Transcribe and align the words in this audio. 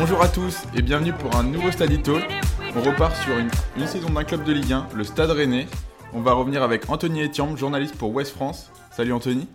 Bonjour 0.00 0.22
à 0.22 0.28
tous 0.28 0.64
et 0.74 0.80
bienvenue 0.80 1.12
pour 1.12 1.36
un 1.36 1.42
nouveau 1.42 1.70
Study 1.70 2.00
Talk. 2.00 2.24
On 2.74 2.80
repart 2.80 3.14
sur 3.22 3.36
une, 3.36 3.50
une 3.76 3.86
saison 3.86 4.08
d'un 4.08 4.24
club 4.24 4.44
de 4.44 4.52
Ligue 4.52 4.72
1, 4.72 4.88
le 4.96 5.04
Stade 5.04 5.28
Rennais. 5.30 5.66
On 6.14 6.22
va 6.22 6.32
revenir 6.32 6.62
avec 6.62 6.88
Anthony 6.88 7.22
Etiam, 7.24 7.54
journaliste 7.58 7.96
pour 7.96 8.10
West 8.14 8.32
France. 8.32 8.70
Salut 8.90 9.12
Anthony, 9.12 9.46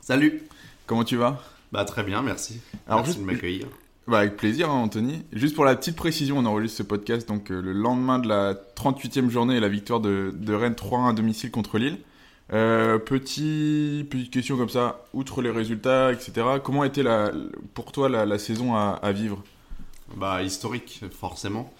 Salut 0.00 0.42
comment 0.86 1.02
tu 1.02 1.16
vas? 1.16 1.42
Bah 1.72 1.84
très 1.84 2.04
bien, 2.04 2.22
merci. 2.22 2.60
Alors, 2.86 3.00
merci 3.00 3.14
juste- 3.14 3.20
de 3.20 3.24
m'accueillir. 3.32 3.66
Bah, 4.06 4.20
Avec 4.20 4.36
plaisir 4.36 4.70
hein, 4.70 4.74
Anthony. 4.74 5.24
Juste 5.32 5.56
pour 5.56 5.64
la 5.64 5.74
petite 5.74 5.96
précision, 5.96 6.38
on 6.38 6.44
enregistre 6.46 6.78
ce 6.78 6.82
podcast 6.84 7.26
donc 7.26 7.50
euh, 7.50 7.60
le 7.60 7.72
lendemain 7.72 8.20
de 8.20 8.28
la 8.28 8.54
38e 8.54 9.30
journée 9.30 9.56
et 9.56 9.60
la 9.60 9.68
victoire 9.68 9.98
de, 9.98 10.32
de 10.32 10.54
Rennes 10.54 10.74
3-1 10.74 11.10
à 11.10 11.12
domicile 11.12 11.50
contre 11.50 11.78
Lille. 11.78 11.98
Euh, 12.52 12.98
petit, 12.98 14.06
petite 14.08 14.32
question 14.32 14.56
comme 14.56 14.68
ça, 14.68 15.00
outre 15.12 15.42
les 15.42 15.50
résultats, 15.50 16.12
etc. 16.12 16.46
Comment 16.62 16.84
était 16.84 17.02
la, 17.02 17.32
pour 17.74 17.90
toi 17.90 18.08
la, 18.08 18.24
la 18.24 18.38
saison 18.38 18.76
à, 18.76 19.00
à 19.02 19.10
vivre? 19.10 19.42
Bah 20.16 20.42
historique, 20.42 21.04
forcément. 21.12 21.72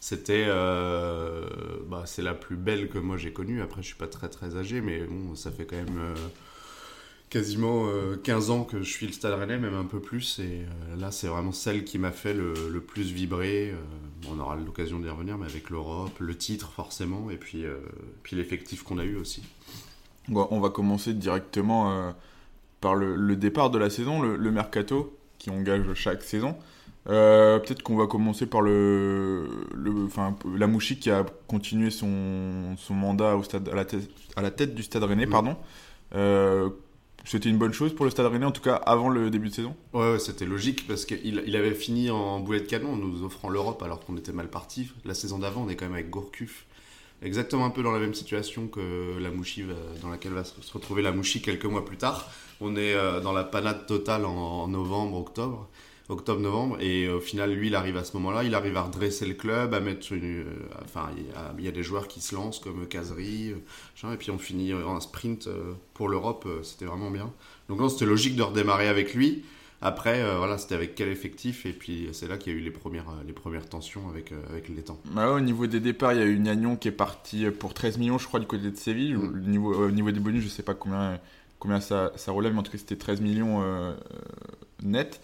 C'était, 0.00 0.46
euh, 0.48 1.46
bah 1.86 2.04
c'est 2.06 2.22
la 2.22 2.34
plus 2.34 2.56
belle 2.56 2.88
que 2.88 2.98
moi 2.98 3.16
j'ai 3.18 3.32
connue. 3.32 3.60
Après, 3.60 3.82
je 3.82 3.86
suis 3.86 3.96
pas 3.96 4.08
très 4.08 4.28
très 4.28 4.56
âgé, 4.56 4.80
mais 4.80 5.04
bon, 5.04 5.36
ça 5.36 5.52
fait 5.52 5.66
quand 5.66 5.76
même 5.76 5.98
euh, 5.98 6.14
quasiment 7.28 7.86
euh, 7.86 8.16
15 8.16 8.50
ans 8.50 8.64
que 8.64 8.78
je 8.82 8.90
suis 8.90 9.06
le 9.06 9.12
Stade 9.12 9.34
Rennais, 9.34 9.58
même 9.58 9.74
un 9.74 9.84
peu 9.84 10.00
plus. 10.00 10.38
Et 10.38 10.62
euh, 10.62 10.96
là, 10.98 11.10
c'est 11.10 11.28
vraiment 11.28 11.52
celle 11.52 11.84
qui 11.84 11.98
m'a 11.98 12.12
fait 12.12 12.32
le, 12.32 12.54
le 12.72 12.80
plus 12.80 13.12
vibrer. 13.12 13.74
On 14.28 14.40
aura 14.40 14.56
l'occasion 14.56 14.98
d'y 14.98 15.10
revenir, 15.10 15.36
mais 15.36 15.46
avec 15.46 15.68
l'Europe, 15.68 16.18
le 16.18 16.36
titre 16.36 16.72
forcément, 16.72 17.30
et 17.30 17.36
puis 17.36 17.64
puis 18.22 18.36
l'effectif 18.36 18.82
qu'on 18.84 18.98
a 18.98 19.04
eu 19.04 19.16
aussi. 19.16 19.42
Bon, 20.28 20.48
on 20.50 20.60
va 20.60 20.70
commencer 20.70 21.12
directement 21.12 22.14
par 22.80 22.94
le, 22.94 23.36
départ 23.36 23.70
de 23.70 23.78
la 23.78 23.90
saison, 23.90 24.22
le 24.22 24.50
mercato 24.50 25.16
qui 25.38 25.50
engage 25.50 25.92
chaque 25.94 26.22
saison. 26.22 26.56
Euh, 27.08 27.58
Peut-être 27.58 27.82
qu'on 27.82 27.96
va 27.96 28.06
commencer 28.06 28.46
par 28.46 28.60
le, 28.62 29.46
le, 29.74 30.04
enfin, 30.06 30.36
la 30.56 30.66
Mouchi 30.66 30.98
qui 30.98 31.10
a 31.10 31.24
continué 31.48 31.90
son, 31.90 32.76
son 32.76 32.94
mandat 32.94 33.36
au 33.36 33.42
stade, 33.42 33.68
à, 33.68 33.74
la 33.74 33.84
tête, 33.84 34.08
à 34.36 34.42
la 34.42 34.50
tête 34.50 34.74
du 34.74 34.82
Stade 34.82 35.02
Rennais. 35.04 35.26
Mm. 35.26 35.30
Pardon. 35.30 35.56
Euh, 36.14 36.70
C'était 37.24 37.48
une 37.48 37.58
bonne 37.58 37.72
chose 37.72 37.94
pour 37.94 38.04
le 38.04 38.10
Stade 38.10 38.26
Rennais, 38.26 38.46
en 38.46 38.52
tout 38.52 38.62
cas 38.62 38.74
avant 38.76 39.08
le 39.08 39.30
début 39.30 39.48
de 39.48 39.54
saison? 39.54 39.74
Ouais, 39.92 40.12
ouais, 40.12 40.18
c'était 40.18 40.44
logique 40.46 40.86
parce 40.86 41.04
qu'il 41.04 41.42
il 41.46 41.56
avait 41.56 41.74
fini 41.74 42.10
en 42.10 42.40
boulet 42.40 42.60
de 42.60 42.66
canon 42.66 42.92
en 42.92 42.96
nous 42.96 43.24
offrant 43.24 43.48
l'Europe 43.48 43.82
alors 43.82 44.00
qu'on 44.04 44.16
était 44.16 44.32
mal 44.32 44.48
parti. 44.48 44.90
La 45.04 45.14
saison 45.14 45.38
d'avant, 45.38 45.62
on 45.66 45.68
est 45.68 45.76
quand 45.76 45.86
même 45.86 45.94
avec 45.94 46.10
Gourcuff. 46.10 46.66
Exactement 47.22 47.64
un 47.64 47.70
peu 47.70 47.84
dans 47.84 47.92
la 47.92 48.00
même 48.00 48.14
situation 48.14 48.66
que 48.66 49.16
la 49.20 49.30
Mouchi, 49.30 49.62
va- 49.62 49.74
dans 50.02 50.08
laquelle 50.10 50.32
va 50.32 50.42
se 50.42 50.72
retrouver 50.72 51.02
la 51.02 51.12
Mouchi 51.12 51.40
quelques 51.40 51.64
mois 51.66 51.84
plus 51.84 51.96
tard. 51.96 52.28
On 52.60 52.74
est 52.74 52.94
euh, 52.94 53.20
dans 53.20 53.32
la 53.32 53.44
panade 53.44 53.86
totale 53.86 54.24
en, 54.24 54.30
en 54.64 54.68
novembre, 54.68 55.16
octobre. 55.18 55.68
Octobre-novembre, 56.12 56.78
et 56.80 57.08
au 57.08 57.20
final, 57.20 57.52
lui, 57.52 57.68
il 57.68 57.74
arrive 57.74 57.96
à 57.96 58.04
ce 58.04 58.16
moment-là, 58.16 58.44
il 58.44 58.54
arrive 58.54 58.76
à 58.76 58.82
redresser 58.82 59.26
le 59.26 59.34
club, 59.34 59.74
à 59.74 59.80
mettre 59.80 60.12
une. 60.12 60.40
euh, 60.40 60.44
enfin, 60.84 61.10
il 61.58 61.64
y, 61.64 61.68
a, 61.68 61.72
des 61.72 61.82
joueurs 61.82 62.08
qui 62.08 62.20
se 62.20 62.34
lancent 62.34 62.58
comme 62.60 62.86
Casery, 62.86 63.50
euh, 63.50 63.56
machin, 63.94 64.14
et 64.14 64.16
puis 64.16 64.30
on 64.30 64.38
finit 64.38 64.74
en 64.74 65.00
sprint 65.00 65.46
euh, 65.46 65.72
pour 65.94 66.08
l'Europe, 66.08 66.44
euh, 66.46 66.62
c'était 66.62 66.84
vraiment 66.84 67.10
bien. 67.10 67.32
Donc, 67.68 67.80
non, 67.80 67.88
c'était 67.88 68.06
logique 68.06 68.36
de 68.36 68.42
redémarrer 68.42 68.88
avec 68.88 69.14
lui. 69.14 69.44
Après, 69.84 70.22
euh, 70.22 70.36
voilà, 70.38 70.58
c'était 70.58 70.76
avec 70.76 70.94
quel 70.94 71.08
effectif 71.08 71.66
Et 71.66 71.72
puis 71.72 72.08
c'est 72.12 72.28
là 72.28 72.36
qu'il 72.38 72.52
y 72.52 72.56
a 72.56 72.58
eu 72.58 72.62
les 72.62 72.70
premières, 72.70 73.10
euh, 73.10 73.24
les 73.26 73.32
premières 73.32 73.68
tensions 73.68 74.08
avec, 74.08 74.30
euh, 74.30 74.36
avec 74.48 74.68
les 74.68 74.82
temps. 74.82 74.98
Bah 75.06 75.26
ouais, 75.26 75.34
au 75.34 75.40
niveau 75.40 75.66
des 75.66 75.80
départs, 75.80 76.12
il 76.12 76.20
y 76.20 76.22
a 76.22 76.26
eu 76.26 76.38
Nagnon 76.38 76.76
qui 76.76 76.86
est 76.86 76.92
parti 76.92 77.46
pour 77.50 77.74
13 77.74 77.98
millions, 77.98 78.16
je 78.16 78.28
crois, 78.28 78.38
du 78.38 78.46
côté 78.46 78.70
de 78.70 78.76
Séville. 78.76 79.14
Mm. 79.14 79.32
Le 79.34 79.42
niveau, 79.42 79.74
euh, 79.74 79.88
au 79.88 79.90
niveau 79.90 80.12
des 80.12 80.20
bonus, 80.20 80.44
je 80.44 80.48
sais 80.48 80.62
pas 80.62 80.74
combien, 80.74 81.18
combien 81.58 81.80
ça, 81.80 82.12
ça 82.14 82.30
relève, 82.30 82.52
mais 82.52 82.60
en 82.60 82.62
tout 82.62 82.70
cas, 82.70 82.78
c'était 82.78 82.96
13 82.96 83.20
millions 83.20 83.60
euh, 83.60 83.64
euh, 83.64 83.94
net. 84.84 85.20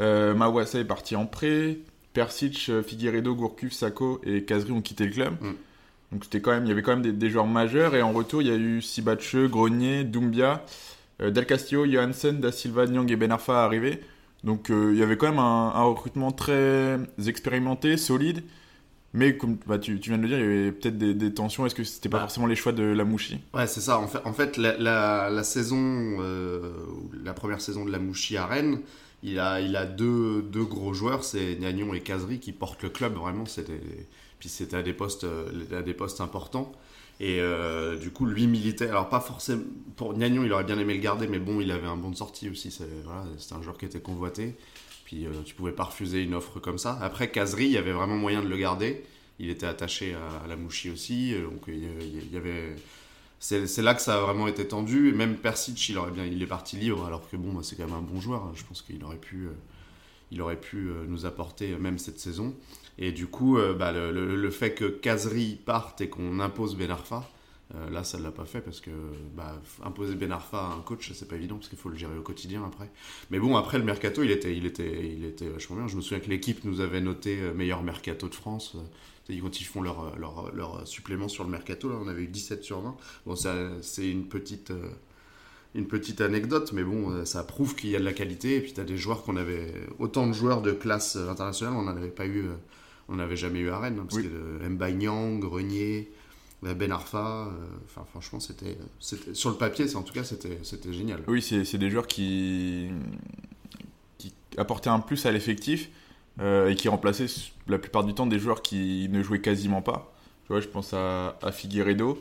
Euh, 0.00 0.34
Mawassa 0.34 0.78
est 0.78 0.84
parti 0.84 1.16
en 1.16 1.26
prêt. 1.26 1.78
Persic, 2.12 2.66
euh, 2.70 2.82
Figueiredo, 2.82 3.34
Gourcuff, 3.34 3.72
Sako 3.72 4.20
et 4.24 4.44
Kazri 4.44 4.72
ont 4.72 4.80
quitté 4.80 5.04
le 5.06 5.12
club. 5.12 5.34
Mm. 5.40 5.52
Donc 6.12 6.24
c'était 6.24 6.40
quand 6.40 6.50
même, 6.50 6.64
il 6.64 6.68
y 6.68 6.72
avait 6.72 6.82
quand 6.82 6.90
même 6.92 7.02
des, 7.02 7.12
des 7.12 7.30
joueurs 7.30 7.46
majeurs. 7.46 7.94
Et 7.94 8.02
en 8.02 8.12
retour, 8.12 8.42
il 8.42 8.48
y 8.48 8.50
a 8.50 8.56
eu 8.56 8.82
Sibache, 8.82 9.36
Grenier, 9.36 10.02
Doumbia, 10.04 10.64
euh, 11.22 11.30
Del 11.30 11.46
Castillo, 11.46 11.86
Johansen, 11.86 12.40
Da 12.40 12.50
Silva, 12.50 12.86
Nyang 12.86 13.10
et 13.10 13.16
Ben 13.16 13.30
Arfa 13.30 13.64
arrivés. 13.64 14.00
Donc 14.42 14.70
euh, 14.70 14.90
il 14.92 14.98
y 14.98 15.02
avait 15.02 15.16
quand 15.16 15.28
même 15.28 15.38
un, 15.38 15.72
un 15.74 15.82
recrutement 15.82 16.32
très 16.32 16.98
expérimenté, 17.26 17.96
solide. 17.96 18.42
Mais 19.12 19.36
comme 19.36 19.56
bah, 19.66 19.78
tu, 19.78 19.98
tu 20.00 20.10
viens 20.10 20.18
de 20.18 20.22
le 20.22 20.28
dire, 20.28 20.38
il 20.38 20.44
y 20.44 20.46
avait 20.46 20.72
peut-être 20.72 20.96
des, 20.98 21.14
des 21.14 21.34
tensions. 21.34 21.66
Est-ce 21.66 21.74
que 21.74 21.84
c'était 21.84 22.08
pas 22.08 22.18
Bah. 22.18 22.22
forcément 22.22 22.46
les 22.46 22.54
choix 22.56 22.72
de 22.72 22.82
la 22.84 23.04
Mouchi 23.04 23.40
Ouais, 23.54 23.66
c'est 23.66 23.80
ça. 23.80 23.98
En 23.98 24.06
fait, 24.06 24.20
en 24.24 24.32
fait 24.32 24.56
la, 24.56 24.76
la, 24.78 25.30
la 25.30 25.42
saison, 25.44 25.78
euh, 26.20 26.72
la 27.24 27.34
première 27.34 27.60
saison 27.60 27.84
de 27.84 27.90
la 27.90 27.98
Mouchi 27.98 28.36
à 28.36 28.46
Rennes, 28.46 28.80
il 29.22 29.38
a, 29.38 29.60
il 29.60 29.76
a 29.76 29.86
deux, 29.86 30.42
deux 30.42 30.64
gros 30.64 30.94
joueurs, 30.94 31.24
c'est 31.24 31.56
Nagnon 31.56 31.92
et 31.94 32.00
Casery 32.00 32.40
qui 32.40 32.52
portent 32.52 32.82
le 32.82 32.88
club 32.88 33.14
vraiment. 33.14 33.44
Puis 34.38 34.48
c'était 34.48 34.76
à 34.76 34.82
des 34.82 34.94
postes, 34.94 35.24
euh, 35.24 35.78
à 35.78 35.82
des 35.82 35.94
postes 35.94 36.20
importants. 36.20 36.72
Et 37.20 37.38
euh, 37.40 37.96
du 37.96 38.10
coup, 38.10 38.24
lui 38.24 38.46
militait. 38.46 38.88
Alors 38.88 39.10
pas 39.10 39.20
forcément 39.20 39.62
pour 39.96 40.16
Nagnon, 40.16 40.42
il 40.44 40.52
aurait 40.52 40.64
bien 40.64 40.78
aimé 40.78 40.94
le 40.94 41.00
garder, 41.00 41.26
mais 41.28 41.38
bon, 41.38 41.60
il 41.60 41.70
avait 41.70 41.86
un 41.86 41.96
bon 41.96 42.10
de 42.10 42.16
sortie 42.16 42.48
aussi. 42.48 42.70
C'est 42.70 42.88
voilà, 43.04 43.24
c'était 43.36 43.54
un 43.54 43.62
joueur 43.62 43.76
qui 43.76 43.84
était 43.84 44.00
convoité. 44.00 44.56
Puis 45.04 45.26
euh, 45.26 45.30
tu 45.44 45.54
pouvais 45.54 45.72
pas 45.72 45.84
refuser 45.84 46.22
une 46.22 46.34
offre 46.34 46.60
comme 46.60 46.78
ça. 46.78 46.98
Après 47.02 47.30
Casery, 47.30 47.66
il 47.66 47.72
y 47.72 47.78
avait 47.78 47.92
vraiment 47.92 48.16
moyen 48.16 48.42
de 48.42 48.48
le 48.48 48.56
garder. 48.56 49.04
Il 49.38 49.50
était 49.50 49.66
attaché 49.66 50.14
à, 50.14 50.44
à 50.44 50.46
la 50.46 50.56
Mouchi 50.56 50.90
aussi, 50.90 51.34
euh, 51.34 51.44
donc 51.44 51.64
il 51.68 52.32
y 52.32 52.36
avait 52.36 52.74
c'est 53.40 53.82
là 53.82 53.94
que 53.94 54.02
ça 54.02 54.18
a 54.18 54.20
vraiment 54.20 54.46
été 54.46 54.68
tendu. 54.68 55.08
Et 55.08 55.12
même 55.12 55.36
Persic, 55.36 55.88
il, 55.88 55.98
aurait 55.98 56.10
bien, 56.10 56.26
il 56.26 56.42
est 56.42 56.46
parti 56.46 56.76
libre, 56.76 57.06
alors 57.06 57.28
que 57.28 57.36
bon, 57.36 57.54
bah, 57.54 57.60
c'est 57.62 57.74
quand 57.74 57.86
même 57.86 57.96
un 57.96 58.02
bon 58.02 58.20
joueur. 58.20 58.52
Je 58.54 58.62
pense 58.64 58.82
qu'il 58.82 59.02
aurait 59.02 59.16
pu, 59.16 59.46
euh, 59.46 59.52
il 60.30 60.42
aurait 60.42 60.60
pu 60.60 60.88
euh, 60.88 61.04
nous 61.08 61.24
apporter 61.24 61.72
euh, 61.72 61.78
même 61.78 61.98
cette 61.98 62.20
saison. 62.20 62.54
Et 62.98 63.12
du 63.12 63.26
coup, 63.26 63.58
bah, 63.78 63.92
le, 63.92 64.50
fait 64.50 64.74
que 64.74 64.84
Kazri 64.84 65.58
parte 65.64 66.02
et 66.02 66.10
qu'on 66.10 66.38
impose 66.38 66.76
Ben 66.76 66.90
Arfa, 66.90 67.26
là, 67.90 68.04
ça 68.04 68.18
ne 68.18 68.24
l'a 68.24 68.30
pas 68.30 68.44
fait 68.44 68.60
parce 68.60 68.80
que 68.80 68.90
bah, 69.34 69.58
imposer 69.82 70.16
Ben 70.16 70.30
Arfa 70.30 70.58
à 70.58 70.74
un 70.74 70.80
coach, 70.80 71.10
c'est 71.14 71.26
pas 71.26 71.36
évident 71.36 71.54
parce 71.54 71.70
qu'il 71.70 71.78
faut 71.78 71.88
le 71.88 71.96
gérer 71.96 72.18
au 72.18 72.22
quotidien 72.22 72.62
après. 72.62 72.90
Mais 73.30 73.38
bon, 73.38 73.56
après 73.56 73.78
le 73.78 73.84
mercato, 73.84 74.22
il 74.22 74.30
était, 74.30 74.54
il 74.54 74.66
était, 74.66 75.14
il 75.16 75.24
était 75.24 75.48
vachement 75.48 75.76
bien. 75.76 75.88
Je 75.88 75.96
me 75.96 76.02
souviens 76.02 76.20
que 76.20 76.28
l'équipe 76.28 76.62
nous 76.64 76.82
avait 76.82 77.00
noté 77.00 77.38
meilleur 77.54 77.82
mercato 77.82 78.28
de 78.28 78.34
France. 78.34 78.76
Euh, 79.30 79.40
Quand 79.42 79.60
ils 79.60 79.64
font 79.64 79.82
leur, 79.82 80.00
euh, 80.04 80.10
leur, 80.18 80.54
leur 80.54 80.86
supplément 80.86 81.28
sur 81.28 81.44
le 81.44 81.50
mercato, 81.50 81.88
là, 81.88 81.96
on 82.02 82.08
avait 82.08 82.22
eu 82.22 82.28
17 82.28 82.62
sur 82.64 82.80
20. 82.80 82.96
Bon, 83.26 83.36
ça, 83.36 83.54
c'est 83.82 84.08
une 84.10 84.26
petite, 84.26 84.70
euh, 84.70 84.88
une 85.74 85.86
petite 85.86 86.20
anecdote, 86.20 86.72
mais 86.72 86.82
bon, 86.84 87.10
euh, 87.10 87.24
ça 87.24 87.44
prouve 87.44 87.74
qu'il 87.76 87.90
y 87.90 87.96
a 87.96 88.00
de 88.00 88.04
la 88.04 88.12
qualité. 88.12 88.56
Et 88.56 88.60
puis, 88.60 88.72
tu 88.72 88.80
as 88.80 88.84
des 88.84 88.96
joueurs 88.96 89.22
qu'on 89.22 89.36
avait. 89.36 89.72
Autant 89.98 90.26
de 90.26 90.32
joueurs 90.32 90.62
de 90.62 90.72
classe 90.72 91.16
euh, 91.16 91.28
internationale, 91.30 91.74
on 91.76 91.82
n'en 91.82 91.96
avait 91.96 92.08
pas 92.08 92.26
eu. 92.26 92.46
euh, 92.46 92.54
on 93.08 93.16
n'avait 93.16 93.36
jamais 93.36 93.58
eu 93.60 93.70
à 93.70 93.78
Rennes. 93.80 93.98
hein, 94.00 94.04
parce 94.08 94.16
Oui. 94.22 94.28
que 94.28 94.34
euh, 94.34 95.38
Grenier, 95.40 96.10
euh, 96.64 96.74
Ben 96.74 96.92
Arfa. 96.92 97.46
euh, 97.48 97.50
Enfin, 97.86 98.04
franchement, 98.10 98.38
c'était. 98.40 98.78
c'était- 99.00 99.34
Sur 99.34 99.50
le 99.50 99.56
papier, 99.56 99.88
c'est- 99.88 99.96
en 99.96 100.02
tout 100.02 100.12
cas, 100.12 100.22
c'était 100.24 100.58
c'était 100.62 100.92
génial. 100.92 101.22
Oui, 101.26 101.42
c'est 101.42 101.64
c'est 101.64 101.78
des 101.78 101.90
joueurs 101.90 102.06
qui, 102.06 102.88
qui 104.18 104.32
apportaient 104.56 104.90
un 104.90 105.00
plus 105.00 105.24
à 105.26 105.32
l'effectif 105.32 105.88
euh, 105.88 105.90
et 106.40 106.74
qui 106.74 106.88
remplaçaient 106.88 107.26
la 107.68 107.78
plupart 107.78 108.04
du 108.04 108.14
temps 108.14 108.26
des 108.26 108.38
joueurs 108.38 108.62
qui 108.62 109.08
ne 109.10 109.22
jouaient 109.22 109.40
quasiment 109.40 109.82
pas. 109.82 110.12
Tu 110.44 110.48
vois, 110.52 110.60
je 110.60 110.68
pense 110.68 110.94
à, 110.94 111.36
à 111.42 111.52
Figueiredo 111.52 112.18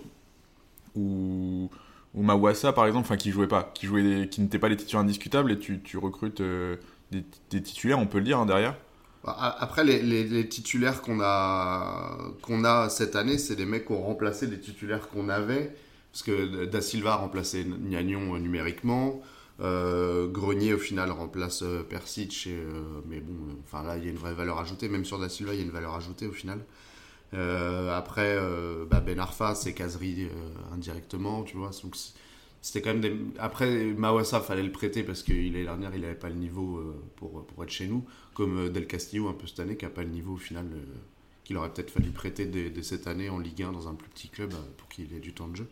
ou, 0.96 1.70
ou 2.14 2.24
Mawassa 2.24 2.74
par 2.74 2.86
exemple, 2.88 3.06
enfin 3.06 3.18
qui 3.18 3.32
jouaient 3.32 3.48
pas, 3.48 3.72
qui 3.74 3.86
jouaient, 3.88 4.04
des- 4.04 4.30
qui 4.30 4.42
n'étaient 4.42 4.60
pas 4.60 4.70
des 4.70 4.78
titulaires 4.78 5.02
indiscutables 5.02 5.52
et 5.52 5.60
tu, 5.60 5.82
recrutes 5.98 6.42
euh, 6.42 6.78
des, 7.12 7.24
titulaires, 7.62 8.00
on 8.00 8.08
peut 8.08 8.20
le 8.20 8.26
dire 8.26 8.40
hein, 8.40 8.46
derrière. 8.46 8.76
Bah, 9.24 9.36
Après, 9.60 9.84
les, 9.84 10.02
les- 10.02 10.24
les 10.24 10.48
titulaires 10.48 11.02
qu'on 11.02 11.20
a, 11.22 12.18
qu'on 12.42 12.64
a 12.64 12.90
cette 12.90 13.16
année, 13.16 13.38
c'est 13.38 13.56
des 13.56 13.66
mecs 13.66 13.86
qui 13.86 13.92
ont 13.92 14.02
remplacé 14.04 14.48
des 14.48 14.60
titulaires 14.60 15.10
qu'on 15.10 15.30
avait. 15.30 15.76
Parce 16.12 16.24
que 16.24 16.66
Da 16.66 16.82
Silva 16.82 17.14
a 17.14 17.16
remplacé 17.18 17.66
Gnagnon 17.66 18.36
euh, 18.36 18.40
numériquement. 18.40 19.22
Euh, 19.62 20.28
Grenier, 20.28 20.74
au 20.74 20.78
final, 20.78 21.12
remplace 21.12 21.64
euh, 21.64 21.84
Persic. 21.84 22.46
euh, 22.48 22.82
mais 23.08 23.20
bon, 23.20 23.34
euh, 23.50 23.54
enfin 23.66 23.84
là, 23.84 23.98
il 23.98 24.06
y 24.06 24.08
a 24.08 24.10
une 24.12 24.18
vraie 24.18 24.34
valeur 24.34 24.60
ajoutée. 24.60 24.90
Même 24.90 25.06
sur 25.06 25.20
Da 25.20 25.30
Silva, 25.30 25.54
il 25.54 25.60
y 25.60 25.62
a 25.62 25.66
une 25.66 25.72
valeur 25.72 25.96
ajoutée 25.96 26.28
au 26.28 26.32
final. 26.32 26.60
Après, 27.34 28.38
bah, 28.90 29.02
Ben 29.02 29.20
Arfa, 29.20 29.56
c'est 29.56 29.80
euh, 29.80 30.28
indirectement, 30.74 31.44
tu 31.44 31.58
vois. 31.58 31.72
Donc, 31.84 31.96
c'était 32.62 32.82
quand 32.82 32.94
même. 32.96 33.32
Après, 33.40 33.86
Mawassa, 33.94 34.42
fallait 34.42 34.64
le 34.64 34.72
prêter 34.72 35.04
parce 35.04 35.24
que 35.24 35.32
l'année 35.34 35.64
dernière, 35.64 35.94
il 35.96 36.02
n'avait 36.02 36.16
pas 36.16 36.30
le 36.30 36.36
niveau 36.36 36.82
pour, 37.18 37.46
pour 37.46 37.64
être 37.64 37.70
chez 37.72 37.88
nous. 37.88 38.06
Comme 38.34 38.70
Del 38.70 38.88
Castillo, 38.88 39.28
un 39.30 39.34
peu 39.34 39.48
cette 39.48 39.60
année, 39.60 39.78
qui 39.78 39.86
n'a 39.86 39.92
pas 39.92 40.04
le 40.04 40.10
niveau 40.10 40.34
au 40.34 40.38
final 40.38 40.66
qu'il 41.44 41.58
aurait 41.58 41.74
peut-être 41.74 41.90
fallu 41.90 42.12
prêter 42.12 42.46
dès, 42.46 42.70
dès 42.70 42.84
cette 42.84 43.08
année 43.08 43.28
en 43.30 43.40
Ligue 43.40 43.64
1 43.64 43.72
dans 43.72 43.88
un 43.88 43.96
plus 43.96 44.10
petit 44.10 44.30
club 44.30 44.54
pour 44.78 44.88
qu'il 44.88 45.12
ait 45.16 45.20
du 45.20 45.34
temps 45.34 45.48
de 45.48 45.56
jeu. 45.56 45.68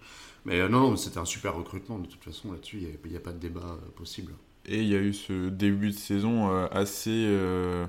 Mais 0.48 0.62
euh, 0.62 0.70
non, 0.70 0.80
non, 0.80 0.96
c'était 0.96 1.20
un 1.20 1.26
super 1.26 1.56
recrutement 1.56 2.00
de 2.00 2.08
toute 2.08 2.24
façon 2.24 2.52
là-dessus, 2.54 2.78
il 2.78 3.12
n'y 3.12 3.18
a, 3.18 3.20
pas 3.20 3.34
de 3.34 3.38
débat 3.38 3.60
euh, 3.62 3.92
possible. 3.96 4.34
Et 4.66 4.82
il 4.82 4.88
y 4.88 4.96
a 4.96 5.00
eu 5.00 5.14
ce 5.14 5.50
début 5.50 5.90
de 5.90 5.96
saison 5.96 6.50
euh, 6.52 6.68
assez 6.72 7.12
euh, 7.28 7.86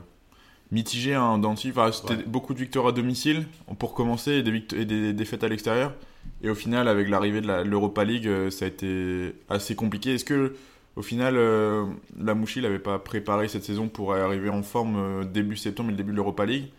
mitigé 0.72 1.14
hein, 1.14 1.38
dans 1.38 1.50
le 1.50 1.56
sens- 1.56 1.70
enfin, 1.70 1.92
C'était 1.92 2.16
Ouais. 2.16 2.24
beaucoup 2.26 2.54
de 2.54 2.58
victoires 2.58 2.88
à 2.88 2.92
domicile 2.92 3.46
pour 3.78 3.94
commencer 3.94 4.32
et 4.32 4.42
des, 4.42 4.64
et 4.76 4.84
des 4.84 5.12
défaites 5.12 5.44
à 5.44 5.48
l'extérieur. 5.48 5.94
Et 6.42 6.50
au 6.50 6.54
final, 6.56 6.88
avec 6.88 7.08
l'arrivée 7.08 7.40
de 7.40 7.46
la- 7.46 7.64
l'Europa 7.64 8.04
League, 8.04 8.26
euh, 8.26 8.50
ça 8.50 8.64
a 8.66 8.68
été 8.68 9.34
assez 9.48 9.76
compliqué. 9.76 10.14
Est-ce 10.14 10.24
que 10.24 10.54
au 10.96 11.02
final, 11.02 11.36
la 12.18 12.34
Mouchi 12.34 12.60
n'avait 12.60 12.80
pas 12.80 12.98
préparé 12.98 13.46
cette 13.48 13.62
saison 13.64 13.88
pour 13.88 14.14
arriver 14.14 14.48
en 14.50 14.64
forme 14.64 15.24
début 15.32 15.56
septembre 15.56 15.90
et 15.90 15.92
le 15.92 15.96
début 15.96 16.10
de 16.10 16.16
l'Europa 16.16 16.44
League? 16.44 16.70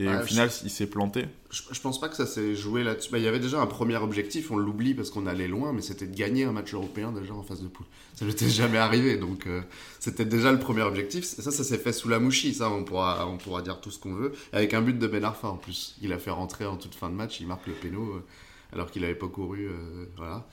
Et 0.00 0.08
au 0.08 0.22
final, 0.22 0.48
il 0.64 0.70
s'est 0.70 0.86
planté. 0.86 1.26
Je, 1.50 1.60
je, 1.72 1.80
pense 1.80 2.00
pas 2.00 2.08
que 2.08 2.16
ça 2.16 2.24
s'est 2.24 2.54
joué 2.54 2.82
là-dessus. 2.82 3.10
Bah, 3.10 3.18
il 3.18 3.24
y 3.24 3.28
avait 3.28 3.38
déjà 3.38 3.60
un 3.60 3.66
premier 3.66 3.96
objectif, 3.96 4.50
on 4.50 4.56
l'oublie 4.56 4.94
parce 4.94 5.10
qu'on 5.10 5.26
allait 5.26 5.46
loin, 5.46 5.74
mais 5.74 5.82
c'était 5.82 6.06
de 6.06 6.16
gagner 6.16 6.44
un 6.44 6.52
match 6.52 6.72
européen 6.72 7.12
déjà 7.12 7.34
en 7.34 7.42
phase 7.42 7.60
de 7.60 7.68
poule. 7.68 7.84
Ça 8.14 8.24
n'était 8.24 8.48
jamais 8.48 8.78
arrivé, 8.78 9.18
donc 9.18 9.46
euh, 9.46 9.60
c'était 9.98 10.24
déjà 10.24 10.52
le 10.52 10.58
premier 10.58 10.82
objectif. 10.82 11.24
ça, 11.24 11.50
ça 11.50 11.64
s'est 11.64 11.76
fait 11.76 11.92
sous 11.92 12.08
la 12.08 12.18
mouchie, 12.18 12.54
ça, 12.54 12.70
on 12.70 12.82
pourra, 12.82 13.26
on 13.28 13.36
pourra 13.36 13.60
dire 13.60 13.80
tout 13.80 13.90
ce 13.90 13.98
qu'on 13.98 14.14
veut. 14.14 14.32
Avec 14.52 14.72
un 14.72 14.80
but 14.80 14.98
de 14.98 15.06
Ben 15.06 15.22
Arfa 15.22 15.48
en 15.48 15.56
plus. 15.56 15.96
Il 16.00 16.14
a 16.14 16.18
fait 16.18 16.30
rentrer 16.30 16.64
en 16.64 16.76
toute 16.76 16.94
fin 16.94 17.10
de 17.10 17.14
match, 17.14 17.40
il 17.40 17.46
marque 17.46 17.66
le 17.66 17.74
péno 17.74 18.00
euh, 18.00 18.24
alors 18.72 18.90
qu'il 18.90 19.02
n'avait 19.02 19.14
pas 19.14 19.28
couru. 19.28 19.66
Euh, 19.66 20.06
voilà. 20.16 20.46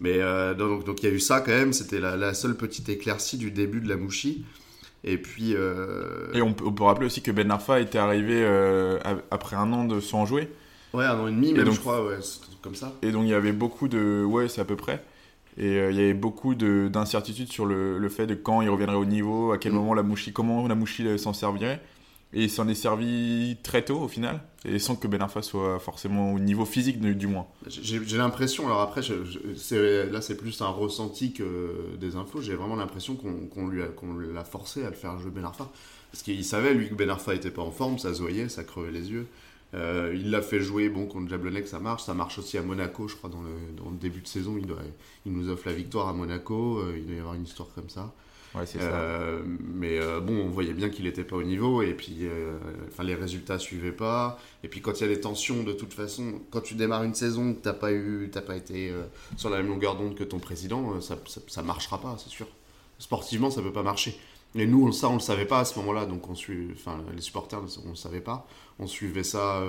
Mais 0.00 0.18
donc, 0.54 0.84
donc 0.84 1.02
il 1.02 1.08
y 1.08 1.12
a 1.12 1.14
eu 1.14 1.20
ça 1.20 1.40
quand 1.40 1.52
même, 1.52 1.72
c'était 1.72 2.00
la, 2.00 2.16
la, 2.16 2.32
seule 2.32 2.56
petite 2.56 2.88
éclaircie 2.88 3.36
du 3.36 3.50
début 3.50 3.80
de 3.80 3.88
la 3.88 3.96
mouchie. 3.96 4.44
Et 5.04 5.18
puis. 5.18 5.54
Euh, 5.54 6.32
et 6.34 6.42
on 6.42 6.52
peut, 6.52 6.84
rappeler 6.84 7.06
aussi 7.06 7.22
que 7.22 7.30
Ben 7.30 7.50
Arfa 7.50 7.80
était 7.80 7.98
arrivé 7.98 8.42
euh, 8.42 8.98
après 9.30 9.56
un 9.56 9.72
an 9.72 9.84
de 9.84 10.00
sans 10.00 10.26
jouer. 10.26 10.48
Ouais, 10.92 11.04
un 11.04 11.18
an 11.18 11.28
et 11.28 11.32
demi, 11.32 11.52
même, 11.52 11.70
je 11.70 11.78
crois, 11.78 12.04
ouais, 12.04 12.18
comme 12.62 12.74
ça. 12.74 12.92
Et 13.02 13.12
donc 13.12 13.24
il 13.24 13.30
y 13.30 13.34
avait 13.34 13.52
beaucoup 13.52 13.88
de. 13.88 14.24
Ouais, 14.24 14.48
c'est 14.48 14.60
à 14.60 14.64
peu 14.64 14.76
près. 14.76 15.04
Et 15.56 15.76
euh, 15.76 15.90
il 15.90 15.96
y 15.96 16.00
avait 16.00 16.14
beaucoup 16.14 16.54
d'incertitudes 16.54 17.50
sur 17.50 17.66
le, 17.66 17.98
le, 17.98 18.08
fait 18.08 18.26
de 18.26 18.34
quand 18.34 18.62
il 18.62 18.70
reviendrait 18.70 18.96
au 18.96 19.04
niveau, 19.04 19.52
à 19.52 19.58
quel 19.58 19.72
mm. 19.72 19.76
moment 19.76 19.94
la 19.94 20.02
Mouchi, 20.02 20.32
comment 20.32 20.66
la 20.66 20.74
Mouchi 20.74 21.18
s'en 21.18 21.32
servirait. 21.32 21.80
Et 22.34 22.44
il 22.44 22.50
s'en 22.50 22.68
est 22.68 22.74
servi 22.74 23.56
très 23.62 23.82
tôt 23.84 24.00
au 24.00 24.08
final, 24.08 24.42
et 24.66 24.78
sans 24.78 24.96
que 24.96 25.08
Ben 25.08 25.22
Arfa 25.22 25.40
soit 25.40 25.78
forcément 25.78 26.34
au 26.34 26.38
niveau 26.38 26.66
physique 26.66 27.00
du 27.00 27.26
moins. 27.26 27.46
J'ai 27.66 28.18
l'impression, 28.18 28.66
alors 28.66 28.82
après, 28.82 29.00
là 29.00 30.20
c'est 30.20 30.36
plus 30.36 30.60
un 30.60 30.68
ressenti 30.68 31.32
que 31.32 31.96
des 31.98 32.16
infos, 32.16 32.42
j'ai 32.42 32.54
vraiment 32.54 32.76
l'impression 32.76 33.16
qu'on 33.16 33.68
l'a 33.68 34.44
forcé 34.44 34.84
à 34.84 34.90
le 34.90 34.96
faire 34.96 35.18
jouer 35.18 35.30
Ben 35.30 35.44
Arfa. 35.44 35.70
Parce 36.12 36.22
qu'il 36.22 36.44
savait, 36.44 36.74
lui, 36.74 36.88
que 36.88 36.94
Ben 36.94 37.08
Arfa 37.08 37.32
n'était 37.32 37.50
pas 37.50 37.62
en 37.62 37.70
forme, 37.70 37.98
ça 37.98 38.14
se 38.14 38.20
voyait, 38.20 38.48
ça 38.48 38.64
crevait 38.64 38.90
les 38.90 39.10
yeux. 39.10 39.26
Euh, 39.74 40.14
il 40.14 40.30
l'a 40.30 40.40
fait 40.40 40.60
jouer, 40.60 40.88
bon, 40.88 41.06
contre 41.06 41.28
Jablonec, 41.28 41.68
ça 41.68 41.78
marche. 41.78 42.04
Ça 42.04 42.14
marche 42.14 42.38
aussi 42.38 42.56
à 42.56 42.62
Monaco, 42.62 43.08
je 43.08 43.16
crois, 43.16 43.30
dans 43.30 43.42
le, 43.42 43.96
début 43.98 44.20
de 44.20 44.26
saison. 44.26 44.58
Il 45.26 45.32
nous 45.32 45.48
offre 45.50 45.68
la 45.68 45.74
victoire 45.74 46.08
à 46.08 46.12
Monaco. 46.12 46.78
Euh, 46.78 46.94
il 46.96 47.06
doit 47.06 47.16
y 47.16 47.18
avoir 47.18 47.34
une 47.34 47.44
histoire 47.44 47.68
comme 47.74 47.90
ça. 47.90 48.12
Euh, 48.56 49.42
mais 49.74 49.98
euh, 50.00 50.20
bon, 50.20 50.34
on 50.34 50.48
voyait 50.48 50.72
bien 50.72 50.88
qu'il 50.88 51.04
n'était 51.04 51.24
pas 51.24 51.36
au 51.36 51.42
niveau 51.42 51.82
et 51.82 51.94
puis 51.94 52.20
euh, 52.22 52.58
enfin 52.88 53.04
les 53.04 53.14
résultats 53.14 53.58
suivaient 53.58 53.92
pas. 53.92 54.38
Et 54.64 54.68
puis 54.68 54.80
quand 54.80 54.92
il 54.98 55.02
y 55.02 55.04
a 55.04 55.14
des 55.14 55.20
tensions, 55.20 55.62
de 55.62 55.72
toute 55.72 55.92
façon, 55.92 56.40
quand 56.50 56.60
tu 56.60 56.74
démarres 56.74 57.04
une 57.04 57.14
saison, 57.14 57.54
tu 57.54 57.66
n'as 57.66 57.74
pas 57.74 57.92
eu, 57.92 58.30
pas 58.46 58.56
été 58.56 58.92
sur 59.36 59.50
la 59.50 59.58
même 59.58 59.68
longueur 59.68 59.96
d'onde 59.96 60.14
que 60.14 60.24
ton 60.24 60.38
président, 60.38 61.00
ça, 61.00 61.18
ça, 61.46 61.62
marchera 61.62 62.00
pas, 62.00 62.16
c'est 62.18 62.30
sûr. 62.30 62.46
Sportivement, 62.98 63.50
ça 63.50 63.62
peut 63.62 63.72
pas 63.72 63.82
marcher. 63.82 64.18
Et 64.54 64.66
nous, 64.66 64.90
ça, 64.92 65.08
on 65.08 65.14
le 65.14 65.20
savait 65.20 65.44
pas 65.44 65.60
à 65.60 65.64
ce 65.64 65.78
moment-là, 65.78 66.06
donc 66.06 66.28
on 66.28 66.32
enfin 66.32 67.00
les 67.14 67.20
supporters, 67.20 67.60
on 67.84 67.90
le 67.90 67.96
savait 67.96 68.20
pas. 68.20 68.46
On 68.78 68.86
suivait 68.86 69.24
ça 69.24 69.62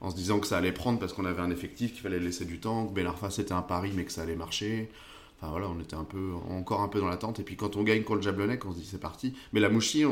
en 0.00 0.10
se 0.10 0.16
disant 0.16 0.40
que 0.40 0.46
ça 0.46 0.58
allait 0.58 0.72
prendre 0.72 0.98
parce 0.98 1.12
qu'on 1.12 1.24
avait 1.24 1.42
un 1.42 1.50
effectif, 1.50 1.92
qu'il 1.92 2.02
fallait 2.02 2.20
laisser 2.20 2.44
du 2.44 2.58
temps, 2.58 2.86
que 2.86 2.94
Ben 2.94 3.06
Arfa 3.06 3.30
c'était 3.30 3.52
un 3.52 3.62
pari 3.62 3.92
mais 3.94 4.04
que 4.04 4.12
ça 4.12 4.22
allait 4.22 4.36
marcher. 4.36 4.90
Enfin 5.38 5.50
voilà, 5.50 5.68
on 5.68 5.78
était 5.80 5.96
un 5.96 6.04
peu, 6.04 6.32
encore 6.48 6.80
un 6.80 6.88
peu 6.88 6.98
dans 7.00 7.08
l'attente. 7.08 7.40
Et 7.40 7.42
puis 7.42 7.56
quand 7.56 7.76
on 7.76 7.82
gagne 7.82 8.02
contre 8.02 8.16
le 8.16 8.22
Jablonec, 8.22 8.64
on 8.64 8.72
se 8.72 8.78
dit 8.78 8.86
c'est 8.86 9.00
parti. 9.00 9.34
Mais 9.52 9.60
la 9.60 9.68
Mouchi, 9.68 10.04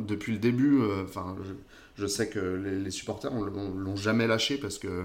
depuis 0.00 0.32
le 0.32 0.38
début, 0.38 0.80
euh, 0.80 1.04
enfin, 1.04 1.36
je, 1.96 2.06
sais 2.06 2.28
que 2.28 2.38
les, 2.38 2.90
supporters 2.90 3.32
on, 3.32 3.44
l'ont 3.44 3.96
jamais 3.96 4.26
lâché 4.26 4.58
parce 4.58 4.78
que 4.78 5.04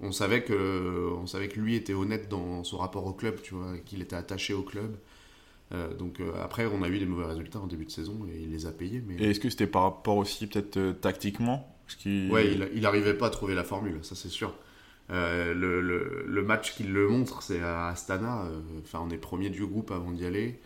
on 0.00 0.12
savait 0.12 0.44
que, 0.44 1.10
on 1.20 1.26
savait 1.26 1.48
que 1.48 1.58
lui 1.58 1.74
était 1.74 1.94
honnête 1.94 2.28
dans 2.28 2.62
son 2.64 2.76
rapport 2.76 3.06
au 3.06 3.12
club, 3.12 3.40
tu 3.42 3.54
vois, 3.54 3.78
qu'il 3.84 4.02
était 4.02 4.16
attaché 4.16 4.52
au 4.52 4.62
club. 4.62 4.96
Euh, 5.72 5.94
donc 5.94 6.20
euh, 6.20 6.32
après, 6.42 6.66
on 6.66 6.82
a 6.82 6.88
eu 6.88 6.98
des 6.98 7.06
mauvais 7.06 7.26
résultats 7.26 7.60
en 7.60 7.66
début 7.66 7.86
de 7.86 7.90
saison 7.90 8.26
et 8.30 8.42
il 8.42 8.50
les 8.50 8.66
a 8.66 8.72
payés. 8.72 9.02
Mais... 9.06 9.16
Et 9.16 9.30
est-ce 9.30 9.40
que 9.40 9.48
c'était 9.48 9.66
par 9.66 9.84
rapport 9.84 10.18
aussi 10.18 10.46
peut-être 10.46 11.00
tactiquement? 11.00 11.74
Ouais, 12.04 12.52
il, 12.52 12.68
il 12.74 12.84
arrivait 12.84 13.14
pas 13.14 13.28
à 13.28 13.30
trouver 13.30 13.54
la 13.54 13.64
formule, 13.64 13.98
ça 14.02 14.14
c'est 14.14 14.28
sûr. 14.28 14.54
Euh, 15.10 15.54
le, 15.54 16.42
match 16.42 16.74
qui 16.74 16.84
le 16.84 17.08
montre, 17.08 17.42
c'est 17.42 17.60
à 17.60 17.88
Astana. 17.88 18.42
Euh, 18.42 18.60
enfin, 18.82 19.00
on 19.02 19.10
est 19.10 19.18
premier 19.18 19.50
du 19.50 19.64
groupe 19.66 19.90
avant 19.90 20.10
d'y 20.12 20.24
aller. 20.24 20.58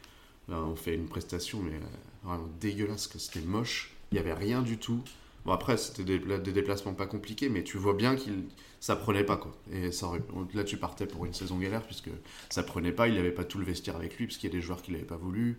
on 0.48 0.76
fait 0.76 0.94
une 0.94 1.06
prestation, 1.06 1.60
mais 1.60 1.74
euh, 1.74 2.24
vraiment 2.24 2.48
dégueulasse, 2.60 3.06
que 3.06 3.18
c'était 3.18 3.44
moche. 3.46 3.92
Il 4.10 4.14
n'y 4.14 4.20
avait 4.20 4.34
rien 4.34 4.62
du 4.62 4.78
tout. 4.78 5.02
Bon, 5.44 5.52
après, 5.52 5.76
c'était 5.76 6.04
des, 6.04 6.18
des, 6.18 6.52
déplacements 6.52 6.94
pas 6.94 7.06
compliqués, 7.06 7.48
mais 7.48 7.64
tu 7.64 7.76
vois 7.76 7.94
bien 7.94 8.14
qu'il 8.14 8.44
ça 8.78 8.96
prenait 8.96 9.24
pas, 9.24 9.36
quoi. 9.36 9.56
Et 9.72 9.92
ça, 9.92 10.10
là, 10.54 10.64
tu 10.64 10.76
partais 10.76 11.06
pour 11.06 11.24
une 11.24 11.34
saison 11.34 11.58
galère, 11.58 11.82
puisque 11.82 12.10
ça 12.50 12.62
prenait 12.62 12.92
pas. 12.92 13.08
Il 13.08 13.14
n'avait 13.14 13.32
pas 13.32 13.44
tout 13.44 13.58
le 13.58 13.64
vestiaire 13.64 13.96
avec 13.96 14.18
lui, 14.18 14.26
parce 14.26 14.38
qu'il 14.38 14.50
y 14.50 14.52
a 14.52 14.56
des 14.56 14.62
joueurs 14.62 14.82
qui 14.82 14.92
l'avaient 14.92 15.04
pas 15.04 15.16
voulu. 15.16 15.58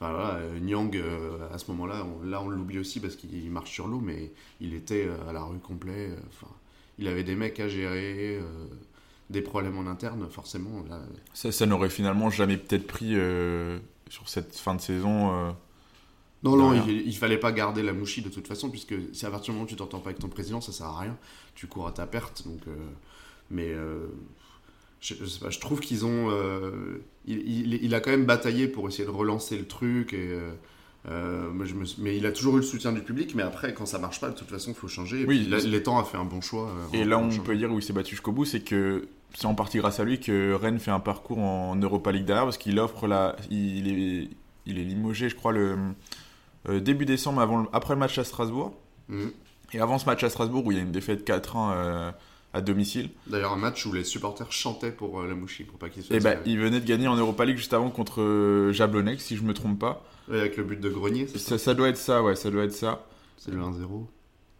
Enfin, 0.00 0.12
voilà, 0.12 0.40
Nyang, 0.60 1.02
à 1.52 1.58
ce 1.58 1.70
moment-là, 1.72 2.06
on, 2.06 2.24
là, 2.24 2.42
on 2.42 2.48
l'oublie 2.48 2.78
aussi 2.78 3.00
parce 3.00 3.16
qu'il 3.16 3.50
marche 3.50 3.72
sur 3.72 3.88
l'eau, 3.88 4.00
mais 4.00 4.32
il 4.60 4.74
était 4.74 5.08
à 5.28 5.32
la 5.32 5.42
rue 5.42 5.58
complet. 5.58 6.10
Il 6.98 7.08
avait 7.08 7.24
des 7.24 7.36
mecs 7.36 7.60
à 7.60 7.68
gérer, 7.68 8.38
euh, 8.38 8.66
des 9.30 9.40
problèmes 9.40 9.78
en 9.78 9.86
interne, 9.86 10.26
forcément. 10.30 10.84
Ça, 11.32 11.52
ça 11.52 11.66
n'aurait 11.66 11.90
finalement 11.90 12.30
jamais 12.30 12.56
peut-être 12.56 12.86
pris 12.86 13.12
euh, 13.14 13.78
sur 14.08 14.28
cette 14.28 14.56
fin 14.56 14.74
de 14.74 14.80
saison. 14.80 15.32
Euh, 15.32 15.50
non, 16.42 16.56
non, 16.56 16.74
il, 16.74 17.06
il, 17.06 17.16
fallait 17.16 17.38
pas 17.38 17.52
garder 17.52 17.82
la 17.82 17.92
mouchie 17.92 18.22
de 18.22 18.28
toute 18.28 18.46
façon, 18.46 18.70
puisque 18.70 18.94
si 19.12 19.26
à 19.26 19.30
partir 19.30 19.52
du 19.52 19.52
moment 19.52 19.64
où 19.64 19.68
tu 19.68 19.76
t'entends 19.76 20.00
pas 20.00 20.10
avec 20.10 20.20
ton 20.20 20.28
président, 20.28 20.60
ça 20.60 20.72
sert 20.72 20.86
à 20.86 21.00
rien. 21.00 21.16
Tu 21.54 21.66
cours 21.66 21.86
à 21.86 21.92
ta 21.92 22.06
perte. 22.06 22.46
Donc, 22.46 22.60
mais 23.50 23.74
je, 25.00 25.14
je, 25.14 25.58
trouve 25.58 25.80
qu'ils 25.80 26.06
ont. 26.06 26.30
Il, 27.26 27.74
il, 27.74 27.94
a 27.94 28.00
quand 28.00 28.10
même 28.10 28.24
bataillé 28.24 28.68
pour 28.68 28.86
essayer 28.88 29.04
de 29.04 29.10
relancer 29.10 29.58
le 29.58 29.66
truc 29.66 30.12
et 30.12 30.38
euh, 31.10 31.64
je 31.64 31.74
me... 31.74 31.84
Mais 31.98 32.16
il 32.16 32.26
a 32.26 32.32
toujours 32.32 32.54
eu 32.54 32.58
le 32.58 32.64
soutien 32.64 32.92
du 32.92 33.00
public, 33.00 33.34
mais 33.34 33.42
après, 33.42 33.72
quand 33.72 33.86
ça 33.86 33.98
marche 33.98 34.20
pas, 34.20 34.30
de 34.30 34.34
toute 34.34 34.48
façon, 34.48 34.70
il 34.70 34.76
faut 34.76 34.88
changer. 34.88 35.22
Et 35.22 35.24
oui, 35.24 35.48
l'étang 35.66 35.98
a 35.98 36.04
fait 36.04 36.18
un 36.18 36.24
bon 36.24 36.40
choix. 36.40 36.68
Euh, 36.68 36.96
et 36.96 37.04
là, 37.04 37.18
on 37.18 37.30
peut 37.30 37.56
dire 37.56 37.72
où 37.72 37.78
il 37.78 37.82
s'est 37.82 37.92
battu 37.92 38.10
jusqu'au 38.10 38.32
bout, 38.32 38.44
c'est 38.44 38.60
que 38.60 39.08
c'est 39.34 39.46
en 39.46 39.54
partie 39.54 39.78
grâce 39.78 40.00
à 40.00 40.04
lui 40.04 40.20
que 40.20 40.52
Rennes 40.52 40.78
fait 40.78 40.90
un 40.90 41.00
parcours 41.00 41.38
en 41.38 41.76
Europa 41.76 42.12
League 42.12 42.24
derrière, 42.24 42.44
parce 42.44 42.58
qu'il 42.58 42.78
offre 42.78 43.06
la. 43.06 43.36
Il 43.50 43.88
est, 43.88 44.28
il 44.66 44.78
est 44.78 44.84
limogé, 44.84 45.28
je 45.28 45.36
crois, 45.36 45.52
le 45.52 45.76
euh, 46.68 46.80
début 46.80 47.06
décembre, 47.06 47.40
avant 47.40 47.66
après 47.72 47.94
le 47.94 48.00
match 48.00 48.18
à 48.18 48.24
Strasbourg. 48.24 48.74
Mhm. 49.08 49.32
Et 49.74 49.80
avant 49.80 49.98
ce 49.98 50.06
match 50.06 50.22
à 50.24 50.30
Strasbourg, 50.30 50.66
où 50.66 50.72
il 50.72 50.78
y 50.78 50.80
a 50.80 50.82
une 50.82 50.92
défaite 50.92 51.28
4-1 51.28 52.12
à 52.52 52.60
domicile. 52.60 53.10
D'ailleurs, 53.26 53.52
un 53.52 53.56
match 53.56 53.84
où 53.86 53.92
les 53.92 54.04
supporters 54.04 54.52
chantaient 54.52 54.90
pour 54.90 55.22
la 55.22 55.34
Mouchi, 55.34 55.64
pour 55.64 55.78
pas 55.78 55.88
qu'il 55.88 56.02
se 56.02 56.14
Et 56.14 56.20
bah, 56.20 56.34
il 56.46 56.58
venait 56.58 56.80
de 56.80 56.86
gagner 56.86 57.08
en 57.08 57.16
Europa 57.16 57.44
League 57.44 57.58
juste 57.58 57.74
avant 57.74 57.90
contre 57.90 58.70
Jablonec, 58.72 59.20
si 59.20 59.36
je 59.36 59.42
me 59.42 59.54
trompe 59.54 59.78
pas 59.78 60.04
avec 60.30 60.56
le 60.56 60.64
but 60.64 60.80
de 60.80 60.88
Grenier, 60.88 61.26
c'est 61.26 61.38
ça, 61.38 61.58
ça, 61.58 61.74
doit 61.74 61.88
être 61.88 61.96
ça, 61.96 62.22
ouais, 62.22 62.36
ça 62.36 62.50
doit 62.50 62.64
être 62.64 62.72
ça. 62.72 63.06
C'est 63.36 63.50
le 63.50 63.60
1-0. 63.60 64.06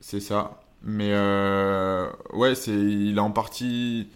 C'est 0.00 0.21
ça. 0.21 0.62
Mais 0.83 1.11
euh, 1.12 2.09
ouais, 2.33 2.54
c'est, 2.54 2.73
il 2.73 3.18
a 3.18 3.23
en 3.23 3.30
partie 3.30 4.09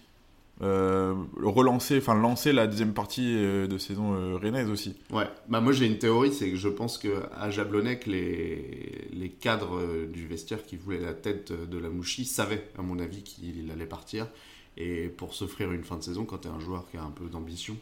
euh, 0.63 1.13
relancé, 1.41 1.97
enfin 1.97 2.15
lancé 2.15 2.53
la 2.53 2.65
deuxième 2.65 2.93
partie 2.93 3.35
euh, 3.35 3.67
de 3.67 3.77
saison 3.77 4.13
euh, 4.13 4.37
rennaise 4.37 4.69
aussi. 4.69 4.95
Ouais, 5.11 5.27
bah 5.49 5.61
moi 5.61 5.73
j'ai 5.73 5.85
une 5.85 5.99
théorie, 5.99 6.33
c'est 6.33 6.49
que 6.49 6.55
je 6.55 6.69
pense 6.69 6.97
qu'à 6.97 7.49
Jablonec, 7.49 8.05
les, 8.05 9.07
les 9.11 9.29
cadres 9.29 9.79
du 10.11 10.25
vestiaire 10.25 10.65
qui 10.65 10.77
voulaient 10.77 10.99
la 10.99 11.13
tête 11.13 11.51
de 11.51 11.77
la 11.77 11.89
Mouchi 11.89 12.25
savaient, 12.25 12.67
à 12.79 12.81
mon 12.81 12.99
avis, 12.99 13.23
qu'il 13.23 13.69
allait 13.71 13.85
partir. 13.85 14.27
Et 14.77 15.07
pour 15.07 15.35
s'offrir 15.35 15.71
une 15.71 15.83
fin 15.83 15.97
de 15.97 16.03
saison, 16.03 16.25
quand 16.25 16.39
tu 16.39 16.47
es 16.47 16.51
un 16.51 16.59
joueur 16.59 16.85
qui 16.89 16.97
a 16.97 17.03
un 17.03 17.11
peu 17.11 17.25
d'ambition, 17.25 17.77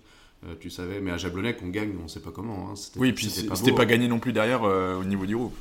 euh, 0.47 0.55
tu 0.59 0.71
savais, 0.71 1.01
mais 1.01 1.11
à 1.11 1.17
Jablonec, 1.17 1.59
on 1.63 1.67
gagne, 1.67 1.93
on 2.03 2.07
sait 2.07 2.19
pas 2.19 2.31
comment. 2.31 2.69
Hein. 2.71 2.73
Oui, 2.95 3.13
puis 3.13 3.29
c'était 3.29 3.71
pas, 3.73 3.85
gagné 3.85 4.07
non 4.07 4.17
plus 4.17 4.33
derrière 4.33 4.63
euh, 4.63 4.99
au 4.99 5.03
niveau 5.03 5.25
du 5.27 5.35
groupe. 5.35 5.55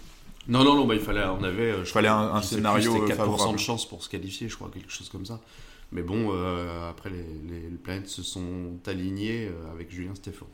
Non, 0.49 0.65
non, 0.65 0.75
non, 0.75 0.87
bah, 0.87 0.95
il 0.95 1.01
fallait, 1.01 1.25
on 1.25 1.45
avait, 1.45 1.73
euh, 1.73 1.85
je 1.85 1.91
fallait 1.91 2.09
un, 2.09 2.33
un 2.33 2.41
scénario 2.41 3.07
4% 3.07 3.53
de 3.53 3.59
chance 3.59 3.87
pour 3.87 4.03
se 4.03 4.09
qualifier, 4.09 4.49
je 4.49 4.57
crois, 4.57 4.71
quelque 4.73 4.91
chose 4.91 5.11
comme 5.11 5.27
ça. 5.27 5.39
Mais 5.93 6.03
bon, 6.03 6.31
après, 6.89 7.11
les, 7.11 7.69
les, 7.71 7.77
planètes 7.77 8.09
se 8.09 8.23
sont 8.23 8.79
alignées 8.87 9.51
avec 9.73 9.91
Julien 9.91 10.15
Stéphan. 10.15 10.47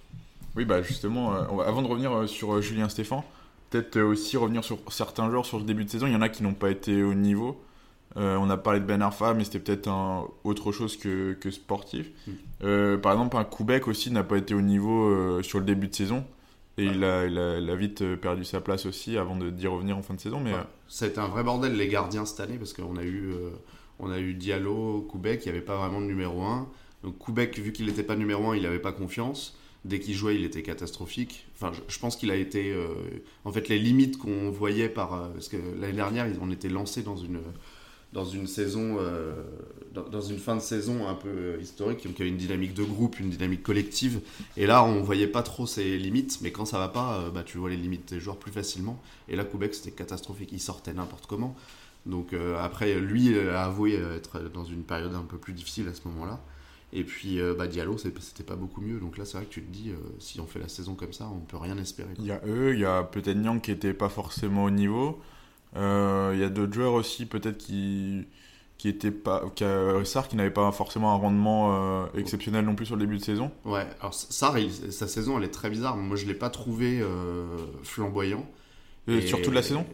Oui, 0.57 0.64
bah 0.64 0.81
justement, 0.81 1.33
avant 1.33 1.83
de 1.83 1.87
revenir 1.87 2.26
sur 2.26 2.62
Julien 2.62 2.88
Stéphan, 2.88 3.23
peut-être 3.71 4.00
aussi 4.00 4.37
revenir 4.37 4.64
sur 4.64 4.78
certains 4.88 5.31
joueurs 5.31 5.45
sur 5.45 5.59
le 5.59 5.64
début 5.64 5.85
de 5.85 5.90
saison. 5.90 6.07
Il 6.07 6.12
y 6.12 6.16
en 6.16 6.23
a 6.23 6.28
qui 6.28 6.43
n'ont 6.43 6.55
pas 6.55 6.71
été 6.71 7.02
au 7.02 7.14
niveau. 7.14 7.61
Euh, 8.16 8.37
on 8.37 8.49
a 8.49 8.57
parlé 8.57 8.81
de 8.81 8.85
Ben 8.87 9.02
Arfa, 9.02 9.35
mais 9.35 9.45
c'était 9.45 9.59
peut-être 9.59 9.90
autre 10.45 10.73
chose 10.73 10.97
que, 10.97 11.37
sportif. 11.50 12.11
Mm. 12.26 12.33
Euh, 12.64 12.99
par 12.99 13.12
exemple, 13.12 13.37
un 13.37 13.45
Koubek 13.45 13.88
aussi 13.88 14.11
n'a 14.11 14.25
pas 14.25 14.38
été 14.38 14.55
au 14.55 14.62
niveau 14.62 15.09
euh, 15.09 15.43
sur 15.43 15.59
le 15.59 15.64
début 15.64 15.88
de 15.88 15.95
saison. 15.95 16.25
Et 16.78 16.85
il, 16.85 17.05
a, 17.05 17.75
vite 17.75 18.16
perdu 18.16 18.45
sa 18.45 18.61
place 18.61 18.85
aussi 18.85 19.16
avant 19.16 19.37
d'y 19.37 19.66
revenir 19.66 19.97
en 19.97 20.02
fin 20.02 20.12
de 20.12 20.21
saison. 20.21 20.40
Mais, 20.40 20.52
Ça 20.88 21.07
a 21.07 21.09
été 21.09 21.19
un 21.19 21.28
vrai 21.28 21.43
bordel 21.43 21.75
les 21.75 21.88
gardiens 21.88 22.26
cette 22.26 22.40
année 22.40 22.59
parce 22.59 22.75
qu'on 22.75 22.97
a 22.97 23.02
eu, 23.02 23.33
on 23.99 24.11
a 24.11 24.19
eu 24.19 24.35
Diallo, 24.35 25.07
Koubek, 25.11 25.45
il 25.45 25.49
n'y 25.50 25.57
avait 25.57 25.65
pas 25.65 25.76
vraiment 25.76 26.00
de 26.00 26.07
numéro 26.07 26.43
1. 26.43 26.69
Donc 27.05 27.19
Koubek, 27.19 27.59
vu 27.59 27.73
qu'il 27.73 27.87
n'était 27.87 28.03
pas 28.03 28.17
numéro 28.17 28.50
1, 28.50 28.57
il 28.57 28.62
n'avait 28.62 28.79
pas 28.79 28.93
confiance. 28.93 29.57
Dès 29.85 30.00
qu'il 30.00 30.15
jouait, 30.15 30.35
il 30.35 30.45
était 30.45 30.62
catastrophique. 30.62 31.47
Enfin, 31.55 31.71
je, 31.88 31.99
pense 32.00 32.17
qu'il 32.17 32.31
a 32.33 32.35
été. 32.35 32.75
en 33.45 33.53
fait, 33.53 33.69
les 33.69 33.79
limites 33.79 34.19
qu'on 34.19 34.50
voyait 34.50 34.88
par. 34.88 35.31
parce 35.33 35.49
que 35.49 35.57
l'année 35.81 35.93
dernière, 35.93 36.26
on 36.41 36.50
était 36.50 36.69
lancé 36.69 37.03
dans 37.03 37.17
une 37.17 37.38
dans 38.17 38.25
une 38.25 38.47
saison, 38.47 38.97
euh, 38.99 39.35
dans, 39.93 40.21
une 40.23 40.38
fin 40.38 40.57
de 40.57 40.61
saison 40.61 41.07
un 41.07 41.15
peu 41.15 41.29
euh, 41.29 41.61
historique, 41.61 41.99
qui 41.99 42.23
avait 42.23 42.31
une 42.31 42.38
dynamique 42.38 42.73
de 42.73 42.83
groupe, 42.85 43.21
une 43.21 43.29
dynamique 43.29 43.62
collective. 43.62 44.21
Et 44.57 44.67
là, 44.67 44.85
on 44.85 45.03
voyait 45.03 45.26
pas 45.26 45.43
trop 45.43 45.67
ses 45.67 45.99
limites, 45.99 46.38
mais 46.41 46.50
quand 46.50 46.65
ça 46.65 46.79
va 46.79 46.88
pas, 46.88 47.19
euh, 47.19 47.31
bah, 47.31 47.43
tu 47.45 47.59
vois 47.59 47.69
les 47.69 47.76
limites 47.76 48.15
des 48.15 48.21
joueurs 48.21 48.38
plus 48.38 48.53
facilement. 48.53 48.99
Et 49.29 49.37
là, 49.37 49.45
Koubek, 49.45 49.75
c'était 49.75 49.91
catastrophique, 49.91 50.50
il 50.53 50.61
sortait 50.61 50.95
n'importe 50.95 51.26
comment. 51.26 51.57
Donc 52.07 52.35
après, 52.61 52.95
lui 52.95 53.37
a 53.39 53.65
avoué 53.65 53.95
être 53.95 54.41
dans 54.55 54.65
une 54.65 54.83
période 54.83 55.15
un 55.15 55.25
peu 55.25 55.39
plus 55.39 55.53
difficile 55.53 55.89
à 55.89 55.95
ce 55.95 56.07
moment-là. 56.07 56.41
Et 56.93 57.03
puis 57.03 57.41
bah, 57.59 57.67
Diallo, 57.67 57.99
c'était 57.99 58.45
pas 58.45 58.55
beaucoup 58.55 58.81
mieux. 58.81 59.01
Donc 59.01 59.19
là, 59.19 59.25
c'est 59.25 59.37
vrai 59.37 59.47
que 59.47 59.53
tu 59.53 59.63
te 59.63 59.73
dis, 59.73 59.93
si 60.21 60.41
on 60.41 60.47
fait 60.47 60.61
la 60.61 60.69
saison 60.69 60.95
comme 60.95 61.13
ça, 61.13 61.29
on 61.29 61.41
peut 61.41 61.57
rien 61.57 61.77
espérer. 61.79 62.11
Il 62.19 62.27
y 62.27 62.31
a 62.31 62.41
eux, 62.47 62.75
il 62.75 62.81
y 62.81 62.85
a 62.85 63.03
peut-être 63.03 63.37
Nyang 63.37 63.61
qui 63.61 63.73
était 63.73 63.93
pas 63.93 64.09
forcément 64.09 64.65
au 64.65 64.71
niveau. 64.71 65.21
Euh, 65.77 66.31
il 66.35 66.41
y 66.41 66.45
a 66.45 66.49
d'autres 66.49 66.73
joueurs 66.73 66.95
aussi, 66.95 67.27
peut-être 67.27 67.59
qui 67.59 68.27
qui 68.79 68.89
était 68.91 69.11
pas 69.11 69.43
qui 69.55 69.65
qui 70.29 70.37
n'avait 70.37 70.51
pas 70.51 70.71
forcément 70.71 71.13
un 71.15 71.17
rendement 71.17 71.73
euh, 71.73 72.07
exceptionnel 72.15 72.65
non 72.65 72.75
plus 72.75 72.87
sur 72.87 72.97
le 72.97 73.01
début 73.01 73.17
de 73.17 73.23
saison. 73.23 73.51
Ouais, 73.65 73.87
alors 74.01 74.13
Sar 74.13 74.55
sa 74.91 75.09
saison 75.09 75.39
elle 75.39 75.45
est 75.45 75.51
très 75.51 75.71
bizarre. 75.71 75.97
Moi 75.97 76.17
je 76.17 76.27
l'ai 76.27 76.35
pas 76.35 76.51
trouvé 76.51 77.01
euh, 77.01 77.57
flamboyant. 77.83 78.47
Et, 79.09 79.23
sur 79.23 79.41
toute 79.41 79.55
la 79.55 79.63
saison? 79.63 79.87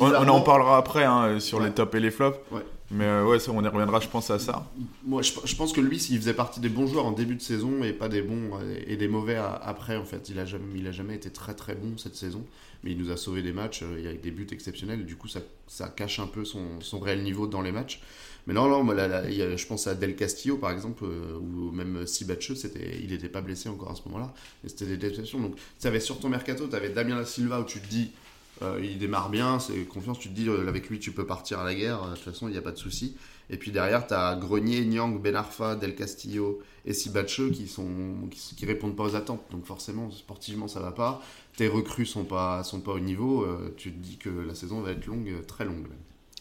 On, 0.00 0.28
en 0.28 0.40
parlera 0.40 0.76
après 0.76 1.04
hein, 1.04 1.40
sur 1.40 1.60
les 1.60 1.70
tops 1.70 1.94
et 1.94 2.00
les 2.00 2.10
flops. 2.10 2.38
Ouais. 2.50 2.62
Mais 2.90 3.20
ouais, 3.20 3.38
ça, 3.38 3.52
on 3.52 3.62
y 3.62 3.68
reviendra, 3.68 4.00
je 4.00 4.08
pense, 4.08 4.30
à 4.30 4.38
ça. 4.38 4.66
Moi, 5.04 5.20
je, 5.20 5.32
je 5.44 5.54
pense 5.56 5.74
que 5.74 5.80
lui, 5.80 5.98
il 6.10 6.18
faisait 6.18 6.32
partie 6.32 6.58
des 6.60 6.70
bons 6.70 6.86
joueurs 6.86 7.04
en 7.04 7.12
début 7.12 7.34
de 7.34 7.42
saison 7.42 7.82
et 7.82 7.92
pas 7.92 8.08
des 8.08 8.22
bons 8.22 8.58
et 8.86 8.96
des 8.96 9.08
mauvais 9.08 9.36
après, 9.36 9.96
en 9.96 10.04
fait. 10.04 10.30
Il 10.30 10.38
a 10.38 10.46
jamais, 10.46 10.64
il 10.76 10.86
a 10.86 10.92
jamais 10.92 11.14
été 11.14 11.30
très 11.30 11.54
très 11.54 11.74
bon 11.74 11.98
cette 11.98 12.16
saison 12.16 12.44
mais 12.82 12.92
il 12.92 12.98
nous 12.98 13.10
a 13.10 13.16
sauvé 13.16 13.42
des 13.42 13.52
matchs 13.52 13.82
euh, 13.82 14.08
avec 14.08 14.20
des 14.20 14.30
buts 14.30 14.46
exceptionnels. 14.50 15.04
Du 15.04 15.16
coup, 15.16 15.28
ça, 15.28 15.40
ça 15.66 15.88
cache 15.88 16.20
un 16.20 16.26
peu 16.26 16.44
son, 16.44 16.80
son, 16.80 17.00
réel 17.00 17.22
niveau 17.22 17.46
dans 17.46 17.62
les 17.62 17.72
matchs. 17.72 18.00
Mais 18.46 18.54
non, 18.54 18.68
non, 18.68 18.86
je 18.94 19.66
pense 19.66 19.86
à 19.86 19.94
Del 19.94 20.16
Castillo, 20.16 20.56
par 20.56 20.70
exemple, 20.70 21.04
euh, 21.04 21.38
ou 21.38 21.70
même 21.70 22.06
Sibatcheux, 22.06 22.54
il 23.02 23.10
n'était 23.10 23.28
pas 23.28 23.42
blessé 23.42 23.68
encore 23.68 23.90
à 23.90 23.94
ce 23.94 24.02
moment-là. 24.06 24.32
Et 24.64 24.68
c'était 24.68 24.86
des 24.86 24.96
déceptions. 24.96 25.40
Donc, 25.40 25.56
tu 25.78 25.86
avais 25.86 26.00
sur 26.00 26.18
ton 26.18 26.28
mercato, 26.28 26.66
tu 26.66 26.74
avais 26.74 26.88
Damien 26.88 27.22
Silva 27.24 27.60
où 27.60 27.64
tu 27.64 27.80
te 27.80 27.86
dis, 27.88 28.12
euh, 28.62 28.80
il 28.82 28.98
démarre 28.98 29.30
bien, 29.30 29.58
c'est 29.58 29.84
confiance, 29.84 30.18
tu 30.18 30.28
te 30.28 30.34
dis, 30.34 30.48
avec 30.48 30.88
lui, 30.88 30.98
tu 30.98 31.12
peux 31.12 31.26
partir 31.26 31.60
à 31.60 31.64
la 31.64 31.74
guerre, 31.74 32.02
de 32.10 32.14
toute 32.14 32.24
façon, 32.24 32.48
il 32.48 32.52
n'y 32.52 32.58
a 32.58 32.62
pas 32.62 32.72
de 32.72 32.78
souci. 32.78 33.16
Et 33.50 33.56
puis 33.56 33.70
derrière, 33.70 34.06
tu 34.06 34.12
as 34.12 34.36
Grenier, 34.36 34.84
Nyang, 34.84 35.22
Benarfa, 35.22 35.74
Del 35.74 35.94
Castillo 35.94 36.60
et 36.84 36.92
Sibatcheux 36.92 37.50
qui 37.50 37.66
sont 37.66 37.88
qui, 38.30 38.54
qui, 38.54 38.66
répondent 38.66 38.94
pas 38.94 39.04
aux 39.04 39.16
attentes. 39.16 39.42
Donc 39.50 39.64
forcément, 39.64 40.10
sportivement, 40.10 40.68
ça 40.68 40.80
va 40.80 40.92
pas 40.92 41.22
tes 41.58 41.66
recrues 41.66 42.06
sont 42.06 42.22
pas, 42.22 42.62
sont 42.62 42.78
pas 42.78 42.92
au 42.92 43.00
niveau, 43.00 43.42
euh, 43.42 43.74
tu 43.76 43.90
te 43.90 43.98
dis 43.98 44.16
que 44.16 44.28
la 44.28 44.54
saison 44.54 44.80
va 44.80 44.92
être 44.92 45.06
longue, 45.06 45.44
très 45.48 45.64
longue. 45.64 45.88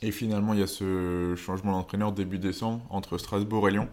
Et 0.03 0.11
finalement, 0.11 0.53
il 0.53 0.59
y 0.59 0.63
a 0.63 0.67
ce 0.67 1.33
changement 1.35 1.71
d'entraîneur 1.71 2.11
début 2.11 2.37
décembre 2.37 2.85
entre 2.91 3.17
Strasbourg 3.17 3.67
et 3.67 3.71
Lyon. 3.71 3.89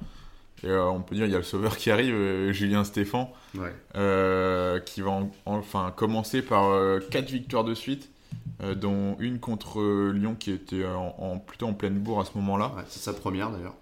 Et 0.62 0.66
euh, 0.66 0.84
on 0.84 1.00
peut 1.00 1.14
dire 1.14 1.24
il 1.24 1.32
y 1.32 1.34
a 1.34 1.38
le 1.38 1.44
sauveur 1.44 1.78
qui 1.78 1.90
arrive, 1.90 2.14
euh, 2.14 2.52
Julien 2.52 2.84
Stéphan, 2.84 3.32
qui 3.54 5.00
va 5.00 5.26
enfin 5.46 5.94
commencer 5.96 6.42
par 6.42 7.00
quatre 7.10 7.30
victoires 7.30 7.64
de 7.64 7.74
suite, 7.74 8.10
dont 8.76 9.16
une 9.18 9.40
contre 9.40 10.10
Lyon 10.12 10.36
qui 10.38 10.50
était 10.50 10.84
en, 10.86 11.38
plutôt 11.38 11.66
en 11.66 11.74
pleine 11.74 11.98
bourre 11.98 12.20
à 12.20 12.24
ce 12.24 12.30
moment-là. 12.36 12.72
c'est 12.88 13.00
sa 13.00 13.12
première 13.12 13.50
d'ailleurs. 13.50 13.74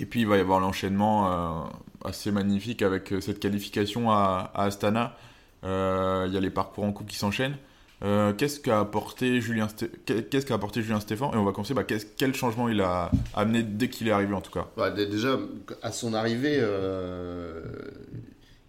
Et 0.00 0.06
puis 0.06 0.20
il 0.20 0.26
va 0.26 0.36
y 0.36 0.40
avoir 0.40 0.60
l'enchaînement 0.60 1.68
assez 2.04 2.30
magnifique 2.30 2.82
avec 2.82 3.12
cette 3.20 3.40
qualification 3.40 4.10
à 4.10 4.50
Astana 4.54 5.16
euh, 5.64 6.24
il 6.28 6.34
y 6.34 6.36
a 6.36 6.40
les 6.40 6.50
parcours 6.50 6.84
en 6.84 6.92
coupe 6.92 7.08
qui 7.08 7.16
s'enchaînent. 7.16 7.56
Euh, 8.02 8.32
qu'est-ce 8.34 8.60
qu'a 8.60 8.80
apporté 8.80 9.40
Julien 9.40 9.68
qu'est-ce 10.04 10.44
qu'a 10.44 10.54
apporté 10.54 10.82
Julien 10.82 11.00
Stéphane? 11.00 11.30
Et 11.32 11.36
on 11.36 11.44
va 11.44 11.52
commencer 11.52 11.74
bah, 11.74 11.84
quel 11.84 12.34
changement 12.34 12.68
il 12.68 12.80
a 12.80 13.10
amené 13.34 13.62
dès 13.62 13.88
qu'il 13.88 14.08
est 14.08 14.10
arrivé 14.10 14.34
en 14.34 14.40
tout 14.40 14.50
cas? 14.50 14.66
Bah, 14.76 14.90
déjà 14.90 15.38
à 15.80 15.90
son 15.90 16.12
arrivée 16.12 16.58
euh, 16.58 17.62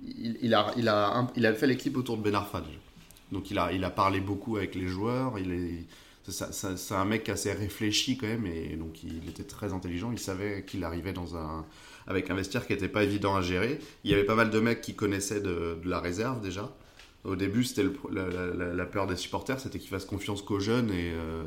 il, 0.01 0.53
a, 0.53 0.72
il, 0.77 0.88
a, 0.88 1.27
il 1.36 1.46
a 1.46 1.53
fait 1.53 1.67
l'équipe 1.67 1.98
autour 1.98 2.17
de 2.17 2.24
Ben 2.24 2.36
Arfa 2.36 2.62
donc 3.36 3.51
il 3.51 3.60
a, 3.60 3.72
il 3.72 3.84
a 3.84 3.89
parlé 3.89 4.20
beaucoup 4.20 4.58
avec 4.58 4.75
les 4.75 4.88
joueurs 4.88 5.38
il 5.39 5.51
est 5.51 5.86
c'est 6.27 6.96
un 6.96 7.06
mec 7.06 7.30
assez 7.30 7.54
réfléchi 7.54 8.18
quand 8.18 8.25
même 8.25 8.48
et 8.48 8.75
donc 8.77 9.04
il 9.04 9.30
était 9.30 9.44
très 9.44 9.74
intelligent 9.74 10.12
il 10.12 10.18
savait 10.18 10.63
qu'il 10.65 10.84
arrivait 10.84 11.13
dans 11.13 11.38
un 11.38 11.65
avec 12.08 12.32
un 12.32 12.36
vestiaire 12.36 12.65
qui 12.65 12.74
n'était 12.74 12.88
pas 12.88 13.04
évident 13.04 13.36
à 13.36 13.42
gérer 13.42 13.80
il 14.04 14.10
y 14.10 14.13
avait 14.15 14.24
pas 14.24 14.34
mal 14.34 14.50
de 14.50 14.60
mecs 14.60 14.82
qui 14.82 14.96
connaissaient 14.96 15.42
de 15.42 15.77
la 15.86 16.00
réserve 16.00 16.42
déjà 16.42 16.75
au 17.25 17.36
début, 17.36 17.63
c'était 17.63 17.86
la, 18.12 18.86
peur 18.86 19.08
des 19.08 19.15
supporters, 19.15 19.60
c'était 19.60 19.80
qu'ils 19.80 19.89
fassent 19.89 20.06
confiance 20.06 20.44
qu'aux 20.44 20.60
jeunes, 20.60 20.92
et, 20.92 21.12
euh, 21.12 21.44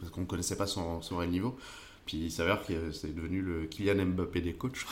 parce 0.00 0.10
qu'on 0.10 0.22
ne 0.22 0.26
connaissait 0.26 0.56
pas 0.56 0.66
son, 0.66 1.00
réel 1.12 1.30
niveau. 1.30 1.56
Puis 2.04 2.16
il 2.16 2.30
s'avère 2.32 2.66
que 2.66 2.90
c'est 2.90 3.14
devenu 3.14 3.40
le 3.40 3.66
Kylian 3.66 4.06
Mbappé 4.06 4.40
des 4.40 4.54
coachs. 4.54 4.84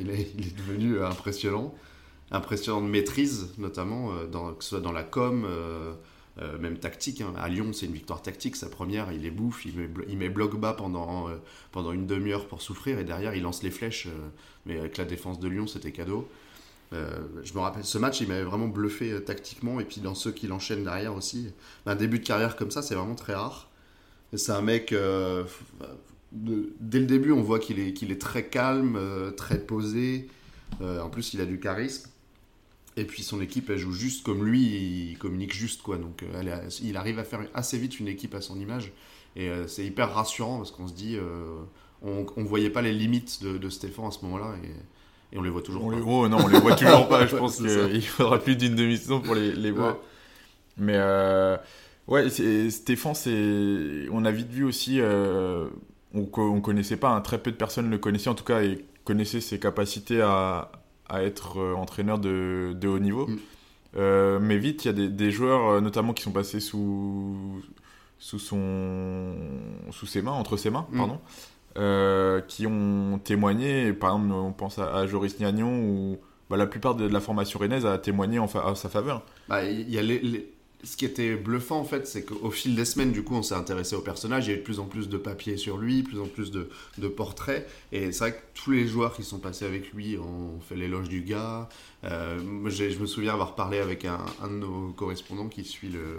Il, 0.00 0.10
est, 0.10 0.36
devenu 0.56 0.96
euh, 0.96 1.08
impressionnant. 1.08 1.74
Impressionnant 2.30 2.80
de 2.80 2.86
maîtrise, 2.86 3.52
notamment, 3.58 4.12
euh, 4.12 4.54
que 4.54 4.64
ce 4.64 4.70
soit 4.70 4.80
dans 4.80 4.92
la 4.92 5.04
com, 5.04 5.46
même 6.60 6.78
tactique. 6.78 7.20
Hein. 7.20 7.32
À 7.36 7.48
Lyon, 7.48 7.72
c'est 7.72 7.86
une 7.86 7.92
victoire 7.92 8.22
tactique. 8.22 8.56
Sa 8.56 8.68
première, 8.68 9.12
il 9.12 9.24
est 9.24 9.30
bouffe, 9.30 9.66
il 9.66 9.76
met, 9.76 9.88
il 10.08 10.30
bloc 10.30 10.58
bas 10.58 10.72
pendant, 10.72 11.28
pendant 11.70 11.92
une 11.92 12.06
demi-heure 12.06 12.46
pour 12.46 12.60
souffrir, 12.60 12.98
et 12.98 13.04
derrière, 13.04 13.34
il 13.34 13.42
lance 13.42 13.62
les 13.62 13.70
flèches. 13.70 14.08
mais 14.66 14.78
avec 14.78 14.96
la 14.96 15.04
défense 15.04 15.38
de 15.38 15.48
Lyon, 15.48 15.66
c'était 15.66 15.92
cadeau. 15.92 16.28
Euh, 16.94 17.18
je 17.42 17.54
me 17.54 17.58
rappelle, 17.58 17.84
ce 17.84 17.98
match, 17.98 18.20
il 18.20 18.28
m'avait 18.28 18.44
vraiment 18.44 18.68
bluffé 18.68 19.12
euh, 19.12 19.20
tactiquement. 19.20 19.80
Et 19.80 19.84
puis 19.84 20.00
dans 20.00 20.14
ceux 20.14 20.32
qui 20.32 20.46
l'enchaînent 20.46 20.84
derrière 20.84 21.14
aussi. 21.14 21.52
Un 21.86 21.96
début 21.96 22.18
de 22.18 22.26
carrière 22.26 22.56
comme 22.56 22.70
ça, 22.70 22.82
c'est 22.82 22.94
vraiment 22.94 23.14
très 23.14 23.34
rare. 23.34 23.70
C'est 24.34 24.52
un 24.52 24.62
mec. 24.62 24.92
Euh, 24.92 25.44
dès 26.32 27.00
le 27.00 27.06
début, 27.06 27.32
on 27.32 27.42
voit 27.42 27.58
qu'il 27.58 27.78
est, 27.78 27.92
qu'il 27.92 28.10
est 28.10 28.20
très 28.20 28.46
calme, 28.46 28.98
très 29.36 29.58
posé. 29.58 30.28
en 30.80 31.08
plus, 31.08 31.34
il 31.34 31.40
a 31.40 31.46
du 31.46 31.60
charisme. 31.60 32.10
Et 32.96 33.04
puis 33.04 33.22
son 33.22 33.40
équipe, 33.40 33.70
elle 33.70 33.78
joue 33.78 33.92
juste 33.92 34.24
comme 34.24 34.44
lui, 34.44 35.10
il 35.10 35.18
communique 35.18 35.52
juste 35.52 35.82
quoi. 35.82 35.96
Donc 35.96 36.24
il 36.82 36.96
arrive 36.96 37.18
à 37.18 37.24
faire 37.24 37.40
assez 37.52 37.76
vite 37.76 37.98
une 37.98 38.08
équipe 38.08 38.34
à 38.34 38.40
son 38.40 38.58
image. 38.58 38.92
Et 39.36 39.50
c'est 39.66 39.84
hyper 39.84 40.14
rassurant 40.14 40.58
parce 40.58 40.70
qu'on 40.70 40.86
se 40.86 40.92
dit, 40.92 41.18
on 42.02 42.24
ne 42.36 42.44
voyait 42.44 42.70
pas 42.70 42.82
les 42.82 42.92
limites 42.92 43.42
de, 43.42 43.58
de 43.58 43.68
Stéphane 43.68 44.06
à 44.06 44.10
ce 44.10 44.24
moment-là. 44.24 44.54
Et, 44.62 45.34
et 45.34 45.38
on 45.38 45.42
les 45.42 45.50
voit 45.50 45.62
toujours 45.62 45.90
pas. 45.90 45.96
Oh 46.06 46.28
non, 46.28 46.38
on 46.44 46.46
les 46.46 46.60
voit 46.60 46.76
toujours 46.76 47.08
pas. 47.08 47.26
Je 47.26 47.36
pense 47.36 47.56
qu'il 47.56 48.02
faudra 48.02 48.38
plus 48.38 48.56
d'une 48.56 48.76
demi-saison 48.76 49.20
pour 49.20 49.34
les, 49.34 49.52
les 49.52 49.72
voir. 49.72 49.96
Mais 50.76 50.94
euh, 50.96 51.56
ouais, 52.06 52.28
Stéphane, 52.30 53.14
on 54.12 54.24
a 54.24 54.30
vite 54.30 54.50
vu 54.50 54.64
aussi. 54.64 55.00
Euh, 55.00 55.66
on, 56.14 56.28
on 56.36 56.60
connaissait 56.60 56.96
pas, 56.96 57.10
hein, 57.10 57.20
très 57.20 57.38
peu 57.38 57.50
de 57.50 57.56
personnes 57.56 57.90
le 57.90 57.98
connaissaient 57.98 58.30
en 58.30 58.34
tout 58.34 58.44
cas 58.44 58.62
et 58.62 58.84
connaissaient 59.04 59.40
ses 59.40 59.58
capacités 59.58 60.20
à, 60.20 60.70
à 61.08 61.22
être 61.22 61.58
euh, 61.58 61.74
entraîneur 61.74 62.18
de, 62.18 62.76
de, 62.78 62.88
haut 62.88 62.98
niveau. 62.98 63.26
Mm. 63.26 63.38
Euh, 63.96 64.38
mais 64.40 64.58
vite, 64.58 64.84
il 64.84 64.88
y 64.88 64.90
a 64.90 64.94
des, 64.94 65.08
des, 65.08 65.30
joueurs, 65.30 65.80
notamment 65.80 66.12
qui 66.12 66.22
sont 66.22 66.32
passés 66.32 66.60
sous, 66.60 67.62
sous, 68.18 68.38
son, 68.38 69.34
sous 69.90 70.06
ses 70.06 70.22
mains, 70.22 70.32
entre 70.32 70.56
ses 70.56 70.70
mains, 70.70 70.86
mm. 70.90 70.96
pardon. 70.98 71.20
Euh, 71.76 72.40
qui 72.40 72.68
ont 72.68 73.18
témoigné. 73.22 73.92
Par 73.92 74.14
exemple, 74.14 74.32
on 74.32 74.52
pense 74.52 74.78
à, 74.78 75.06
Joris 75.06 75.36
Gnagnon, 75.38 75.80
où 75.80 76.18
bah, 76.48 76.56
la 76.56 76.66
plupart 76.66 76.94
de, 76.94 77.06
la 77.06 77.20
formation 77.20 77.58
rennaise 77.58 77.84
a 77.84 77.98
témoigné 77.98 78.38
en 78.38 78.46
à 78.46 78.74
sa 78.76 78.88
faveur. 78.88 79.22
Bah, 79.48 79.64
y 79.64 79.98
a 79.98 80.02
les, 80.02 80.53
Ce 80.84 80.96
qui 80.96 81.04
était 81.04 81.36
bluffant, 81.36 81.78
en 81.78 81.84
fait, 81.84 82.06
c'est 82.06 82.24
qu'au 82.24 82.50
fil 82.50 82.74
des 82.74 82.84
semaines, 82.84 83.12
du 83.12 83.22
coup, 83.22 83.34
on 83.34 83.42
s'est 83.42 83.54
intéressé 83.54 83.96
au 83.96 84.00
personnage. 84.00 84.46
Il 84.46 84.50
y 84.50 84.52
a 84.52 84.56
eu 84.56 84.58
de 84.60 84.64
plus 84.64 84.80
en 84.80 84.86
plus 84.86 85.08
de 85.08 85.16
papiers 85.16 85.56
sur 85.56 85.78
lui, 85.78 86.02
plus 86.02 86.20
en 86.20 86.26
plus 86.26 86.50
de, 86.50 86.68
portraits. 87.08 87.66
Et 87.92 88.12
c'est 88.12 88.18
vrai 88.18 88.32
que 88.32 88.60
tous 88.60 88.70
les 88.70 88.86
joueurs 88.86 89.14
qui 89.14 89.24
sont 89.24 89.38
passés 89.38 89.64
avec 89.64 89.92
lui 89.92 90.18
ont 90.18 90.60
fait 90.60 90.76
l'éloge 90.76 91.08
du 91.08 91.22
gars. 91.22 91.68
Euh, 92.04 92.38
je 92.68 92.98
me 92.98 93.06
souviens 93.06 93.32
avoir 93.32 93.54
parlé 93.54 93.78
avec 93.78 94.04
un, 94.04 94.18
de 94.42 94.48
nos 94.48 94.92
correspondants 94.92 95.48
qui 95.48 95.64
suit 95.64 95.88
le 95.88 96.18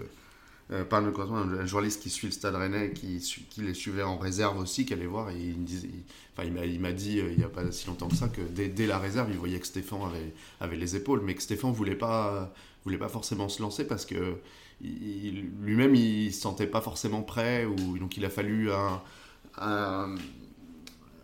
euh, 0.71 0.83
pas 0.83 0.97
un, 0.97 1.05
un, 1.05 1.65
journaliste 1.67 2.01
qui 2.01 2.09
suit 2.09 2.25
le 2.25 2.33
Stade 2.33 2.55
Rennais, 2.55 2.91
qui, 2.91 3.21
les 3.59 3.75
suivait 3.75 4.01
en 4.01 4.17
réserve 4.17 4.57
aussi, 4.57 4.83
qui 4.83 4.93
allait 4.93 5.05
voir, 5.05 5.29
et 5.29 5.35
il 5.37 6.79
m'a 6.79 6.91
dit 6.91 7.19
euh, 7.19 7.31
il 7.31 7.37
n'y 7.37 7.43
a 7.43 7.49
pas 7.49 7.71
si 7.71 7.85
longtemps 7.85 8.07
que 8.07 8.15
ça 8.15 8.29
que 8.29 8.41
dès, 8.41 8.87
la 8.87 8.97
réserve, 8.97 9.29
il 9.29 9.37
voyait 9.37 9.59
que 9.59 9.67
Stéphane 9.67 10.01
avait, 10.01 10.33
avait 10.59 10.75
les 10.75 10.95
épaules, 10.95 11.21
mais 11.23 11.35
que 11.35 11.43
Stéphane 11.43 11.71
voulait 11.71 11.95
pas, 11.95 12.51
voulait 12.85 12.97
pas 12.97 13.09
forcément 13.09 13.49
se 13.49 13.61
lancer 13.61 13.85
parce 13.85 14.05
que 14.05 14.35
lui-même 14.81 15.95
il 15.95 16.33
se 16.33 16.41
sentait 16.41 16.67
pas 16.67 16.81
forcément 16.81 17.21
prêt, 17.21 17.65
ou 17.65 17.97
donc 17.97 18.17
il 18.17 18.25
a 18.25 18.29
fallu 18.29 18.71
un, 18.71 19.01
un, 19.57 20.15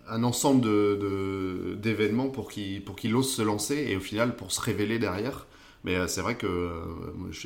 un 0.10 0.24
ensemble 0.24 0.62
d'événements 1.80 2.28
de, 2.28 2.32
pour 2.32 2.50
qu'il 2.50 2.84
qu'il 2.84 3.16
ose 3.16 3.34
se 3.34 3.42
lancer 3.42 3.86
et 3.90 3.96
au 3.96 4.00
final 4.00 4.36
pour 4.36 4.52
se 4.52 4.62
révéler 4.62 5.00
derrière. 5.00 5.48
Mais 5.84 5.96
euh, 5.96 6.08
c'est 6.08 6.22
vrai 6.22 6.36
que 6.36 6.46
euh, 6.46 6.82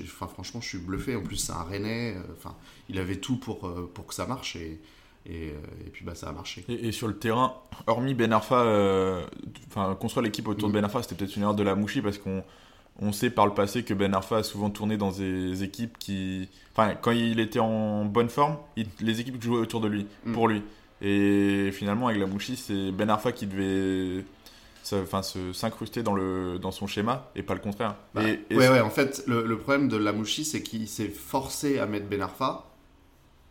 enfin, 0.03 0.27
franchement, 0.27 0.61
je 0.61 0.67
suis 0.67 0.77
bluffé. 0.77 1.15
En 1.15 1.21
plus, 1.21 1.37
c'est 1.37 1.53
un 1.53 1.63
Rennais. 1.63 2.15
Euh, 2.17 2.33
enfin, 2.37 2.55
il 2.89 2.99
avait 2.99 3.17
tout 3.17 3.37
pour, 3.37 3.73
pour 3.93 4.07
que 4.07 4.13
ça 4.13 4.25
marche. 4.25 4.57
Et, 4.57 4.81
et, 5.25 5.47
et, 5.47 5.89
puis 5.91 6.03
bah, 6.03 6.15
ça 6.15 6.29
a 6.29 6.31
marché. 6.33 6.65
Et, 6.67 6.91
sur 6.91 7.07
le 7.07 7.17
terrain, 7.17 7.55
hormis 7.87 8.13
Ben 8.13 8.33
Arfa, 8.33 9.25
enfin 9.67 9.95
construire 9.95 10.23
l'équipe 10.23 10.47
autour 10.47 10.67
de 10.67 10.73
mm. 10.73 10.75
Ben 10.75 10.83
Arfa, 10.83 11.01
c'était 11.01 11.15
peut-être 11.15 11.35
une 11.35 11.43
erreur 11.43 11.55
de 11.55 11.63
la 11.63 11.75
Mouchi 11.75 12.01
parce 12.01 12.17
qu'on 12.17 12.43
on 12.99 13.11
sait 13.11 13.29
par 13.29 13.45
le 13.45 13.53
passé 13.53 13.83
que 13.83 13.93
Ben 13.93 14.13
Arfa 14.13 14.37
a 14.37 14.43
souvent 14.43 14.69
tourné 14.69 14.97
dans 14.97 15.11
des 15.11 15.63
équipes 15.63 15.97
qui. 15.97 16.49
Enfin, 16.73 16.95
quand 16.95 17.11
il 17.11 17.39
était 17.39 17.59
en 17.59 18.05
bonne 18.05 18.29
forme, 18.29 18.57
les 19.01 19.19
équipes 19.19 19.41
jouaient 19.41 19.59
autour 19.59 19.81
de 19.81 19.87
lui, 19.87 20.07
mm. 20.25 20.33
pour 20.33 20.47
lui. 20.47 20.61
Et 21.01 21.71
finalement, 21.73 22.07
avec 22.07 22.19
la 22.19 22.27
Mouchi, 22.27 22.55
c'est 22.55 22.91
Ben 22.91 23.09
Arfa 23.09 23.31
qui 23.31 23.47
devait 23.47 24.23
enfin, 24.93 25.21
s'incruster 25.21 26.03
dans, 26.03 26.13
le, 26.13 26.57
dans 26.57 26.71
son 26.71 26.87
schéma 26.87 27.29
et 27.35 27.43
pas 27.43 27.53
le 27.53 27.59
contraire. 27.59 27.95
Bah, 28.13 28.23
et, 28.23 28.39
ouais, 28.55 28.69
ouais, 28.69 28.79
en 28.79 28.89
fait, 28.89 29.23
le, 29.27 29.57
problème 29.57 29.89
de 29.89 29.97
la 29.97 30.13
Mouchi, 30.13 30.45
c'est 30.45 30.63
qu'il 30.63 30.87
s'est 30.87 31.09
forcé 31.09 31.79
à 31.79 31.85
mettre 31.85 32.07
Ben 32.07 32.21
Arfa. 32.21 32.65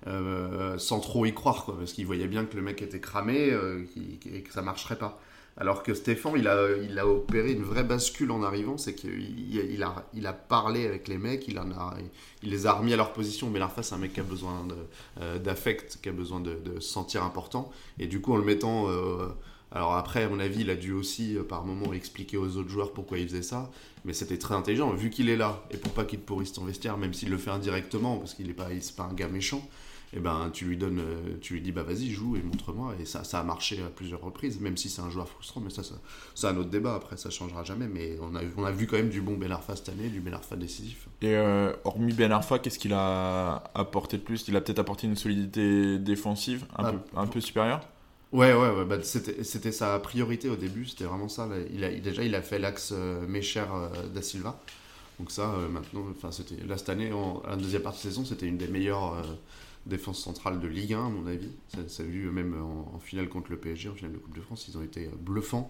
Euh, 0.07 0.77
sans 0.77 1.01
trop 1.01 1.25
y 1.25 1.33
croire, 1.33 1.65
quoi, 1.65 1.79
parce 1.79 1.95
qu'il 1.95 2.05
voyait 2.05 2.27
bien 2.27 2.45
que 2.45 2.55
le 2.57 2.61
mec 2.61 2.83
était 2.83 3.01
cramé 3.01 3.51
euh, 3.51 3.87
et 4.31 4.43
que 4.43 4.53
ça 4.53 4.61
marcherait 4.61 4.99
pas. 4.99 5.19
Alors 5.57 5.85
que 5.85 5.95
Stéphane, 5.95 6.33
il 6.37 6.49
a, 6.49 6.69
il 6.77 6.99
a 6.99 7.07
opéré 7.07 7.53
une 7.53 7.63
vraie 7.63 7.85
bascule 7.85 8.33
en 8.33 8.43
arrivant, 8.43 8.77
c'est 8.77 8.95
qu'il 8.95 9.49
il 9.49 9.83
a, 9.85 10.09
il 10.13 10.27
a 10.27 10.33
parlé 10.33 10.85
avec 10.85 11.07
les 11.07 11.17
mecs, 11.17 11.47
il, 11.47 11.61
en 11.61 11.71
a, 11.71 11.97
il 12.43 12.51
les 12.51 12.67
a 12.67 12.73
remis 12.73 12.93
à 12.93 12.97
leur 12.97 13.13
position. 13.13 13.51
Mais 13.51 13.61
Larfa, 13.61 13.85
c'est 13.85 13.95
un 13.95 13.99
mec 13.99 14.15
qui 14.15 14.21
a 14.21 14.25
besoin 14.25 14.67
euh, 15.21 15.39
d'affect, 15.39 15.99
qui 16.03 16.09
a 16.09 16.13
besoin 16.13 16.41
de, 16.41 16.59
se 16.81 16.89
sentir 16.89 17.23
important. 17.23 17.71
Et 18.01 18.07
du 18.07 18.21
coup, 18.21 18.33
en 18.33 18.37
le 18.37 18.45
mettant. 18.45 18.89
Euh, 18.89 19.29
alors 19.71 19.95
après, 19.95 20.23
à 20.23 20.29
mon 20.29 20.39
avis, 20.39 20.61
il 20.61 20.71
a 20.71 20.77
dû 20.77 20.93
aussi, 20.93 21.37
euh, 21.37 21.43
par 21.43 21.65
moment, 21.65 21.93
expliquer 21.93 22.37
aux 22.37 22.57
autres 22.57 22.69
joueurs 22.69 22.93
pourquoi 22.93 23.19
il 23.19 23.29
faisait 23.29 23.43
ça. 23.43 23.71
Mais 24.05 24.13
c'était 24.13 24.39
très 24.39 24.55
intelligent, 24.55 24.93
vu 24.93 25.11
qu'il 25.11 25.29
est 25.29 25.37
là, 25.37 25.65
et 25.71 25.77
pour 25.77 25.93
pas 25.93 26.05
qu'il 26.05 26.21
pourrisse 26.21 26.53
ton 26.53 26.65
vestiaire, 26.65 26.97
même 26.97 27.13
s'il 27.13 27.31
le 27.31 27.39
fait 27.39 27.51
indirectement, 27.51 28.19
parce 28.19 28.35
qu'il 28.35 28.47
n'est 28.47 28.55
pas, 28.55 28.69
pas 28.97 29.03
un 29.05 29.15
gars 29.15 29.29
méchant 29.29 29.67
et 30.15 30.19
eh 30.19 30.21
ben 30.21 30.49
tu 30.53 30.65
lui 30.65 30.77
donnes, 30.77 31.01
euh, 31.01 31.37
tu 31.41 31.55
lui 31.55 31.61
dis 31.61 31.73
bah 31.73 31.83
vas-y 31.83 32.13
joue 32.13 32.37
et 32.37 32.43
montre-moi 32.43 32.95
et 33.01 33.05
ça, 33.05 33.25
ça 33.25 33.41
a 33.41 33.43
marché 33.43 33.83
à 33.85 33.89
plusieurs 33.89 34.21
reprises, 34.21 34.61
même 34.61 34.77
si 34.77 34.89
c'est 34.89 35.03
un 35.03 35.11
joueur 35.11 35.29
frustrant, 35.29 35.61
mais 35.61 35.71
ça, 35.71 35.83
ça 35.83 35.97
c'est 36.37 36.47
un 36.47 36.57
autre 36.57 36.71
débat 36.71 36.95
après, 36.95 37.17
ça 37.17 37.31
changera 37.31 37.65
jamais, 37.65 37.89
mais 37.89 38.17
on 38.23 38.37
a, 38.37 38.41
on 38.57 38.63
a 38.63 38.71
vu 38.71 38.87
quand 38.87 38.97
même 38.97 39.09
du 39.09 39.21
bon 39.21 39.37
Ben 39.37 39.51
Arfa 39.51 39.75
cette 39.75 39.89
année, 39.89 40.09
du 40.09 40.21
Ben 40.21 40.33
Arfa 40.33 40.55
décisif. 40.55 41.09
Et 41.21 41.35
euh, 41.35 41.73
hormis 41.83 42.13
Ben 42.13 42.31
Arfa, 42.31 42.61
qu'est-ce 42.61 42.79
qu'il 42.79 42.93
a 42.93 43.65
apporté 43.75 44.17
de 44.17 44.23
plus? 44.23 44.47
Il 44.47 44.55
a 44.55 44.61
peut-être 44.61 44.79
apporté 44.79 45.09
une 45.09 45.17
solidité 45.17 45.99
défensive 45.99 46.65
un, 46.79 46.85
ah, 46.85 46.93
peu, 46.93 46.99
un 47.17 47.27
peu 47.27 47.41
supérieure? 47.41 47.81
Ouais, 48.31 48.55
ouais, 48.55 48.71
ouais 48.71 48.85
bah, 48.85 48.99
c'était 49.03 49.73
sa 49.73 49.99
priorité 49.99 50.49
au 50.49 50.57
début, 50.57 50.87
c'était 50.87 51.07
vraiment 51.07 51.29
ça. 51.29 51.49
Il 51.73 51.83
a, 51.83 51.91
déjà, 51.91 52.23
il 52.23 52.37
a 52.37 52.43
fait 52.43 52.61
l'axe 52.61 52.93
euh, 52.97 53.27
Mécher 53.27 53.65
da 54.15 54.23
Silva. 54.23 54.61
Donc 55.19 55.33
ça, 55.33 55.57
maintenant, 55.71 56.05
enfin, 56.13 56.31
c'était 56.31 56.65
là 56.65 56.79
cette 56.79 56.89
année, 56.89 57.13
en, 57.13 57.43
la 57.49 57.57
deuxième 57.57 57.83
partie 57.83 58.07
de 58.07 58.13
saison, 58.13 58.25
c'était 58.25 58.47
une 58.47 58.59
des 58.59 58.69
meilleures 58.69 59.17
défense 59.87 60.23
centrale 60.23 60.61
de 60.61 60.69
Ligue 60.69 60.95
1, 60.95 61.07
à 61.07 61.09
mon 61.09 61.27
avis. 61.27 61.51
Ça, 61.89 62.03
a 62.03 62.07
vu 62.07 62.31
même 62.31 62.55
en, 62.61 62.99
finale 62.99 63.29
contre 63.29 63.51
le 63.51 63.59
PSG, 63.59 63.89
en 63.89 63.95
finale 63.95 64.13
de 64.13 64.19
Coupe 64.19 64.35
de 64.35 64.41
France, 64.41 64.67
ils 64.69 64.79
ont 64.79 64.83
été 64.83 65.09
bluffants. 65.21 65.69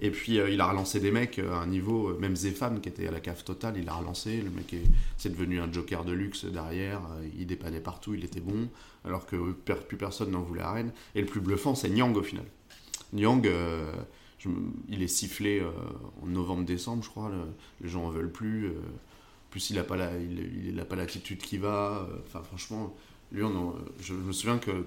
Et 0.00 0.10
puis 0.10 0.38
euh, 0.38 0.48
il 0.48 0.60
a 0.60 0.68
relancé 0.68 1.00
des 1.00 1.10
mecs 1.10 1.38
euh, 1.38 1.52
à 1.52 1.56
un 1.56 1.66
niveau, 1.66 2.10
euh, 2.10 2.18
même 2.18 2.36
Zéphane 2.36 2.80
qui 2.80 2.88
était 2.88 3.08
à 3.08 3.10
la 3.10 3.20
cave 3.20 3.42
totale, 3.42 3.76
il 3.76 3.88
a 3.88 3.94
relancé. 3.94 4.40
Le 4.40 4.50
mec 4.50 4.74
c'est 5.16 5.30
devenu 5.30 5.60
un 5.60 5.70
joker 5.72 6.04
de 6.04 6.12
luxe 6.12 6.44
derrière, 6.44 7.02
il 7.36 7.46
dépannait 7.46 7.80
partout, 7.80 8.14
il 8.14 8.24
était 8.24 8.40
bon, 8.40 8.68
alors 9.04 9.26
que 9.26 9.52
plus 9.52 9.96
personne 9.96 10.30
n'en 10.30 10.42
voulait 10.42 10.62
à 10.62 10.72
Rennes. 10.72 10.92
Et 11.14 11.20
le 11.20 11.26
plus 11.26 11.40
bluffant, 11.40 11.74
c'est 11.74 11.88
Nyang 11.88 12.16
au 12.16 12.22
final. 12.22 12.44
Nyang, 13.12 13.48
il 14.88 15.02
est 15.02 15.08
sifflé 15.08 15.62
en 16.22 16.26
novembre-décembre, 16.26 17.02
je 17.02 17.08
crois, 17.08 17.32
les 17.80 17.88
gens 17.88 18.04
en 18.04 18.10
veulent 18.10 18.30
plus. 18.30 18.70
plus 19.50 19.70
il 19.70 19.76
n'a 19.76 19.82
pas 20.84 20.96
l'attitude 20.96 21.38
qui 21.38 21.58
va. 21.58 22.08
Enfin, 22.26 22.42
franchement, 22.42 22.94
lui, 23.32 23.42
je, 24.00 24.14
me 24.14 24.32
souviens 24.32 24.58
que 24.58 24.86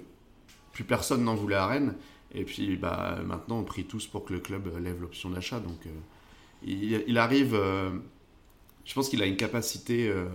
plus 0.72 0.84
personne 0.84 1.24
n'en 1.24 1.34
voulait 1.34 1.56
à 1.56 1.66
Rennes. 1.66 1.94
Et 2.34 2.44
puis 2.44 2.76
bah, 2.76 3.18
maintenant, 3.24 3.58
on 3.58 3.64
prie 3.64 3.84
tous 3.84 4.06
pour 4.06 4.24
que 4.24 4.32
le 4.32 4.40
club 4.40 4.70
lève 4.82 5.00
l'option 5.00 5.30
d'achat. 5.30 5.60
Donc 5.60 5.86
euh, 5.86 7.02
il, 7.06 7.18
arrive, 7.18 7.54
euh, 7.54 7.90
je 8.84 8.94
pense 8.94 9.08
qu'il 9.08 9.22
a 9.22 9.26
une 9.26 9.36
capacité 9.36 10.08
euh, 10.08 10.26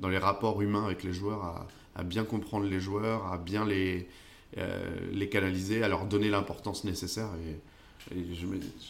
dans 0.00 0.08
les 0.08 0.18
rapports 0.18 0.60
humains 0.60 0.84
avec 0.84 1.02
les 1.02 1.12
joueurs 1.12 1.66
à, 1.96 2.02
bien 2.04 2.24
comprendre 2.24 2.66
les 2.66 2.78
joueurs, 2.78 3.32
à 3.32 3.38
bien 3.38 3.66
les, 3.66 4.06
les 5.12 5.28
canaliser, 5.28 5.82
à 5.82 5.88
leur 5.88 6.06
donner 6.06 6.28
l'importance 6.28 6.84
nécessaire. 6.84 7.28
Et, 7.44 7.56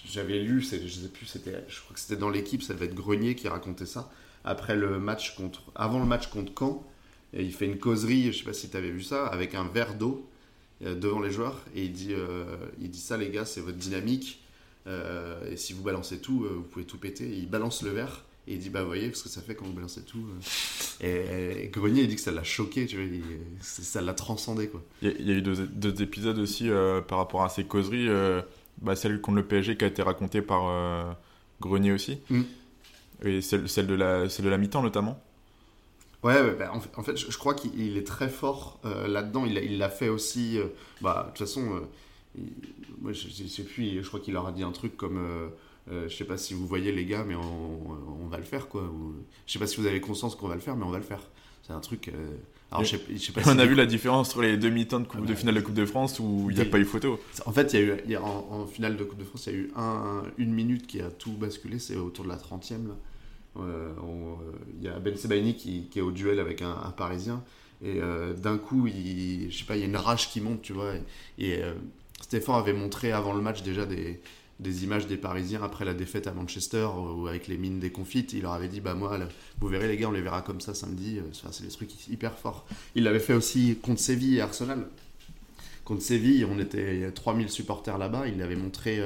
j'avais 0.05 0.39
lu, 0.41 0.61
je 0.61 0.67
sais 0.67 0.79
plus, 1.09 1.27
je 1.27 1.81
crois 1.81 1.95
que 1.95 1.99
c'était 1.99 2.21
dans 2.21 2.29
l'équipe, 2.29 2.63
ça 2.63 2.75
devait 2.75 2.85
être 2.85 2.95
Grenier 2.95 3.35
qui 3.35 3.49
racontait 3.49 3.87
ça 3.87 4.11
après 4.45 4.77
le 4.77 4.99
match 4.99 5.35
contre, 5.35 5.63
avant 5.75 5.99
le 5.99 6.05
match 6.05 6.29
contre 6.29 6.53
Caen 6.57 6.85
et 7.33 7.43
il 7.43 7.53
fait 7.53 7.67
une 7.67 7.79
causerie, 7.79 8.33
je 8.33 8.39
sais 8.39 8.45
pas 8.45 8.53
si 8.53 8.71
tu 8.71 8.77
avais 8.77 8.91
vu 8.91 9.03
ça, 9.03 9.27
avec 9.27 9.55
un 9.55 9.65
verre 9.65 9.95
d'eau 9.95 10.29
euh, 10.85 10.95
devant 10.95 11.21
les 11.21 11.31
joueurs. 11.31 11.63
Et 11.75 11.85
il 11.85 11.93
dit, 11.93 12.15
euh, 12.15 12.45
il 12.81 12.91
dit 12.91 13.01
ça, 13.01 13.17
les 13.17 13.31
gars, 13.31 13.45
c'est 13.45 13.61
votre 13.61 13.77
dynamique. 13.77 14.43
Euh, 14.87 15.51
et 15.51 15.57
si 15.57 15.75
vous 15.75 15.83
balancez 15.83 16.21
tout, 16.21 16.47
vous 16.49 16.63
pouvez 16.63 16.87
tout 16.87 16.99
péter. 16.99 17.25
Et 17.25 17.37
il 17.37 17.49
balance 17.49 17.83
le 17.83 17.91
verre. 17.91 18.25
Et 18.47 18.55
il 18.55 18.59
dit, 18.59 18.71
bah, 18.71 18.83
voyez, 18.83 19.09
parce 19.09 19.23
que 19.23 19.29
ça 19.29 19.43
fait 19.43 19.55
quand 19.55 19.67
vous 19.67 19.75
balancez 19.75 20.03
tout. 20.03 20.25
Et, 21.03 21.69
Grenier, 21.71 22.03
il 22.03 22.09
dit 22.09 22.15
que 22.15 22.21
ça 22.23 22.33
l'a 22.33 22.45
choqué, 22.45 22.87
tu 22.87 22.97
vois, 22.97 23.19
ça 23.61 24.01
l'a 24.01 24.15
transcendé, 24.15 24.69
quoi. 24.69 24.83
Il 25.03 25.29
y, 25.29 25.31
a 25.31 25.35
eu 25.35 25.43
deux, 25.43 26.03
épisodes 26.03 26.39
aussi 26.39 26.71
par 27.09 27.19
rapport 27.19 27.45
à 27.45 27.51
ces 27.51 27.65
causeries. 27.65 28.09
Bah, 28.81 28.97
celle 28.97 29.21
contre 29.21 29.37
le 29.37 29.47
PSG 29.47 29.77
qui 29.77 29.85
a 29.85 29.89
été 29.89 30.01
racontée 30.01 30.41
par 30.41 31.19
Grenier 31.61 31.93
aussi. 31.93 32.21
Mm. 32.31 32.43
Et 33.25 33.41
celle, 33.43 33.69
celle, 33.69 33.87
de 33.87 33.95
la, 33.95 34.31
celle 34.31 34.47
de 34.47 34.51
la 34.51 34.57
mi-temps, 34.57 34.83
notamment. 34.83 35.23
Ouais, 36.25 36.51
bah, 36.59 36.73
en, 36.73 37.03
fait, 37.03 37.17
je, 37.17 37.39
crois 37.39 37.55
qu'il 37.55 37.97
est 37.97 38.07
très 38.07 38.29
fort 38.29 38.81
euh, 38.85 39.07
là-dedans. 39.07 39.45
Il 39.47 39.79
l'a 39.79 39.89
fait 39.89 40.09
aussi. 40.09 40.59
Euh, 40.59 40.67
bah, 41.01 41.23
de 41.23 41.29
toute 41.29 41.47
façon, 41.47 41.77
euh, 41.77 42.41
moi, 43.01 43.13
je, 43.13 43.29
je, 43.29 43.47
sais 43.47 43.63
plus, 43.63 44.03
je 44.03 44.09
crois 44.09 44.19
qu'il 44.19 44.35
leur 44.35 44.47
a 44.47 44.53
dit 44.53 44.65
un 44.65 44.73
truc 44.73 44.97
comme. 44.97 45.21
je 45.89 46.15
sais 46.15 46.25
pas 46.25 46.37
si 46.37 46.55
vous 46.55 46.67
voyez 46.67 46.91
les 46.91 47.05
gars, 47.05 47.25
mais 47.25 47.37
on, 47.37 48.27
va 48.29 48.37
le 48.37 48.45
faire 48.45 48.69
quoi. 48.69 48.83
Ou, 48.83 49.15
je 49.47 49.53
sais 49.53 49.59
pas 49.59 49.67
si 49.67 49.81
vous 49.81 49.87
avez 49.87 50.01
conscience 50.01 50.35
qu'on 50.35 50.49
va 50.49 50.55
le 50.55 50.61
faire, 50.61 50.77
mais 50.77 50.85
on 50.85 50.91
va 50.91 50.99
le 50.99 51.05
faire. 51.05 51.23
C'est 51.63 51.73
un 51.73 51.81
truc. 51.81 52.11
Alors, 52.71 52.85
je 52.85 52.97
sais, 53.17 53.33
pas 53.33 53.41
on 53.47 53.59
a 53.59 53.65
vu 53.65 53.75
la 53.75 53.87
différence 53.87 54.29
entre 54.31 54.43
les 54.43 54.59
demi-temps 54.59 55.01
de, 55.01 55.07
coupe, 55.07 55.25
de 55.25 55.35
finale 55.35 55.55
de 55.55 55.61
Coupe 55.61 55.75
de 55.75 55.87
France 55.87 56.19
où 56.19 56.49
il 56.51 56.57
n'y 56.57 56.61
a 56.61 56.67
pas 56.67 56.79
eu 56.79 56.85
photo. 56.85 57.19
En 57.47 57.53
fait, 57.53 57.73
il 57.73 57.81
y 57.81 57.83
a 57.83 57.87
eu, 57.87 58.17
en, 58.17 58.67
finale 58.67 58.97
de 58.97 59.05
Coupe 59.05 59.21
de 59.21 59.25
France, 59.25 59.47
il 59.47 59.53
y 59.53 59.57
a 59.57 59.59
eu 59.59 59.71
un, 59.77 60.25
une 60.37 60.53
minute 60.53 60.87
qui 60.87 61.01
a 61.01 61.11
tout 61.11 61.33
basculé. 61.33 61.79
C'est 61.79 61.97
autour 61.97 62.25
de 62.25 62.29
la 62.29 62.37
30e. 62.37 62.89
Là. 62.89 62.95
Euh, 63.61 63.93
il 64.79 64.85
y 64.85 64.89
a 64.89 64.99
Ben 64.99 65.17
Sebaini 65.17 65.55
qui, 65.55 65.89
est 65.95 66.01
au 66.01 66.11
duel 66.11 66.41
avec 66.41 66.63
un, 66.63 66.93
Parisien. 66.97 67.43
Et 67.83 68.01
euh, 68.01 68.35
d'un 68.35 68.59
coup, 68.59 68.87
il, 68.87 69.51
je 69.51 69.59
sais 69.59 69.65
pas, 69.65 69.77
il 69.77 69.81
y 69.81 69.83
a 69.83 69.87
une 69.87 69.97
rage 69.97 70.31
qui 70.31 70.41
monte, 70.41 70.63
tu 70.63 70.73
vois. 70.73 70.95
Et, 71.39 71.63
euh, 71.63 71.75
Stéphane 72.21 72.57
avait 72.57 72.73
montré 72.73 73.13
avant 73.13 73.33
le 73.33 73.41
match 73.41 73.63
déjà 73.63 73.87
des, 73.87 74.21
images 74.85 75.07
des 75.07 75.17
Parisiens 75.17 75.63
après 75.63 75.85
la 75.85 75.95
défaite 75.95 76.27
à 76.27 76.33
Manchester, 76.33 76.89
ou 77.17 77.29
avec 77.29 77.47
les 77.47 77.57
mines 77.57 77.79
déconfites. 77.79 78.33
Il 78.33 78.43
leur 78.43 78.53
avait 78.53 78.69
dit, 78.69 78.81
bah 78.81 78.95
moi, 78.95 79.19
vous 79.61 79.69
verrez 79.69 79.87
les 79.87 79.97
gars, 79.97 80.09
on 80.09 80.13
les 80.13 80.21
verra 80.21 80.43
comme 80.43 80.61
ça 80.61 80.75
samedi. 80.75 81.21
c'est 81.33 81.63
des 81.63 81.71
trucs 81.71 82.09
hyper 82.09 82.37
forts. 82.37 82.67
Il 82.97 83.05
l'avait 83.05 83.21
fait 83.21 83.35
aussi 83.35 83.77
contre 83.81 84.01
Séville 84.01 84.39
et 84.39 84.41
Arsenal. 84.41 84.89
Contre 85.85 86.03
Séville, 86.03 86.45
on 86.45 86.59
était 86.59 87.11
3000 87.13 87.49
supporters 87.49 87.99
là-bas. 87.99 88.27
Il 88.27 88.43
avait 88.43 88.57
montré 88.57 89.01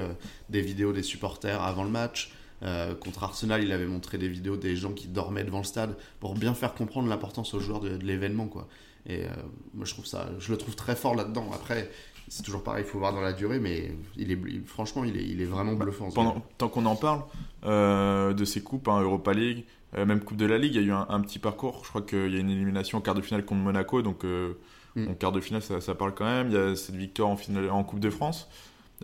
des 0.48 0.62
vidéos 0.62 0.92
des 0.92 1.02
supporters 1.02 1.62
avant 1.62 1.84
le 1.84 1.90
match. 1.90 2.32
Euh, 2.62 2.94
contre 2.94 3.24
Arsenal, 3.24 3.62
il 3.62 3.72
avait 3.72 3.86
montré 3.86 4.18
des 4.18 4.28
vidéos 4.28 4.56
des 4.56 4.76
gens 4.76 4.92
qui 4.92 5.08
dormaient 5.08 5.44
devant 5.44 5.58
le 5.58 5.64
stade 5.64 5.96
pour 6.20 6.34
bien 6.34 6.54
faire 6.54 6.74
comprendre 6.74 7.08
l'importance 7.08 7.54
aux 7.54 7.60
joueurs 7.60 7.80
de, 7.80 7.96
l'événement. 7.96 8.46
quoi. 8.46 8.68
Et 9.06 9.24
euh, 9.24 9.28
moi, 9.74 9.84
je 9.84 9.92
trouve 9.92 10.06
ça, 10.06 10.28
je 10.38 10.52
le 10.52 10.58
trouve 10.58 10.76
très 10.76 10.94
fort 10.94 11.16
là-dedans. 11.16 11.50
Après, 11.52 11.90
c'est 12.28 12.44
toujours 12.44 12.62
pareil, 12.62 12.84
il 12.86 12.88
faut 12.88 12.98
voir 12.98 13.12
dans 13.12 13.20
la 13.20 13.32
durée, 13.32 13.58
mais 13.58 13.92
il 14.16 14.30
est, 14.30 14.38
franchement, 14.64 15.02
il 15.04 15.16
est, 15.16 15.24
il 15.24 15.40
est 15.42 15.46
vraiment 15.46 15.72
bluffant. 15.72 16.10
Pendant, 16.10 16.40
tant 16.56 16.68
qu'on 16.68 16.86
en 16.86 16.96
parle 16.96 17.22
euh, 17.64 18.32
de 18.32 18.44
ces 18.44 18.62
coupes, 18.62 18.86
hein, 18.88 19.00
Europa 19.00 19.32
League, 19.32 19.64
même 19.94 20.20
Coupe 20.20 20.38
de 20.38 20.46
la 20.46 20.56
Ligue, 20.56 20.74
il 20.74 20.80
y 20.80 20.84
a 20.84 20.86
eu 20.86 20.92
un, 20.92 21.20
petit 21.20 21.38
parcours. 21.38 21.82
Je 21.84 21.90
crois 21.90 22.00
qu'il 22.00 22.32
y 22.32 22.36
a 22.36 22.40
une 22.40 22.48
élimination 22.48 22.96
en 22.96 23.00
quart 23.02 23.14
de 23.14 23.20
finale 23.20 23.44
contre 23.44 23.60
Monaco, 23.60 24.00
donc 24.00 24.24
mm. 24.24 25.08
en 25.08 25.14
quart 25.14 25.32
de 25.32 25.40
finale, 25.40 25.60
ça, 25.60 25.82
ça, 25.82 25.94
parle 25.94 26.14
quand 26.14 26.24
même. 26.24 26.46
Il 26.46 26.54
y 26.54 26.56
a 26.56 26.74
cette 26.76 26.94
victoire 26.94 27.28
en, 27.28 27.36
finale, 27.36 27.68
en 27.68 27.84
Coupe 27.84 28.00
de 28.00 28.08
France. 28.08 28.48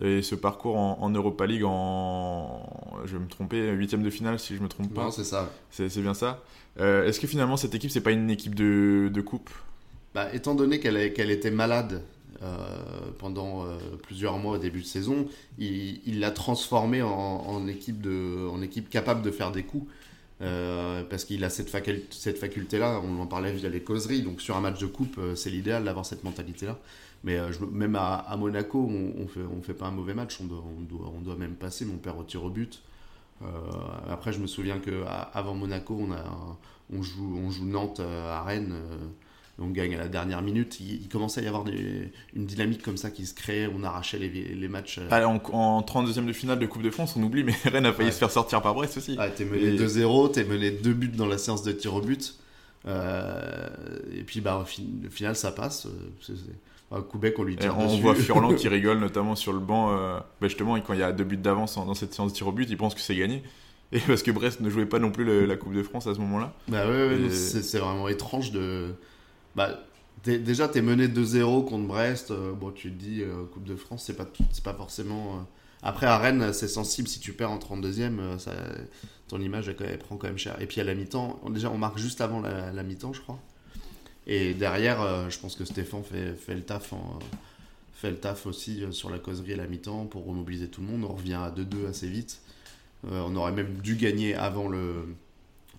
Et 0.01 0.21
ce 0.21 0.35
parcours 0.35 0.77
en, 0.77 1.09
Europa 1.09 1.45
League 1.45 1.63
en, 1.65 2.65
je 3.05 3.13
vais 3.17 3.23
me 3.23 3.27
tromper, 3.27 3.69
huitième 3.71 4.01
de 4.01 4.09
finale 4.09 4.39
si 4.39 4.55
je 4.55 4.61
me 4.61 4.69
trompe 4.69 4.93
pas. 4.93 5.05
Non, 5.05 5.11
c'est 5.11 5.25
ça. 5.25 5.51
C'est 5.71 6.01
bien 6.01 6.13
ça. 6.13 6.41
Euh, 6.79 7.05
est-ce 7.05 7.19
que 7.19 7.27
finalement 7.27 7.57
cette 7.57 7.75
équipe, 7.75 7.91
c'est 7.91 8.01
pas 8.01 8.11
une 8.11 8.29
équipe 8.29 8.55
de, 8.55 9.09
de 9.11 9.21
coupe? 9.21 9.49
Bah, 10.15 10.33
Étant 10.33 10.55
donné 10.55 10.79
qu'elle 10.79 11.13
qu'elle 11.13 11.31
était 11.31 11.51
malade 11.51 12.01
euh, 12.41 12.55
pendant 13.17 13.65
euh, 13.65 13.77
plusieurs 14.01 14.37
mois 14.37 14.55
au 14.55 14.57
début 14.57 14.81
de 14.81 14.85
saison, 14.85 15.27
il 15.57 16.19
l'a 16.19 16.31
transformée 16.31 17.01
en, 17.01 17.09
en, 17.09 17.67
équipe 17.67 17.99
de, 17.99 18.47
en 18.49 18.61
équipe 18.61 18.89
capable 18.89 19.21
de 19.21 19.31
faire 19.31 19.51
des 19.51 19.63
coups. 19.63 19.87
parce 20.39 21.25
qu'il 21.25 21.43
a 21.43 21.49
cette, 21.49 21.69
cette 22.11 22.37
faculté-là, 22.37 23.01
on 23.03 23.21
en 23.21 23.27
parlait 23.27 23.51
via 23.51 23.67
les 23.67 23.81
causeries, 23.81 24.21
donc 24.21 24.39
sur 24.39 24.55
un 24.55 24.61
match 24.61 24.79
de 24.79 24.87
coupe, 24.87 25.19
c'est 25.35 25.49
l'idéal 25.49 25.83
d'avoir 25.83 26.05
cette 26.05 26.23
mentalité-là. 26.23 26.79
Mais 27.23 27.37
euh, 27.37 27.51
même 27.71 27.95
à, 27.95 28.35
Monaco, 28.37 28.79
on, 28.89 29.23
ne 29.23 29.27
fait, 29.27 29.41
on 29.41 29.61
fait 29.61 29.73
pas 29.73 29.87
un 29.87 29.91
mauvais 29.91 30.13
match, 30.13 30.39
on 30.41 30.45
doit, 30.45 30.63
on 30.77 30.81
doit, 30.81 31.11
on 31.15 31.19
doit 31.19 31.35
même 31.35 31.55
passer, 31.55 31.85
mon 31.85 31.97
père 31.97 32.17
au 32.17 32.23
tir 32.23 32.43
au 32.43 32.49
but. 32.49 32.81
Euh, 33.41 33.45
après, 34.09 34.33
je 34.33 34.39
me 34.39 34.47
souviens 34.47 34.79
qu'avant 34.79 35.53
Monaco, 35.53 35.97
on, 35.99 36.11
a, 36.11 36.23
on, 36.93 37.01
joue, 37.01 37.39
on 37.43 37.49
joue 37.51 37.65
Nantes 37.65 37.99
euh, 37.99 38.31
à 38.31 38.43
Rennes. 38.43 38.73
on 39.59 39.67
gagne 39.67 39.95
à 39.95 39.97
la 39.97 40.07
dernière 40.07 40.41
minute. 40.41 40.79
Il, 40.79 41.09
commençait 41.09 41.41
à 41.41 41.43
y 41.43 41.47
avoir 41.47 41.65
une 41.67 42.45
dynamique 42.45 42.81
comme 42.81 42.97
ça 42.97 43.11
qui 43.11 43.25
se 43.25 43.33
créait. 43.33 43.69
On 43.73 43.83
arrachait 43.83 44.17
les, 44.17 44.29
les 44.29 44.67
matchs. 44.69 44.99
Euh. 44.99 45.25
en, 45.25 45.41
en 45.51 45.81
32e 45.81 46.25
de 46.25 46.33
finale 46.33 46.59
de 46.59 46.65
Coupe 46.67 46.83
de 46.83 46.89
France, 46.89 47.15
on 47.17 47.23
oublie, 47.23 47.43
mais 47.43 47.55
Rennes 47.65 47.85
a 47.85 47.93
failli 47.93 48.13
se 48.13 48.17
faire 48.17 48.31
sortir 48.31 48.61
par 48.61 48.73
Brest 48.73 48.97
aussi. 48.97 49.17
t'es 49.35 49.45
mené 49.45 49.77
2-0, 49.77 50.31
t'es 50.31 50.45
mené 50.45 50.71
2 50.71 50.93
buts 50.93 51.07
dans 51.09 51.27
la 51.27 51.37
séance 51.37 51.63
de 51.63 51.73
tir 51.73 51.93
au 51.95 52.01
but. 52.01 52.35
Et 52.87 54.23
puis, 54.25 54.39
bah, 54.39 54.57
au, 54.63 55.09
final, 55.09 55.35
ça 55.35 55.51
passe. 55.51 55.87
Un 56.91 57.01
coup 57.01 57.19
on 57.37 57.43
lui 57.43 57.55
tire 57.55 57.77
On 57.77 57.87
voit 57.97 58.15
Furlan 58.15 58.53
qui 58.55 58.67
rigole 58.67 58.99
notamment 58.99 59.35
sur 59.35 59.53
le 59.53 59.59
banc. 59.59 59.91
bah, 59.91 60.47
justement, 60.47 60.79
quand 60.79 60.93
il 60.93 60.99
y 60.99 61.03
a 61.03 61.11
deux 61.11 61.23
buts 61.23 61.37
d'avance 61.37 61.75
dans 61.75 61.93
cette 61.93 62.13
séance 62.13 62.31
de 62.33 62.37
tir 62.37 62.47
au 62.47 62.51
but, 62.51 62.67
il 62.69 62.77
pense 62.77 62.95
que 62.95 63.01
c'est 63.01 63.15
gagné. 63.15 63.43
Et 63.91 63.99
parce 64.07 64.23
que 64.23 64.31
Brest 64.31 64.61
ne 64.61 64.69
jouait 64.69 64.85
pas 64.85 64.99
non 64.99 65.11
plus 65.11 65.45
la 65.45 65.55
Coupe 65.55 65.73
de 65.73 65.83
France 65.83 66.07
à 66.07 66.13
ce 66.13 66.19
moment-là. 66.19 66.53
Bah 66.67 66.87
ouais, 66.87 67.29
c'est 67.29 67.79
vraiment 67.79 68.07
étrange 68.07 68.51
de. 68.51 68.93
Bah, 69.55 69.79
déjà, 70.23 70.67
t'es 70.67 70.81
mené 70.81 71.07
2-0 71.07 71.65
contre 71.65 71.87
Brest. 71.87 72.31
Euh, 72.31 72.53
bon, 72.53 72.71
tu 72.71 72.91
te 72.91 72.97
dis, 72.97 73.21
euh, 73.21 73.45
Coupe 73.51 73.63
de 73.63 73.75
France, 73.75 74.03
c'est 74.05 74.15
pas, 74.15 74.27
c'est 74.51 74.63
pas 74.63 74.73
forcément. 74.73 75.35
Euh, 75.35 75.39
après, 75.81 76.05
à 76.05 76.17
Rennes, 76.17 76.53
c'est 76.53 76.67
sensible. 76.67 77.07
Si 77.07 77.19
tu 77.19 77.33
perds 77.33 77.51
en 77.51 77.57
32e, 77.57 78.37
ça, 78.37 78.51
ton 79.27 79.39
image, 79.39 79.69
elle, 79.79 79.99
prend 79.99 80.17
quand 80.17 80.27
même 80.27 80.37
cher. 80.37 80.61
Et 80.61 80.65
puis 80.65 80.81
à 80.81 80.83
la 80.83 80.93
mi-temps, 80.93 81.39
déjà, 81.49 81.71
on 81.71 81.77
marque 81.77 81.97
juste 81.97 82.21
avant 82.21 82.41
la, 82.41 82.83
mi-temps, 82.83 83.13
je 83.13 83.21
crois. 83.21 83.39
Et 84.31 84.53
derrière, 84.53 85.29
je 85.29 85.39
pense 85.39 85.55
que 85.55 85.65
Stéphane 85.65 86.03
fait, 86.03 86.35
fait 86.35 86.53
le 86.53 86.61
taf 86.61 86.93
fait 87.93 88.11
le 88.11 88.17
taf 88.17 88.45
aussi 88.45 88.83
sur 88.91 89.09
la 89.09 89.19
causerie 89.19 89.53
à 89.53 89.57
la 89.57 89.67
mi-temps 89.67 90.05
pour 90.05 90.25
remobiliser 90.25 90.69
tout 90.69 90.79
le 90.81 90.87
monde. 90.87 91.03
On 91.03 91.13
revient 91.13 91.33
à 91.33 91.51
2-2 91.51 91.89
assez 91.89 92.07
vite. 92.07 92.39
on 93.03 93.35
aurait 93.35 93.51
même 93.51 93.73
dû 93.81 93.95
gagner 93.95 94.35
avant, 94.35 94.69
le, 94.69 95.15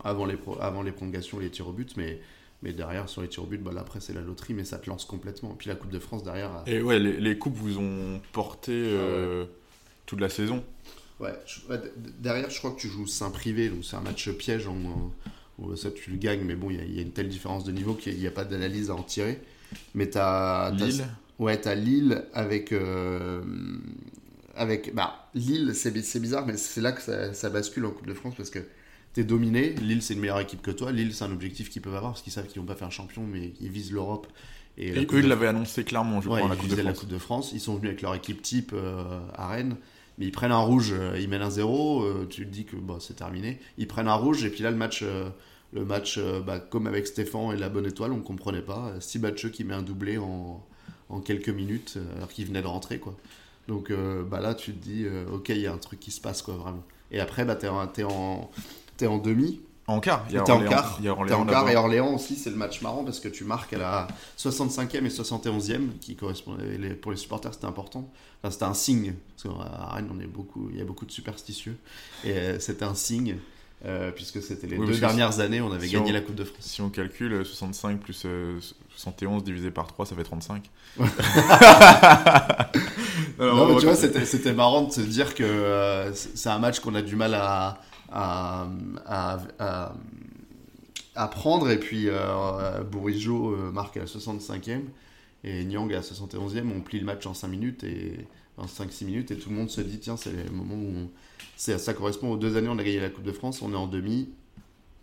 avant, 0.02 0.26
les, 0.26 0.36
avant 0.60 0.82
les 0.82 0.92
prolongations 0.92 1.40
et 1.40 1.44
les 1.44 1.50
tirs 1.50 1.68
au 1.68 1.72
but, 1.72 1.96
mais 1.96 2.18
mais 2.62 2.72
derrière, 2.72 3.08
sur 3.08 3.22
les 3.22 3.28
tirs 3.28 3.44
au 3.44 3.46
but, 3.46 3.62
bah, 3.62 3.72
après, 3.78 4.00
c'est 4.00 4.12
la 4.12 4.20
loterie, 4.20 4.54
mais 4.54 4.64
ça 4.64 4.78
te 4.78 4.90
lance 4.90 5.04
complètement. 5.04 5.52
Et 5.52 5.56
puis 5.56 5.68
la 5.68 5.74
Coupe 5.74 5.90
de 5.90 5.98
France 5.98 6.22
derrière. 6.22 6.50
Euh, 6.56 6.62
Et 6.66 6.82
ouais, 6.82 6.98
les, 6.98 7.18
les 7.18 7.38
coupes 7.38 7.56
vous 7.56 7.78
ont 7.78 8.20
porté 8.32 8.72
euh, 8.74 9.44
ah 9.46 9.54
toute 10.06 10.20
la 10.20 10.28
saison. 10.28 10.62
Ouais, 11.20 11.32
derrière, 12.18 12.50
je 12.50 12.58
crois 12.58 12.72
que 12.72 12.80
tu 12.80 12.88
joues 12.88 13.06
Saint-Privé, 13.06 13.68
donc 13.68 13.84
c'est 13.84 13.96
un 13.96 14.00
match 14.00 14.30
piège. 14.30 14.68
Où 15.60 15.76
ça, 15.76 15.90
tu 15.90 16.10
le 16.10 16.16
gagnes, 16.16 16.42
mais 16.44 16.54
bon, 16.54 16.70
il 16.70 16.94
y, 16.94 16.98
a 16.98 17.02
une 17.02 17.12
telle 17.12 17.28
différence 17.28 17.64
de 17.64 17.72
niveau 17.72 17.94
qu'il 17.94 18.16
n'y 18.16 18.26
a, 18.26 18.30
pas 18.30 18.44
d'analyse 18.44 18.90
à 18.90 18.94
en 18.94 19.02
tirer. 19.02 19.40
Mais 19.94 20.08
tu 20.10 20.18
as. 20.18 20.72
Lille 20.74 21.06
Ouais, 21.38 21.60
tu 21.60 21.68
as 21.68 21.74
Lille 21.74 22.24
avec. 22.34 22.72
Euh, 22.72 23.42
avec 24.54 24.94
bah, 24.94 25.28
Lille, 25.34 25.72
c'est 25.74 26.20
bizarre, 26.20 26.46
mais 26.46 26.56
c'est 26.56 26.80
là 26.80 26.92
que 26.92 27.00
ça, 27.00 27.32
ça, 27.32 27.48
bascule 27.48 27.86
en 27.86 27.90
Coupe 27.90 28.06
de 28.06 28.14
France 28.14 28.34
parce 28.36 28.50
que 28.50 28.58
t'es 29.12 29.24
dominé. 29.24 29.70
Lille, 29.74 30.02
c'est 30.02 30.14
une 30.14 30.20
meilleure 30.20 30.40
équipe 30.40 30.60
que 30.60 30.70
toi. 30.70 30.92
Lille, 30.92 31.14
c'est 31.14 31.24
un 31.24 31.32
objectif 31.32 31.70
qu'ils 31.70 31.82
peuvent 31.82 31.94
avoir 31.94 32.12
parce 32.12 32.22
qu'ils 32.22 32.32
savent 32.32 32.46
qu'ils 32.46 32.60
vont 32.60 32.66
pas 32.66 32.74
faire 32.74 32.92
champion, 32.92 33.26
mais 33.26 33.52
ils 33.60 33.70
visent 33.70 33.92
l'Europe. 33.92 34.26
Et, 34.78 34.92
eux, 34.92 35.06
ils 35.12 35.28
l'avaient 35.28 35.48
annoncé 35.48 35.84
clairement, 35.84 36.20
je 36.20 36.26
crois, 36.26 36.46
la, 36.46 36.56
coupe 36.56 36.68
de 36.68 36.80
la 36.80 36.92
Coupe 36.92 37.08
de 37.08 37.18
France. 37.18 37.50
Ils 37.52 37.60
sont 37.60 37.74
venus 37.74 37.88
avec 37.88 38.02
leur 38.02 38.14
équipe 38.14 38.40
type 38.40 38.72
euh, 38.72 39.20
à 39.34 39.48
Rennes. 39.48 39.76
Mais 40.18 40.26
ils 40.26 40.32
prennent 40.32 40.52
un 40.52 40.60
rouge, 40.60 40.92
euh, 40.92 41.18
ils 41.18 41.28
mènent 41.28 41.42
un 41.42 41.50
zéro, 41.50 42.02
euh, 42.02 42.26
tu 42.28 42.44
te 42.44 42.50
dis 42.50 42.64
que 42.64 42.76
bon, 42.76 43.00
c'est 43.00 43.14
terminé. 43.14 43.58
Ils 43.78 43.88
prennent 43.88 44.08
un 44.08 44.14
rouge, 44.14 44.44
et 44.44 44.50
puis 44.50 44.62
là, 44.62 44.70
le 44.70 44.76
match, 44.76 45.04
le 45.72 45.84
match 45.84 46.18
bah, 46.46 46.58
comme 46.58 46.86
avec 46.86 47.06
Stéphane 47.06 47.52
et 47.52 47.56
la 47.56 47.68
bonne 47.68 47.86
étoile, 47.86 48.12
on 48.12 48.20
comprenait 48.20 48.62
pas. 48.62 48.92
Sibatcheux 49.00 49.50
qui 49.50 49.64
met 49.64 49.74
un 49.74 49.82
doublé 49.82 50.18
en, 50.18 50.64
en 51.08 51.20
quelques 51.20 51.48
minutes, 51.48 51.98
alors 52.16 52.28
qu'il 52.28 52.46
venait 52.46 52.62
de 52.62 52.66
rentrer. 52.66 52.98
quoi. 52.98 53.16
Donc 53.68 53.92
bah, 54.30 54.40
là, 54.40 54.54
tu 54.54 54.72
te 54.72 54.82
dis, 54.82 55.06
ok, 55.32 55.48
il 55.50 55.60
y 55.60 55.66
a 55.66 55.72
un 55.72 55.78
truc 55.78 56.00
qui 56.00 56.10
se 56.10 56.20
passe, 56.20 56.42
quoi, 56.42 56.54
vraiment. 56.54 56.82
Et 57.12 57.20
après, 57.20 57.44
bah, 57.44 57.56
t'es 57.56 57.66
es 57.66 58.04
en, 58.04 58.50
en 59.02 59.18
demi. 59.18 59.60
En 59.86 59.98
quart. 59.98 60.24
A 60.32 60.40
en 60.42 60.64
quart. 60.68 61.00
En 61.32 61.46
quart 61.46 61.68
et 61.68 61.74
Orléans 61.74 62.14
aussi, 62.14 62.36
c'est 62.36 62.50
le 62.50 62.56
match 62.56 62.80
marrant 62.80 63.02
parce 63.02 63.18
que 63.18 63.28
tu 63.28 63.42
marques 63.42 63.72
à 63.72 63.78
la 63.78 64.08
65e 64.38 65.04
et 65.04 65.08
71e 65.08 65.98
qui 66.00 66.14
correspondaient 66.14 66.94
pour 66.94 67.10
les 67.10 67.16
supporters, 67.16 67.52
c'était 67.52 67.66
important. 67.66 68.08
Enfin, 68.40 68.52
c'était 68.52 68.64
un 68.66 68.74
signe 68.74 69.14
parce 69.36 69.54
qu'à 69.54 69.86
Rennes, 69.86 70.08
on 70.14 70.20
est 70.20 70.28
beaucoup, 70.28 70.68
il 70.70 70.78
y 70.78 70.80
a 70.80 70.84
beaucoup 70.84 71.06
de 71.06 71.10
superstitieux 71.10 71.76
et 72.24 72.32
euh, 72.32 72.60
c'était 72.60 72.84
un 72.84 72.94
signe. 72.94 73.38
Euh, 73.86 74.10
puisque 74.10 74.42
c'était 74.42 74.66
les 74.66 74.76
deux 74.76 74.98
dernières 74.98 75.40
années, 75.40 75.62
on 75.62 75.72
avait 75.72 75.88
gagné 75.88 76.12
la 76.12 76.20
Coupe 76.20 76.34
de 76.34 76.44
France. 76.44 76.60
Si 76.60 76.82
on 76.82 76.90
calcule 76.90 77.46
65 77.46 77.98
plus 77.98 78.26
71 78.96 79.40
euh, 79.40 79.44
divisé 79.44 79.70
par 79.70 79.86
3, 79.86 80.04
ça 80.04 80.14
fait 80.14 80.22
35. 80.22 80.70
non, 83.38 83.68
mais 83.68 83.76
tu 83.78 83.86
vois, 83.86 83.94
c'était 83.94 84.52
marrant 84.52 84.82
de 84.82 84.92
se 84.92 85.00
dire 85.00 85.34
que 85.34 86.12
c'est 86.14 86.50
un 86.50 86.58
match 86.58 86.80
qu'on 86.80 86.94
a 86.94 87.00
du 87.00 87.16
mal 87.16 87.34
à, 87.34 87.80
à, 88.12 88.68
à, 91.14 91.28
prendre. 91.28 91.70
Et 91.70 91.78
puis 91.78 92.08
euh, 92.08 92.82
Bourigeau 92.82 93.54
euh, 93.54 93.70
marque 93.72 93.96
à 93.96 94.00
la 94.00 94.06
65e 94.06 94.82
et 95.44 95.64
Nyang 95.64 95.90
à 95.92 95.96
la 95.96 96.02
71e. 96.02 96.70
On 96.76 96.80
plie 96.80 97.00
le 97.00 97.06
match 97.06 97.26
en 97.26 97.34
5 97.34 97.48
minutes 97.48 97.84
et 97.84 98.26
en 98.56 98.66
5-6 98.66 99.04
minutes 99.04 99.30
et 99.30 99.36
tout 99.36 99.48
le 99.50 99.56
monde 99.56 99.70
se 99.70 99.80
dit 99.80 99.98
tiens, 99.98 100.16
c'est 100.16 100.32
le 100.32 100.50
moment 100.50 100.74
où 100.74 101.10
ça 101.60 101.94
correspond 101.94 102.32
aux 102.32 102.36
deux 102.36 102.56
années 102.56 102.68
on 102.68 102.78
a 102.78 102.82
gagné 102.82 103.00
la 103.00 103.10
Coupe 103.10 103.24
de 103.24 103.32
France, 103.32 103.62
on 103.62 103.72
est 103.72 103.76
en 103.76 103.86
demi. 103.86 104.30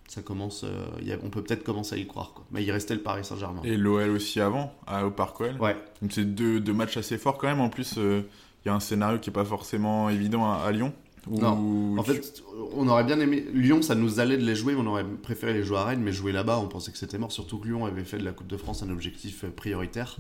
Ça 0.07 0.21
commence, 0.21 0.63
euh, 0.63 1.17
on 1.21 1.29
peut 1.29 1.43
peut-être 1.43 1.63
commencer 1.63 1.95
à 1.95 1.97
y 1.97 2.07
croire. 2.07 2.31
Quoi. 2.33 2.45
Mais 2.51 2.63
il 2.63 2.71
restait 2.71 2.95
le 2.95 3.01
Paris 3.01 3.25
Saint-Germain. 3.25 3.61
Et 3.65 3.75
l'OL 3.75 4.09
aussi 4.11 4.39
avant, 4.39 4.73
à, 4.87 5.05
au 5.05 5.11
Parc 5.11 5.41
OL. 5.41 5.57
Ouais. 5.59 5.75
Donc 6.01 6.13
c'est 6.13 6.23
deux, 6.23 6.61
deux, 6.61 6.71
matchs 6.71 6.95
assez 6.95 7.17
forts 7.17 7.37
quand 7.37 7.47
même. 7.47 7.59
En 7.59 7.69
plus, 7.69 7.97
il 7.97 8.23
y 8.65 8.69
a 8.69 8.73
un 8.73 8.79
scénario 8.79 9.19
qui 9.19 9.29
n'est 9.29 9.33
pas 9.33 9.43
forcément 9.43 10.09
évident 10.09 10.49
à 10.49 10.71
Lyon. 10.71 10.93
Non. 11.29 11.97
En 11.97 12.03
fait, 12.03 12.43
on 12.73 12.87
aurait 12.87 13.03
bien 13.03 13.19
aimé. 13.19 13.45
Lyon, 13.53 13.81
ça 13.81 13.95
nous 13.95 14.19
allait 14.19 14.37
de 14.37 14.45
les 14.45 14.55
jouer, 14.55 14.75
on 14.77 14.85
aurait 14.85 15.03
préféré 15.03 15.53
les 15.53 15.63
jouer 15.63 15.77
à 15.77 15.83
Rennes, 15.85 16.01
mais 16.01 16.13
jouer 16.13 16.31
là-bas, 16.31 16.59
on 16.59 16.67
pensait 16.67 16.91
que 16.91 16.97
c'était 16.97 17.17
mort. 17.17 17.31
Surtout 17.31 17.57
que 17.57 17.67
Lyon 17.67 17.85
avait 17.85 18.03
fait 18.03 18.17
de 18.17 18.25
la 18.25 18.31
Coupe 18.31 18.47
de 18.47 18.57
France 18.57 18.83
un 18.83 18.89
objectif 18.89 19.43
euh, 19.43 19.49
prioritaire. 19.49 20.17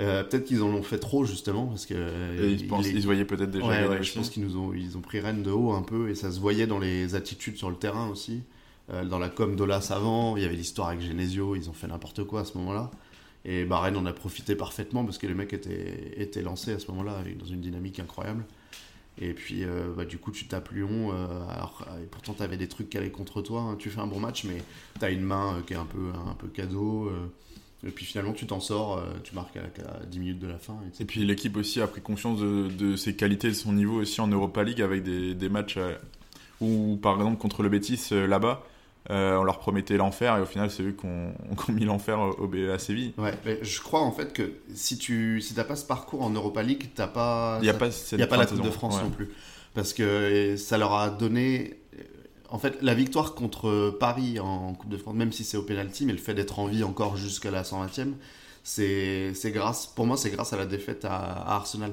Euh, 0.00 0.22
peut-être 0.22 0.44
qu'ils 0.44 0.62
en 0.62 0.68
ont 0.68 0.82
fait 0.82 0.98
trop 0.98 1.24
justement 1.24 1.66
parce 1.66 1.84
que 1.84 1.94
ils, 2.40 2.68
se 2.68 3.04
voyaient 3.04 3.24
peut-être 3.24 3.50
déjà. 3.50 3.66
Ouais, 3.66 4.02
je 4.02 4.14
pense 4.14 4.30
qu'ils 4.30 4.44
nous 4.44 4.56
ont 4.56 4.72
ils 4.72 4.96
ont 4.96 5.00
pris 5.00 5.18
Rennes 5.18 5.42
de 5.42 5.50
haut 5.50 5.72
un 5.72 5.82
peu 5.82 6.08
et 6.08 6.14
ça 6.14 6.30
se 6.30 6.38
voyait 6.38 6.68
dans 6.68 6.78
les 6.78 7.16
attitudes 7.16 7.56
sur 7.56 7.68
le 7.68 7.76
terrain 7.76 8.08
aussi. 8.08 8.42
Euh, 8.90 9.04
dans 9.04 9.18
la 9.18 9.28
com 9.28 9.56
d'Olas 9.56 9.88
avant, 9.90 10.36
il 10.36 10.44
y 10.44 10.46
avait 10.46 10.54
l'histoire 10.54 10.88
avec 10.88 11.00
Genesio, 11.00 11.56
ils 11.56 11.68
ont 11.68 11.72
fait 11.72 11.88
n'importe 11.88 12.24
quoi 12.24 12.42
à 12.42 12.44
ce 12.44 12.56
moment-là. 12.58 12.90
Et 13.44 13.64
bah, 13.64 13.80
Rennes 13.80 13.96
en 13.96 14.06
a 14.06 14.12
profité 14.12 14.54
parfaitement 14.54 15.04
parce 15.04 15.18
que 15.18 15.26
les 15.26 15.34
mecs 15.34 15.52
étaient, 15.52 16.14
étaient 16.16 16.42
lancés 16.42 16.72
à 16.72 16.78
ce 16.78 16.90
moment-là 16.90 17.22
dans 17.38 17.46
une 17.46 17.60
dynamique 17.60 17.98
incroyable. 17.98 18.44
Et 19.20 19.32
puis, 19.32 19.64
euh, 19.64 19.92
bah, 19.96 20.04
du 20.04 20.18
coup, 20.18 20.30
tu 20.30 20.46
tapes 20.46 20.70
Lyon. 20.70 21.10
Euh, 21.12 21.26
alors, 21.48 21.84
et 22.02 22.06
pourtant, 22.06 22.34
tu 22.34 22.42
avais 22.42 22.56
des 22.56 22.68
trucs 22.68 22.88
qui 22.88 22.98
allaient 22.98 23.10
contre 23.10 23.42
toi. 23.42 23.62
Hein. 23.62 23.76
Tu 23.78 23.90
fais 23.90 24.00
un 24.00 24.06
bon 24.06 24.20
match, 24.20 24.44
mais 24.44 24.62
tu 24.98 25.04
as 25.04 25.10
une 25.10 25.22
main 25.22 25.56
euh, 25.56 25.62
qui 25.62 25.72
est 25.72 25.76
un 25.76 25.84
peu, 25.84 26.12
un 26.28 26.34
peu 26.34 26.46
cadeau. 26.48 27.10
Et 27.86 27.90
puis 27.90 28.04
finalement, 28.04 28.32
tu 28.32 28.46
t'en 28.46 28.60
sors, 28.60 29.02
tu 29.22 29.34
marques 29.34 29.56
à, 29.56 30.04
10 30.04 30.18
minutes 30.18 30.38
de 30.40 30.48
la 30.48 30.58
fin. 30.58 30.76
Et, 30.98 31.04
puis 31.04 31.24
l'équipe 31.24 31.56
aussi 31.56 31.80
a 31.80 31.86
pris 31.86 32.00
conscience 32.00 32.40
de, 32.40 32.96
ses 32.96 33.14
qualités, 33.14 33.48
de 33.48 33.52
son 33.52 33.72
niveau 33.72 34.00
aussi 34.00 34.20
en 34.20 34.26
Europa 34.26 34.64
League 34.64 34.82
avec 34.82 35.04
des, 35.04 35.34
des 35.34 35.48
matchs 35.48 35.78
où, 36.60 36.98
par 37.00 37.14
exemple, 37.14 37.38
contre 37.38 37.62
le 37.62 37.68
Betis 37.68 38.08
là-bas, 38.10 38.64
euh, 39.10 39.36
on 39.36 39.44
leur 39.44 39.58
promettait 39.58 39.96
l'enfer 39.96 40.36
et 40.36 40.40
au 40.42 40.44
final 40.44 40.70
c'est 40.70 40.82
eux 40.82 40.92
qui 40.92 41.06
ont, 41.06 41.32
mis 41.72 41.86
l'enfer 41.86 42.18
au, 42.20 42.50
à 42.70 42.78
Séville. 42.78 43.14
Ouais, 43.16 43.32
je 43.62 43.80
crois 43.80 44.00
en 44.00 44.12
fait 44.12 44.34
que 44.34 44.52
si 44.74 44.98
tu 44.98 45.40
si 45.40 45.54
t'as 45.54 45.64
pas 45.64 45.76
ce 45.76 45.86
parcours 45.86 46.22
en 46.22 46.30
Europa 46.30 46.62
League, 46.62 46.90
t'as 46.94 47.06
pas 47.06 47.58
il 47.62 47.64
n'y 47.64 47.70
a, 47.70 47.74
pas, 47.74 47.88
y 47.88 48.22
a 48.22 48.26
pas 48.26 48.36
la 48.36 48.44
Coupe 48.44 48.60
de 48.60 48.70
France 48.70 49.00
non 49.02 49.08
plus 49.08 49.30
parce 49.74 49.94
que 49.94 50.56
ça 50.58 50.76
leur 50.76 50.92
a 50.92 51.08
donné 51.08 51.78
euh, 51.87 51.87
en 52.48 52.58
fait 52.58 52.80
la 52.82 52.94
victoire 52.94 53.34
contre 53.34 53.90
Paris 53.98 54.40
en 54.40 54.74
Coupe 54.74 54.90
de 54.90 54.96
France, 54.96 55.14
même 55.14 55.32
si 55.32 55.44
c'est 55.44 55.56
au 55.56 55.62
penalty, 55.62 56.06
mais 56.06 56.12
le 56.12 56.18
fait 56.18 56.34
d'être 56.34 56.58
en 56.58 56.66
vie 56.66 56.84
encore 56.84 57.16
jusqu'à 57.16 57.50
la 57.50 57.62
120e, 57.62 58.12
c'est 58.62 59.52
grâce 59.52 59.86
pour 59.86 60.06
moi 60.06 60.16
c'est 60.16 60.30
grâce 60.30 60.52
à 60.52 60.56
la 60.56 60.66
défaite 60.66 61.04
à, 61.04 61.54
Arsenal. 61.54 61.92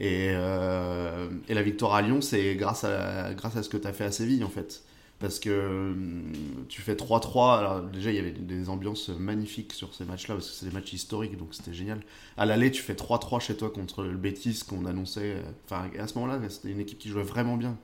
Et, 0.00 0.30
euh, 0.30 1.28
et, 1.48 1.54
la 1.54 1.62
victoire 1.62 1.94
à 1.94 2.02
Lyon, 2.02 2.20
c'est 2.20 2.56
grâce 2.56 2.82
à, 2.82 3.32
grâce 3.34 3.56
à 3.56 3.62
ce 3.62 3.68
que 3.68 3.76
tu 3.76 3.86
as 3.86 3.92
fait 3.92 4.04
à 4.04 4.10
Séville, 4.10 4.42
en 4.42 4.48
fait 4.48 4.82
parce 5.24 5.38
que 5.38 5.66
hum, 5.92 6.32
tu 6.68 6.82
fais 6.82 6.94
3-3. 6.94 7.58
Alors, 7.58 7.82
déjà, 7.82 8.10
il 8.10 8.16
y 8.16 8.18
avait 8.18 8.30
des 8.32 8.68
ambiances 8.68 9.08
magnifiques 9.08 9.72
sur 9.72 9.94
ces 9.94 10.04
matchs-là, 10.04 10.34
parce 10.34 10.50
que 10.50 10.54
c'est 10.54 10.66
des 10.66 10.72
matchs 10.72 10.92
historiques, 10.92 11.36
donc 11.38 11.48
c'était 11.52 11.72
génial. 11.72 12.00
À 12.36 12.46
l'aller, 12.46 12.70
tu 12.70 12.82
fais 12.82 12.94
3-3 12.94 13.40
chez 13.40 13.56
toi 13.56 13.70
contre 13.70 14.02
le 14.02 14.16
Betis 14.16 14.62
qu'on 14.68 14.84
annonçait. 14.86 15.36
Euh, 15.36 15.42
enfin, 15.64 15.88
à 15.98 16.06
ce 16.06 16.14
moment-là, 16.18 16.40
c'était 16.48 16.70
une 16.70 16.80
équipe 16.80 16.98
qui 16.98 17.08
jouait 17.08 17.22
vraiment 17.22 17.56
bien, 17.56 17.78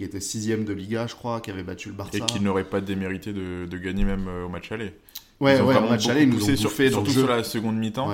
qui 0.00 0.04
était 0.06 0.20
sixième 0.20 0.64
de 0.64 0.72
Liga, 0.72 1.06
je 1.06 1.14
crois, 1.14 1.42
qui 1.42 1.50
avait 1.50 1.62
battu 1.62 1.88
le 1.90 1.94
Barça. 1.94 2.16
Et 2.16 2.20
qui 2.22 2.40
n'aurait 2.40 2.64
pas 2.64 2.80
démérité 2.80 3.34
de, 3.34 3.66
de, 3.66 3.76
gagner 3.76 4.04
même 4.04 4.28
euh, 4.28 4.46
au 4.46 4.48
match 4.48 4.72
aller. 4.72 4.94
Ouais, 5.40 5.60
ouais, 5.60 5.76
au 5.76 5.88
match 5.90 6.08
aller, 6.08 6.22
ils 6.22 6.30
nous 6.30 6.42
ont 6.42 6.54
bouffé 6.54 6.88
dans 6.88 7.02
le 7.02 7.06
jeu. 7.06 7.20
sur 7.20 7.28
la 7.28 7.44
seconde 7.44 7.76
mi-temps. 7.76 8.10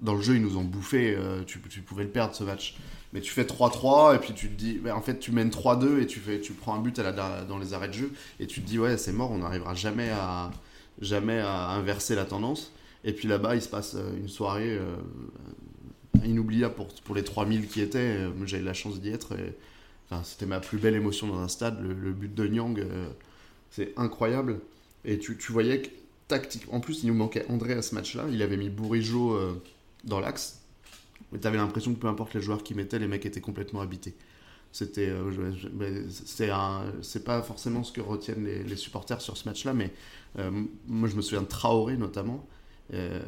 Dans 0.00 0.14
le 0.16 0.22
jeu, 0.22 0.34
ils 0.34 0.42
nous 0.42 0.56
ont 0.56 0.64
bouffé. 0.64 1.14
Euh, 1.16 1.44
tu, 1.46 1.60
tu 1.70 1.82
pouvais 1.82 2.02
le 2.02 2.10
perdre 2.10 2.34
ce 2.34 2.42
match. 2.42 2.76
Mais 3.12 3.20
tu 3.20 3.30
fais 3.30 3.44
3-3 3.44 4.16
et 4.16 4.18
puis 4.18 4.32
tu 4.34 4.48
te 4.48 4.54
dis, 4.54 4.80
en 4.92 5.00
fait, 5.00 5.20
tu 5.20 5.30
mènes 5.30 5.50
3-2 5.50 6.00
et 6.00 6.06
tu, 6.08 6.18
fais, 6.18 6.40
tu 6.40 6.52
prends 6.52 6.74
un 6.74 6.80
but 6.80 6.98
à 6.98 7.04
la, 7.04 7.44
dans 7.44 7.58
les 7.58 7.74
arrêts 7.74 7.86
de 7.86 7.92
jeu 7.92 8.12
et 8.40 8.48
tu 8.48 8.60
te 8.60 8.66
dis, 8.66 8.80
ouais, 8.80 8.96
c'est 8.96 9.12
mort, 9.12 9.30
on 9.30 9.38
n'arrivera 9.38 9.74
jamais 9.74 10.10
à, 10.10 10.50
jamais 11.00 11.38
à 11.38 11.68
inverser 11.68 12.16
la 12.16 12.24
tendance. 12.24 12.72
Et 13.04 13.12
puis 13.12 13.28
là-bas, 13.28 13.54
il 13.54 13.62
se 13.62 13.68
passe 13.68 13.94
euh, 13.94 14.16
une 14.18 14.28
soirée 14.28 14.76
euh, 14.80 14.96
inoubliable 16.24 16.74
pour, 16.74 16.88
pour 17.04 17.14
les 17.14 17.22
3000 17.22 17.68
qui 17.68 17.82
étaient. 17.82 18.18
J'ai 18.46 18.58
eu 18.58 18.62
la 18.64 18.74
chance 18.74 19.00
d'y 19.00 19.10
être. 19.10 19.34
Et, 19.34 19.54
C'était 20.22 20.46
ma 20.46 20.60
plus 20.60 20.78
belle 20.78 20.94
émotion 20.94 21.26
dans 21.26 21.38
un 21.38 21.48
stade. 21.48 21.80
Le, 21.80 22.12
but 22.12 22.34
de 22.34 22.46
Nyang, 22.46 22.84
c'est 23.70 23.92
incroyable. 23.96 24.60
Et 25.04 25.18
tu, 25.18 25.36
tu 25.36 25.52
voyais 25.52 25.82
que 25.82 25.88
tactique. 26.28 26.66
En 26.70 26.80
plus, 26.80 27.02
il 27.02 27.08
nous 27.08 27.14
manquait 27.14 27.44
André 27.48 27.74
à 27.74 27.82
ce 27.82 27.94
match-là. 27.94 28.24
Il 28.30 28.42
avait 28.42 28.56
mis 28.56 28.68
Bourigeau 28.68 29.34
euh, 29.34 29.62
dans 30.04 30.20
l'axe. 30.20 30.60
Mais 31.32 31.38
t'avais 31.38 31.56
l'impression 31.56 31.94
que 31.94 31.98
peu 31.98 32.08
importe 32.08 32.34
les 32.34 32.40
joueurs 32.40 32.62
qui 32.62 32.74
mettaient, 32.74 32.98
les 32.98 33.08
mecs 33.08 33.26
étaient 33.26 33.40
complètement 33.40 33.80
habités. 33.80 34.14
C'était, 34.72 35.08
euh, 35.08 36.04
c'est 37.02 37.24
pas 37.24 37.42
forcément 37.42 37.84
ce 37.84 37.92
que 37.92 38.00
retiennent 38.00 38.44
les, 38.44 38.64
les 38.64 38.76
supporters 38.76 39.20
sur 39.20 39.36
ce 39.36 39.48
match-là, 39.48 39.72
mais 39.72 39.92
euh, 40.38 40.50
moi 40.88 41.08
je 41.08 41.14
me 41.14 41.22
souviens 41.22 41.42
de 41.42 41.46
Traoré 41.46 41.96
notamment. 41.96 42.44
Euh, 42.92 43.20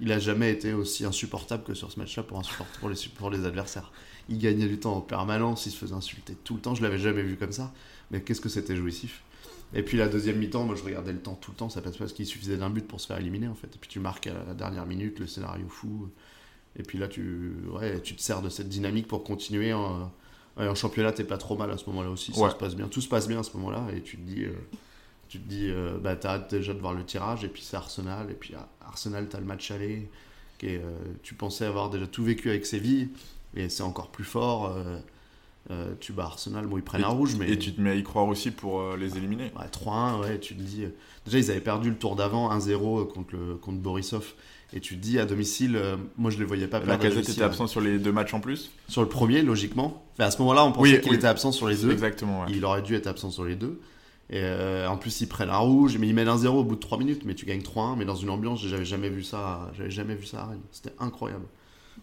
il 0.00 0.10
a 0.10 0.18
jamais 0.18 0.50
été 0.50 0.72
aussi 0.72 1.04
insupportable 1.04 1.62
que 1.64 1.74
sur 1.74 1.90
ce 1.92 1.98
match-là 1.98 2.24
pour, 2.24 2.88
les, 2.88 2.96
pour 3.16 3.30
les 3.30 3.44
adversaires. 3.44 3.92
Il 4.28 4.38
gagnait 4.38 4.66
du 4.66 4.78
temps 4.78 4.96
en 4.96 5.00
permanence, 5.00 5.66
il 5.66 5.70
se 5.70 5.76
faisait 5.76 5.94
insulter 5.94 6.36
tout 6.44 6.54
le 6.54 6.60
temps. 6.60 6.74
Je 6.74 6.82
l'avais 6.82 6.98
jamais 6.98 7.22
vu 7.22 7.36
comme 7.36 7.52
ça, 7.52 7.72
mais 8.10 8.20
qu'est-ce 8.20 8.40
que 8.40 8.48
c'était 8.48 8.76
jouissif. 8.76 9.22
Et 9.74 9.82
puis 9.82 9.98
la 9.98 10.08
deuxième 10.08 10.38
mi-temps, 10.38 10.64
moi 10.64 10.74
je 10.74 10.82
regardais 10.82 11.12
le 11.12 11.20
temps 11.20 11.34
tout 11.34 11.50
le 11.50 11.56
temps, 11.56 11.68
ça 11.68 11.82
passe 11.82 11.96
parce 11.96 12.12
qu'il 12.12 12.24
suffisait 12.26 12.56
d'un 12.56 12.70
but 12.70 12.86
pour 12.86 13.00
se 13.00 13.06
faire 13.06 13.18
éliminer 13.18 13.48
en 13.48 13.54
fait. 13.54 13.66
Et 13.66 13.78
puis 13.78 13.88
tu 13.88 14.00
marques 14.00 14.26
à 14.26 14.32
la 14.46 14.54
dernière 14.54 14.86
minute, 14.86 15.18
le 15.18 15.26
scénario 15.26 15.68
fou. 15.68 16.08
Et 16.76 16.82
puis 16.82 16.98
là 16.98 17.06
tu, 17.06 17.52
ouais, 17.72 18.00
tu 18.00 18.14
te 18.16 18.22
sers 18.22 18.40
de 18.40 18.48
cette 18.48 18.68
dynamique 18.68 19.06
pour 19.08 19.24
continuer 19.24 19.72
en, 19.72 20.10
championnat, 20.74 21.12
t'es 21.12 21.24
pas 21.24 21.38
trop 21.38 21.56
mal 21.56 21.70
à 21.70 21.76
ce 21.76 21.84
moment-là 21.86 22.10
aussi, 22.10 22.32
ça 22.32 22.40
Ouais. 22.40 22.50
se 22.50 22.56
passe 22.56 22.74
bien, 22.74 22.88
tout 22.88 23.00
se 23.00 23.08
passe 23.08 23.28
bien 23.28 23.40
à 23.40 23.42
ce 23.42 23.56
moment-là 23.58 23.86
et 23.94 24.00
tu 24.00 24.16
te 24.16 24.22
dis, 24.22 24.44
euh, 24.44 24.52
tu 25.28 25.38
te 25.38 25.48
dis, 25.48 25.68
euh, 25.70 25.98
bah 26.02 26.16
t'as 26.16 26.34
hâte 26.34 26.50
déjà 26.54 26.72
de 26.74 26.78
voir 26.80 26.94
le 26.94 27.04
tirage 27.04 27.44
et 27.44 27.48
puis 27.48 27.62
c'est 27.62 27.76
Arsenal 27.76 28.30
et 28.30 28.34
puis 28.34 28.54
à 28.54 28.68
Arsenal 28.86 29.28
t'as 29.28 29.38
le 29.40 29.44
match 29.46 29.70
aller, 29.70 30.08
qui 30.58 30.66
est, 30.66 30.78
euh, 30.78 30.90
tu 31.22 31.34
pensais 31.34 31.64
avoir 31.66 31.90
déjà 31.90 32.06
tout 32.06 32.24
vécu 32.24 32.48
avec 32.50 32.64
Séville 32.66 33.08
et 33.56 33.68
c'est 33.68 33.82
encore 33.82 34.08
plus 34.10 34.24
fort. 34.24 34.74
euh, 34.76 34.98
euh, 35.70 35.92
tu 36.00 36.14
bats 36.14 36.24
Arsenal, 36.24 36.66
bon 36.66 36.78
ils 36.78 36.82
prennent 36.82 37.04
un 37.04 37.08
rouge 37.08 37.36
mais 37.38 37.50
Et 37.50 37.58
tu 37.58 37.74
te 37.74 37.80
mets 37.80 37.90
à 37.90 37.94
y 37.94 38.02
croire 38.02 38.26
aussi 38.26 38.50
pour 38.50 38.80
euh, 38.80 38.96
les 38.96 39.18
éliminer. 39.18 39.52
Ouais, 39.58 39.66
3-1, 39.70 40.20
ouais, 40.22 40.38
tu 40.38 40.54
te 40.56 40.62
dis. 40.62 40.84
Déjà, 41.26 41.38
ils 41.38 41.50
avaient 41.50 41.60
perdu 41.60 41.90
le 41.90 41.96
tour 41.96 42.16
d'avant, 42.16 42.50
1-0 42.56 43.06
contre, 43.08 43.34
le, 43.36 43.56
contre 43.56 43.76
Borisov. 43.78 44.32
Et 44.72 44.80
tu 44.80 44.96
te 44.96 45.00
dis, 45.02 45.18
à 45.18 45.26
domicile, 45.26 45.76
euh, 45.76 45.96
moi 46.16 46.30
je 46.30 46.38
les 46.38 46.44
voyais 46.46 46.68
pas 46.68 46.78
La 46.80 46.96
perdre 46.96 47.18
était 47.18 47.42
absent 47.42 47.66
sur 47.66 47.82
les 47.82 47.98
deux 47.98 48.12
matchs 48.12 48.32
en 48.32 48.40
plus. 48.40 48.70
Sur 48.88 49.02
le 49.02 49.08
premier, 49.10 49.42
logiquement. 49.42 50.06
Enfin, 50.14 50.24
à 50.24 50.30
ce 50.30 50.38
moment-là, 50.38 50.64
on 50.64 50.72
pensait 50.72 50.94
Oui, 50.94 51.00
qu'il 51.02 51.10
oui. 51.10 51.16
était 51.18 51.26
absent 51.26 51.52
sur 51.52 51.68
les 51.68 51.76
deux. 51.76 51.90
Exactement, 51.92 52.40
ouais. 52.42 52.46
Il 52.50 52.64
aurait 52.64 52.80
dû 52.82 52.94
être 52.94 53.06
absent 53.06 53.30
sur 53.30 53.44
les 53.44 53.56
deux. 53.56 53.78
Et 54.30 54.40
euh, 54.42 54.88
en 54.88 54.96
plus, 54.98 55.20
ils 55.22 55.26
prennent 55.28 55.48
un 55.50 55.56
rouge, 55.58 55.96
mais 55.98 56.06
ils 56.06 56.14
mènent 56.14 56.28
1-0 56.28 56.48
au 56.48 56.64
bout 56.64 56.74
de 56.74 56.80
3 56.80 56.98
minutes. 56.98 57.22
Mais 57.24 57.34
tu 57.34 57.46
gagnes 57.46 57.62
3-1, 57.62 57.96
mais 57.96 58.04
dans 58.04 58.14
une 58.16 58.30
ambiance, 58.30 58.60
j'avais 58.66 58.84
jamais 58.84 59.08
vu 59.08 59.22
ça. 59.22 59.70
J'avais 59.76 59.90
jamais 59.90 60.14
vu 60.14 60.26
ça 60.26 60.42
à 60.42 60.46
Rennes. 60.48 60.60
C'était 60.70 60.92
incroyable. 60.98 61.46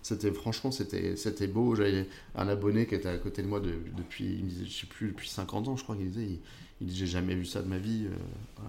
C'était 0.01 0.31
franchement, 0.31 0.71
c'était 0.71 1.47
beau. 1.47 1.75
J'avais 1.75 2.07
un 2.35 2.47
abonné 2.47 2.85
qui 2.88 2.95
était 2.95 3.09
à 3.09 3.17
côté 3.17 3.41
de 3.43 3.47
moi 3.47 3.59
de- 3.59 3.79
depuis, 3.95 4.25
il 4.25 4.47
disait, 4.47 4.65
sais 4.69 4.88
plus, 4.88 5.09
depuis 5.09 5.29
50 5.29 5.67
ans, 5.67 5.75
je 5.77 5.83
crois 5.83 5.95
qu'il 5.95 6.09
disait. 6.09 6.25
Il, 6.81 6.88
il 6.88 6.93
j'ai 6.95 7.07
jamais 7.07 7.35
vu 7.35 7.45
ça 7.45 7.61
de 7.61 7.67
ma 7.67 7.77
vie. 7.77 8.07
euh. 8.07 8.61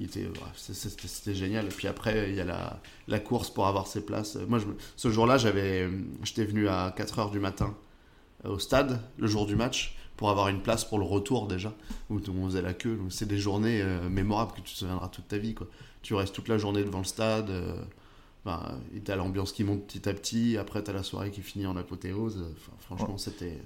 Il 0.00 0.06
ouais, 0.06 0.30
c'est- 0.54 0.74
c'était 0.74 1.34
génial. 1.34 1.66
Et 1.66 1.70
puis 1.70 1.88
après, 1.88 2.28
il 2.30 2.36
y 2.36 2.40
a 2.40 2.80
la, 3.08 3.18
course 3.18 3.50
pour 3.50 3.66
avoir 3.66 3.88
ses 3.88 4.00
places. 4.04 4.36
Moi, 4.48 4.60
ce 4.96 5.10
jour-là, 5.10 5.38
j'étais 5.38 6.44
venu 6.44 6.68
à 6.68 6.92
4 6.96 7.18
heures 7.18 7.30
du 7.32 7.40
matin 7.40 7.74
euh, 8.44 8.50
au 8.50 8.58
stade 8.60 9.00
le 9.18 9.26
jour 9.26 9.46
du 9.46 9.56
match 9.56 9.96
pour 10.18 10.28
avoir 10.28 10.48
une 10.48 10.60
place 10.60 10.84
pour 10.84 10.98
le 10.98 11.04
retour 11.06 11.46
déjà 11.46 11.72
où 12.10 12.18
on 12.28 12.44
faisait 12.46 12.60
la 12.60 12.74
queue 12.74 12.96
donc 12.96 13.10
c'est 13.12 13.26
des 13.26 13.38
journées 13.38 13.80
euh, 13.80 14.08
mémorables 14.10 14.52
que 14.52 14.60
tu 14.60 14.74
te 14.74 14.78
souviendras 14.78 15.08
toute 15.08 15.28
ta 15.28 15.38
vie 15.38 15.54
quoi 15.54 15.66
tu 16.02 16.12
restes 16.14 16.34
toute 16.34 16.48
la 16.48 16.58
journée 16.58 16.84
devant 16.84 16.98
le 16.98 17.04
stade 17.04 17.48
euh, 17.50 17.74
enfin, 18.44 18.78
et 18.94 19.00
t'as 19.00 19.16
l'ambiance 19.16 19.52
qui 19.52 19.64
monte 19.64 19.84
petit 19.86 20.06
à 20.08 20.12
petit 20.12 20.58
après 20.58 20.82
t'as 20.82 20.92
la 20.92 21.02
soirée 21.02 21.30
qui 21.30 21.40
finit 21.40 21.66
en 21.66 21.76
apothéose 21.76 22.44
Enfin, 22.56 22.72
franchement 22.96 23.16
c'était 23.16 23.58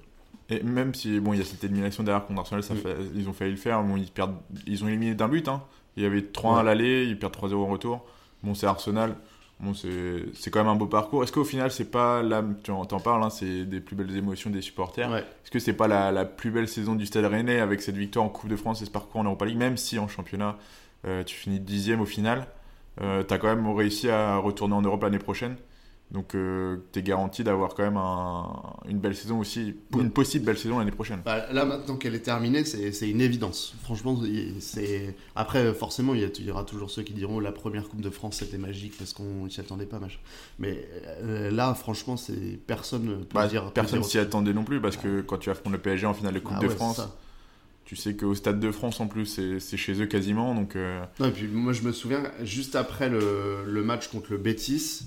Et 0.50 0.62
même 0.62 0.94
si 0.94 1.18
bon, 1.20 1.32
il 1.32 1.38
y 1.38 1.42
a 1.42 1.44
cette 1.44 1.64
élimination 1.64 2.02
derrière 2.04 2.26
contre 2.26 2.40
Arsenal, 2.40 2.62
ça 2.62 2.74
Mm. 2.74 2.78
fait- 2.78 2.96
ils 3.14 3.28
ont 3.28 3.32
failli 3.32 3.52
le 3.52 3.56
faire. 3.56 3.82
Bon, 3.82 3.96
ils 3.96 4.10
perdent, 4.10 4.36
ils 4.66 4.84
ont 4.84 4.88
éliminé 4.88 5.14
d'un 5.14 5.28
but. 5.28 5.48
Hein. 5.48 5.62
Il 5.96 6.02
y 6.02 6.06
avait 6.06 6.20
3-1 6.20 6.58
à 6.58 6.62
l'aller, 6.62 7.04
ils 7.04 7.18
perdent 7.18 7.32
3-0 7.32 7.54
au 7.62 7.66
retour. 7.66 8.04
Bon, 8.42 8.54
c'est 8.54 8.66
Arsenal. 8.66 9.16
Bon, 9.62 9.74
c'est 9.74 10.50
quand 10.50 10.58
même 10.58 10.68
un 10.68 10.74
beau 10.76 10.86
parcours. 10.86 11.22
Est-ce 11.22 11.30
qu'au 11.30 11.44
final, 11.44 11.70
c'est 11.70 11.90
pas 11.90 12.20
là, 12.22 12.44
tu 12.64 12.72
en 12.72 12.84
t'en 12.84 12.98
parles, 12.98 13.22
hein, 13.22 13.30
c'est 13.30 13.64
des 13.64 13.80
plus 13.80 13.94
belles 13.94 14.16
émotions 14.16 14.50
des 14.50 14.60
supporters. 14.60 15.08
ouais. 15.10 15.20
Est-ce 15.20 15.50
que 15.52 15.60
c'est 15.60 15.72
pas 15.72 15.86
la, 15.86 16.10
la 16.10 16.24
plus 16.24 16.50
belle 16.50 16.66
saison 16.68 16.96
du 16.96 17.06
Stade 17.06 17.26
Rennais 17.26 17.60
avec 17.60 17.80
cette 17.80 17.96
victoire 17.96 18.24
en 18.24 18.28
Coupe 18.28 18.50
de 18.50 18.56
France 18.56 18.82
et 18.82 18.86
ce 18.86 18.90
parcours 18.90 19.20
en 19.20 19.24
Europa 19.24 19.44
League, 19.46 19.58
même 19.58 19.76
si 19.76 19.98
en 20.00 20.08
championnat 20.08 20.58
euh, 21.06 21.22
tu 21.24 21.36
finis 21.36 21.60
dixième 21.60 22.00
au 22.00 22.06
final, 22.06 22.46
euh, 23.00 23.22
t'as 23.22 23.38
quand 23.38 23.54
même 23.54 23.68
réussi 23.70 24.08
à 24.10 24.36
retourner 24.38 24.74
en 24.74 24.82
Europe 24.82 25.02
l'année 25.04 25.18
prochaine? 25.20 25.56
Donc 26.12 26.34
euh, 26.34 26.76
t'es 26.92 27.02
garanti 27.02 27.42
d'avoir 27.42 27.74
quand 27.74 27.82
même 27.84 27.96
un- 27.96 28.74
une 28.86 28.98
belle 28.98 29.16
saison 29.16 29.38
aussi, 29.40 29.74
une 29.98 30.10
possible 30.10 30.44
belle 30.44 30.58
saison 30.58 30.78
l'année 30.78 30.90
prochaine. 30.90 31.20
Bah, 31.24 31.46
là 31.50 31.64
maintenant 31.64 31.96
qu'elle 31.96 32.14
est 32.14 32.20
terminée 32.20 32.64
c'est 32.66 33.08
une 33.08 33.22
évidence 33.22 33.74
franchement 33.82 34.20
c'est 34.60 35.16
après 35.34 35.72
forcément 35.72 36.14
il 36.14 36.20
y, 36.20 36.24
a- 36.24 36.28
il 36.38 36.44
y 36.44 36.50
aura 36.50 36.64
toujours 36.64 36.90
ceux 36.90 37.02
qui 37.02 37.14
diront 37.14 37.40
la 37.40 37.50
première 37.50 37.88
coupe 37.88 38.02
de 38.02 38.10
France 38.10 38.36
c'était 38.40 38.58
magique 38.58 38.92
parce 38.98 39.14
qu'on 39.14 39.48
s'y 39.48 39.60
attendait 39.60 39.86
pas 39.86 39.98
machin 40.00 40.18
mais 40.58 40.86
euh, 41.22 41.50
là 41.50 41.72
franchement 41.74 42.18
c'est 42.18 42.58
personne 42.66 43.20
peut 43.24 43.26
Bah, 43.32 43.48
dire 43.48 43.72
personne 43.72 44.02
s'y 44.04 44.18
attendait 44.18 44.52
non 44.52 44.64
plus 44.64 44.82
parce 44.82 44.98
que 44.98 45.22
quand 45.22 45.38
tu 45.38 45.48
affrontes 45.48 45.72
le 45.72 45.78
PSG 45.78 46.04
en 46.06 46.12
finale 46.12 46.34
de 46.34 46.40
Coupe 46.40 46.56
Ah 46.58 46.60
de 46.60 46.66
ouais, 46.68 46.74
France, 46.74 47.00
tu 47.86 47.96
sais 47.96 48.14
qu'au 48.16 48.34
Stade 48.34 48.60
de 48.60 48.70
France 48.70 49.00
en 49.00 49.06
plus 49.06 49.26
c'est 49.60 49.76
chez 49.78 50.00
eux 50.02 50.06
quasiment. 50.06 50.54
Donc 50.54 50.76
euh, 50.76 51.02
Non, 51.20 51.28
et 51.28 51.32
puis 51.32 51.46
moi 51.48 51.72
je 51.72 51.82
me 51.82 51.92
souviens, 51.92 52.22
juste 52.42 52.76
après 52.76 53.08
le, 53.08 53.64
le 53.66 53.82
match 53.82 54.08
contre 54.08 54.30
le 54.32 54.36
Betis, 54.38 55.04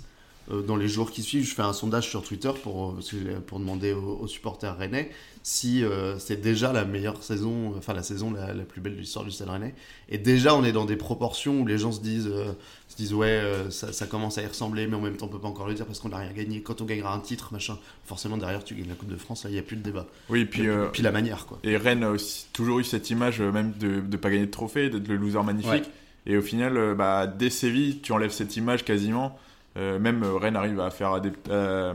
dans 0.51 0.75
les 0.75 0.87
jours 0.87 1.11
qui 1.11 1.23
suivent, 1.23 1.45
je 1.45 1.55
fais 1.55 1.61
un 1.63 1.73
sondage 1.73 2.07
sur 2.09 2.21
Twitter 2.23 2.51
pour, 2.61 2.91
euh, 2.91 3.39
pour 3.45 3.59
demander 3.59 3.93
aux, 3.93 4.19
aux 4.21 4.27
supporters 4.27 4.77
rennais 4.77 5.11
si 5.47 5.83
euh, 5.83 6.17
c'est 6.17 6.41
déjà 6.41 6.73
la 6.73 6.85
meilleure 6.85 7.21
saison, 7.21 7.75
enfin 7.77 7.93
la 7.93 8.01
saison 8.01 8.31
la, 8.31 8.51
la 8.55 8.63
plus 8.63 8.81
belle 8.81 8.95
de 8.95 8.99
l'histoire 8.99 9.23
du 9.23 9.29
Stade 9.29 9.49
rennais. 9.49 9.75
Et 10.09 10.17
déjà 10.17 10.55
on 10.55 10.63
est 10.63 10.71
dans 10.71 10.85
des 10.85 10.95
proportions 10.95 11.61
où 11.61 11.67
les 11.67 11.77
gens 11.77 11.91
se 11.91 12.01
disent, 12.01 12.31
euh, 12.31 12.51
se 12.87 12.95
disent 12.95 13.13
ouais, 13.13 13.27
euh, 13.27 13.69
ça, 13.69 13.93
ça 13.93 14.07
commence 14.07 14.39
à 14.39 14.41
y 14.41 14.47
ressembler, 14.47 14.87
mais 14.87 14.95
en 14.95 15.01
même 15.01 15.17
temps 15.17 15.27
on 15.27 15.29
peut 15.29 15.37
pas 15.37 15.47
encore 15.47 15.67
le 15.67 15.75
dire 15.75 15.85
parce 15.85 15.99
qu'on 15.99 16.09
n'a 16.09 16.17
rien 16.17 16.33
gagné. 16.33 16.61
Quand 16.61 16.81
on 16.81 16.85
gagnera 16.85 17.13
un 17.13 17.19
titre, 17.19 17.49
machin, 17.53 17.77
forcément 18.05 18.37
derrière 18.37 18.63
tu 18.63 18.73
gagnes 18.73 18.89
la 18.89 18.95
Coupe 18.95 19.09
de 19.11 19.17
France, 19.17 19.43
là 19.43 19.51
il 19.51 19.53
n'y 19.53 19.59
a 19.59 19.61
plus 19.61 19.75
de 19.77 19.83
débat. 19.83 20.07
oui, 20.29 20.45
puis, 20.45 20.63
Et 20.63 20.67
euh, 20.67 20.87
puis 20.91 21.03
la 21.03 21.11
manière 21.11 21.45
quoi. 21.45 21.59
Et 21.63 21.77
Rennes 21.77 22.03
a 22.03 22.09
aussi 22.09 22.47
toujours 22.51 22.79
eu 22.79 22.83
cette 22.83 23.11
image 23.11 23.39
euh, 23.39 23.51
même 23.51 23.71
de 23.79 24.01
ne 24.01 24.17
pas 24.17 24.31
gagner 24.31 24.47
de 24.47 24.51
trophée, 24.51 24.89
d'être 24.89 25.07
le 25.07 25.15
loser 25.15 25.43
magnifique. 25.43 25.71
Ouais. 25.71 25.83
Et 26.25 26.37
au 26.37 26.41
final, 26.41 26.75
euh, 26.75 26.95
bah, 26.95 27.27
dès 27.27 27.51
Séville, 27.51 27.99
tu 28.01 28.11
enlèves 28.11 28.31
cette 28.31 28.57
image 28.57 28.83
quasiment. 28.83 29.37
Euh, 29.77 29.99
même 29.99 30.23
euh, 30.23 30.35
Rennes 30.37 30.55
arrive 30.55 30.79
à 30.79 30.89
faire, 30.89 31.19
euh, 31.49 31.93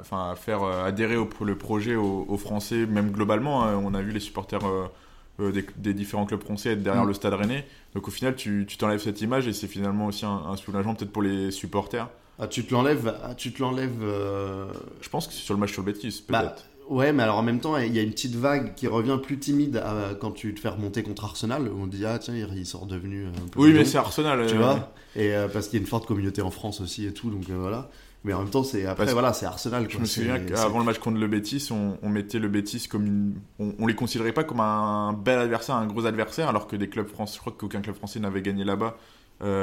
enfin, 0.00 0.30
à 0.30 0.34
faire 0.34 0.62
adhérer 0.62 1.16
au, 1.16 1.28
le 1.44 1.56
projet 1.58 1.94
aux, 1.94 2.24
aux 2.28 2.38
Français, 2.38 2.86
même 2.86 3.10
globalement. 3.10 3.64
hein. 3.64 3.76
on 3.82 3.92
a 3.94 4.00
vu 4.00 4.12
les 4.12 4.20
supporters 4.20 4.60
euh, 4.66 5.52
des, 5.52 5.64
des 5.76 5.92
différents 5.94 6.24
clubs 6.26 6.42
français 6.42 6.70
être 6.72 6.82
derrière 6.82 7.04
Mm. 7.04 7.08
le 7.08 7.14
stade 7.14 7.34
rennais. 7.34 7.66
Donc 7.94 8.08
au 8.08 8.10
final, 8.10 8.34
tu 8.34 8.66
t'enlèves 8.78 9.00
cette 9.00 9.20
image 9.20 9.46
et 9.46 9.52
c'est 9.52 9.66
finalement 9.68 10.06
aussi 10.06 10.24
un, 10.24 10.42
un 10.48 10.56
soulagement 10.56 10.94
peut-être 10.94 11.12
pour 11.12 11.22
les 11.22 11.50
supporters. 11.50 12.08
Ah, 12.38 12.46
tu 12.46 12.64
te 12.64 12.72
l'enlèves, 12.72 13.14
ah, 13.24 13.34
tu 13.34 13.52
te 13.52 13.60
l'enlèves. 13.60 14.00
Je 14.00 15.08
pense 15.10 15.26
que 15.26 15.32
c'est 15.32 15.40
sur 15.42 15.54
le 15.54 15.60
match 15.60 15.72
sur 15.72 15.82
le 15.82 15.92
Betis, 15.92 16.22
peut-être. 16.26 16.28
Bah, 16.30 16.54
ouais, 16.88 17.12
mais 17.12 17.22
alors 17.22 17.36
en 17.38 17.42
même 17.42 17.60
temps, 17.60 17.76
il 17.78 17.94
y 17.94 17.98
a 17.98 18.02
une 18.02 18.10
petite 18.12 18.34
vague 18.34 18.74
qui 18.74 18.86
revient 18.86 19.18
plus 19.22 19.38
timide 19.38 19.82
quand 20.20 20.32
tu 20.32 20.54
te 20.54 20.60
fais 20.60 20.68
remonter 20.68 21.02
contre 21.02 21.24
Arsenal. 21.24 21.68
Où 21.68 21.82
on 21.82 21.86
dit, 21.86 22.04
ah 22.06 22.18
tiens, 22.18 22.34
ils 22.34 22.66
sont 22.66 22.78
redevenus 22.80 23.26
un 23.28 23.48
peu. 23.48 23.60
oui, 23.60 23.72
mais 23.72 23.84
c'est 23.84 23.98
Arsenal. 23.98 24.46
Tu 24.46 24.54
euh, 24.54 24.58
vois 24.58 24.92
Et 25.16 25.34
euh, 25.34 25.48
parce 25.48 25.68
qu'il 25.68 25.78
y 25.78 25.80
a 25.80 25.82
une 25.82 25.88
forte 25.88 26.06
communauté 26.06 26.42
en 26.42 26.50
France 26.50 26.80
aussi 26.80 27.06
et 27.06 27.12
tout, 27.12 27.30
donc 27.30 27.48
euh, 27.50 27.56
voilà. 27.58 27.90
Mais 28.24 28.32
en 28.32 28.40
même 28.40 28.50
temps, 28.50 28.64
c'est 28.64 28.84
après, 28.84 29.04
Parce- 29.04 29.12
voilà, 29.12 29.32
c'est 29.32 29.46
Arsenal. 29.46 29.84
Je 29.88 29.92
quoi. 29.92 30.00
me 30.00 30.04
C'est- 30.06 30.20
souviens 30.20 30.40
qu'avant 30.40 30.80
le 30.80 30.84
match 30.84 30.98
contre 30.98 31.18
le 31.18 31.28
Betis, 31.28 31.68
on, 31.70 31.96
on 32.02 32.08
mettait 32.08 32.40
le 32.40 32.48
Betis 32.48 32.88
comme 32.88 33.06
une. 33.06 33.34
On, 33.60 33.72
on 33.78 33.86
les 33.86 33.94
considérait 33.94 34.32
pas 34.32 34.42
comme 34.44 34.60
un 34.60 35.12
bel 35.12 35.38
adversaire, 35.38 35.76
un 35.76 35.86
gros 35.86 36.04
adversaire, 36.04 36.48
alors 36.48 36.66
que 36.66 36.74
des 36.76 36.88
clubs 36.88 37.06
français, 37.06 37.34
je 37.36 37.40
crois 37.40 37.54
qu'aucun 37.56 37.80
club 37.80 37.94
français 37.94 38.18
n'avait 38.18 38.42
gagné 38.42 38.64
là-bas 38.64 38.96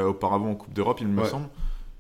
auparavant 0.08 0.52
en 0.52 0.56
Coupe 0.56 0.74
d'Europe, 0.74 1.00
il 1.02 1.08
me 1.08 1.22
Ouais. 1.22 1.28
semble. 1.30 1.48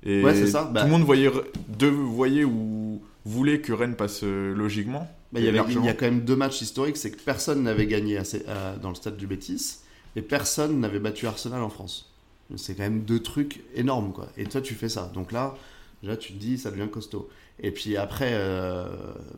Et 0.04 0.24
Ouais, 0.24 0.34
c'est 0.34 0.48
ça. 0.48 0.64
Bah- 0.64 0.82
tout 0.82 0.86
le 0.88 0.92
monde 0.94 1.04
voyait, 1.04 1.30
de, 1.78 1.88
voyait 1.88 2.46
ou 2.46 3.02
voulait 3.26 3.60
que 3.62 3.74
Rennes 3.74 3.96
passe 3.96 4.22
euh, 4.24 4.54
logiquement. 4.54 5.10
Bah, 5.32 5.40
il, 5.40 5.46
y 5.46 5.50
avait- 5.50 5.58
largement. 5.58 5.82
il 5.84 5.86
y 5.88 5.90
a 5.90 5.94
quand 5.94 6.06
même 6.06 6.22
deux 6.22 6.36
matchs 6.36 6.62
historiques, 6.62 6.98
c'est 6.98 7.12
que 7.12 7.22
personne 7.22 7.64
n'avait 7.64 7.88
gagné 7.88 8.18
assez- 8.18 8.46
dans 8.82 8.90
le 8.90 8.96
stade 8.96 9.18
du 9.18 9.28
Betis 9.28 9.78
et 10.16 10.22
personne 10.22 10.80
n'avait 10.80 11.00
battu 11.00 11.28
Arsenal 11.28 11.62
en 11.62 11.70
France. 11.70 12.12
C'est 12.56 12.76
quand 12.76 12.84
même 12.84 13.02
deux 13.02 13.20
trucs 13.22 13.64
énormes, 13.74 14.14
quoi. 14.14 14.30
Et 14.38 14.46
toi, 14.46 14.62
tu 14.62 14.76
fais 14.76 14.88
ça. 14.90 15.12
Donc 15.14 15.32
là, 15.32 15.56
déjà, 16.04 16.16
tu 16.16 16.32
te 16.34 16.38
dis, 16.38 16.58
ça 16.60 16.70
devient 16.72 16.88
costaud. 16.92 17.28
Et 17.60 17.72
puis 17.72 17.98
après, 17.98 18.30
euh, 18.34 18.86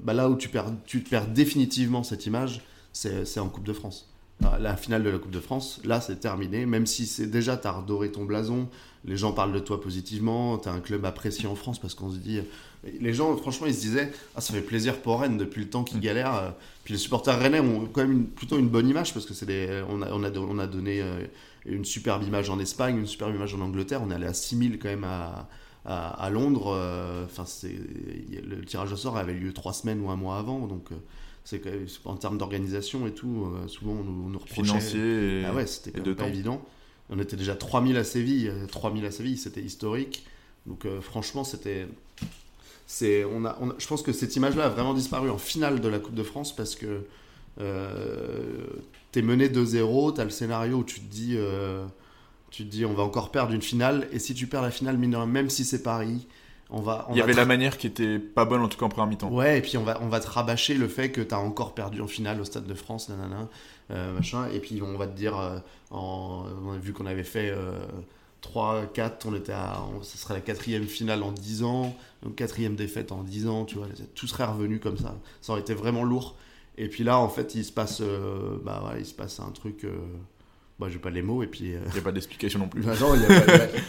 bah, 0.02 0.14
là 0.14 0.30
où 0.30 0.36
tu 0.36 0.50
perds, 0.50 0.74
tu 0.86 1.02
te 1.04 1.10
perds 1.10 1.28
définitivement 1.28 2.04
cette 2.04 2.26
image, 2.26 2.62
c'est 2.94 3.40
en 3.40 3.48
Coupe 3.48 3.64
de 3.66 3.74
France. 3.74 4.10
Ah, 4.44 4.58
La 4.60 4.76
finale 4.78 5.04
de 5.04 5.10
la 5.10 5.18
Coupe 5.18 5.32
de 5.32 5.40
France, 5.40 5.82
là, 5.84 6.00
c'est 6.00 6.20
terminé. 6.20 6.66
Même 6.66 6.86
si 6.86 7.06
c'est 7.08 7.26
déjà, 7.28 7.58
tu 7.58 7.68
as 7.68 7.72
redoré 7.72 8.12
ton 8.12 8.24
blason, 8.24 8.68
les 9.06 9.18
gens 9.18 9.32
parlent 9.32 9.54
de 9.54 9.60
toi 9.60 9.82
positivement, 9.82 10.58
tu 10.60 10.70
as 10.70 10.74
un 10.74 10.80
club 10.80 11.06
apprécié 11.06 11.48
en 11.48 11.56
France 11.56 11.80
parce 11.80 11.96
qu'on 11.96 12.12
se 12.12 12.18
dit. 12.18 12.42
Les 13.02 13.14
gens, 13.14 13.36
franchement, 13.38 13.66
ils 13.68 13.74
se 13.74 13.82
disaient 13.82 14.12
Ah, 14.36 14.42
ça 14.42 14.54
fait 14.54 14.62
plaisir 14.62 15.02
pour 15.02 15.20
Rennes 15.22 15.38
depuis 15.38 15.62
le 15.64 15.70
temps 15.70 15.84
qu'ils 15.84 16.00
galèrent. 16.00 16.36
euh, 16.36 16.50
Puis 16.84 16.94
les 16.94 17.00
supporters 17.00 17.38
rennais 17.40 17.60
ont 17.60 17.88
quand 17.92 18.02
même 18.02 18.12
une- 18.12 18.28
plutôt 18.28 18.58
une 18.60 18.70
bonne 18.70 18.88
image 18.88 19.14
parce 19.14 19.26
que 19.26 19.34
c'est 19.34 19.46
des, 19.48 19.84
on, 19.90 20.02
a, 20.04 20.12
on, 20.12 20.24
a, 20.24 20.32
on 20.32 20.60
a 20.60 20.68
donné 20.68 21.02
euh, 21.02 21.26
une 21.66 21.84
superbe 21.84 22.24
image 22.24 22.50
en 22.52 22.60
Espagne, 22.60 22.98
une 22.98 23.08
superbe 23.08 23.34
image 23.36 23.56
en 23.56 23.62
Angleterre. 23.62 24.02
On 24.06 24.12
est 24.12 24.16
allé 24.16 24.28
à 24.28 24.34
6000 24.34 24.78
quand 24.78 24.88
même 24.90 25.04
à, 25.04 25.50
à, 25.86 26.10
à 26.24 26.30
Londres. 26.30 26.72
euh, 26.76 27.26
Enfin, 27.26 27.46
c'est 27.46 27.76
le 27.76 28.64
tirage 28.66 28.94
au 28.94 28.98
sort 28.98 29.18
avait 29.18 29.34
lieu 29.34 29.52
trois 29.52 29.74
semaines 29.74 30.00
ou 30.02 30.10
un 30.12 30.16
mois 30.16 30.38
avant. 30.38 30.68
Donc, 30.68 30.92
euh, 30.92 30.96
c'est 31.48 31.62
en 32.04 32.18
termes 32.18 32.38
d'organisation 32.38 33.08
et 33.08 33.14
tout, 33.14 33.46
euh, 33.46 33.68
souvent 33.68 33.94
on 33.94 34.04
nous, 34.04 34.24
on 34.26 34.30
nous 34.30 34.40
reprochait. 34.40 34.64
Financier 34.64 35.40
et, 35.42 35.46
Ah 35.46 35.54
ouais, 35.54 35.66
c'était 35.66 35.92
pas 35.92 36.14
temps. 36.14 36.28
évident. 36.28 36.62
On 37.10 37.20
était 37.20 37.38
déjà 37.38 37.56
3000 37.56 37.96
à 37.96 38.04
Séville. 38.04 38.52
3000 38.70 39.06
à 39.06 39.12
Séville, 39.12 39.38
c'était 39.38 39.62
historique. 39.62 40.26
Donc 40.66 40.86
franchement, 41.02 41.46
c'était 41.46 41.88
c'est 42.88 43.26
on 43.26 43.46
a, 43.46 43.58
je 43.78 43.86
pense 43.86 44.02
que 44.02 44.14
cette 44.14 44.36
image-là 44.36 44.66
a 44.66 44.70
vraiment 44.70 44.94
disparu 44.94 45.30
en 45.30 45.38
finale 45.38 45.82
de 45.82 45.88
la 45.90 46.00
Coupe 46.00 46.16
de 46.16 46.24
France 46.24 46.56
parce 46.56 46.74
que 46.74 47.02
euh, 47.60 48.66
t'es 49.12 49.22
mené 49.22 49.50
2-0, 49.50 50.14
t'as 50.16 50.24
le 50.24 50.30
scénario 50.30 50.78
où 50.78 50.84
tu 50.86 51.02
te 51.02 51.12
dis 51.12 51.34
euh, 51.36 51.86
tu 52.50 52.64
te 52.64 52.70
dis 52.70 52.86
on 52.86 52.94
va 52.94 53.04
encore 53.04 53.30
perdre 53.32 53.54
une 53.54 53.62
finale 53.62 54.08
et 54.14 54.20
si 54.20 54.34
tu 54.34 54.48
perds 54.48 54.62
la 54.62 54.72
finale 54.72 54.98
même 54.98 55.50
si 55.50 55.66
c'est 55.66 55.84
Paris 55.84 56.28
on 56.70 56.82
va 56.82 57.08
il 57.12 57.18
y 57.18 57.22
avait 57.22 57.34
la 57.34 57.46
manière 57.46 57.78
qui 57.78 57.88
était 57.88 58.20
pas 58.20 58.46
bonne 58.46 58.62
en 58.62 58.68
tout 58.68 58.78
cas 58.78 58.86
en 58.86 58.90
première 58.90 59.08
mi-temps 59.08 59.32
ouais 59.32 59.60
et 59.60 59.62
puis 59.62 59.78
on 59.78 59.84
va 59.84 60.00
on 60.02 60.08
va 60.08 60.20
te 60.20 60.28
rabâcher 60.28 60.74
le 60.74 60.88
fait 60.88 61.12
que 61.12 61.22
t'as 61.22 61.38
encore 61.38 61.74
perdu 61.74 62.02
en 62.02 62.08
finale 62.08 62.42
au 62.42 62.44
stade 62.44 62.66
de 62.66 62.74
France 62.74 63.10
nanana 63.10 63.48
euh, 63.92 64.14
machin 64.14 64.50
et 64.54 64.60
puis 64.60 64.82
on 64.82 64.98
va 64.98 65.08
te 65.08 65.16
dire 65.16 65.38
euh, 65.38 65.60
en, 65.92 66.46
on 66.66 66.74
a 66.74 66.78
vu 66.78 66.94
qu'on 66.94 67.06
avait 67.06 67.24
fait 67.24 67.54
3, 68.42 68.86
4, 68.94 69.26
on 69.26 69.36
était 69.36 69.52
à, 69.52 69.80
ce 70.04 70.18
serait 70.18 70.36
la 70.36 70.42
quatrième 70.42 70.86
finale 70.86 71.24
en 71.24 71.32
10 71.32 71.64
ans, 71.64 71.96
donc 72.24 72.36
quatrième 72.36 72.76
défaite 72.76 73.12
en 73.12 73.24
10 73.24 73.48
ans, 73.48 73.66
tu 73.66 73.76
vois, 73.76 73.88
tout 74.16 74.28
serait 74.28 74.46
revenu 74.46 74.80
comme 74.80 74.98
ça. 74.98 75.16
Ça 75.42 75.54
aurait 75.54 75.62
été 75.62 75.74
vraiment 75.74 76.04
lourd. 76.04 76.36
Et 76.78 76.88
puis 76.88 77.04
là, 77.04 77.18
en 77.18 77.30
fait, 77.30 77.56
il 77.56 77.66
se 77.66 77.72
passe, 77.72 78.00
euh, 78.02 78.58
bah, 78.64 78.80
voilà, 78.82 79.00
il 79.00 79.06
se 79.06 79.14
passe 79.14 79.40
un 79.40 79.50
truc. 79.50 79.86
Euh, 80.80 80.86
bah, 80.86 80.88
j'ai 80.92 81.00
pas 81.00 81.10
les 81.10 81.22
mots 81.22 81.44
et 81.44 81.48
puis. 81.48 81.74
Euh, 81.74 81.80
il 81.88 81.94
n'y 81.94 82.00
a 82.00 82.04
pas 82.04 82.12
d'explication 82.12 82.60
non 82.60 82.68
plus. 82.68 82.82
Bah, 82.82 82.94
non, 83.00 83.16
il 83.16 83.22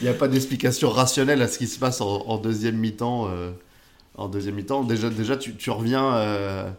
n'y 0.03 0.09
a, 0.09 0.15
pas 0.15 0.29
d'explication 0.29 0.91
rationnelle 0.91 1.43
à 1.43 1.49
ce 1.49 1.59
qui 1.59 1.67
se 1.67 1.79
passe 1.79 2.01
en, 2.01 2.39
deuxième 2.39 2.77
mi-temps. 2.77 3.29
en 4.15 4.29
deuxième 4.29 4.55
mi-temps, 4.55 4.85
déjà, 4.85 5.11
déjà 5.11 5.37
tu, 5.37 5.55
tu 5.55 5.71
reviens 5.71 6.75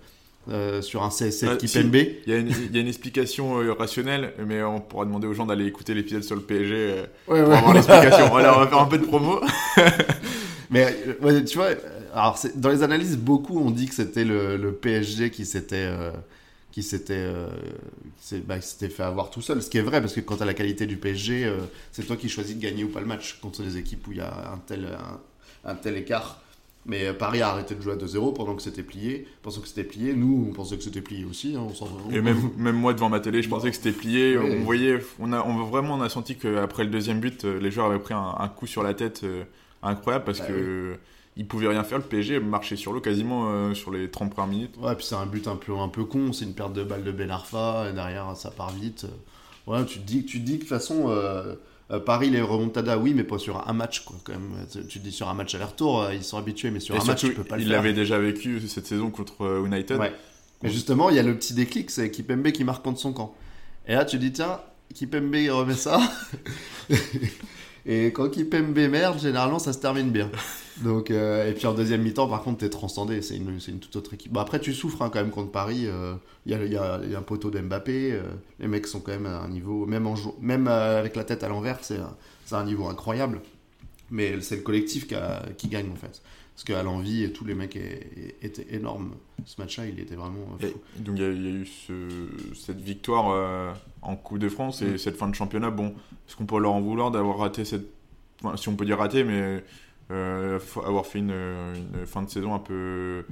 euh, 0.52 0.82
sur 0.82 1.04
un 1.04 1.10
CSF 1.10 1.58
qui 1.58 1.68
Kipembe. 1.68 1.96
Il 2.26 2.34
y, 2.34 2.78
a 2.78 2.82
une 2.82 2.88
explication 2.88 3.60
euh, 3.62 3.74
rationnelle, 3.74 4.34
mais 4.48 4.64
on 4.64 4.80
pourra 4.80 5.06
demander 5.06 5.28
aux 5.28 5.34
gens 5.34 5.46
d'aller 5.46 5.66
écouter 5.66 5.94
l'épisode 5.94 6.24
sur 6.24 6.36
le 6.36 6.42
PSG 6.42 6.74
euh, 6.74 7.06
pour 7.26 7.36
avoir 7.36 7.74
l'explication. 7.74 8.30
voilà, 8.30 8.58
on 8.58 8.62
va 8.62 8.68
faire 8.68 8.80
un 8.80 8.86
peu 8.86 8.98
de 8.98 9.06
promo. 9.06 9.42
mais 10.72 10.96
tu 11.46 11.58
vois, 11.58 11.68
alors 12.16 12.40
dans 12.56 12.70
les 12.70 12.82
analyses, 12.82 13.16
beaucoup 13.16 13.60
ont 13.60 13.70
dit 13.70 13.88
que 13.90 13.94
c'était 13.94 14.24
le, 14.24 14.72
PSG 14.72 15.30
qui 15.30 15.46
s'était 15.46 15.92
qui 16.72 16.84
s'était 16.84 17.28
bah, 18.46 18.62
s'était 18.62 18.90
fait 18.90 19.04
avoir 19.04 19.32
tout 19.32 19.42
seul. 19.42 19.62
Ce 19.62 19.70
qui 19.70 19.78
est 19.78 19.82
vrai, 19.82 20.02
parce 20.02 20.14
que 20.14 20.20
quand 20.20 20.38
tu 20.38 20.44
as 20.44 20.46
la 20.46 20.54
qualité 20.54 20.86
du 20.86 20.98
PSG, 20.98 21.52
c'est 21.92 22.04
toi 22.04 22.16
qui 22.16 22.30
choisis 22.30 22.56
de 22.56 22.62
gagner 22.62 22.84
ou 22.84 22.90
pas 22.90 23.00
le 23.00 23.06
match 23.06 23.40
contre 23.40 23.64
les 23.64 23.78
équipes 23.78 24.08
où 24.08 24.12
il 24.12 24.18
y 24.18 24.22
a 24.22 24.52
un 24.54 24.58
tel, 24.60 24.88
un 25.66 25.76
tel 25.76 25.98
écart. 25.98 26.42
Mais 26.86 27.08
euh, 27.08 27.14
Paris 27.14 27.42
a 27.42 27.50
arrêté 27.50 27.76
de 27.76 27.82
jouer 27.82 27.94
à 27.94 27.98
2-0 27.98 28.34
pendant 28.34 28.56
que 28.56 28.62
c'était 28.62 28.84
plié. 28.84 29.28
Pensant 29.44 29.62
que 29.62 29.68
c'était 29.68 29.84
plié, 29.84 30.14
nous, 30.14 30.48
on 30.50 30.54
pensait 30.54 30.78
que 30.78 30.84
c'était 30.84 31.02
plié 31.02 31.26
aussi. 31.26 31.56
Hein, 31.56 31.68
on 31.82 32.12
Et 32.12 32.22
même, 32.22 32.50
même 32.58 32.76
moi, 32.76 32.94
devant 32.94 33.10
ma 33.10 33.20
télé, 33.20 33.42
je 33.42 33.50
pensais 33.50 33.70
que 33.70 33.76
c'était 33.76 33.92
plié. 33.92 34.38
On 34.38 34.64
voyait, 34.64 35.00
on 35.20 35.34
a, 35.34 35.44
on, 35.44 35.64
vraiment, 35.66 35.96
on 35.96 36.02
a 36.02 36.10
senti 36.10 36.36
qu'après 36.36 36.84
le 36.84 36.90
deuxième 36.90 37.20
but, 37.20 37.46
euh, 37.46 37.60
les 37.60 37.70
joueurs 37.70 37.88
avaient 37.88 38.00
pris 38.00 38.14
un, 38.14 38.52
coup 38.56 38.66
sur 38.66 38.82
la 38.82 38.94
tête 38.94 39.22
euh, 39.24 39.44
incroyable 39.84 40.26
parce 40.26 40.40
bah 40.40 40.48
que. 40.48 40.98
Ils 41.38 41.48
pouvaient 41.48 41.68
rien 41.68 41.84
faire, 41.84 42.00
le 42.00 42.04
PSG 42.04 42.40
marchait 42.40 42.76
sur 42.76 42.92
l'eau 42.92 43.00
quasiment 43.00 43.74
sur 43.74 43.92
les 43.92 44.10
30 44.12 44.32
premières 44.32 44.50
minutes. 44.50 44.76
Ouais, 44.78 44.94
puis 44.96 45.06
c'est 45.06 45.16
un 45.16 45.26
but 45.26 45.48
un 45.48 45.56
peu, 45.56 45.78
un 45.78 45.88
peu 45.88 46.04
con, 46.04 46.34
c'est 46.34 46.44
une 46.44 46.54
perte 46.54 46.74
de 46.74 46.84
balle 46.84 47.04
de 47.04 47.12
Ben 47.12 47.32
Arfa, 47.32 47.88
et 47.90 47.94
derrière 47.94 48.36
ça 48.36 48.52
part 48.52 48.72
vite. 48.72 49.06
Ouais, 49.68 49.86
tu 49.86 50.00
te 50.00 50.06
dis, 50.06 50.26
tu 50.26 50.42
te 50.42 50.46
dis 50.46 50.54
que 50.54 50.58
de 50.58 50.60
toute 50.62 50.70
façon, 50.70 51.06
euh, 51.92 52.00
Paris, 52.00 52.30
les 52.30 52.42
remontadas, 52.42 52.98
oui, 52.98 53.14
mais 53.16 53.24
pas 53.24 53.40
sur 53.40 53.68
un 53.68 53.74
match, 53.74 54.02
quoi, 54.02 54.16
quand 54.24 54.34
même. 54.34 54.68
Tu 54.88 55.00
dis 55.00 55.12
sur 55.12 55.28
un 55.28 55.34
match 55.34 55.56
aller-retour, 55.56 56.04
euh, 56.04 56.14
ils 56.14 56.24
sont 56.24 56.38
habitués, 56.38 56.70
mais 56.70 56.80
sur 56.80 56.96
un 56.96 57.04
match, 57.04 57.22
tu 57.22 57.34
peux 57.34 57.44
pas 57.44 57.56
le 57.56 57.64
faire. 57.64 57.72
Il 57.72 57.74
l'avait 57.74 57.94
déjà 57.94 58.20
vécu 58.20 58.62
cette 58.68 58.86
saison 58.86 59.10
contre 59.10 59.44
euh, 59.44 59.66
United. 59.66 59.98
Ouais. 59.98 60.14
Mais 60.62 60.70
justement, 60.70 61.10
il 61.10 61.16
y 61.16 61.20
a 61.20 61.24
le 61.24 61.36
petit 61.36 61.54
déclic, 61.54 61.90
c'est 61.90 62.12
Kipembe 62.12 62.52
qui 62.52 62.64
marque 62.64 62.84
contre 62.84 63.00
son 63.00 63.14
camp. 63.14 63.34
Et 63.88 63.94
là, 63.94 64.06
tu 64.06 64.20
dis, 64.20 64.32
tiens, 64.32 64.60
Kipembe, 64.94 65.34
il 65.36 65.50
remet 65.50 65.74
ça. 65.74 66.00
Et 67.86 68.08
quand 68.08 68.30
Kipembe 68.30 68.78
merde, 68.78 69.20
généralement, 69.20 69.60
ça 69.60 69.74
se 69.74 69.80
termine 69.80 70.12
bien. 70.12 70.30
Donc, 70.84 71.12
et 71.12 71.54
puis 71.56 71.68
en 71.68 71.74
deuxième 71.74 72.02
mi-temps, 72.02 72.28
par 72.28 72.44
contre, 72.44 72.60
t'es 72.60 72.70
transcendé. 72.70 73.22
C'est 73.22 73.36
une, 73.36 73.60
une, 73.68 73.80
toute 73.80 73.96
autre 73.96 74.14
équipe. 74.14 74.32
Bon, 74.32 74.40
après, 74.40 74.60
tu 74.60 74.74
souffres 74.74 75.02
hein, 75.02 75.10
quand 75.12 75.20
même 75.20 75.32
contre 75.32 75.52
Paris. 75.52 75.88
Il 76.46 76.52
y, 76.52 76.56
a, 76.56 76.64
y, 76.64 76.78
a, 76.78 77.00
y, 77.06 77.16
a, 77.16 77.20
un 77.20 77.22
poteau 77.22 77.50
d'Mbappé. 77.52 78.14
Euh, 78.14 78.24
les 78.60 78.68
mecs 78.68 78.88
sont 78.88 79.02
quand 79.02 79.12
même 79.12 79.26
à 79.26 79.42
un 79.42 79.50
niveau, 79.50 79.86
même, 79.86 80.08
euh, 80.68 81.00
avec 81.00 81.16
la 81.16 81.24
tête 81.24 81.44
à 81.44 81.50
l'envers, 81.50 81.80
c'est 81.84 82.00
un 82.52 82.64
niveau 82.64 82.88
incroyable. 82.88 83.42
Mais 84.10 84.42
c'est 84.42 84.56
le 84.56 84.62
collectif 84.62 85.08
qui, 85.08 85.16
qui, 85.58 85.68
gagne 85.68 85.92
en 85.92 85.96
fait. 85.96 86.22
Parce 86.60 86.66
qu'à 86.66 86.84
l'envie, 86.84 87.32
tous 87.32 87.46
les 87.46 87.56
mecs 87.56 87.78
étaient 88.42 88.68
énormes. 88.72 89.16
Ce 89.46 89.62
match-là, 89.62 89.86
il 89.86 89.98
était 89.98 90.16
vraiment. 90.16 90.58
Euh, 90.62 90.70
donc 90.98 91.16
il 91.18 91.22
y, 91.22 91.26
a 91.26 91.30
eu 91.30 91.66
ce, 91.66 91.94
cette 92.54 92.82
victoire 92.82 93.78
en 94.02 94.18
Coupe 94.18 94.40
de 94.40 94.50
France 94.50 94.82
et 94.82 94.96
mm. 94.96 94.98
cette 94.98 95.16
fin 95.16 95.30
de 95.30 95.36
championnat. 95.36 95.70
Bon, 95.70 95.88
est-ce 96.28 96.36
qu'on 96.36 96.46
peut 96.46 96.60
leur 96.60 96.74
en 96.74 96.82
vouloir 96.82 97.12
d'avoir 97.12 97.38
raté 97.38 97.64
cette. 97.64 97.86
si 98.58 98.68
on 98.68 98.76
peut 98.76 98.84
dire 98.84 98.98
raté, 98.98 99.24
mais 99.24 99.64
avoir 100.10 101.06
fait 101.06 101.20
une, 101.20 101.32
une, 101.32 102.06
fin 102.06 102.24
de 102.24 102.30
saison 102.30 102.54
un 102.54 102.60
peu 102.60 103.24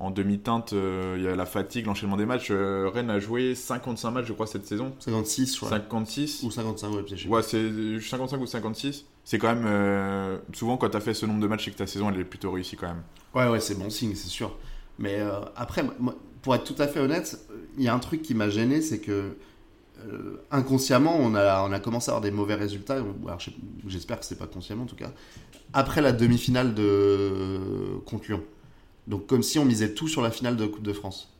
en 0.00 0.10
demi-teinte, 0.10 0.72
euh, 0.72 1.16
il 1.18 1.24
y 1.24 1.28
a 1.28 1.36
la 1.36 1.44
fatigue, 1.44 1.84
l'enchaînement 1.84 2.16
des 2.16 2.24
matchs. 2.24 2.48
Euh, 2.50 2.88
Rennes 2.92 3.10
a 3.10 3.20
joué 3.20 3.54
55 3.54 4.10
matchs, 4.10 4.26
je 4.26 4.32
crois, 4.32 4.46
cette 4.46 4.66
saison. 4.66 4.94
56, 4.98 5.52
je 5.52 5.56
crois. 5.58 5.68
56. 5.68 6.42
Ou 6.42 6.50
55, 6.50 6.90
ouais, 6.90 7.04
Ouais, 7.28 7.42
c'est 7.42 8.00
55 8.00 8.40
ou 8.40 8.46
56. 8.46 9.04
C'est 9.24 9.38
quand 9.38 9.54
même. 9.54 9.66
Euh, 9.66 10.38
souvent, 10.54 10.78
quand 10.78 10.88
tu 10.88 10.96
as 10.96 11.00
fait 11.00 11.12
ce 11.12 11.26
nombre 11.26 11.40
de 11.40 11.46
matchs, 11.46 11.66
c'est 11.66 11.70
que 11.72 11.76
ta 11.76 11.86
saison, 11.86 12.08
elle 12.08 12.18
est 12.18 12.24
plutôt 12.24 12.50
réussie 12.50 12.76
quand 12.76 12.88
même. 12.88 13.02
Ouais, 13.34 13.46
ouais, 13.50 13.60
c'est 13.60 13.78
bon 13.78 13.90
signe, 13.90 14.14
c'est 14.14 14.30
sûr. 14.30 14.56
Mais 14.98 15.20
après, 15.54 15.84
pour 16.40 16.54
être 16.54 16.64
tout 16.64 16.80
à 16.82 16.88
fait 16.88 17.00
honnête, 17.00 17.38
il 17.76 17.84
y 17.84 17.88
a 17.88 17.94
un 17.94 17.98
truc 17.98 18.22
qui 18.22 18.34
m'a 18.34 18.48
gêné, 18.48 18.80
c'est 18.80 19.00
que. 19.00 19.36
inconsciemment, 20.50 21.14
on 21.18 21.34
a, 21.34 21.62
on 21.62 21.72
a 21.72 21.78
commencé 21.78 22.08
à 22.10 22.12
avoir 22.12 22.22
des 22.22 22.30
mauvais 22.30 22.54
résultats. 22.54 23.04
J'espère 23.86 24.18
que 24.18 24.24
c'est 24.24 24.38
pas 24.38 24.46
consciemment 24.46 24.84
en 24.84 24.86
tout 24.86 24.96
cas. 24.96 25.12
Après 25.74 26.00
la 26.00 26.12
demi-finale 26.12 26.74
de 26.74 27.98
contre 28.06 28.28
Lyon. 28.28 28.42
Donc 29.06 29.26
comme 29.26 29.42
si 29.42 29.58
on 29.58 29.64
misait 29.64 29.94
tout 29.94 30.08
sur 30.08 30.22
la 30.22 30.30
finale 30.30 30.56
de 30.56 30.66
Coupe 30.66 30.82
de 30.82 30.92
France. 30.92 31.32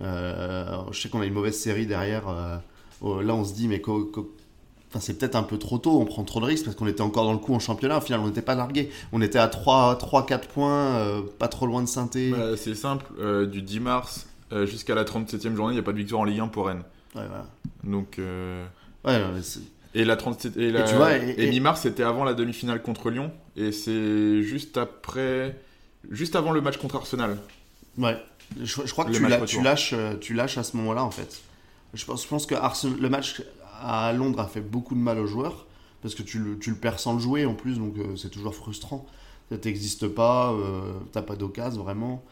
Euh, 0.00 0.82
je 0.90 1.00
sais 1.00 1.08
qu'on 1.08 1.20
a 1.20 1.26
une 1.26 1.34
mauvaise 1.34 1.58
série 1.58 1.86
derrière. 1.86 2.28
Euh, 2.28 3.22
là, 3.22 3.34
on 3.34 3.44
se 3.44 3.54
dit, 3.54 3.68
mais 3.68 3.82
enfin, 3.84 5.00
c'est 5.00 5.18
peut-être 5.18 5.36
un 5.36 5.42
peu 5.42 5.58
trop 5.58 5.78
tôt, 5.78 6.00
on 6.00 6.04
prend 6.04 6.24
trop 6.24 6.40
de 6.40 6.46
risques 6.46 6.64
parce 6.64 6.76
qu'on 6.76 6.86
était 6.86 7.02
encore 7.02 7.24
dans 7.24 7.32
le 7.32 7.38
coup 7.38 7.54
en 7.54 7.58
championnat. 7.58 7.98
Au 7.98 8.00
final, 8.00 8.20
on 8.20 8.26
n'était 8.26 8.42
pas 8.42 8.54
largué. 8.54 8.90
On 9.12 9.20
était 9.20 9.38
à 9.38 9.48
3-4 9.48 10.46
points, 10.46 10.96
euh, 10.96 11.22
pas 11.38 11.48
trop 11.48 11.66
loin 11.66 11.82
de 11.82 11.88
saint 11.88 12.08
bah, 12.30 12.56
c'est 12.56 12.74
simple, 12.74 13.06
du 13.50 13.62
10 13.62 13.80
mars 13.80 14.26
jusqu'à 14.64 14.94
la 14.94 15.04
37e 15.04 15.54
journée, 15.54 15.72
il 15.72 15.76
n'y 15.76 15.80
a 15.80 15.82
pas 15.82 15.92
de 15.92 15.96
victoire 15.96 16.20
en 16.20 16.24
Ligue 16.24 16.40
1 16.40 16.48
pour 16.48 16.66
Rennes. 16.66 16.82
Ouais, 17.14 17.22
voilà. 17.26 17.46
Donc. 17.84 18.18
Ouais, 18.18 19.20
et 19.94 20.04
la 20.04 20.16
37 20.16 20.56
et, 20.56 20.70
la, 20.70 21.18
et, 21.18 21.50
mi-mars, 21.50 21.82
c'était 21.82 22.02
avant 22.02 22.24
la 22.24 22.34
demi-finale 22.34 22.82
contre 22.82 23.10
Lyon. 23.10 23.30
Et 23.56 23.72
c'est 23.72 24.42
juste 24.42 24.78
après 24.78 25.56
juste 26.10 26.36
avant 26.36 26.52
le 26.52 26.60
match 26.60 26.76
contre 26.76 26.96
Arsenal. 26.96 27.38
Ouais. 27.98 28.16
Je, 28.60 28.92
crois 28.92 29.04
que 29.04 29.44
tu, 29.46 29.62
lâches, 29.62 29.92
euh, 29.94 30.16
tu 30.16 30.34
lâches 30.34 30.58
à 30.58 30.62
ce 30.62 30.76
moment-là, 30.76 31.04
en 31.04 31.10
fait. 31.10 31.42
Je 31.94 32.04
pense, 32.04 32.22
je 32.22 32.28
pense 32.28 32.46
que 32.46 32.54
le 33.00 33.08
match 33.08 33.42
à 33.82 34.12
Londres 34.12 34.40
a 34.40 34.46
fait 34.46 34.60
beaucoup 34.60 34.94
de 34.94 35.00
mal 35.00 35.18
aux 35.18 35.26
joueurs, 35.26 35.66
parce 36.02 36.14
que 36.14 36.22
tu 36.22 36.38
le, 36.38 36.58
tu 36.58 36.70
le 36.70 36.76
perds 36.76 36.98
sans 36.98 37.14
le 37.14 37.18
jouer 37.18 37.46
en 37.46 37.54
plus, 37.54 37.78
donc 37.78 37.96
euh, 37.98 38.16
c'est 38.16 38.30
toujours 38.30 38.54
frustrant. 38.54 39.06
Ça 39.50 39.58
n'existe 39.64 40.08
pas, 40.08 40.52
euh, 40.52 40.92
t'as 41.12 41.22
pas 41.22 41.36
d'occasion 41.36 41.82
vraiment. 41.82 42.24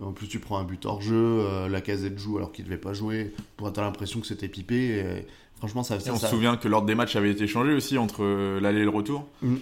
En 0.00 0.12
plus, 0.12 0.28
tu 0.28 0.40
prends 0.40 0.58
un 0.58 0.64
but 0.64 0.84
hors 0.84 1.00
jeu, 1.00 1.68
la 1.70 1.80
casette 1.80 2.18
joue 2.18 2.36
alors 2.36 2.52
qu'il 2.52 2.66
devait 2.66 2.76
pas 2.76 2.92
jouer. 2.92 3.32
Pour 3.56 3.66
avoir 3.66 3.86
l'impression 3.86 4.20
que 4.20 4.26
c'était 4.26 4.48
pipé. 4.48 4.98
Et, 4.98 5.26
franchement, 5.56 5.82
ça. 5.82 5.96
on 6.08 6.18
se 6.18 6.26
souvient 6.26 6.58
que 6.58 6.68
l'ordre 6.68 6.86
des 6.86 6.94
matchs 6.94 7.16
avait 7.16 7.30
été 7.30 7.46
changé 7.46 7.72
aussi 7.72 7.96
entre 7.96 8.58
l'aller 8.60 8.80
et 8.80 8.84
le 8.84 8.90
retour. 8.90 9.26
Mmh. 9.40 9.56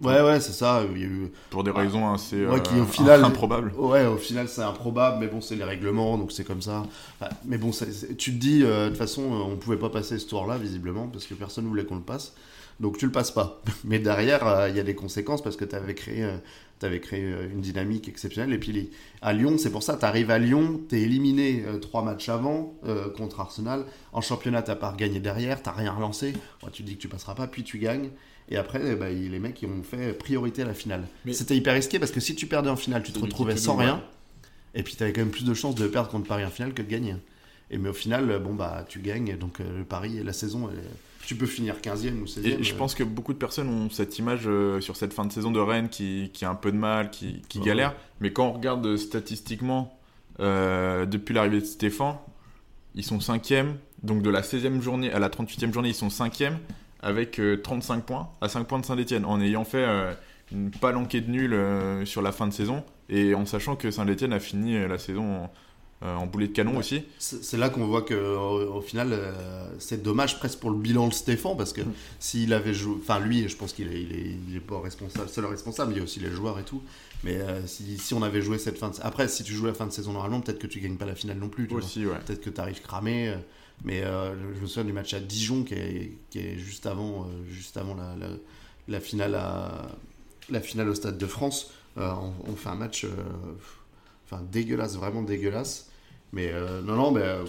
Ouais, 0.00 0.20
ouais, 0.22 0.38
c'est 0.38 0.52
ça. 0.52 0.82
Il 0.94 1.00
y 1.00 1.04
a 1.04 1.06
eu... 1.06 1.32
Pour 1.50 1.64
des 1.64 1.72
raisons 1.72 2.12
assez 2.12 2.46
ouais, 2.46 2.62
qui, 2.62 2.74
au 2.74 2.82
euh, 2.82 2.86
final, 2.86 3.24
improbables. 3.24 3.72
Ouais, 3.76 4.06
au 4.06 4.16
final, 4.16 4.48
c'est 4.48 4.62
improbable, 4.62 5.18
mais 5.20 5.26
bon, 5.26 5.40
c'est 5.40 5.56
les 5.56 5.64
règlements, 5.64 6.16
donc 6.16 6.30
c'est 6.30 6.44
comme 6.44 6.62
ça. 6.62 6.84
mais 7.44 7.58
bon, 7.58 7.72
tu 8.16 8.32
te 8.34 8.38
dis, 8.38 8.62
euh, 8.62 8.84
de 8.84 8.88
toute 8.90 8.98
façon, 8.98 9.22
on 9.22 9.56
pouvait 9.56 9.76
pas 9.76 9.90
passer 9.90 10.18
ce 10.18 10.26
tour-là, 10.26 10.56
visiblement, 10.56 11.08
parce 11.08 11.26
que 11.26 11.34
personne 11.34 11.66
voulait 11.66 11.84
qu'on 11.84 11.96
le 11.96 12.02
passe. 12.02 12.34
Donc 12.78 12.96
tu 12.96 13.06
le 13.06 13.12
passes 13.12 13.32
pas. 13.32 13.60
Mais 13.84 13.98
derrière, 13.98 14.46
euh, 14.46 14.68
il 14.68 14.76
y 14.76 14.80
a 14.80 14.84
des 14.84 14.94
conséquences 14.94 15.42
parce 15.42 15.56
que 15.56 15.64
tu 15.64 15.74
avais 15.74 15.96
créé, 15.96 16.24
avais 16.82 17.00
créé 17.00 17.34
une 17.52 17.60
dynamique 17.60 18.08
exceptionnelle. 18.08 18.54
Et 18.54 18.58
puis 18.58 18.90
à 19.20 19.32
Lyon, 19.32 19.56
c'est 19.58 19.72
pour 19.72 19.82
ça, 19.82 19.96
tu 19.96 20.04
arrives 20.04 20.30
à 20.30 20.38
Lyon, 20.38 20.80
tu 20.88 20.96
es 20.96 21.02
éliminé 21.02 21.64
trois 21.82 22.04
matchs 22.04 22.28
avant 22.28 22.74
contre 23.16 23.40
Arsenal. 23.40 23.84
En 24.12 24.20
championnat, 24.20 24.62
tu 24.62 24.72
pas 24.76 24.94
gagné 24.96 25.18
derrière, 25.18 25.60
tu 25.60 25.70
rien 25.70 25.90
relancé. 25.90 26.34
tu 26.70 26.84
te 26.84 26.88
dis 26.88 26.94
que 26.94 27.00
tu 27.00 27.08
passeras 27.08 27.34
pas, 27.34 27.48
puis 27.48 27.64
tu 27.64 27.78
gagnes. 27.78 28.10
Et 28.50 28.56
après, 28.56 28.96
ben, 28.96 29.08
les 29.08 29.38
mecs, 29.38 29.60
ils 29.62 29.68
ont 29.68 29.82
fait 29.82 30.12
priorité 30.12 30.62
à 30.62 30.64
la 30.64 30.74
finale. 30.74 31.06
C'était 31.32 31.56
hyper 31.56 31.74
risqué 31.74 31.98
parce 31.98 32.12
que 32.12 32.20
si 32.20 32.34
tu 32.34 32.46
perdais 32.46 32.70
en 32.70 32.76
finale, 32.76 33.02
tu 33.02 33.12
te 33.12 33.18
retrouvais 33.18 33.56
sans 33.56 33.76
rien. 33.76 34.02
Et 34.74 34.82
puis, 34.82 34.96
tu 34.96 35.02
avais 35.02 35.12
quand 35.12 35.20
même 35.20 35.30
plus 35.30 35.44
de 35.44 35.54
chances 35.54 35.74
de 35.74 35.86
perdre 35.86 36.08
contre 36.08 36.26
Paris 36.26 36.44
en 36.44 36.50
finale 36.50 36.72
que 36.72 36.82
de 36.82 36.88
gagner. 36.88 37.14
Et 37.70 37.78
mais 37.78 37.90
au 37.90 37.94
final, 37.94 38.40
bon, 38.42 38.54
bah, 38.54 38.86
tu 38.88 39.00
gagnes. 39.00 39.36
Donc, 39.36 39.60
euh, 39.60 39.78
le 39.78 39.84
Paris, 39.84 40.22
la 40.24 40.32
saison, 40.32 40.70
tu 41.26 41.34
peux 41.34 41.46
finir 41.46 41.76
15e 41.82 42.20
ou 42.20 42.24
16e. 42.24 42.60
Et 42.60 42.62
je 42.62 42.74
pense 42.74 42.94
que 42.94 43.04
beaucoup 43.04 43.34
de 43.34 43.38
personnes 43.38 43.68
ont 43.68 43.90
cette 43.90 44.18
image 44.18 44.42
euh, 44.46 44.80
sur 44.80 44.96
cette 44.96 45.12
fin 45.12 45.26
de 45.26 45.32
saison 45.32 45.50
de 45.50 45.60
Rennes 45.60 45.90
qui, 45.90 46.30
qui 46.32 46.44
a 46.44 46.50
un 46.50 46.54
peu 46.54 46.72
de 46.72 46.78
mal, 46.78 47.10
qui, 47.10 47.42
qui 47.48 47.60
galère. 47.60 47.94
Mais 48.20 48.32
quand 48.32 48.46
on 48.46 48.52
regarde 48.52 48.86
euh, 48.86 48.96
statistiquement, 48.96 49.94
depuis 50.38 51.34
l'arrivée 51.34 51.60
de 51.60 51.66
Stéphane, 51.66 52.14
ils 52.94 53.04
sont 53.04 53.18
5e. 53.18 53.74
Donc, 54.04 54.22
de 54.22 54.30
la 54.30 54.42
16e 54.42 54.80
journée 54.80 55.12
à 55.12 55.18
la 55.18 55.28
38e 55.28 55.72
journée, 55.72 55.88
ils 55.88 55.94
sont 55.94 56.08
5e 56.08 56.52
avec 57.00 57.40
35 57.62 58.04
points 58.04 58.28
à 58.40 58.48
5 58.48 58.64
points 58.64 58.78
de 58.78 58.84
Saint-Etienne, 58.84 59.24
en 59.24 59.40
ayant 59.40 59.64
fait 59.64 59.86
une 60.50 60.70
palanquée 60.70 61.20
de 61.20 61.30
nuls 61.30 62.06
sur 62.06 62.22
la 62.22 62.32
fin 62.32 62.46
de 62.46 62.52
saison 62.52 62.84
et 63.08 63.34
en 63.34 63.46
sachant 63.46 63.76
que 63.76 63.90
Saint-Etienne 63.90 64.32
a 64.32 64.40
fini 64.40 64.86
la 64.86 64.98
saison 64.98 65.48
euh, 66.04 66.14
en 66.14 66.26
boulet 66.26 66.46
de 66.46 66.52
canon 66.52 66.76
aussi. 66.76 67.02
C'est 67.18 67.56
là 67.56 67.70
qu'on 67.70 67.84
voit 67.84 68.02
que 68.02 68.14
au, 68.14 68.80
final, 68.80 69.08
euh, 69.10 69.68
c'est 69.80 70.00
dommage 70.00 70.38
presque 70.38 70.60
pour 70.60 70.70
le 70.70 70.76
bilan 70.76 71.08
de 71.08 71.12
Stéphane 71.12 71.56
parce 71.56 71.72
que 71.72 71.80
mm. 71.80 71.92
s'il 72.20 72.52
avait 72.52 72.72
joué, 72.72 72.94
enfin 73.00 73.18
lui, 73.18 73.48
je 73.48 73.56
pense 73.56 73.72
qu'il 73.72 73.88
est, 73.88 74.00
il 74.00 74.12
est, 74.12 74.36
il 74.48 74.56
est, 74.56 74.60
pas 74.60 74.80
responsable, 74.80 75.28
seul 75.28 75.46
responsable, 75.46 75.94
il 75.94 75.96
y 75.96 76.00
a 76.00 76.04
aussi 76.04 76.20
les 76.20 76.30
joueurs 76.30 76.56
et 76.60 76.62
tout. 76.62 76.82
Mais 77.24 77.40
euh, 77.40 77.66
si, 77.66 77.98
si, 77.98 78.14
on 78.14 78.22
avait 78.22 78.42
joué 78.42 78.58
cette 78.58 78.78
fin 78.78 78.90
de... 78.90 78.94
Après, 79.02 79.26
si 79.26 79.42
tu 79.42 79.52
joues 79.54 79.66
la 79.66 79.74
fin 79.74 79.88
de 79.88 79.92
saison 79.92 80.12
normalement, 80.12 80.40
peut-être 80.40 80.60
que 80.60 80.68
tu 80.68 80.78
gagnes 80.78 80.98
pas 80.98 81.04
la 81.04 81.16
finale 81.16 81.38
non 81.38 81.48
plus. 81.48 81.68
aussi, 81.72 82.06
ouais. 82.06 82.14
Peut-être 82.24 82.42
que 82.42 82.50
tu 82.50 82.60
arrives 82.60 82.80
cramé. 82.80 83.34
Mais 83.84 84.02
je 84.02 84.60
me 84.60 84.66
souviens 84.66 84.84
du 84.84 84.92
match 84.92 85.14
à 85.14 85.20
Dijon 85.20 85.64
qui 85.64 85.74
est, 85.74 86.58
juste 86.58 86.86
avant, 86.86 87.28
juste 87.48 87.76
avant 87.76 87.96
la, 88.88 89.00
finale 89.00 89.40
la 90.50 90.60
finale 90.60 90.88
au 90.88 90.94
Stade 90.94 91.16
de 91.16 91.26
France. 91.26 91.72
On, 91.96 92.32
on, 92.46 92.56
fait 92.56 92.70
un 92.70 92.74
match 92.74 93.06
enfin 94.30 94.42
dégueulasse, 94.50 94.96
vraiment 94.96 95.22
dégueulasse. 95.22 95.90
Mais 96.32 96.50
euh, 96.52 96.82
non, 96.82 96.96
non, 96.96 97.10
mais 97.10 97.22
euh, 97.22 97.44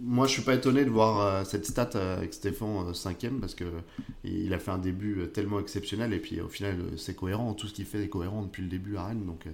moi 0.00 0.26
je 0.26 0.32
suis 0.32 0.42
pas 0.42 0.54
étonné 0.54 0.84
de 0.84 0.90
voir 0.90 1.20
euh, 1.20 1.44
cette 1.44 1.64
stat 1.64 1.90
avec 1.94 2.34
Stéphane 2.34 2.90
5ème 2.92 3.38
parce 3.40 3.54
que 3.54 3.64
il 4.24 4.52
a 4.52 4.58
fait 4.58 4.72
un 4.72 4.78
début 4.78 5.28
tellement 5.32 5.60
exceptionnel 5.60 6.12
et 6.12 6.18
puis 6.18 6.40
au 6.40 6.48
final 6.48 6.76
c'est 6.96 7.14
cohérent, 7.14 7.54
tout 7.54 7.68
ce 7.68 7.72
qu'il 7.72 7.86
fait 7.86 8.02
est 8.02 8.08
cohérent 8.08 8.42
depuis 8.42 8.62
le 8.62 8.68
début 8.68 8.96
à 8.96 9.06
Rennes 9.06 9.24
donc 9.24 9.46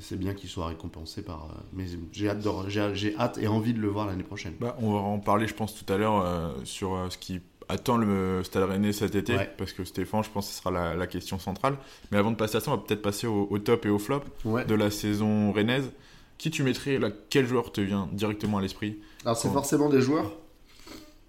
c'est 0.00 0.18
bien 0.18 0.34
qu'il 0.34 0.48
soit 0.48 0.66
récompensé 0.66 1.22
par. 1.22 1.48
mais 1.72 1.84
j'ai 2.12 2.28
hâte, 2.28 2.46
j'ai 2.94 3.16
hâte 3.16 3.38
et 3.38 3.46
envie 3.46 3.74
de 3.74 3.80
le 3.80 3.88
voir 3.88 4.06
l'année 4.06 4.22
prochaine. 4.22 4.54
Bah, 4.60 4.76
on 4.80 4.92
va 4.92 4.98
en 4.98 5.18
parler, 5.18 5.46
je 5.46 5.54
pense, 5.54 5.74
tout 5.74 5.90
à 5.92 5.96
l'heure 5.96 6.54
sur 6.64 7.06
ce 7.10 7.18
qui 7.18 7.40
attend 7.68 7.96
le 7.96 8.42
Stade 8.44 8.64
Rennais 8.64 8.92
cet 8.92 9.14
été, 9.14 9.36
parce 9.58 9.72
que 9.72 9.84
Stéphane, 9.84 10.24
je 10.24 10.30
pense, 10.30 10.48
ce 10.48 10.58
sera 10.60 10.70
la, 10.94 11.06
question 11.06 11.38
centrale. 11.38 11.76
Mais 12.10 12.18
avant 12.18 12.30
de 12.30 12.36
passer 12.36 12.56
à 12.56 12.60
ça, 12.60 12.70
on 12.70 12.76
va 12.76 12.82
peut-être 12.82 13.02
passer 13.02 13.26
au, 13.26 13.58
top 13.58 13.86
et 13.86 13.90
au 13.90 13.98
flop 13.98 14.22
de 14.44 14.74
la 14.74 14.90
saison 14.90 15.52
rennaise. 15.52 15.90
Qui 16.36 16.50
tu 16.50 16.64
mettrais 16.64 16.98
là 16.98 17.10
Quel 17.30 17.46
joueur 17.46 17.70
te 17.70 17.80
vient 17.80 18.08
directement 18.12 18.58
à 18.58 18.62
l'esprit 18.62 18.98
Alors 19.24 19.36
c'est 19.36 19.50
forcément 19.50 19.88
des 19.88 20.00
joueurs 20.00 20.32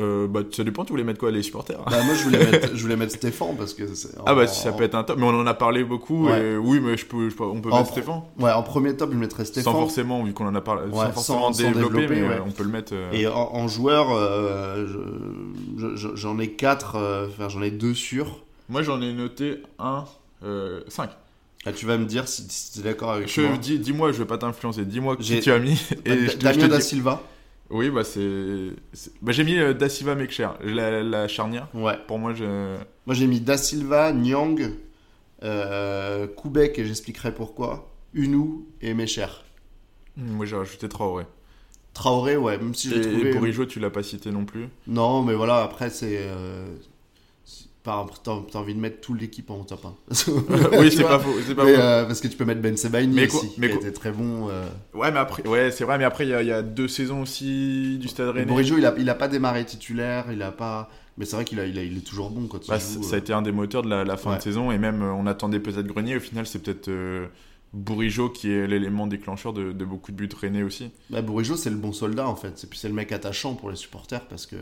euh, 0.02 0.28
bah, 0.28 0.41
ça 0.52 0.64
dépend, 0.64 0.84
tu 0.84 0.91
voulais 0.91 1.06
mettre 1.06 1.20
quoi 1.20 1.32
Les 1.32 1.41
supporters 1.41 1.82
bah, 1.86 2.04
Moi, 2.04 2.16
je 2.16 2.24
voulais, 2.24 2.39
mettre, 2.39 2.76
je 2.76 2.82
voulais 2.82 2.98
mettre 2.98 3.14
Stéphane 3.14 3.56
parce 3.58 3.74
que. 3.74 3.84
Ah, 4.26 4.36
bah, 4.36 4.46
ça 4.46 4.74
peut 4.74 4.84
être 4.84 4.96
un 4.96 5.04
top, 5.04 5.18
mais 5.18 5.26
on 5.26 5.39
en 5.39 5.48
a 5.48 5.54
parlé 5.54 5.84
beaucoup. 5.84 6.28
oui, 6.28 6.80
mais 6.82 6.98
je 6.98 7.06
peux, 7.06 7.30
on 7.39 7.62
peut 7.62 7.70
mettre 7.70 7.91
Stéphane. 7.91 8.22
Ouais, 8.39 8.52
en 8.52 8.64
premier 8.64 8.96
top, 8.96 9.12
je 9.14 9.18
mettrais 9.18 9.46
Stéphane. 9.46 9.74
Sans 9.74 9.80
forcément, 9.80 10.24
vu 10.24 10.34
qu'on 10.34 10.48
en 10.48 10.56
a 10.56 10.62
parlé, 10.62 10.91
sans 10.91 11.12
forcément 11.12 11.52
développer, 11.52 12.08
mais 12.08 12.39
on 12.46 12.52
peut 12.52 12.64
le 12.64 12.70
mettre. 12.70 12.93
Euh, 12.93 13.12
Et 13.14 13.28
en, 13.28 13.68
joueur, 13.68 14.12
euh, 14.12 14.86
j'en 15.96 16.39
ai 16.39 16.50
4, 16.50 17.28
enfin, 17.30 17.50
j'en 17.50 17.62
ai 17.62 17.72
2 17.72 17.93
sûrs. 17.93 18.43
Moi, 18.68 18.82
j'en 18.82 19.02
ai 19.02 19.14
noté 19.14 19.62
1, 19.80 20.06
5. 20.88 21.10
Ah, 21.68 21.72
tu 21.74 21.88
vas 21.88 21.98
me 21.98 22.06
dire 22.06 22.28
si, 22.28 22.48
tu 22.48 22.80
es 22.80 22.84
d'accord 22.84 23.12
avec 23.12 23.28
je, 23.28 23.41
moi. 23.41 23.58
Dis, 23.58 23.80
dis-moi, 23.80 24.12
je 24.12 24.20
vais 24.20 24.26
pas 24.26 24.38
t'influencer. 24.38 24.86
Dis-moi 24.86 25.18
qui 25.18 25.39
tu 25.39 25.52
as 25.52 25.58
mis. 25.58 25.82
Et 26.06 26.28
je, 26.28 26.38
Damien 26.38 26.68
Da 26.68 26.80
Silva. 26.80 27.24
Oui, 27.70 27.89
bah 27.89 28.03
c'est. 28.03 28.70
Bah, 29.22 29.32
j'ai 29.32 29.43
mis 29.43 29.57
euh, 29.57 29.74
Da 29.74 29.89
Silva 29.89 30.16
Mekcher, 30.16 30.49
la, 30.63 31.01
la 31.01 31.28
charnière. 31.28 31.68
Ouais. 31.74 31.97
Pour 32.07 32.20
moi, 32.20 32.34
je. 32.34 32.78
Moi, 33.05 33.16
j'ai 33.16 33.28
mis 33.28 33.39
Da 33.39 33.57
Silva, 33.57 34.13
Nyang, 34.13 34.72
euh, 35.43 36.28
Koubek, 36.28 36.78
et 36.78 36.86
j'expliquerai 36.86 37.34
pourquoi. 37.34 37.91
Unou 38.13 38.68
et 38.82 38.93
Mecher. 38.93 39.28
Hmm, 40.16 40.34
moi, 40.34 40.45
j'ai 40.45 40.55
rajouté 40.55 40.88
Traoré. 40.88 41.26
Traoré, 41.93 42.38
ouais, 42.38 42.57
même 42.57 42.76
si 42.76 42.89
j'ai 42.89 43.01
trouvé. 43.01 43.30
Et 43.30 43.32
pour 43.32 43.47
y 43.47 43.51
jouer, 43.51 43.68
tu 43.68 43.80
l'as 43.80 43.89
pas 43.89 44.03
cité 44.03 44.32
non 44.32 44.45
plus. 44.45 44.68
Non, 44.88 45.22
mais 45.24 45.34
voilà, 45.34 45.63
après, 45.63 45.89
c'est. 45.89 46.18
Euh, 46.20 46.68
T'as 47.86 48.59
envie 48.59 48.73
de 48.73 48.79
mettre 48.79 48.99
toute 48.99 49.21
l'équipe 49.21 49.51
en 49.51 49.63
top 49.63 49.86
1. 49.86 49.93
oui, 50.79 50.91
c'est 50.91 51.03
pas 51.03 51.19
faux. 51.19 51.53
Pas 51.53 51.65
euh, 51.65 52.05
parce 52.05 52.19
que 52.19 52.27
tu 52.27 52.36
peux 52.36 52.43
mettre 52.43 52.59
Ben 52.59 52.75
Sebaini 52.75 53.25
aussi, 53.25 53.51
mais 53.59 53.69
qui 53.69 53.75
était 53.75 53.91
très 53.91 54.11
bon. 54.11 54.49
Euh. 54.49 54.67
Ouais, 54.95 55.11
mais 55.11 55.19
après, 55.19 55.47
ouais, 55.47 55.69
c'est 55.69 55.83
vrai, 55.83 55.99
mais 55.99 56.03
après, 56.03 56.25
il 56.25 56.47
y, 56.47 56.51
a 56.51 56.63
deux 56.63 56.88
saisons 56.88 57.21
aussi 57.21 57.99
du 57.99 58.07
Stade 58.07 58.29
Rennais. 58.29 58.45
Bourigeau, 58.45 58.79
il 58.79 58.86
a, 58.88 58.95
il 58.97 59.07
a 59.07 59.13
pas 59.13 59.27
démarré 59.27 59.65
titulaire, 59.65 60.25
il 60.31 60.41
a 60.41 60.51
pas. 60.51 60.89
Mais 61.19 61.25
c'est 61.25 61.36
vrai 61.36 61.45
qu'il 61.45 61.59
a, 61.59 61.65
il, 61.65 61.77
il 61.77 61.97
est 61.97 62.05
toujours 62.05 62.31
bon 62.31 62.47
quand 62.47 62.67
bah, 62.67 62.79
joue. 62.79 63.03
Ça 63.03 63.11
a 63.11 63.17
euh. 63.17 63.19
été 63.19 63.33
un 63.33 63.43
des 63.43 63.51
moteurs 63.51 63.83
de 63.83 63.89
la, 63.89 64.17
fin 64.17 64.36
de 64.36 64.41
saison, 64.41 64.71
et 64.71 64.79
même 64.79 65.03
on 65.03 65.27
attendait 65.27 65.59
peut-être 65.59 65.86
Grenier. 65.86 66.17
Au 66.17 66.19
final, 66.19 66.47
c'est 66.47 66.59
peut-être 66.59 66.89
Bourigeau 67.71 68.29
qui 68.29 68.51
est 68.51 68.65
l'élément 68.65 69.05
déclencheur 69.05 69.53
de, 69.53 69.71
beaucoup 69.86 70.11
de 70.11 70.17
buts 70.17 70.29
Rennais 70.41 70.63
aussi. 70.63 70.89
Bah, 71.11 71.21
Bourigeau, 71.21 71.55
c'est 71.55 71.69
le 71.69 71.75
bon 71.75 71.93
soldat 71.93 72.27
en 72.27 72.36
fait. 72.36 72.65
C'est 72.73 72.88
le 72.88 72.95
mec 72.95 73.11
attachant 73.11 73.53
pour 73.53 73.69
les 73.69 73.75
supporters 73.75 74.25
parce 74.25 74.47
que 74.47 74.55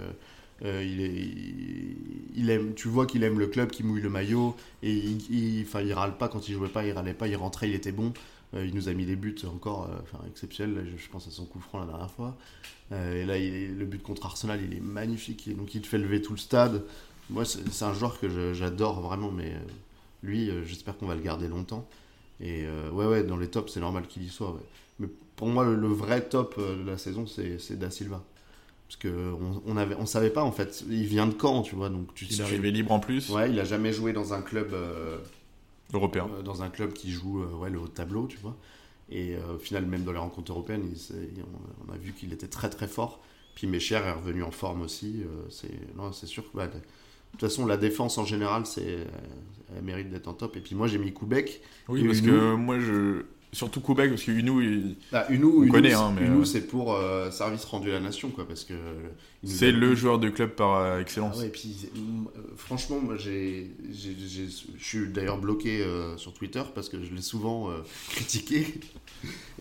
euh, 0.64 1.95
il, 2.36 2.49
aime, 2.49 2.74
tu 2.74 2.88
vois 2.88 3.05
qu'il 3.05 3.24
aime 3.24 3.39
le 3.39 3.47
club, 3.47 3.70
qu'il 3.72 3.86
mouille 3.86 4.01
le 4.01 4.09
maillot, 4.09 4.55
et 4.82 4.93
il, 4.93 5.64
enfin, 5.64 5.82
il 5.82 5.93
râle 5.93 6.18
pas 6.18 6.30
quand 6.30 6.47
il 6.47 6.53
jouait 6.53 6.70
pas, 6.70 6.86
il 6.86 6.91
râlait 6.93 7.14
pas, 7.14 7.28
il 7.28 7.36
rentrait, 7.36 7.70
il 7.70 7.76
était 7.76 7.91
bon. 7.91 8.14
Euh, 8.53 8.66
il 8.66 8.76
nous 8.76 8.88
a 8.88 8.93
mis 8.93 9.05
des 9.05 9.16
buts 9.16 9.36
encore 9.45 9.89
euh, 9.89 10.28
exceptionnels. 10.30 10.88
Je, 10.95 11.09
pense 11.09 11.28
à 11.28 11.32
son 11.32 11.45
coup 11.45 11.59
franc 11.59 11.80
la 11.80 11.86
dernière 11.86 12.11
fois. 12.11 12.38
et 12.91 13.26
là, 13.26 13.38
le 13.38 13.86
but 13.86 14.01
contre 14.01 14.26
Arsenal, 14.26 14.59
il 14.64 14.78
est 14.78 14.82
magnifique. 14.82 15.49
donc, 15.55 15.74
il 15.76 15.82
te 15.82 15.88
fait 15.88 15.97
lever 15.97 16.22
tout 16.22 16.34
le 16.34 16.39
stade. 16.39 16.84
Moi, 17.30 17.45
c'est 17.45 17.86
un 17.86 17.93
joueur 17.93 18.20
que 18.20 18.53
j'adore 18.53 19.01
vraiment, 19.01 19.32
mais 19.32 19.53
lui, 20.22 20.51
j'espère 20.66 20.97
qu'on 20.97 21.07
va 21.07 21.16
le 21.16 21.22
garder 21.22 21.47
longtemps. 21.47 21.88
Et 22.41 22.66
ouais, 22.91 23.05
ouais, 23.05 23.24
dans 23.24 23.38
les 23.38 23.47
tops, 23.47 23.74
c'est 23.74 23.80
normal 23.80 24.07
qu'il 24.07 24.24
y 24.24 24.30
soit. 24.30 24.59
Mais 24.99 25.07
pour 25.36 25.47
moi, 25.47 25.66
le 25.66 25.88
vrai 25.88 26.22
top 26.22 26.59
de 26.59 26.86
la 26.86 26.97
saison, 26.97 27.26
c'est 27.26 27.80
Da 27.80 27.89
Silva 27.89 28.24
parce 28.88 28.98
qu'on 28.98 29.62
on 29.66 29.78
avait 29.78 29.96
on 29.96 30.06
savait 30.06 30.30
pas 30.30 30.44
en 30.44 30.52
fait. 30.52 30.84
Il 30.90 31.06
vient 31.06 31.28
de 31.28 31.36
Caen 31.40 31.62
tu 31.62 31.76
vois 31.76 31.90
donc 31.90 32.14
tu 32.14 32.26
il 32.26 32.40
est 32.40 32.44
arrivé 32.44 32.72
libre 32.72 32.92
en 32.92 33.00
plus. 33.00 33.30
Ouais 33.30 33.50
il 33.50 33.60
a 33.60 33.64
jamais 33.64 33.94
joué 33.94 34.14
dans 34.14 34.34
un 34.34 34.42
club 34.42 34.74
euh, 34.74 35.18
européen. 35.94 36.30
euh, 36.38 36.42
dans 36.42 36.64
un 36.64 36.70
club 36.70 36.94
qui 36.94 37.12
joue 37.12 37.42
euh, 37.42 37.56
ouais 37.56 37.70
le 37.70 37.80
haut 37.80 37.88
tableau 37.88 38.28
tu 38.28 38.38
vois. 38.38 38.56
Et 39.10 39.36
au 39.54 39.58
final 39.58 39.86
même 39.86 40.04
dans 40.04 40.12
les 40.12 40.20
rencontres 40.20 40.52
européennes 40.52 40.90
on, 41.88 41.92
a 41.92 41.98
vu 41.98 42.14
qu'il 42.14 42.34
était 42.34 42.48
très 42.48 42.70
très 42.70 42.88
fort. 42.88 43.22
Puis 43.54 43.68
Mécher 43.68 43.96
est 43.96 44.12
revenu 44.12 44.44
en 44.44 44.52
forme 44.52 44.82
aussi 44.82 45.24
c'est 45.50 45.96
non 45.96 46.12
c'est 46.12 46.26
sûr 46.26 46.44
bah, 46.54 46.68
de 46.68 46.80
toute 47.32 47.42
façon 47.42 47.66
la 47.66 47.78
défense 47.78 48.18
en 48.18 48.26
général 48.26 48.66
c'est 48.66 49.06
elle 49.76 49.84
mérite 49.84 50.10
d'être 50.10 50.28
en 50.28 50.34
top. 50.34 50.56
Et 50.56 50.62
puis 50.62 50.74
moi 50.74 50.88
j'ai 50.88 50.98
mis 50.98 51.14
Koubek 51.14 51.62
oui 51.90 52.06
parce 52.06 52.22
que 52.22 52.56
moi 52.56 52.80
je 52.80 53.26
Surtout 53.54 53.82
Québec, 53.82 54.10
parce 54.10 54.24
que 54.24 54.32
Unou, 54.32 54.62
il... 54.62 54.95
Ah, 55.12 55.28
Unou, 55.30 55.68
connaît. 55.68 55.93
Hein, 55.93 56.16
mais 56.20 56.26
Unou, 56.26 56.43
c'est 56.43 56.66
pour 56.66 56.95
euh, 56.95 57.30
service 57.30 57.64
rendu 57.66 57.91
à 57.91 57.93
la 57.93 57.99
nation, 57.99 58.30
quoi, 58.30 58.47
parce 58.47 58.64
que... 58.64 58.74
C'est 59.45 59.72
le 59.72 59.93
joueur 59.93 60.18
de 60.18 60.30
club 60.30 60.51
par 60.51 60.78
euh, 60.78 60.99
excellence. 60.99 61.36
Ah 61.38 61.43
ouais, 61.43 61.49
puis, 61.49 61.88
euh, 61.95 62.39
franchement, 62.58 62.99
moi, 62.99 63.16
j'ai, 63.16 63.70
je 63.91 64.49
suis 64.80 65.08
d'ailleurs 65.10 65.38
bloqué 65.38 65.86
sur 66.18 66.34
Twitter, 66.34 66.64
parce 66.74 66.89
que 66.89 67.04
je 67.04 67.14
l'ai 67.14 67.22
souvent 67.22 67.70
critiqué, 68.10 68.66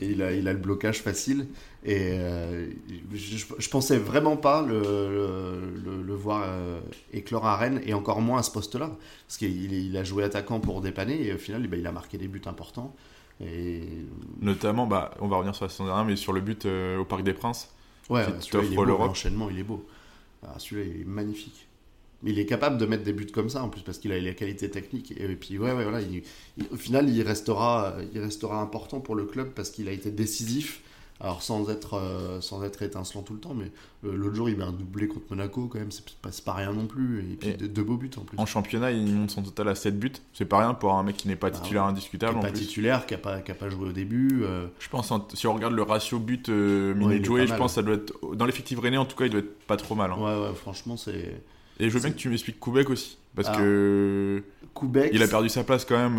et 0.00 0.06
il 0.06 0.22
a, 0.22 0.32
il 0.32 0.48
a 0.48 0.54
le 0.54 0.58
blocage 0.58 1.02
facile, 1.02 1.46
et 1.84 2.16
je, 3.12 3.44
je, 3.58 3.68
pensais 3.68 3.98
vraiment 3.98 4.38
pas 4.38 4.62
le, 4.62 4.80
le, 5.84 6.02
le, 6.02 6.14
voir 6.14 6.48
éclore 7.12 7.44
à 7.44 7.58
Rennes, 7.58 7.82
et 7.84 7.92
encore 7.92 8.22
moins 8.22 8.38
à 8.38 8.42
ce 8.42 8.50
poste-là, 8.50 8.90
parce 9.26 9.36
qu'il 9.36 9.72
il 9.74 9.94
a 9.98 10.04
joué 10.04 10.24
attaquant 10.24 10.60
pour 10.60 10.80
dépanner, 10.80 11.26
et 11.26 11.34
au 11.34 11.38
final, 11.38 11.66
bah, 11.66 11.76
il 11.76 11.86
a 11.86 11.92
marqué 11.92 12.16
des 12.16 12.28
buts 12.28 12.40
importants. 12.46 12.96
Et... 13.42 13.82
Notamment, 14.40 14.86
bah, 14.86 15.12
on 15.20 15.28
va 15.28 15.36
revenir 15.36 15.54
sur 15.54 15.64
la 15.64 15.68
saison 15.68 15.86
dernière, 15.86 16.04
mais 16.04 16.16
sur 16.16 16.32
le 16.32 16.40
but 16.40 16.66
euh, 16.66 16.98
au 16.98 17.04
Parc 17.04 17.22
des 17.22 17.34
Princes. 17.34 17.70
Ouais, 18.10 18.26
l'enchaînement, 18.52 19.48
il 19.50 19.58
est 19.58 19.64
beau. 19.64 19.86
Ah, 20.42 20.54
celui-là, 20.58 20.86
il 20.94 21.00
est 21.02 21.04
magnifique. 21.04 21.68
Mais 22.22 22.30
il 22.30 22.38
est 22.38 22.46
capable 22.46 22.78
de 22.78 22.86
mettre 22.86 23.02
des 23.02 23.12
buts 23.12 23.26
comme 23.26 23.48
ça, 23.48 23.62
en 23.62 23.68
plus, 23.68 23.82
parce 23.82 23.98
qu'il 23.98 24.12
a 24.12 24.18
les 24.18 24.34
qualités 24.34 24.70
techniques. 24.70 25.12
Et, 25.16 25.26
puis, 25.34 25.58
ouais, 25.58 25.72
ouais 25.72 25.84
voilà, 25.84 26.00
au 26.70 26.76
final, 26.76 27.08
il 27.08 27.22
restera, 27.22 27.94
il 28.12 28.20
restera 28.20 28.60
important 28.60 29.00
pour 29.00 29.14
le 29.14 29.24
club 29.24 29.50
parce 29.50 29.70
qu'il 29.70 29.88
a 29.88 29.92
été 29.92 30.10
décisif 30.10 30.82
alors 31.22 31.40
sans 31.40 31.70
être, 31.70 31.94
euh, 31.94 32.40
sans 32.40 32.64
être 32.64 32.82
étincelant 32.82 33.22
tout 33.22 33.34
le 33.34 33.38
temps, 33.38 33.54
mais 33.54 33.70
euh, 34.04 34.16
l'autre 34.16 34.34
jour 34.34 34.48
il 34.48 34.56
met 34.56 34.64
un 34.64 34.72
doublé 34.72 35.06
contre 35.06 35.26
Monaco 35.30 35.68
quand 35.68 35.78
même, 35.78 35.92
c'est 35.92 36.04
pas, 36.16 36.30
pas 36.44 36.52
rien 36.52 36.72
non 36.72 36.86
plus, 36.86 37.20
et 37.20 37.36
puis 37.36 37.68
deux, 37.68 37.82
beaux 37.84 37.96
buts 37.96 38.10
en 38.16 38.22
plus. 38.22 38.36
En 38.38 38.44
championnat 38.44 38.90
il 38.90 39.06
monte 39.14 39.30
son 39.30 39.42
total 39.42 39.68
à 39.68 39.76
7 39.76 39.96
buts, 40.00 40.12
c'est 40.32 40.46
pas 40.46 40.58
rien 40.58 40.74
pour 40.74 40.94
un 40.94 41.04
mec 41.04 41.16
qui 41.16 41.28
n'est 41.28 41.36
pas 41.36 41.50
bah 41.50 41.58
titulaire 41.58 41.84
indiscutable. 41.84 42.40
Qui 42.40 42.46
pas 42.46 42.50
titulaire, 42.50 43.06
qui 43.06 43.14
a 43.14 43.18
pas, 43.18 43.40
qui 43.40 43.52
a 43.52 43.54
pas 43.54 43.68
joué 43.68 43.90
au 43.90 43.92
début. 43.92 44.42
Euh. 44.42 44.66
Je 44.80 44.88
pense, 44.88 45.12
si 45.34 45.46
on 45.46 45.54
regarde 45.54 45.74
le 45.74 45.82
ratio 45.82 46.18
but 46.18 46.48
minute 46.48 47.24
joué, 47.24 47.46
je 47.46 47.54
pense 47.54 47.70
que 47.70 47.74
ça 47.76 47.82
doit 47.82 47.94
être, 47.94 48.12
dans 48.34 48.44
l'effectif 48.44 48.80
René 48.80 48.98
en 48.98 49.04
tout 49.04 49.16
cas 49.16 49.26
il 49.26 49.30
doit 49.30 49.40
être 49.40 49.58
pas 49.66 49.76
trop 49.76 49.94
mal. 49.94 50.10
Hein. 50.10 50.16
Ouais, 50.18 50.48
ouais, 50.48 50.54
franchement 50.56 50.96
c'est... 50.96 51.40
Et 51.78 51.88
je 51.88 51.94
veux 51.94 52.00
bien 52.00 52.10
que 52.10 52.16
tu 52.16 52.28
m'expliques 52.30 52.58
Koubek 52.58 52.90
aussi. 52.90 53.16
Parce 53.34 53.56
que. 53.56 54.42
Koubek. 54.74 55.10
Il 55.14 55.22
a 55.22 55.28
perdu 55.28 55.48
sa 55.48 55.64
place 55.64 55.84
quand 55.84 55.96
même 55.96 56.18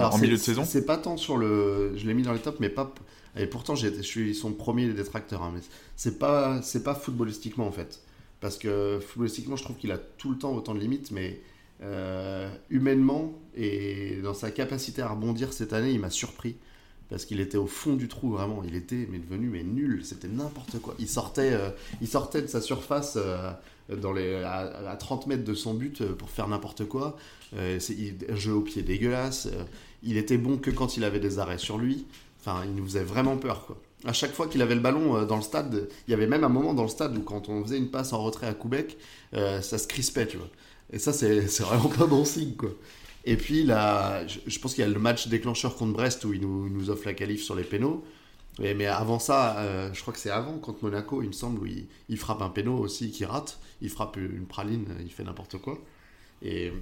en 0.00 0.18
milieu 0.18 0.36
de 0.36 0.42
saison. 0.42 0.64
C'est 0.64 0.84
pas 0.84 0.96
tant 0.96 1.16
sur 1.16 1.36
le. 1.36 1.92
Je 1.96 2.06
l'ai 2.06 2.14
mis 2.14 2.22
dans 2.22 2.32
les 2.32 2.40
tops, 2.40 2.58
mais 2.58 2.68
pas. 2.68 2.92
Et 3.36 3.46
pourtant, 3.46 3.74
je 3.74 3.88
suis 4.02 4.34
son 4.34 4.52
premier 4.52 4.88
détracteur. 4.92 5.42
Hein, 5.42 5.52
mais 5.54 5.60
c'est 5.96 6.18
pas, 6.18 6.62
c'est 6.62 6.84
pas 6.84 6.94
footballistiquement 6.94 7.66
en 7.66 7.72
fait. 7.72 8.00
Parce 8.40 8.58
que 8.58 9.00
footballistiquement, 9.00 9.56
je 9.56 9.64
trouve 9.64 9.76
qu'il 9.76 9.90
a 9.92 9.98
tout 9.98 10.30
le 10.30 10.38
temps 10.38 10.54
autant 10.54 10.74
de 10.74 10.80
limites, 10.80 11.10
mais 11.10 11.40
euh, 11.82 12.48
humainement 12.70 13.32
et 13.56 14.18
dans 14.22 14.34
sa 14.34 14.50
capacité 14.50 15.02
à 15.02 15.08
rebondir 15.08 15.52
cette 15.52 15.72
année, 15.72 15.90
il 15.90 16.00
m'a 16.00 16.10
surpris. 16.10 16.56
parce 17.10 17.26
qu'il 17.26 17.40
était 17.40 17.58
au 17.58 17.66
fond 17.66 17.94
du 17.94 18.08
trou 18.08 18.30
vraiment. 18.30 18.62
Il 18.64 18.74
était 18.76 19.08
mais 19.10 19.18
devenu 19.18 19.48
mais 19.48 19.62
nul. 19.64 20.04
C'était 20.04 20.28
n'importe 20.28 20.78
quoi. 20.80 20.94
Il 20.98 21.08
sortait, 21.08 21.52
euh, 21.52 21.70
il 22.00 22.08
sortait 22.08 22.42
de 22.42 22.46
sa 22.46 22.60
surface 22.60 23.16
euh, 23.16 23.50
les, 23.88 24.42
à, 24.44 24.96
30 24.98 25.26
mètres 25.26 25.44
de 25.44 25.54
son 25.54 25.74
but 25.74 26.04
pour 26.12 26.30
faire 26.30 26.48
n'importe 26.48 26.84
quoi. 26.86 27.16
c'est, 27.78 27.96
un 28.30 28.36
jeu 28.36 28.52
au 28.52 28.62
pied 28.62 28.82
dégueulasse. 28.82 29.48
il 30.02 30.16
était 30.16 30.38
bon 30.38 30.56
que 30.56 30.70
quand 30.70 30.96
il 30.96 31.04
avait 31.04 31.20
des 31.20 31.38
arrêts 31.38 31.58
sur 31.58 31.78
lui. 31.78 32.06
Enfin, 32.44 32.62
il 32.64 32.74
nous 32.74 32.84
faisait 32.84 33.04
vraiment 33.04 33.36
peur 33.36 33.66
quoi. 33.66 33.80
À 34.06 34.12
chaque 34.12 34.32
fois 34.32 34.48
qu'il 34.48 34.60
avait 34.60 34.74
le 34.74 34.82
ballon 34.82 35.24
dans 35.24 35.36
le 35.36 35.42
stade, 35.42 35.88
il 36.06 36.10
y 36.10 36.14
avait 36.14 36.26
même 36.26 36.44
un 36.44 36.50
moment 36.50 36.74
dans 36.74 36.82
le 36.82 36.90
stade 36.90 37.16
où 37.16 37.22
quand 37.22 37.48
on 37.48 37.64
faisait 37.64 37.78
une 37.78 37.90
passe 37.90 38.12
en 38.12 38.22
retrait 38.22 38.46
à 38.46 38.52
Koubek, 38.52 38.98
ça 39.32 39.78
se 39.78 39.86
crispait, 39.86 40.26
tu 40.26 40.36
vois. 40.36 40.50
Et 40.92 40.98
ça, 40.98 41.12
c'est, 41.12 41.40
vraiment 41.60 41.88
pas 41.88 42.06
bon 42.06 42.24
signe, 42.24 42.54
quoi. 42.54 42.70
Et 43.24 43.36
puis, 43.36 43.64
là, 43.64 44.26
je, 44.26 44.58
pense 44.58 44.74
qu'il 44.74 44.84
y 44.84 44.86
a 44.86 44.90
le 44.90 45.00
match 45.00 45.28
déclencheur 45.28 45.76
contre 45.76 45.94
Brest 45.94 46.24
où 46.24 46.34
il 46.34 46.42
nous, 46.42 46.68
nous 46.68 46.90
offre 46.90 47.06
la 47.06 47.14
qualif 47.14 47.42
sur 47.42 47.54
les 47.54 47.64
pénaux. 47.64 48.04
Mais, 48.60 48.86
avant 48.86 49.18
ça, 49.18 49.58
euh, 49.58 49.90
je 49.92 50.00
crois 50.02 50.12
que 50.12 50.20
c'est 50.20 50.30
avant, 50.30 50.58
contre 50.58 50.84
Monaco, 50.84 51.22
il 51.22 51.28
me 51.28 51.32
semble, 51.32 51.60
où 51.60 51.66
il, 51.66 52.18
frappe 52.18 52.42
un 52.42 52.50
péno 52.50 52.76
aussi 52.76 53.10
qui 53.10 53.24
rate. 53.24 53.58
Il 53.80 53.88
frappe 53.88 54.16
une 54.16 54.46
praline, 54.46 54.86
il 55.00 55.10
fait 55.10 55.24
n'importe 55.24 55.58
quoi. 55.58 55.78
Et, 56.42 56.72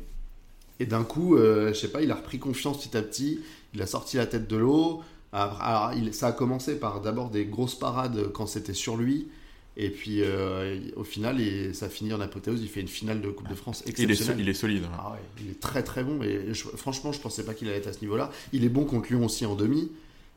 et 0.80 0.86
d'un 0.86 1.04
coup, 1.04 1.36
euh, 1.36 1.68
je 1.68 1.78
sais 1.78 1.88
pas, 1.88 2.02
il 2.02 2.10
a 2.10 2.16
repris 2.16 2.38
confiance 2.38 2.78
petit 2.84 2.96
à 2.96 3.02
petit. 3.02 3.40
Il 3.72 3.80
a 3.80 3.86
sorti 3.86 4.16
la 4.16 4.26
tête 4.26 4.48
de 4.48 4.56
l'eau. 4.56 5.02
Alors, 5.32 5.92
il, 5.96 6.12
ça 6.12 6.28
a 6.28 6.32
commencé 6.32 6.78
par 6.78 7.00
d'abord 7.00 7.30
des 7.30 7.46
grosses 7.46 7.74
parades 7.74 8.30
quand 8.32 8.46
c'était 8.46 8.74
sur 8.74 8.96
lui. 8.96 9.28
Et 9.76 9.88
puis 9.88 10.18
euh, 10.20 10.78
au 10.96 11.04
final, 11.04 11.40
ça 11.74 11.88
finit 11.88 12.12
en 12.12 12.20
apothéose. 12.20 12.60
Il 12.62 12.68
fait 12.68 12.82
une 12.82 12.88
finale 12.88 13.22
de 13.22 13.30
Coupe 13.30 13.48
de 13.48 13.54
France 13.54 13.82
exceptionnelle. 13.86 14.40
Il 14.40 14.48
est, 14.48 14.54
solide. 14.54 14.84
Ah 14.92 15.16
il 15.40 15.50
est 15.50 15.60
très 15.60 15.82
très 15.82 16.04
bon. 16.04 16.22
Et 16.22 16.52
franchement, 16.76 17.12
je 17.12 17.20
pensais 17.20 17.44
pas 17.44 17.54
qu'il 17.54 17.68
allait 17.68 17.78
être 17.78 17.86
à 17.86 17.92
ce 17.94 18.00
niveau-là. 18.02 18.30
Il 18.52 18.64
est 18.64 18.68
bon 18.68 18.84
contre 18.84 19.08
Lyon 19.08 19.24
aussi 19.24 19.46
en 19.46 19.54
demi. 19.54 19.90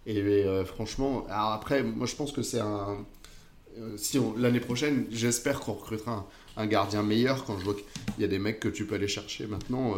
Et 0.05 0.19
euh, 0.19 0.63
franchement, 0.63 1.25
après, 1.29 1.83
moi 1.83 2.07
je 2.07 2.15
pense 2.15 2.31
que 2.31 2.43
c'est 2.43 2.59
un. 2.59 2.97
Euh, 3.77 3.97
si 3.97 4.17
l'année 4.37 4.61
prochaine, 4.61 5.05
j'espère 5.11 5.59
qu'on 5.59 5.73
recrutera 5.73 6.13
un, 6.13 6.25
gardien 6.57 7.03
meilleur. 7.03 7.45
Quand 7.45 7.59
je 7.59 7.65
vois 7.65 7.73
qu'il 7.73 8.21
y 8.21 8.23
a 8.23 8.27
des 8.27 8.39
mecs 8.39 8.59
que 8.59 8.69
tu 8.69 8.85
peux 8.85 8.95
aller 8.95 9.07
chercher 9.07 9.47
maintenant, 9.47 9.95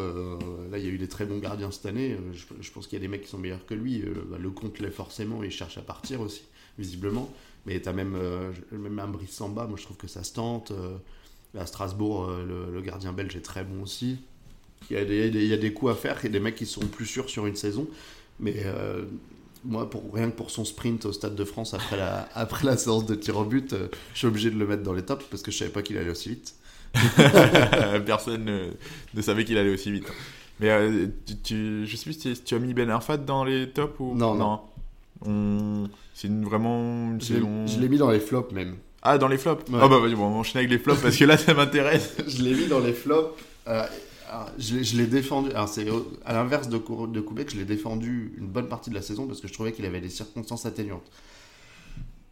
là 0.72 0.78
il 0.78 0.86
y 0.86 0.88
a 0.88 0.92
eu 0.92 0.98
des 0.98 1.08
très 1.08 1.26
bons 1.26 1.38
gardiens 1.38 1.72
cette 1.72 1.86
année. 1.86 2.18
Je, 2.62 2.72
pense 2.72 2.88
qu'il 2.88 2.98
y 2.98 3.02
a 3.02 3.06
des 3.06 3.08
mecs 3.08 3.24
qui 3.24 3.30
sont 3.30 3.38
meilleurs 3.38 3.66
que 3.66 3.74
lui. 3.74 4.04
Bah, 4.30 4.38
le 4.40 4.50
compte 4.50 4.80
l'est 4.80 4.92
forcément. 4.92 5.44
Il 5.44 5.52
cherche 5.52 5.78
à 5.78 5.82
partir 5.82 6.22
aussi, 6.22 6.44
visiblement. 6.80 7.32
Mais 7.68 7.82
tu 7.82 7.90
as 7.90 7.94
même, 7.94 8.16
euh, 8.16 8.52
même 8.72 8.98
un 8.98 9.08
Brice 9.08 9.32
Samba, 9.32 9.68
moi 9.68 9.78
je 9.78 9.84
trouve 9.84 9.98
que 9.98 10.08
ça 10.08 10.24
se 10.24 10.34
tente. 10.34 10.72
Euh, 10.72 10.98
à 11.58 11.66
Strasbourg, 11.66 12.26
euh, 12.26 12.72
le, 12.72 12.82
gardien 12.82 13.12
belge 13.12 13.36
est 13.36 13.42
très 13.42 13.64
bon 13.64 13.84
aussi. 13.84 14.18
Il 14.90 14.96
y, 14.96 15.00
a 15.00 15.04
des, 15.04 15.28
il 15.28 15.46
y, 15.46 15.54
a 15.54 15.58
des, 15.58 15.74
coups 15.74 15.92
à 15.92 15.96
faire 15.96 16.24
et 16.24 16.30
des 16.30 16.40
mecs 16.40 16.56
qui 16.56 16.66
sont 16.66 16.86
plus 16.86 17.06
sûrs 17.06 17.30
sur 17.30 17.46
une 17.46 17.56
saison. 17.56 17.88
Mais 18.40 18.64
moi, 19.68 19.90
pour, 19.90 20.04
rien 20.14 20.30
que 20.30 20.36
pour 20.36 20.50
son 20.50 20.66
sprint 20.66 21.06
au 21.06 21.14
Stade 21.14 21.36
de 21.36 21.44
France 21.44 21.74
après 21.74 21.98
la, 21.98 22.28
après 22.36 22.66
la 22.66 22.78
séance 22.78 23.06
de 23.06 23.16
tir 23.16 23.38
au 23.38 23.44
but, 23.44 23.76
je 24.14 24.18
suis 24.18 24.28
obligé 24.28 24.50
de 24.50 24.58
le 24.58 24.66
mettre 24.66 24.84
dans 24.84 24.94
les 24.94 25.04
tops 25.04 25.26
parce 25.30 25.44
que 25.44 25.52
je 25.52 25.58
savais 25.58 25.72
pas 25.72 25.82
qu'il 25.82 25.98
allait 25.98 26.10
aussi 26.10 26.30
vite. 26.30 26.56
Personne 28.06 28.46
ne, 29.14 29.22
savait 29.22 29.46
qu'il 29.46 29.58
allait 29.58 29.74
aussi 29.74 29.92
vite. 29.92 30.08
Mais 30.60 30.72
tu, 31.44 31.86
je 31.86 31.96
sais 31.96 32.04
plus 32.04 32.14
si 32.14 32.34
tu 32.44 32.56
as 32.56 32.60
mis 32.60 32.74
Ben 32.74 32.90
Arfat 32.90 33.18
dans 33.18 33.44
les 33.44 33.70
tops 33.70 34.00
ou 34.00 34.16
non. 34.16 34.34
non. 34.36 34.62
On... 35.26 35.88
C'est 36.14 36.32
vraiment 36.32 37.20
Je 37.20 37.80
l'ai 37.80 37.90
mis 37.90 37.98
dans 37.98 38.10
les 38.10 38.20
flops 38.20 38.52
même. 38.52 38.78
Ah, 39.04 39.18
dans 39.18 39.28
les 39.28 39.38
flops 39.38 39.64
Ah 39.74 39.88
bah 39.88 40.00
vas-y, 40.00 40.16
bon, 40.16 40.26
on 40.26 40.40
enchaîne 40.40 40.60
avec 40.60 40.72
les 40.72 40.80
flops 40.80 41.02
parce 41.02 41.16
que 41.16 41.26
là, 41.26 41.38
ça 41.38 41.54
m'intéresse. 41.54 42.16
je 42.28 42.42
l'ai 42.42 42.54
mis 42.54 42.68
dans 42.68 42.80
les 42.80 42.94
flops. 42.94 43.40
Euh, 43.68 43.84
je 44.58 44.98
l'ai 44.98 45.08
défendu. 45.08 45.52
Alors, 45.52 45.68
c'est 45.68 45.88
à 46.26 46.34
l'inverse 46.34 46.70
de, 46.70 46.78
de 46.78 47.22
Koubek, 47.22 47.52
je 47.52 47.58
l'ai 47.58 47.66
défendu 47.66 48.34
une 48.38 48.48
bonne 48.48 48.68
partie 48.68 48.90
de 48.90 48.96
la 48.96 49.02
saison 49.02 49.28
parce 49.28 49.42
que 49.42 49.48
je 49.48 49.54
trouvais 49.54 49.72
qu'il 49.72 49.86
avait 49.86 50.02
des 50.02 50.10
circonstances 50.10 50.66
atténuantes. 50.66 51.10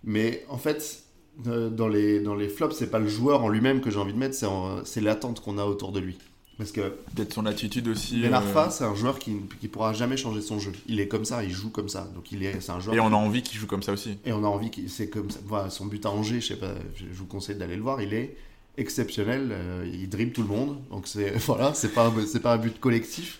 Mais 0.04 0.46
en 0.50 0.58
fait, 0.58 1.04
euh, 1.48 1.70
dans 1.70 1.88
les, 1.88 2.20
dans 2.20 2.36
les 2.36 2.48
flops, 2.48 2.76
c'est 2.76 2.92
pas 2.92 3.00
le 3.00 3.08
joueur 3.08 3.44
en 3.44 3.50
lui-même 3.50 3.82
que 3.82 3.90
j'ai 3.90 4.00
envie 4.00 4.14
de 4.14 4.18
mettre, 4.18 4.38
c'est 4.86 5.02
l'attente 5.02 5.42
qu'on 5.42 5.58
a 5.58 5.66
autour 5.66 5.92
de 5.92 6.00
lui. 6.00 6.18
Parce 6.58 6.72
que 6.72 6.82
peut-être 7.14 7.34
son 7.34 7.46
attitude 7.46 7.90
aussi. 7.90 8.22
Ben 8.22 8.34
Arfa, 8.34 8.70
c'est 8.70 8.86
un 8.86 8.96
joueur 8.96 9.20
qui 9.20 9.32
ne 9.32 9.68
pourra 9.68 9.92
jamais 9.92 10.16
changer 10.16 10.40
son 10.40 10.58
jeu. 10.58 10.72
Il 10.88 11.02
est 11.02 11.10
comme 11.10 11.26
ça, 11.26 11.44
il 11.44 11.52
joue 11.52 11.70
comme 11.70 11.90
ça. 11.90 12.10
Donc 12.16 12.32
il 12.32 12.44
est, 12.44 12.62
c'est 12.62 12.72
un 12.72 12.80
joueur. 12.80 12.96
Et 12.96 13.02
on 13.02 13.08
a 13.08 13.16
envie 13.16 13.42
qu'il 13.42 13.60
joue 13.60 13.68
comme 13.68 13.84
ça 13.84 13.92
aussi. 13.92 14.18
Et 14.26 14.32
on 14.32 14.42
a 14.42 14.48
envie 14.48 14.70
qu'il, 14.70 14.90
c'est 14.90 15.10
comme 15.10 15.30
ça. 15.30 15.40
Voilà, 15.46 15.70
son 15.70 15.86
but 15.86 16.06
à 16.06 16.12
Angers, 16.12 16.40
je 16.40 16.48
sais 16.48 16.56
pas, 16.56 16.74
je 16.96 17.06
vous 17.12 17.26
conseille 17.26 17.58
d'aller 17.58 17.76
le 17.76 17.82
voir. 17.82 18.02
Il 18.02 18.14
est 18.14 18.38
exceptionnel. 18.78 19.50
Euh, 19.52 19.90
il 19.92 20.10
dribble 20.10 20.32
tout 20.32 20.42
le 20.42 20.48
monde. 20.48 20.78
Donc 20.90 21.08
c'est 21.08 21.36
voilà, 21.46 21.74
c'est 21.74 21.94
pas 21.94 22.12
c'est 22.28 22.42
pas 22.42 22.54
un 22.54 22.58
but 22.58 22.80
collectif, 22.80 23.40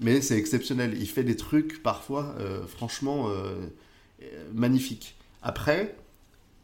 mais 0.00 0.20
c'est 0.20 0.38
exceptionnel. 0.38 0.96
Il 0.98 1.08
fait 1.08 1.24
des 1.24 1.36
trucs 1.36 1.82
parfois, 1.82 2.34
euh, 2.38 2.66
franchement, 2.66 3.28
euh, 3.28 3.54
magnifiques. 4.52 5.16
Après, 5.42 5.94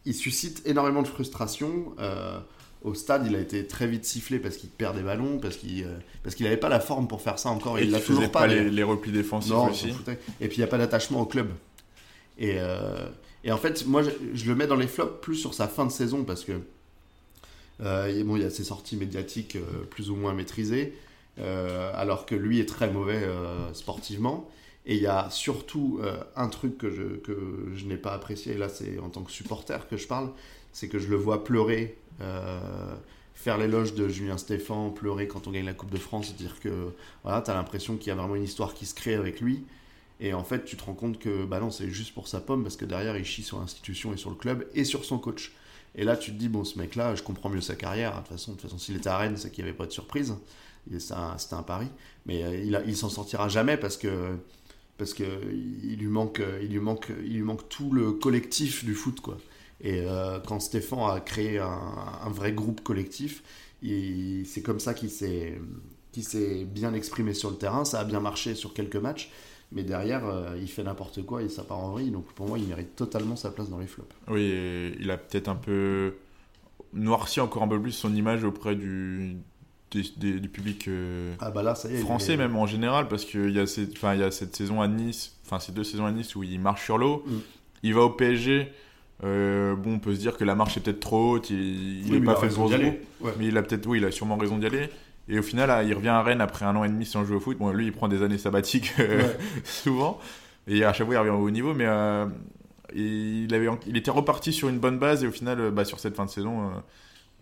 il 0.05 0.15
suscite 0.15 0.63
énormément 0.65 1.03
de 1.03 1.09
frustration 1.09 1.95
au 2.85 2.95
stade, 2.95 3.27
il 3.27 3.35
a 3.35 3.41
été 3.41 3.67
très 3.67 3.89
vite 3.89 4.05
sifflé 4.05 4.39
parce 4.39 4.57
qu'il 4.57 4.69
perd 4.69 4.97
des 4.97 5.03
ballons, 5.03 5.41
parce 5.41 5.57
qu'il 5.57 5.85
parce 6.23 6.37
qu'il 6.37 6.45
n'avait 6.45 6.57
pas 6.57 6.69
la 6.69 6.79
forme 6.79 7.09
pour 7.09 7.21
faire 7.21 7.41
ça 7.41 7.49
encore. 7.49 7.77
Et 7.81 7.83
il 7.83 7.91
n'a 7.91 8.01
toujours 8.01 8.31
pas, 8.31 8.47
les, 8.47 8.83
replis 8.85 9.11
défensifs 9.11 9.53
aussi. 9.53 9.89
Et 10.41 10.47
puis 10.47 10.59
il 10.59 10.61
n'y 10.61 10.65
a 10.65 10.69
pas 10.69 10.79
d'attachement 10.79 11.21
au 11.21 11.27
club. 11.27 11.49
Et, 12.39 12.57
et, 13.43 13.51
en 13.51 13.57
fait, 13.57 13.85
moi, 13.85 14.03
je, 14.33 14.49
le 14.49 14.55
mets 14.55 14.69
dans 14.69 14.77
les 14.77 14.87
flops 14.87 15.21
plus 15.21 15.35
sur 15.35 15.55
sa 15.55 15.67
fin 15.67 15.87
de 15.87 15.91
saison 15.91 16.23
parce 16.23 16.45
que 16.45 16.61
euh, 17.81 18.25
bon, 18.25 18.37
il 18.37 18.43
y 18.43 18.47
a 18.47 18.51
ses 18.51 18.65
sorties 18.65 18.97
médiatiques 18.97 19.59
plus 19.91 20.11
ou 20.11 20.17
moins 20.17 20.35
maîtrisées, 20.35 20.95
alors 21.95 22.27
que 22.27 22.35
lui 22.35 22.61
est 22.61 22.69
très 22.69 22.91
mauvais 22.91 23.23
sportivement. 23.73 24.51
Et 24.87 24.97
il 24.97 25.03
y 25.03 25.07
a 25.07 25.29
surtout 25.31 26.01
un 26.35 26.49
truc 26.49 26.79
que 26.79 26.91
je, 26.91 27.03
que 27.03 27.69
je 27.75 27.85
n'ai 27.85 27.97
pas 27.97 28.13
apprécié, 28.13 28.55
et 28.55 28.59
là 28.59 28.69
c'est 28.69 28.99
en 28.99 29.11
tant 29.11 29.23
que 29.23 29.31
supporter 29.31 29.87
que 29.89 29.97
je 29.97 30.07
parle, 30.07 30.31
c'est 30.73 30.89
que 30.89 30.99
je 30.99 31.09
le 31.09 31.17
vois 31.17 31.45
pleurer 31.45 31.97
euh, 32.21 32.95
faire 33.35 33.57
l'éloge 33.57 33.95
de 33.95 34.09
Julien 34.09 34.37
Stéphan, 34.37 34.91
pleurer 34.91 35.29
quand 35.29 35.47
on 35.47 35.53
gagne 35.53 35.65
la 35.65 35.75
Coupe 35.75 35.91
de 35.91 35.99
France, 35.99 36.35
dire 36.35 36.59
que 36.59 36.93
voilà, 37.23 37.41
tu 37.41 37.51
as 37.51 37.55
l'impression 37.55 37.97
qu'il 37.97 38.09
y 38.09 38.11
a 38.11 38.17
vraiment 38.17 38.35
une 38.35 38.43
histoire 38.43 38.75
qui 38.75 38.85
se 38.85 38.95
crée 38.95 39.15
avec 39.15 39.41
lui. 39.41 39.65
Et 40.21 40.35
en 40.35 40.43
fait, 40.43 40.65
tu 40.65 40.77
te 40.77 40.83
rends 40.83 40.95
compte 40.95 41.21
que 41.21 41.45
bah 41.45 41.61
non, 41.61 41.71
c'est 41.71 41.89
juste 41.89 42.13
pour 42.13 42.27
sa 42.27 42.41
pomme 42.41 42.65
parce 42.65 42.77
que 42.77 42.85
derrière, 42.85 43.17
il 43.17 43.25
chie 43.25 43.45
sur 43.45 43.61
l'institution 43.61 44.13
et 44.13 44.17
sur 44.17 44.31
le 44.31 44.37
club 44.37 44.67
et 44.75 44.83
sur 44.83 45.05
son 45.05 45.19
coach. 45.19 45.53
Et 45.95 46.05
là, 46.05 46.17
tu 46.17 46.33
te 46.33 46.37
dis, 46.37 46.49
bon, 46.49 46.65
ce 46.65 46.79
mec-là, 46.79 47.15
je 47.15 47.23
comprends 47.23 47.49
mieux 47.49 47.61
sa 47.61 47.75
carrière. 47.75 48.13
De 48.13 48.19
toute 48.19 48.29
façon, 48.29 48.53
de 48.53 48.61
façon 48.61 48.79
s'il 48.79 48.97
était 48.97 49.09
à 49.09 49.19
Rennes, 49.19 49.37
c'est 49.37 49.51
qu'il 49.51 49.65
n'y 49.65 49.71
avait 49.71 49.77
pas 49.77 49.87
de 49.87 49.93
surprise. 49.93 50.35
C'était 50.97 51.55
un, 51.55 51.63
pari. 51.63 51.89
Mais 52.27 52.45
euh, 52.45 52.57
il, 52.57 52.83
il 52.87 52.97
s'en 52.97 53.09
sortira 53.09 53.49
jamais 53.49 53.77
parce 53.77 53.97
que 53.97 54.37
parce 54.97 55.15
que 55.15 55.25
il 55.85 55.97
lui 55.99 56.09
manque 56.09 56.43
il 56.61 56.71
lui 56.71 56.81
manque 56.81 57.13
il 57.25 57.35
lui 57.35 57.43
manque 57.43 57.69
tout 57.69 57.93
le 57.93 58.11
collectif 58.13 58.85
du 58.85 58.95
foot 58.95 59.21
quoi 59.21 59.39
et 59.81 60.01
euh, 60.01 60.41
quand 60.41 60.61
Stéphane 60.61 61.11
a 61.11 61.21
créé 61.21 61.59
un, 61.59 62.31
vrai 62.31 62.53
groupe 62.53 62.83
collectif, 62.83 63.43
c'est 63.83 64.63
comme 64.63 64.81
ça 64.81 64.95
qu'il 64.95 65.11
s'est 65.11 65.61
bien 66.65 66.95
exprimé 66.95 67.35
sur 67.35 67.51
le 67.51 67.57
terrain. 67.57 67.85
Ça 67.85 68.01
a 68.01 68.05
bien 68.05 68.21
marché 68.21 68.55
sur 68.55 68.75
quelques 68.75 68.97
matchs. 68.97 69.31
Mais 69.71 69.83
derrière, 69.83 70.27
euh, 70.27 70.57
il 70.59 70.69
fait 70.69 70.83
n'importe 70.83 71.25
quoi 71.25 71.43
et 71.43 71.49
ça 71.49 71.63
part 71.63 71.79
en 71.79 71.91
vrille. 71.91 72.11
Donc 72.11 72.25
pour 72.33 72.47
moi, 72.47 72.59
il 72.59 72.67
mérite 72.67 72.97
totalement 72.97 73.37
sa 73.37 73.51
place 73.51 73.69
dans 73.69 73.79
les 73.79 73.87
flops. 73.87 74.15
Oui, 74.29 74.95
il 74.99 75.11
a 75.11 75.19
peut-être 75.19 75.49
un 75.49 75.57
peu 75.57 76.15
noirci 76.93 77.41
encore 77.41 77.63
un 77.63 77.69
peu 77.69 77.81
plus 77.81 77.93
son 77.93 78.15
image 78.15 78.45
auprès 78.45 78.75
du, 78.75 79.37
du 79.91 80.49
public 80.49 80.89
euh, 80.89 81.35
ah 81.41 81.51
bah 81.51 81.63
là, 81.63 81.75
français, 81.75 82.37
même 82.37 82.57
en 82.57 82.67
général, 82.67 83.09
parce 83.09 83.25
qu'il 83.25 83.51
y, 83.51 83.61
a 83.61 83.67
cette, 83.67 84.01
y 84.01 84.07
a 84.07 84.31
cette 84.31 84.57
saison 84.57 84.81
à 84.81 84.89
Nice, 84.89 85.37
enfin 85.45 85.59
ces 85.59 85.73
deux 85.73 85.85
saisons 85.85 86.07
à 86.07 86.13
Nice 86.13 86.35
où 86.35 86.43
il 86.43 86.61
marche 86.61 86.85
sur 86.85 86.99
l'eau. 86.99 87.25
Mm. 87.27 87.37
Il 87.83 87.95
va 87.95 88.03
au 88.03 88.11
PSG 88.11 88.73
euh, 89.25 89.75
bon, 89.75 89.95
on 89.95 89.99
peut 89.99 90.15
se 90.15 90.21
dire 90.21 90.37
que 90.37 90.45
la 90.45 90.55
marche 90.55 90.77
est 90.77 90.81
peut-être 90.81 91.01
trop 91.01 91.33
haute, 91.33 91.51
il 91.51 92.11
n'est 92.11 92.21
pas 92.21 92.37
fait 92.37 92.49
pour 92.49 92.71
mais 92.71 93.47
il 93.47 93.57
a 93.57 93.63
peut-être, 93.63 93.87
oui, 93.87 93.99
il 93.99 94.05
a 94.05 94.13
sûrement 94.13 94.37
raison 94.37 94.59
d'y 94.59 94.67
aller. 94.67 94.89
Et 95.29 95.39
au 95.39 95.43
final, 95.43 95.87
il 95.87 95.95
revient 95.95 96.09
à 96.09 96.23
Rennes 96.23 96.41
après 96.41 96.65
un 96.65 96.75
an 96.77 96.85
et 96.85 96.89
demi 96.89 97.05
sans 97.05 97.25
jouer 97.25 97.37
au 97.37 97.41
foot. 97.41 97.59
Bon, 97.59 97.71
lui, 97.71 97.87
il 97.87 97.93
prend 97.93 98.09
des 98.09 98.23
années 98.23 98.39
sabbatiques 98.39 98.95
euh, 98.99 99.33
souvent, 99.65 100.19
et 100.67 100.85
à 100.85 100.93
chaque 100.93 101.07
fois, 101.07 101.17
il 101.17 101.19
revient 101.19 101.31
au 101.31 101.45
haut 101.45 101.51
niveau, 101.51 101.75
mais 101.75 101.87
euh, 101.87 102.27
il, 102.95 103.53
avait, 103.55 103.69
il 103.87 103.97
était 103.97 104.11
reparti 104.11 104.53
sur 104.53 104.69
une 104.69 104.79
bonne 104.79 104.99
base, 104.99 105.25
et 105.25 105.27
au 105.27 105.33
final, 105.33 105.71
bah, 105.71 105.85
sur 105.85 106.01
cette 106.01 106.17
fin 106.17 106.25
de 106.25 106.31
saison, 106.31 106.71
on 106.71 106.83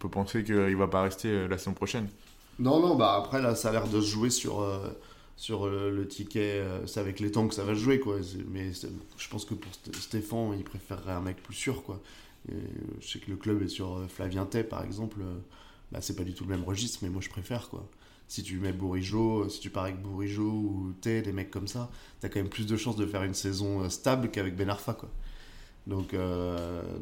peut 0.00 0.08
penser 0.08 0.42
qu'il 0.44 0.76
va 0.76 0.88
pas 0.88 1.02
rester 1.02 1.46
la 1.48 1.58
saison 1.58 1.74
prochaine. 1.74 2.08
Non, 2.58 2.80
non, 2.80 2.94
bah 2.94 3.14
après, 3.18 3.42
là, 3.42 3.54
ça 3.54 3.68
a 3.68 3.72
l'air 3.72 3.86
de 3.86 4.00
se 4.00 4.06
jouer 4.06 4.30
sur 4.30 4.64
sur 5.36 5.68
le, 5.68 6.08
ticket, 6.08 6.60
euh, 6.60 6.86
c'est 6.86 7.00
avec 7.00 7.20
les 7.20 7.30
temps 7.30 7.46
que 7.46 7.54
ça 7.54 7.62
va 7.62 7.74
se 7.74 7.80
jouer, 7.80 8.00
quoi. 8.00 8.16
Mais 8.50 8.72
je 8.72 9.28
pense 9.28 9.44
que 9.44 9.54
pour 9.54 9.70
Stéphane, 10.00 10.54
il 10.56 10.64
préférerait 10.64 11.12
un 11.12 11.20
mec 11.20 11.42
plus 11.42 11.54
sûr, 11.54 11.82
quoi. 11.82 12.00
je 12.48 13.06
sais 13.06 13.18
que 13.18 13.30
le 13.30 13.36
club 13.36 13.62
est 13.62 13.68
sur 13.68 13.98
euh, 13.98 14.06
Flavien 14.08 14.46
Tay, 14.46 14.64
par 14.64 14.82
exemple. 14.82 15.18
Euh, 15.92 15.92
bah, 15.92 15.98
c'est 16.00 16.16
pas 16.16 16.24
du 16.24 16.34
tout 16.34 16.44
le 16.44 16.50
même 16.50 16.64
registre, 16.64 17.00
mais 17.02 17.08
moi 17.08 17.20
je 17.22 17.28
préfère, 17.28 17.68
quoi. 17.68 17.88
Si 18.28 18.42
tu 18.42 18.58
mets 18.58 18.72
Bourigeau, 18.72 19.48
si 19.48 19.60
tu 19.60 19.70
pars 19.70 19.84
avec 19.84 20.02
Bourigeau 20.02 20.50
ou 20.50 20.94
Tay, 21.00 21.22
des 21.22 21.32
mecs 21.32 21.50
comme 21.50 21.68
ça, 21.68 21.90
t'as 22.20 22.28
quand 22.28 22.40
même 22.40 22.48
plus 22.48 22.66
de 22.66 22.76
chances 22.76 22.96
de 22.96 23.06
faire 23.06 23.22
une 23.22 23.34
saison 23.34 23.88
stable 23.88 24.30
qu'avec 24.30 24.56
Ben 24.56 24.68
Arfa, 24.68 24.94
quoi. 24.94 25.08
Donc, 25.86 26.12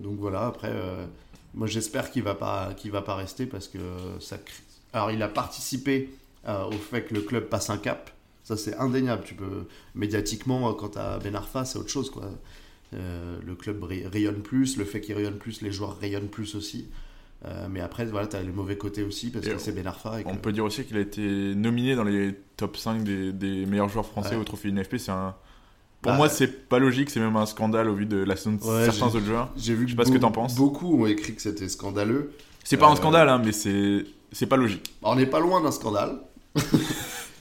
donc 0.02 0.18
voilà, 0.18 0.46
après, 0.48 0.70
moi 1.54 1.66
j'espère 1.66 2.10
qu'il 2.10 2.22
va 2.22 2.34
pas, 2.34 2.74
va 2.84 3.02
pas 3.02 3.14
rester 3.14 3.46
parce 3.46 3.68
que 3.68 3.78
ça. 4.20 4.36
Alors 4.92 5.10
il 5.10 5.22
a 5.22 5.28
participé 5.28 6.10
au 6.46 6.72
fait 6.72 7.04
que 7.06 7.14
le 7.14 7.22
club 7.22 7.44
passe 7.48 7.70
un 7.70 7.78
cap 7.78 8.10
Ça, 8.44 8.58
c'est 8.58 8.76
indéniable. 8.76 9.24
Tu 9.24 9.34
peux 9.34 9.66
médiatiquement, 9.94 10.74
quand 10.74 10.90
tu 10.90 10.98
as 10.98 11.18
Ben 11.18 11.34
Arfa, 11.34 11.64
c'est 11.64 11.78
autre 11.78 11.88
chose, 11.88 12.10
quoi. 12.10 12.30
Euh, 12.94 13.38
le 13.44 13.54
club 13.54 13.82
rayonne 13.82 14.42
plus, 14.42 14.76
le 14.76 14.84
fait 14.84 15.00
qu'il 15.00 15.14
rayonne 15.14 15.38
plus, 15.38 15.62
les 15.62 15.72
joueurs 15.72 15.98
rayonnent 15.98 16.28
plus 16.28 16.54
aussi. 16.54 16.86
Euh, 17.46 17.66
mais 17.70 17.80
après, 17.80 18.06
voilà, 18.06 18.26
tu 18.26 18.36
as 18.36 18.42
les 18.42 18.52
mauvais 18.52 18.76
côtés 18.76 19.02
aussi 19.02 19.30
parce 19.30 19.46
que 19.46 19.58
c'est 19.58 19.72
Ben 19.72 19.86
Arfa. 19.86 20.18
on 20.24 20.36
peut 20.36 20.52
dire 20.52 20.64
aussi 20.64 20.84
qu'il 20.84 20.96
a 20.96 21.00
été 21.00 21.54
nominé 21.54 21.94
dans 21.94 22.04
les 22.04 22.34
top 22.56 22.76
5 22.76 23.02
des, 23.04 23.66
meilleurs 23.66 23.88
joueurs 23.88 24.06
français 24.06 24.36
au 24.36 24.44
trophée 24.44 24.68
INFP. 24.70 24.96
C'est 24.96 25.12
un. 25.12 25.34
Pour 26.00 26.12
bah, 26.12 26.18
moi, 26.18 26.28
c'est 26.28 26.68
pas 26.68 26.78
logique, 26.78 27.08
c'est 27.08 27.20
même 27.20 27.36
un 27.36 27.46
scandale 27.46 27.88
au 27.88 27.94
vu 27.94 28.04
de 28.04 28.18
la 28.18 28.36
saison 28.36 28.52
de 28.52 28.60
certains 28.60 29.06
autres 29.06 29.24
joueurs. 29.24 29.50
J'ai 29.56 29.74
vu 29.74 29.86
Je 29.86 29.92
sais 29.92 29.96
pas 29.96 30.04
ce 30.04 30.12
que 30.12 30.18
t'en 30.18 30.32
penses. 30.32 30.54
Beaucoup 30.54 31.02
ont 31.02 31.06
écrit 31.06 31.34
que 31.34 31.40
c'était 31.40 31.68
scandaleux. 31.68 32.32
C'est 32.62 32.76
pas 32.76 32.88
un 32.88 32.92
euh, 32.92 32.96
scandale, 32.96 33.28
hein, 33.28 33.40
mais 33.44 33.52
c'est 33.52 34.46
pas 34.46 34.56
logique. 34.56 34.94
On 35.02 35.16
n'est 35.16 35.26
pas 35.26 35.40
loin 35.40 35.62
d'un 35.62 35.70
scandale. 35.70 36.20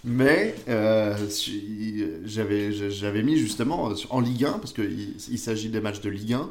Mais 0.05 0.55
euh, 0.67 1.15
j'avais 2.25 3.23
mis 3.23 3.37
justement 3.37 3.93
en 4.09 4.19
Ligue 4.19 4.45
1, 4.45 4.51
parce 4.53 4.73
qu'il 4.73 5.15
il, 5.29 5.39
s'agit 5.39 5.69
des 5.69 5.79
matchs 5.79 6.01
de 6.01 6.09
Ligue 6.09 6.33
1. 6.33 6.49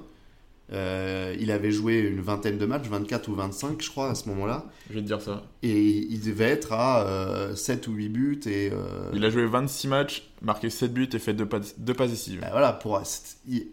Euh, 0.72 1.36
il 1.38 1.50
avait 1.50 1.70
joué 1.70 1.98
une 1.98 2.20
vingtaine 2.20 2.56
de 2.56 2.64
matchs, 2.66 2.86
24 2.88 3.28
ou 3.28 3.34
25, 3.34 3.82
je 3.82 3.90
crois, 3.90 4.10
à 4.10 4.14
ce 4.14 4.28
moment-là. 4.30 4.64
Je 4.88 4.94
vais 4.94 5.00
te 5.02 5.06
dire 5.06 5.20
ça. 5.20 5.42
Et 5.62 5.78
il 5.78 6.20
devait 6.20 6.50
être 6.50 6.72
à 6.72 7.54
7 7.54 7.88
ou 7.88 7.92
8 7.92 8.08
buts. 8.08 8.40
Et, 8.46 8.70
Il 9.12 9.24
a 9.24 9.30
joué 9.30 9.46
26 9.46 9.88
matchs, 9.88 10.30
marqué 10.40 10.70
7 10.70 10.92
buts 10.92 11.08
et 11.12 11.18
fait 11.18 11.34
2 11.34 11.46
passes, 11.46 11.74
deux 11.78 11.94
décisives. 11.94 12.40
Ben 12.40 12.48
voilà, 12.50 12.72
pour, 12.72 13.00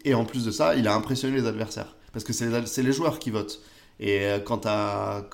et 0.04 0.14
en 0.14 0.24
plus 0.24 0.44
de 0.44 0.50
ça, 0.50 0.74
il 0.74 0.86
a 0.88 0.94
impressionné 0.94 1.40
les 1.40 1.46
adversaires. 1.46 1.96
Parce 2.12 2.24
que 2.24 2.32
c'est 2.32 2.48
les, 2.48 2.82
les 2.82 2.92
joueurs 2.92 3.18
qui 3.18 3.30
votent. 3.30 3.60
Et 3.98 4.26
quand 4.44 4.58
tu 4.58 4.68
as 4.68 5.24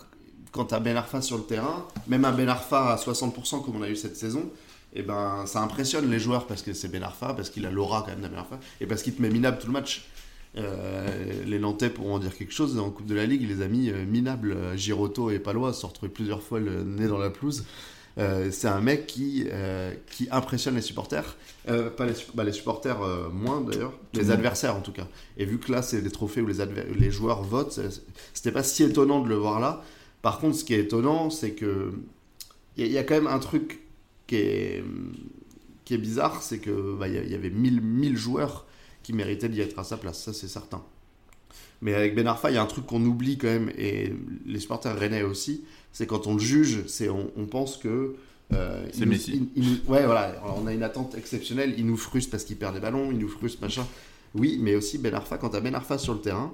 quand 0.57 0.65
tu 0.65 0.75
as 0.75 0.81
Ben 0.81 0.97
Arfa 0.97 1.21
sur 1.21 1.37
le 1.37 1.45
terrain, 1.45 1.87
même 2.09 2.25
un 2.25 2.33
Ben 2.33 2.49
Arfa 2.49 2.93
à 2.93 2.97
60% 2.97 3.63
comme 3.63 3.77
on 3.77 3.83
a 3.83 3.89
eu 3.89 3.97
cette 3.97 4.17
saison, 4.17 4.51
et 4.95 5.01
eh 5.01 5.03
ben, 5.03 5.45
ça 5.47 5.61
impressionne 5.61 6.11
les 6.11 6.19
joueurs 6.19 6.47
parce 6.47 6.63
que 6.63 6.73
c'est 6.73 6.89
Ben 6.89 7.03
Arfa, 7.03 7.35
parce 7.35 7.51
qu'il 7.51 7.67
a 7.67 7.71
l'aura 7.71 8.01
quand 8.01 8.13
même 8.13 8.23
de 8.23 8.29
Ben 8.29 8.39
Arfa, 8.39 8.59
et 8.81 8.87
parce 8.87 9.03
qu'il 9.03 9.15
te 9.15 9.21
met 9.21 9.29
minable 9.29 9.59
tout 9.59 9.67
le 9.67 9.75
match. 9.75 10.09
Euh, 10.59 11.45
les 11.45 11.59
Nantais 11.59 11.91
pourront 11.91 12.15
en 12.15 12.19
dire 12.19 12.37
quelque 12.37 12.53
chose. 12.53 12.79
En 12.79 12.91
Coupe 12.91 13.07
de 13.07 13.15
la 13.15 13.27
Ligue, 13.27 13.49
les 13.49 13.63
a 13.63 13.69
mis 13.69 13.91
euh, 13.91 14.05
minables. 14.07 14.57
Giroto 14.77 15.31
et 15.31 15.39
Palois 15.39 15.73
se 15.73 15.81
sont 15.81 15.89
retrouvés 15.89 16.13
plusieurs 16.13 16.43
fois 16.43 16.61
le 16.61 16.83
nez 16.83 17.09
dans 17.09 17.19
la 17.19 17.31
pelouse. 17.31 17.65
Euh, 18.19 18.51
c'est 18.51 18.69
un 18.69 18.81
mec 18.81 19.07
qui, 19.07 19.47
qui 20.11 20.29
impressionne 20.31 20.75
les 20.75 20.81
supporters. 20.81 21.37
pas 21.67 22.07
les, 22.07 22.15
bah, 22.35 22.45
les 22.45 22.53
supporters 22.53 22.99
moins 23.33 23.61
d'ailleurs, 23.61 23.93
les 24.15 24.31
adversaires 24.31 24.77
en 24.77 24.81
tout 24.81 24.93
cas. 24.93 25.07
Et 25.37 25.45
vu 25.45 25.59
que 25.59 25.71
là, 25.71 25.83
c'est 25.83 26.01
des 26.01 26.11
trophées 26.11 26.41
où 26.41 26.47
les, 26.47 26.65
les 26.99 27.11
joueurs 27.11 27.43
votent, 27.43 27.79
c'était 28.33 28.53
pas 28.53 28.63
si 28.63 28.83
étonnant 28.85 29.21
de 29.21 29.29
le 29.29 29.37
voir 29.37 29.61
là. 29.61 29.83
Par 30.23 30.39
contre, 30.39 30.57
ce 30.57 30.65
qui 30.65 30.75
est 30.75 30.81
étonnant, 30.81 31.29
c'est 31.29 31.53
que 31.53 31.93
il 32.79 32.87
y, 32.89 32.99
a 32.99 33.05
quand 33.05 33.15
même 33.15 33.27
un 33.27 33.39
truc 33.39 33.81
qui 34.27 34.37
est, 34.37 34.85
qui 35.87 35.95
est 35.95 35.99
bizarre, 35.99 36.43
c'est 36.43 36.59
que 36.59 36.95
bah, 36.99 37.09
y, 37.09 37.35
avait 37.35 37.49
1000, 37.49 37.81
1000 37.81 38.17
joueurs 38.17 38.66
qui 39.07 39.13
méritaient 39.13 39.49
d'y 39.49 39.61
être 39.61 39.79
à 39.79 39.85
sa 39.85 39.99
place, 39.99 40.21
ça 40.21 40.33
c'est 40.33 40.49
certain. 40.49 40.83
Mais 41.81 41.95
avec 41.95 42.17
Ben 42.17 42.27
Arfa, 42.27 42.51
il 42.51 42.55
y 42.55 42.57
a 42.57 42.63
un 42.63 42.67
truc 42.67 42.87
qu'on 42.87 43.05
oublie 43.05 43.39
quand 43.39 43.47
même, 43.47 43.71
et 43.79 44.13
les 44.45 44.59
supporters 44.59 44.99
rennais 44.99 45.23
aussi, 45.23 45.63
c'est 45.93 46.09
quand 46.09 46.27
on 46.27 46.35
le 46.35 46.41
juge, 46.41 46.85
c'est 46.89 47.09
on, 47.09 47.47
pense 47.47 47.77
que 47.77 48.17
euh, 48.53 48.85
c'est 48.93 49.07
Messi. 49.07 49.49
ouais, 49.87 50.05
voilà, 50.05 50.43
on 50.57 50.67
a 50.67 50.73
une 50.73 50.83
attente 50.83 51.15
exceptionnelle, 51.15 51.75
il 51.79 51.87
nous 51.87 51.97
frustre 51.97 52.33
parce 52.33 52.43
qu'il 52.43 52.57
perd 52.57 52.75
des 52.75 52.81
ballons, 52.81 53.13
il 53.13 53.19
nous 53.19 53.29
frustre, 53.29 53.63
machin. 53.63 53.87
Oui, 54.35 54.59
mais 54.61 54.75
aussi 54.75 54.99
Ben 54.99 55.15
Arfa, 55.15 55.39
quand 55.39 55.51
tu 55.51 55.57
as 55.57 55.61
Ben 55.61 55.77
Arfa 55.77 55.99
sur 55.99 56.15
le 56.15 56.21
terrain, 56.21 56.53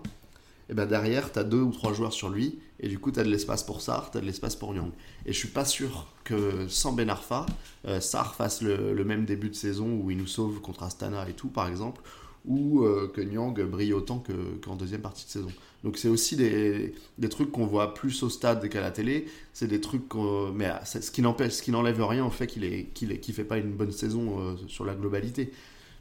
et 0.68 0.74
ben 0.74 0.84
derrière, 0.84 1.32
tu 1.32 1.38
as 1.38 1.44
deux 1.44 1.62
ou 1.62 1.72
trois 1.72 1.94
joueurs 1.94 2.12
sur 2.12 2.28
lui, 2.28 2.58
et 2.80 2.88
du 2.88 2.98
coup, 2.98 3.12
tu 3.12 3.18
as 3.18 3.24
de 3.24 3.30
l'espace 3.30 3.62
pour 3.62 3.80
Sar, 3.80 4.10
tu 4.10 4.18
as 4.18 4.20
de 4.20 4.26
l'espace 4.26 4.56
pour 4.56 4.74
Nyang. 4.74 4.90
Et 5.24 5.32
je 5.32 5.38
suis 5.38 5.48
pas 5.48 5.64
sûr 5.64 6.06
que 6.24 6.68
sans 6.68 6.92
Ben 6.92 7.08
Arfa, 7.08 7.46
euh, 7.86 7.98
Sar 8.00 8.34
fasse 8.34 8.60
le, 8.60 9.04
même 9.04 9.24
début 9.24 9.48
de 9.48 9.54
saison 9.54 9.88
où 10.02 10.10
il 10.10 10.18
nous 10.18 10.26
sauve 10.26 10.60
contre 10.60 10.82
Astana 10.82 11.26
et 11.30 11.32
tout, 11.32 11.48
par 11.48 11.66
exemple, 11.66 12.02
ou 12.44 12.82
euh, 12.82 13.10
que 13.12 13.20
Nyang 13.20 13.54
brille 13.64 13.94
autant 13.94 14.22
qu'en 14.62 14.76
deuxième 14.76 15.00
partie 15.00 15.24
de 15.26 15.30
saison. 15.30 15.52
Donc 15.84 15.96
c'est 15.96 16.08
aussi 16.08 16.36
des, 16.36 16.94
des 17.18 17.28
trucs 17.28 17.50
qu'on 17.50 17.66
voit 17.66 17.94
plus 17.94 18.22
au 18.22 18.28
stade 18.28 18.68
qu'à 18.68 18.80
la 18.80 18.90
télé. 18.90 19.26
C'est 19.52 19.66
des 19.66 19.80
trucs, 19.80 20.14
mais 20.54 20.70
ce 20.84 21.10
qui 21.10 21.22
n'empêche, 21.22 21.54
ce 21.54 21.62
qui 21.62 21.70
n'enlève 21.70 22.02
rien 22.04 22.24
au 22.24 22.30
fait 22.30 22.46
qu'il 22.46 22.62
ne 22.62 23.14
qu'il 23.14 23.34
fait 23.34 23.44
pas 23.44 23.58
une 23.58 23.72
bonne 23.72 23.92
saison 23.92 24.40
euh, 24.40 24.54
sur 24.68 24.84
la 24.84 24.94
globalité. 24.94 25.52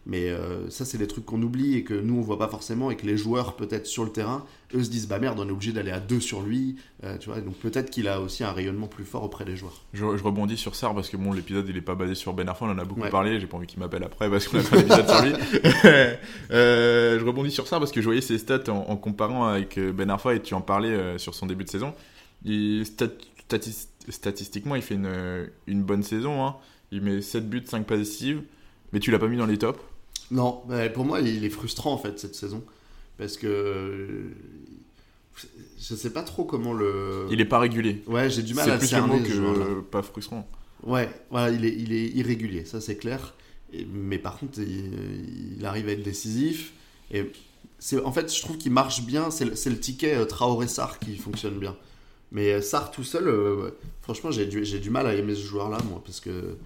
Mais 0.08 0.30
euh, 0.30 0.68
ça, 0.70 0.84
c'est 0.84 0.98
des 0.98 1.06
trucs 1.06 1.26
qu'on 1.26 1.42
oublie 1.42 1.76
et 1.76 1.84
que 1.84 1.94
nous, 1.94 2.18
on 2.18 2.22
voit 2.22 2.40
pas 2.40 2.48
forcément 2.48 2.90
et 2.90 2.96
que 2.96 3.06
les 3.06 3.18
joueurs, 3.18 3.56
peut-être 3.56 3.86
sur 3.86 4.04
le 4.04 4.12
terrain, 4.12 4.46
eux 4.74 4.84
se 4.84 4.90
disent 4.90 5.08
bah 5.08 5.20
merde, 5.20 5.40
on 5.40 5.48
est 5.48 5.52
obligé 5.52 5.74
d'aller 5.74 5.92
à 5.92 6.00
deux 6.00 6.20
sur 6.20 6.42
lui. 6.42 6.78
Euh, 7.04 7.18
tu 7.20 7.30
vois, 7.30 7.40
donc 7.40 7.56
peut-être 7.56 7.92
qu'il 7.92 8.08
a 8.08 8.20
aussi 8.20 8.44
un 8.44 8.52
rayonnement 8.52 8.88
plus 8.88 9.04
fort 9.04 9.24
auprès 9.24 9.46
des 9.46 9.56
joueurs. 9.56 9.86
Je, 9.94 10.04
rebondis 10.04 10.58
sur 10.58 10.76
ça 10.76 10.90
parce 10.90 11.10
que 11.10 11.18
bon, 11.18 11.34
l'épisode 11.34 11.68
il 11.70 11.78
est 11.78 11.82
pas 11.82 11.94
basé 11.94 12.16
sur 12.16 12.34
Ben 12.34 12.50
Arfa, 12.50 12.66
on 12.66 12.72
en 12.72 12.80
a 12.80 12.86
beaucoup 12.86 13.08
parlé. 13.10 13.40
J'ai 13.40 13.46
pas 13.46 13.58
envie 13.58 13.68
qu'il 13.68 13.80
m'appelle 13.80 14.04
après 14.04 14.28
parce 14.30 14.48
qu'on 14.48 14.58
a 14.58 14.62
fait 14.62 14.78
l'épisode 14.78 15.10
sur 15.10 15.22
lui. 15.22 15.34
Euh, 16.52 17.20
je 17.20 17.26
rebondis 17.26 17.52
sur 17.52 17.68
ça 17.68 17.80
parce 17.80 17.92
que 17.92 18.02
je 18.02 18.06
voyais 18.06 18.22
ses 18.22 18.38
stats 18.38 18.72
en, 18.72 18.96
comparant 18.98 19.46
avec 19.46 19.80
Ben 19.80 20.10
Arfa 20.10 20.36
et 20.36 20.42
tu 20.42 20.54
en 20.54 20.62
parlais 20.62 21.18
sur 21.18 21.34
son 21.34 21.46
début 21.46 21.64
de 21.64 21.70
saison. 21.70 21.94
statistiquement, 24.10 24.76
il 24.76 24.82
fait 24.82 24.96
une, 24.96 25.50
une 25.68 25.84
bonne 25.84 26.04
saison. 26.04 26.46
Hein. 26.46 26.56
Il 26.92 27.02
met 27.02 27.22
7 27.22 27.50
buts, 27.50 27.64
5 27.66 27.86
passes 27.86 28.00
décisives. 28.00 28.44
Mais 28.92 29.00
tu 29.00 29.12
l'as 29.12 29.20
pas 29.20 29.28
mis 29.28 29.38
dans 29.38 29.46
les 29.46 29.58
tops 29.58 29.80
non, 30.32 30.64
pour 30.94 31.06
moi, 31.06 31.20
il 31.22 31.46
est 31.46 31.50
frustrant 31.50 31.94
en 31.94 31.98
fait 31.98 32.20
cette 32.20 32.36
saison. 32.36 32.64
Parce 33.18 33.38
que. 33.38 34.32
Je 35.80 35.96
sais 35.96 36.12
pas 36.12 36.24
trop 36.24 36.44
comment 36.44 36.74
le. 36.74 37.28
Il 37.30 37.42
est 37.42 37.46
pas 37.46 37.60
régulier. 37.60 38.04
Ouais, 38.08 38.30
j'ai 38.30 38.44
du 38.44 38.54
mal 38.54 38.70
à 38.70 38.76
le. 38.76 38.82
C'est 38.82 38.88
plus 38.88 39.36
le 39.36 39.42
mot 39.42 39.54
que 39.54 39.82
pas 39.82 40.02
frustrant. 40.02 40.48
Ouais, 40.84 41.10
voilà, 41.30 41.52
il 41.56 41.66
est, 41.66 41.76
il 41.76 41.94
est 41.94 42.08
irrégulier, 42.08 42.66
ça 42.66 42.82
c'est 42.82 42.96
clair. 42.96 43.36
mais 43.94 44.18
par 44.18 44.40
contre, 44.40 44.60
il, 44.60 45.64
arrive 45.66 45.88
à 45.88 45.92
être 45.92 46.04
décisif. 46.04 46.74
Et 47.12 47.32
c'est, 47.78 48.04
en 48.04 48.12
fait, 48.12 48.34
je 48.34 48.42
trouve 48.42 48.58
qu'il 48.58 48.72
marche 48.72 49.04
bien. 49.04 49.30
C'est 49.32 49.46
le, 49.46 49.52
le, 49.52 49.80
ticket 49.80 50.16
euh, 50.16 50.26
Traoré-Sar 50.26 51.00
qui 51.00 51.18
fonctionne 51.18 51.60
bien. 51.60 51.76
Mais 52.32 52.54
euh, 52.54 52.62
Sar 52.62 52.92
tout 52.92 53.04
seul, 53.04 53.28
euh, 53.28 53.72
franchement, 54.02 54.32
j'ai 54.32 54.46
du, 54.46 54.66
j'ai 54.66 54.80
du 54.80 54.90
mal 54.90 55.06
à 55.06 55.14
aimer 55.14 55.36
ce 55.36 55.46
joueur-là, 55.46 55.78
moi, 55.90 56.02
parce 56.04 56.20
que 56.20 56.58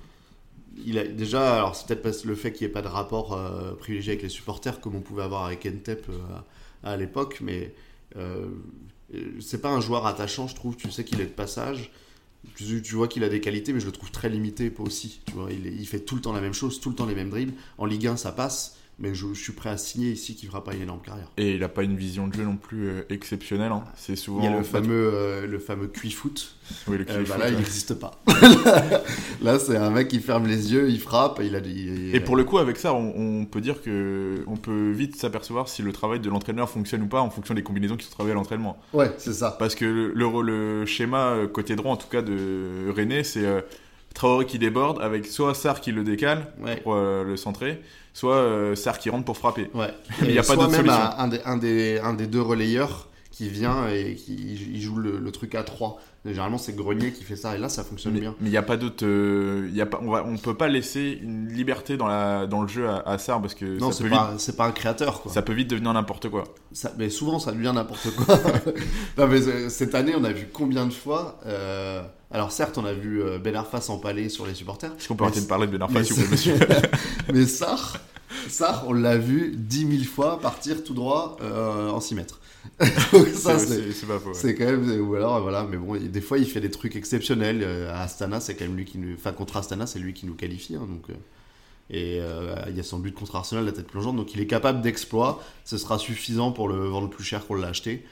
il 0.83 0.97
a 0.97 1.05
déjà, 1.05 1.55
alors 1.55 1.75
c'est 1.75 1.87
peut-être 1.87 2.25
le 2.25 2.35
fait 2.35 2.51
qu'il 2.51 2.65
n'y 2.65 2.71
ait 2.71 2.73
pas 2.73 2.81
de 2.81 2.87
rapport 2.87 3.33
euh, 3.33 3.73
privilégié 3.75 4.13
avec 4.13 4.23
les 4.23 4.29
supporters 4.29 4.79
comme 4.81 4.95
on 4.95 5.01
pouvait 5.01 5.23
avoir 5.23 5.45
avec 5.45 5.65
Entep 5.65 6.07
euh, 6.09 6.17
à, 6.83 6.97
l'époque, 6.97 7.39
mais 7.41 7.73
euh, 8.17 8.47
c'est 9.39 9.61
pas 9.61 9.69
un 9.69 9.79
joueur 9.79 10.05
attachant, 10.05 10.47
je 10.47 10.55
trouve. 10.55 10.75
Tu 10.75 10.91
sais 10.91 11.03
qu'il 11.03 11.21
est 11.21 11.25
de 11.25 11.29
passage, 11.29 11.91
tu, 12.55 12.95
vois 12.95 13.07
qu'il 13.07 13.23
a 13.23 13.29
des 13.29 13.39
qualités, 13.39 13.73
mais 13.73 13.79
je 13.79 13.85
le 13.85 13.91
trouve 13.91 14.11
très 14.11 14.29
limité 14.29 14.71
aussi. 14.79 15.21
Tu 15.25 15.33
vois, 15.33 15.51
il, 15.51 15.65
il, 15.67 15.87
fait 15.87 15.99
tout 15.99 16.15
le 16.15 16.21
temps 16.21 16.33
la 16.33 16.41
même 16.41 16.53
chose, 16.53 16.79
tout 16.79 16.89
le 16.89 16.95
temps 16.95 17.05
les 17.05 17.15
mêmes 17.15 17.29
dribbles. 17.29 17.53
En 17.77 17.85
Ligue 17.85 18.07
1, 18.07 18.17
ça 18.17 18.31
passe 18.31 18.77
mais 18.97 19.13
je, 19.13 19.33
suis 19.33 19.51
prêt 19.51 19.69
à 19.69 19.77
signer 19.77 20.11
ici 20.11 20.35
qu'il 20.35 20.47
fera 20.47 20.63
pas 20.63 20.73
une 20.73 20.83
énorme 20.83 21.01
carrière. 21.01 21.29
Et 21.37 21.53
il 21.53 21.59
n'a 21.59 21.67
pas 21.67 21.83
une 21.83 21.97
vision 21.97 22.27
de 22.27 22.33
jeu 22.33 22.43
non 22.43 22.55
plus 22.55 22.87
euh, 22.87 23.01
exceptionnelle. 23.09 23.71
Hein. 23.71 23.83
C'est 23.95 24.15
souvent. 24.15 24.41
Il 24.41 24.45
y 24.45 24.47
a 24.47 24.57
le 24.57 24.63
fameux, 24.63 25.11
euh, 25.13 25.47
le 25.47 25.59
fameux 25.59 25.87
cuit-foot. 25.87 26.55
Oui, 26.87 26.97
le 26.97 27.05
euh, 27.09 27.23
bah 27.27 27.37
là, 27.37 27.49
il 27.49 27.57
n'existe 27.57 27.95
pas. 27.95 28.11
là, 29.41 29.59
c'est 29.59 29.75
un 29.75 29.89
mec 29.89 30.07
qui 30.07 30.19
ferme 30.19 30.47
les 30.47 30.71
yeux, 30.73 30.89
il 30.89 30.99
frappe. 30.99 31.41
Il 31.43 31.55
a, 31.55 31.59
Et 31.59 32.19
pour 32.21 32.37
le 32.37 32.45
coup, 32.45 32.57
avec 32.57 32.77
ça, 32.77 32.93
on, 32.93 33.45
peut 33.45 33.61
dire 33.61 33.81
que 33.81 34.43
on 34.47 34.55
peut 34.55 34.91
vite 34.91 35.17
s'apercevoir 35.17 35.67
si 35.67 35.81
le 35.81 35.91
travail 35.91 36.21
de 36.21 36.29
l'entraîneur 36.29 36.69
fonctionne 36.69 37.01
ou 37.01 37.07
pas 37.07 37.21
en 37.21 37.29
fonction 37.29 37.53
des 37.53 37.63
combinaisons 37.63 37.97
qui 37.97 38.05
sont 38.05 38.13
travaillées 38.13 38.33
à 38.33 38.35
l'entraînement. 38.35 38.77
Ouais, 38.93 39.11
c'est 39.17 39.33
ça. 39.33 39.55
Parce 39.59 39.75
que 39.75 39.85
le, 39.85 40.13
le, 40.13 40.41
le, 40.41 40.85
schéma 40.85 41.35
côté 41.51 41.75
droit, 41.75 41.91
en 41.91 41.97
tout 41.97 42.07
cas 42.07 42.21
de 42.21 42.91
René, 42.95 43.23
c'est 43.23 43.45
Traoré 44.15 44.45
qui 44.45 44.57
déborde 44.57 45.01
avec 45.01 45.27
soit 45.27 45.53
Sarr 45.53 45.81
qui 45.81 45.91
le 45.91 46.03
décale 46.03 46.47
pour 46.83 46.95
euh, 46.95 47.23
le 47.23 47.37
centrer, 47.37 47.81
soit 48.13 48.37
euh, 48.37 48.73
Sarr 48.73 48.97
qui 48.97 49.09
rentre 49.09 49.25
pour 49.25 49.37
frapper. 49.37 49.69
Ouais. 49.73 49.93
il 50.21 50.29
n'y 50.29 50.39
a 50.39 50.43
pas 50.43 50.55
d'autre 50.55 50.73
solution. 50.73 50.93
Un, 51.17 51.27
des, 51.27 51.41
un, 51.45 51.57
des, 51.57 51.99
un 51.99 52.13
des 52.13 52.25
deux 52.25 52.41
relayeurs 52.41 53.09
qui 53.29 53.49
vient 53.49 53.89
et 53.89 54.15
qui 54.15 54.81
joue 54.81 54.95
le, 54.95 55.31
truc 55.31 55.55
à 55.55 55.63
3. 55.63 55.99
Généralement, 56.23 56.57
c'est 56.57 56.73
Grenier 56.73 57.11
qui 57.11 57.25
fait 57.25 57.35
ça 57.35 57.55
et 57.55 57.59
là, 57.59 57.67
ça 57.67 57.83
fonctionne 57.83 58.17
bien. 58.17 58.33
Mais 58.39 58.47
il 58.47 58.51
n'y 58.51 58.57
a 58.57 58.63
pas 58.63 58.77
d'autre. 58.77 59.05
Euh, 59.05 59.69
il 59.71 59.87
on 60.01 60.31
ne 60.31 60.37
peut 60.37 60.55
pas 60.55 60.69
laisser 60.69 61.19
une 61.21 61.49
liberté 61.49 61.97
dans, 61.97 62.07
la, 62.07 62.47
dans 62.47 62.61
le 62.61 62.69
jeu 62.69 62.87
à, 62.87 62.99
à 63.05 63.17
Sarr 63.17 63.41
parce 63.41 63.53
que. 63.53 63.77
Non, 63.77 63.91
c'est 63.91 64.09
pas, 64.09 64.37
pas 64.57 64.65
un 64.65 64.71
créateur. 64.71 65.21
Quoi. 65.21 65.33
Ça 65.33 65.41
peut 65.41 65.53
vite 65.53 65.69
devenir 65.69 65.91
n'importe 65.93 66.29
quoi. 66.29 66.45
Ça, 66.71 66.93
mais 66.97 67.09
souvent, 67.09 67.37
ça 67.37 67.51
devient 67.51 67.73
n'importe 67.75 68.09
quoi. 68.15 68.37
non, 69.17 69.27
mais 69.27 69.69
cette 69.69 69.93
année, 69.93 70.13
on 70.17 70.23
a 70.23 70.31
vu 70.31 70.47
combien 70.51 70.85
de 70.85 70.93
fois. 70.93 71.37
Alors 72.31 72.51
certes, 72.51 72.77
on 72.77 72.85
a 72.85 72.93
vu 72.93 73.21
euh, 73.21 73.37
Ben 73.37 73.55
Arfa 73.55 73.81
s'empaler 73.81 74.29
sur 74.29 74.45
les 74.45 74.53
supporters. 74.53 74.91
Est-ce 74.97 75.07
qu'on 75.07 75.15
peut 75.15 75.23
arrêter 75.23 75.41
de 75.41 75.45
parler 75.45 75.67
de 75.67 75.71
Ben 75.71 75.81
Arfa, 75.81 76.03
s'il 76.03 76.15
vous 76.15 76.21
plaît, 76.21 76.31
monsieur 76.31 76.59
Mais 77.33 77.45
Sarr, 77.45 77.97
Sarr, 78.49 78.85
on 78.87 78.93
l'a 78.93 79.17
vu 79.17 79.53
10 79.55 79.99
000 79.99 80.03
fois 80.03 80.39
partir 80.39 80.83
tout 80.83 80.93
droit 80.93 81.37
euh, 81.41 81.89
en 81.89 81.99
6 81.99 82.15
mètres. 82.15 82.39
ça, 83.33 83.59
c'est 83.59 84.07
pas 84.07 84.19
faux. 84.19 84.33
C'est 84.33 84.55
quand 84.55 84.65
même. 84.65 85.07
Ou 85.07 85.15
alors, 85.15 85.39
voilà, 85.41 85.67
mais 85.69 85.77
bon, 85.77 85.95
des 85.97 86.21
fois, 86.21 86.39
il 86.39 86.45
fait 86.45 86.61
des 86.61 86.71
trucs 86.71 86.95
exceptionnels. 86.95 87.61
Euh, 87.63 87.93
à 87.93 88.01
Astana, 88.01 88.39
c'est 88.39 88.55
quand 88.55 88.65
même 88.65 88.75
lui 88.75 88.85
qui 88.85 88.97
nous. 88.97 89.13
Enfin, 89.13 89.31
contre 89.31 89.57
Astana, 89.57 89.85
c'est 89.85 89.99
lui 89.99 90.13
qui 90.13 90.25
nous 90.25 90.33
qualifie. 90.33 90.75
Hein, 90.75 90.87
donc, 90.89 91.15
et 91.91 92.19
il 92.67 92.75
y 92.75 92.79
a 92.79 92.83
son 92.83 92.97
but 92.97 93.13
contre 93.13 93.35
Arsenal, 93.35 93.63
la 93.63 93.71
tête 93.71 93.85
plongeante. 93.85 94.15
Donc, 94.15 94.33
il 94.33 94.41
est 94.41 94.47
capable 94.47 94.81
d'exploit. 94.81 95.43
Ce 95.63 95.77
sera 95.77 95.99
suffisant 95.99 96.51
pour 96.51 96.67
le 96.67 96.87
vendre 96.87 97.07
plus 97.07 97.23
cher 97.23 97.45
qu'on 97.45 97.53
l'a 97.53 97.67
acheté. 97.67 98.03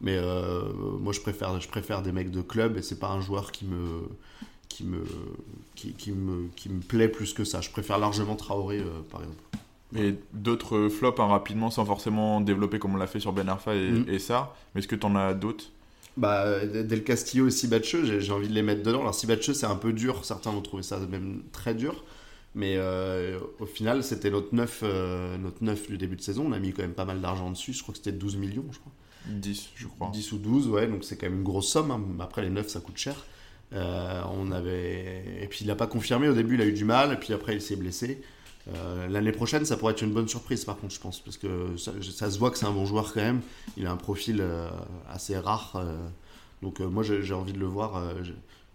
Mais 0.00 0.16
euh, 0.16 0.62
moi, 0.98 1.12
je 1.12 1.20
préfère, 1.20 1.60
je 1.60 1.68
préfère 1.68 2.02
des 2.02 2.12
mecs 2.12 2.30
de 2.30 2.40
club 2.40 2.76
et 2.78 2.82
c'est 2.82 2.98
pas 2.98 3.08
un 3.08 3.20
joueur 3.20 3.52
qui 3.52 3.66
me, 3.66 4.02
qui 4.68 4.84
me, 4.84 5.02
qui, 5.74 5.92
qui 5.92 6.12
me, 6.12 6.48
qui 6.56 6.70
me 6.70 6.80
plaît 6.80 7.08
plus 7.08 7.34
que 7.34 7.44
ça. 7.44 7.60
Je 7.60 7.70
préfère 7.70 7.98
largement 7.98 8.34
Traoré, 8.36 8.78
euh, 8.78 8.84
par 9.10 9.20
exemple. 9.22 9.38
Et 9.96 10.14
d'autres 10.32 10.88
flops 10.88 11.18
hein, 11.20 11.26
rapidement 11.26 11.70
sans 11.70 11.84
forcément 11.84 12.40
développer 12.40 12.78
comme 12.78 12.94
on 12.94 12.96
l'a 12.96 13.08
fait 13.08 13.20
sur 13.20 13.32
Ben 13.32 13.48
Arfa 13.48 13.74
et, 13.74 13.90
Mm. 13.90 14.04
et 14.08 14.18
ça. 14.18 14.54
Mais 14.74 14.78
est-ce 14.78 14.88
que 14.88 14.96
tu 14.96 15.04
en 15.04 15.16
as 15.16 15.34
d'autres? 15.34 15.66
Bah, 16.16 16.44
euh, 16.44 16.82
Del 16.82 17.04
Castillo 17.04 17.48
et 17.48 17.50
Sibacheux, 17.50 18.20
j'ai 18.20 18.32
envie 18.32 18.48
de 18.48 18.54
les 18.54 18.62
mettre 18.62 18.82
dedans. 18.82 19.00
Alors, 19.00 19.14
Sibacheux, 19.14 19.52
c'est 19.54 19.66
un 19.66 19.76
peu 19.76 19.92
dur. 19.92 20.24
Certains 20.24 20.50
vont 20.50 20.62
trouver 20.62 20.82
ça 20.82 20.98
même 21.10 21.42
très 21.52 21.74
dur. 21.74 22.04
Mais 22.54 22.74
euh, 22.78 23.38
au 23.58 23.66
final, 23.66 24.02
c'était 24.02 24.30
notre 24.30 24.54
9, 24.54 24.82
notre 25.40 25.62
9 25.62 25.88
du 25.88 25.98
début 25.98 26.16
de 26.16 26.22
saison. 26.22 26.46
On 26.48 26.52
a 26.52 26.58
mis 26.58 26.72
quand 26.72 26.82
même 26.82 26.94
pas 26.94 27.04
mal 27.04 27.20
d'argent 27.20 27.50
dessus. 27.50 27.72
Je 27.72 27.82
crois 27.82 27.92
que 27.92 27.98
c'était 27.98 28.12
12 28.16 28.36
millions, 28.36 28.64
je 28.72 28.78
crois. 28.78 28.92
10, 29.26 29.70
je 29.76 29.86
crois. 29.86 30.10
10 30.12 30.32
ou 30.32 30.38
12, 30.38 30.68
ouais, 30.68 30.86
donc 30.86 31.04
c'est 31.04 31.16
quand 31.16 31.26
même 31.26 31.38
une 31.38 31.44
grosse 31.44 31.68
somme. 31.68 31.90
hein. 31.90 32.02
Après, 32.20 32.42
les 32.42 32.50
9, 32.50 32.68
ça 32.68 32.80
coûte 32.80 32.96
cher. 32.96 33.14
Euh, 33.72 34.22
on 34.32 34.50
avait... 34.50 35.24
Et 35.42 35.46
puis, 35.48 35.60
il 35.62 35.66
n'a 35.68 35.76
pas 35.76 35.86
confirmé. 35.86 36.28
Au 36.28 36.34
début, 36.34 36.54
il 36.54 36.60
a 36.62 36.66
eu 36.66 36.72
du 36.72 36.84
mal. 36.84 37.12
Et 37.12 37.16
puis 37.16 37.32
après, 37.32 37.54
il 37.54 37.62
s'est 37.62 37.76
blessé. 37.76 38.20
Euh, 38.74 39.08
L'année 39.08 39.32
prochaine, 39.32 39.64
ça 39.64 39.76
pourrait 39.76 39.92
être 39.92 40.02
une 40.02 40.12
bonne 40.12 40.28
surprise, 40.28 40.64
par 40.64 40.76
contre, 40.76 40.94
je 40.94 41.00
pense. 41.00 41.20
Parce 41.20 41.36
que 41.36 41.76
ça, 41.76 42.30
se 42.30 42.38
voit 42.38 42.50
que 42.50 42.58
c'est 42.58 42.66
un 42.66 42.72
bon 42.72 42.84
joueur 42.86 43.12
quand 43.12 43.20
même. 43.20 43.40
Il 43.76 43.86
a 43.86 43.92
un 43.92 43.96
profil 43.96 44.38
euh, 44.40 44.68
assez 45.08 45.38
rare. 45.38 45.80
donc, 46.62 46.80
moi, 46.80 47.02
j'ai 47.02 47.34
envie 47.34 47.52
de 47.52 47.58
le 47.60 47.66
voir. 47.66 48.02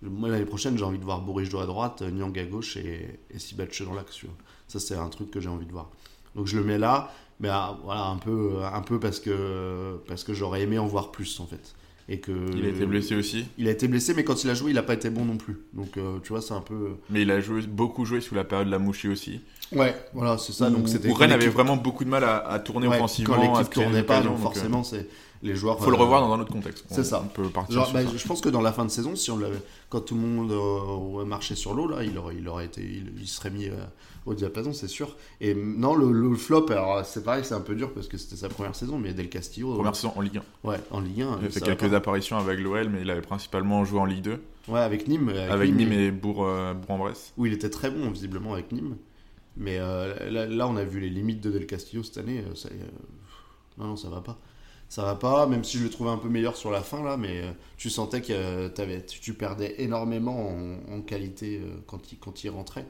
moi, 0.02 0.30
l'année 0.30 0.46
prochaine, 0.46 0.78
j'ai 0.78 0.86
envie 0.86 1.00
de 1.00 1.04
voir 1.06 1.22
Bourigeau 1.22 1.60
à 1.60 1.66
droite, 1.66 2.02
Nyang 2.02 2.38
à 2.40 2.46
gauche 2.46 2.78
et, 2.78 3.20
et 3.30 3.40
Sibatche 3.40 3.82
dans 3.84 3.94
l'axe. 3.94 4.22
Ça, 4.68 4.80
c'est 4.80 4.96
un 4.96 5.10
truc 5.10 5.30
que 5.32 5.40
j'ai 5.40 5.50
envie 5.50 5.66
de 5.66 5.72
voir. 5.72 5.90
Donc, 6.36 6.48
je 6.48 6.58
le 6.58 6.64
mets 6.64 6.78
là. 6.78 7.12
Mais 7.40 7.50
ah, 7.52 7.78
voilà, 7.84 8.06
un 8.06 8.18
peu, 8.18 8.54
un 8.64 8.82
peu 8.82 9.00
parce 9.00 9.20
que, 9.20 9.98
parce 10.08 10.24
que 10.24 10.34
j'aurais 10.34 10.62
aimé 10.62 10.80
en 10.80 10.86
voir 10.88 11.12
plus, 11.12 11.40
en 11.40 11.46
fait. 11.46 11.76
Et 12.08 12.20
que, 12.20 12.32
Il 12.56 12.66
a 12.66 12.70
été 12.70 12.86
blessé 12.86 13.16
aussi. 13.16 13.46
Il 13.58 13.68
a 13.68 13.72
été 13.72 13.88
blessé, 13.88 14.14
mais 14.14 14.24
quand 14.24 14.44
il 14.44 14.50
a 14.50 14.54
joué, 14.54 14.72
il 14.72 14.76
n'a 14.76 14.84
pas 14.84 14.94
été 14.94 15.10
bon 15.10 15.26
non 15.26 15.38
plus. 15.38 15.58
Donc, 15.74 15.98
euh, 15.98 16.20
tu 16.24 16.30
vois, 16.30 16.42
c'est 16.42 16.54
un 16.54 16.62
peu. 16.62 16.92
Mais 17.10 17.24
il 17.24 17.32
a 17.32 17.42
joué, 17.42 17.62
beaucoup 17.64 18.06
joué 18.06 18.22
sous 18.22 18.36
la 18.36 18.44
période 18.44 18.68
de 18.68 18.72
la 18.72 18.78
Mouchi 18.80 19.10
aussi. 19.10 19.42
Ouais, 19.72 19.96
voilà, 20.14 20.38
c'est 20.38 20.54
ça. 20.54 20.70
donc, 20.70 20.84
Où- 20.86 20.88
c'était 20.88 21.10
où 21.10 21.14
quand 21.14 21.20
Rennes 21.22 21.32
avait 21.32 21.48
vraiment 21.48 21.78
beaucoup 21.78 22.06
de 22.06 22.10
mal 22.10 22.24
à, 22.24 22.38
à 22.48 22.60
tourner 22.60 22.88
ouais, 22.88 22.96
offensivement. 22.96 23.36
Quand 23.36 23.42
l'équipe 23.58 23.74
tournait 23.74 24.04
pas, 24.04 24.22
donc 24.22 24.34
donc, 24.34 24.40
euh, 24.40 24.44
forcément, 24.44 24.84
c'est 24.84 25.08
les 25.46 25.56
joueurs. 25.56 25.80
faut 25.80 25.90
le 25.92 25.96
euh, 25.96 26.00
revoir 26.00 26.22
dans 26.22 26.34
un 26.34 26.40
autre 26.40 26.52
contexte. 26.52 26.86
c'est 26.90 27.04
ça. 27.04 27.22
On 27.24 27.28
peut 27.28 27.50
partir 27.50 27.76
Genre, 27.76 27.86
sur 27.86 27.94
bah, 27.94 28.04
ça. 28.04 28.10
je 28.18 28.28
pense 28.28 28.42
que 28.42 28.50
dans 28.50 28.62
la 28.62 28.72
fin 28.74 28.84
de 28.86 28.90
saison, 28.92 29.16
si 29.16 29.32
on 29.32 29.38
l'avait, 29.38 29.62
quand 29.90 30.02
tout 30.02 30.16
le 30.16 30.22
monde 30.22 30.52
euh, 30.52 30.56
aurait 30.56 31.26
marché 31.26 31.56
sur 31.56 31.74
l'eau, 31.74 31.88
là, 31.88 32.04
il 32.04 32.18
aurait, 32.18 32.36
il 32.38 32.48
aurait 32.48 32.66
été, 32.66 32.82
il, 32.82 33.14
il 33.20 33.28
serait 33.28 33.50
mis 33.52 33.68
euh, 33.68 33.76
au 34.26 34.34
diapason, 34.34 34.74
c'est 34.74 34.88
sûr. 34.88 35.16
Et 35.42 35.54
non, 35.56 35.96
le, 35.96 36.12
le 36.12 36.36
flop, 36.36 36.66
alors 36.70 37.06
c'est 37.06 37.24
pareil, 37.24 37.44
c'est 37.46 37.54
un 37.54 37.62
peu 37.62 37.76
dur 37.76 37.94
parce 37.94 38.08
que 38.08 38.18
c'était 38.18 38.36
sa 38.36 38.50
première 38.50 38.76
saison, 38.76 38.98
mais 38.98 39.14
Del 39.14 39.30
Castillo, 39.30 39.76
Première 39.76 39.96
saison 39.96 40.14
en 40.16 40.22
Ligue 40.22 40.42
1. 40.66 40.68
ouais, 40.70 40.78
en 40.92 41.00
Ligue 41.00 41.22
1, 41.22 41.38
Il 41.42 41.48
a 41.48 41.50
fait 41.50 41.62
quelques 41.62 41.90
pas. 41.90 41.96
apparitions 41.98 42.38
avec 42.38 42.60
l'OL, 42.60 42.90
mais 42.90 43.02
il 43.02 43.10
avait 43.12 43.22
principalement 43.22 43.86
joué 43.86 44.00
en 44.00 44.06
Ligue 44.06 44.24
2. 44.24 44.42
ouais, 44.70 44.80
avec 44.80 45.08
Nîmes, 45.08 45.30
avec, 45.30 45.52
Avec 45.52 45.74
Nîmes, 45.76 45.92
et 45.94 46.12
Bourg, 46.12 46.44
euh, 46.46 46.74
Bourg-en-Bresse. 46.74 47.34
où 47.38 47.46
il 47.46 47.54
était 47.54 47.70
très 47.70 47.92
bon 47.92 48.10
visiblement 48.10 48.54
avec 48.54 48.72
Nîmes. 48.72 48.96
Mais 49.58 49.78
euh, 49.80 50.30
là, 50.32 50.48
là, 50.48 50.68
on 50.68 50.76
a 50.76 50.84
vu 50.84 51.00
les 51.00 51.10
limites 51.10 51.42
de 51.42 51.50
Del 51.52 51.66
Castillo 51.66 52.04
cette 52.04 52.18
année. 52.18 52.44
ça, 52.56 52.68
euh, 52.72 52.76
non, 53.78 53.86
non, 53.88 53.96
ça 53.96 54.10
va 54.10 54.20
pas. 54.22 54.38
Ça 54.88 55.04
va 55.04 55.16
pas, 55.16 55.46
même 55.48 55.64
si 55.64 55.78
je 55.78 55.84
le 55.84 55.90
trouvais 55.90 56.12
un 56.12 56.18
peu 56.18 56.30
meilleur 56.30 56.56
sur 56.56 56.72
la 56.72 56.82
fin 56.82 57.04
là, 57.04 57.18
mais 57.18 57.42
euh, 57.42 57.52
tu 57.78 57.90
sentais 57.90 58.22
que 58.22 58.32
euh, 58.32 59.02
tu, 59.08 59.20
tu 59.20 59.34
perdais 59.34 59.76
énormément 59.80 60.50
en, 60.50 60.96
en 60.96 61.02
qualité 61.02 61.60
euh, 61.64 61.76
quand, 61.88 62.12
il, 62.12 62.18
quand 62.20 62.44
il 62.44 62.50
rentrait. 62.50 62.86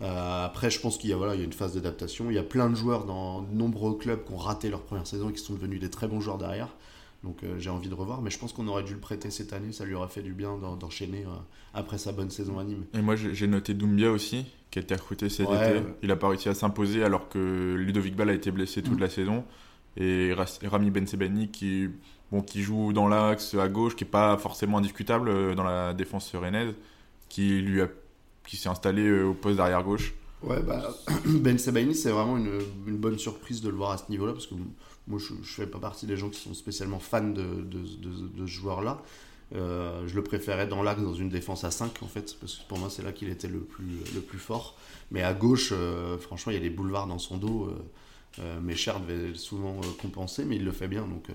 Après, 0.00 0.68
je 0.68 0.80
pense 0.80 0.98
qu'il 0.98 1.10
y 1.10 1.12
a 1.12 1.16
voilà, 1.16 1.34
il 1.34 1.38
y 1.38 1.42
a 1.42 1.44
une 1.44 1.52
phase 1.52 1.74
d'adaptation. 1.74 2.28
Il 2.28 2.34
y 2.34 2.38
a 2.38 2.42
plein 2.42 2.68
de 2.68 2.74
joueurs 2.74 3.04
dans 3.04 3.42
de 3.42 3.54
nombreux 3.54 3.96
clubs 3.96 4.24
qui 4.24 4.32
ont 4.32 4.36
raté 4.36 4.68
leur 4.68 4.80
première 4.82 5.06
saison 5.06 5.30
et 5.30 5.32
qui 5.32 5.38
sont 5.38 5.54
devenus 5.54 5.78
des 5.78 5.90
très 5.90 6.08
bons 6.08 6.20
joueurs 6.20 6.38
derrière. 6.38 6.68
Donc 7.22 7.38
j'ai 7.58 7.70
envie 7.70 7.88
de 7.88 7.94
revoir, 7.94 8.20
mais 8.20 8.30
je 8.30 8.36
pense 8.38 8.52
qu'on 8.52 8.66
aurait 8.66 8.82
dû 8.82 8.94
le 8.94 8.98
prêter 8.98 9.30
cette 9.30 9.52
année. 9.52 9.70
Ça 9.70 9.84
lui 9.84 9.94
aurait 9.94 10.08
fait 10.08 10.22
du 10.22 10.32
bien 10.32 10.58
d'en- 10.58 10.74
d'enchaîner 10.74 11.24
après 11.72 11.98
sa 11.98 12.10
bonne 12.10 12.30
saison 12.30 12.58
à 12.58 12.64
Nîmes. 12.64 12.84
Et 12.94 13.00
moi, 13.00 13.14
j'ai 13.14 13.46
noté 13.46 13.74
Doumbia 13.74 14.10
aussi, 14.10 14.44
qui 14.72 14.80
a 14.80 14.82
été 14.82 14.92
recruté 14.96 15.28
cet 15.28 15.48
Ouais, 15.48 15.54
été. 15.70 15.78
ouais. 15.78 15.84
Il 16.02 16.10
a 16.10 16.16
pas 16.16 16.28
réussi 16.30 16.48
à 16.48 16.54
s'imposer 16.54 17.04
alors 17.04 17.28
que 17.28 17.76
Ludovic 17.78 18.16
Ball 18.16 18.30
a 18.30 18.34
été 18.34 18.50
blessé 18.50 18.82
toute 18.82 18.96
Mm. 18.96 19.00
la 19.02 19.08
saison. 19.08 19.44
Et 19.96 20.32
Rami 20.34 20.90
Bensebani 20.90 21.50
qui, 21.50 21.88
bon, 22.30 22.40
qui 22.42 22.62
joue 22.62 22.92
dans 22.92 23.08
l'axe 23.08 23.54
à 23.54 23.68
gauche, 23.68 23.94
qui 23.96 24.04
est 24.04 24.06
pas 24.06 24.36
forcément 24.38 24.78
indiscutable 24.78 25.28
euh, 25.28 25.54
dans 25.54 25.64
la 25.64 25.92
défense 25.94 26.34
rennaise, 26.34 26.74
qui 27.28 27.60
lui 27.60 27.82
a, 27.82 27.88
qui 28.46 28.56
s'est 28.56 28.68
installé 28.68 29.02
euh, 29.02 29.24
au 29.24 29.34
poste 29.34 29.56
d'arrière 29.58 29.82
gauche. 29.82 30.14
Ouais, 30.42 30.62
bah, 30.62 30.94
Ben 31.26 31.58
Sebaini, 31.58 31.94
c'est 31.94 32.10
vraiment 32.10 32.36
une, 32.36 32.58
bonne 32.96 33.18
surprise 33.18 33.60
de 33.60 33.68
le 33.68 33.76
voir 33.76 33.92
à 33.92 33.98
ce 33.98 34.04
niveau-là, 34.10 34.32
parce 34.32 34.46
que 34.46 34.54
moi, 35.06 35.18
je 35.18 35.34
ne 35.34 35.42
fais 35.42 35.66
pas 35.66 35.78
partie 35.78 36.06
des 36.06 36.16
gens 36.16 36.30
qui 36.30 36.40
sont 36.40 36.54
spécialement 36.54 36.98
fans 36.98 37.22
de, 37.28 37.42
de, 37.42 37.78
de- 37.78 38.28
de 38.28 38.46
ce 38.46 38.50
joueur-là. 38.52 39.02
Euh, 39.54 40.06
je 40.06 40.14
le 40.14 40.22
préférais 40.24 40.66
dans 40.66 40.82
l'axe, 40.82 41.02
dans 41.02 41.12
une 41.14 41.28
défense 41.28 41.64
à 41.64 41.70
5, 41.70 42.02
en 42.02 42.06
fait, 42.06 42.36
parce 42.40 42.56
que 42.56 42.66
pour 42.68 42.78
moi, 42.78 42.88
c'est 42.88 43.02
là 43.02 43.12
qu'il 43.12 43.28
était 43.28 43.48
le 43.48 43.60
plus, 43.60 43.98
le 44.14 44.20
plus 44.20 44.38
fort. 44.38 44.76
Mais 45.10 45.22
à 45.22 45.34
gauche, 45.34 45.74
franchement, 46.20 46.52
il 46.52 46.54
y 46.54 46.58
a 46.58 46.62
des 46.62 46.70
boulevards 46.70 47.06
dans 47.06 47.18
son 47.18 47.36
dos. 47.36 47.70
Euh, 48.38 48.60
Mécher 48.60 48.92
devait 49.06 49.34
souvent 49.34 49.76
euh, 49.78 49.86
compenser, 50.00 50.44
mais 50.44 50.56
il 50.56 50.64
le 50.64 50.72
fait 50.72 50.88
bien. 50.88 51.02
Donc, 51.02 51.28
euh, 51.30 51.34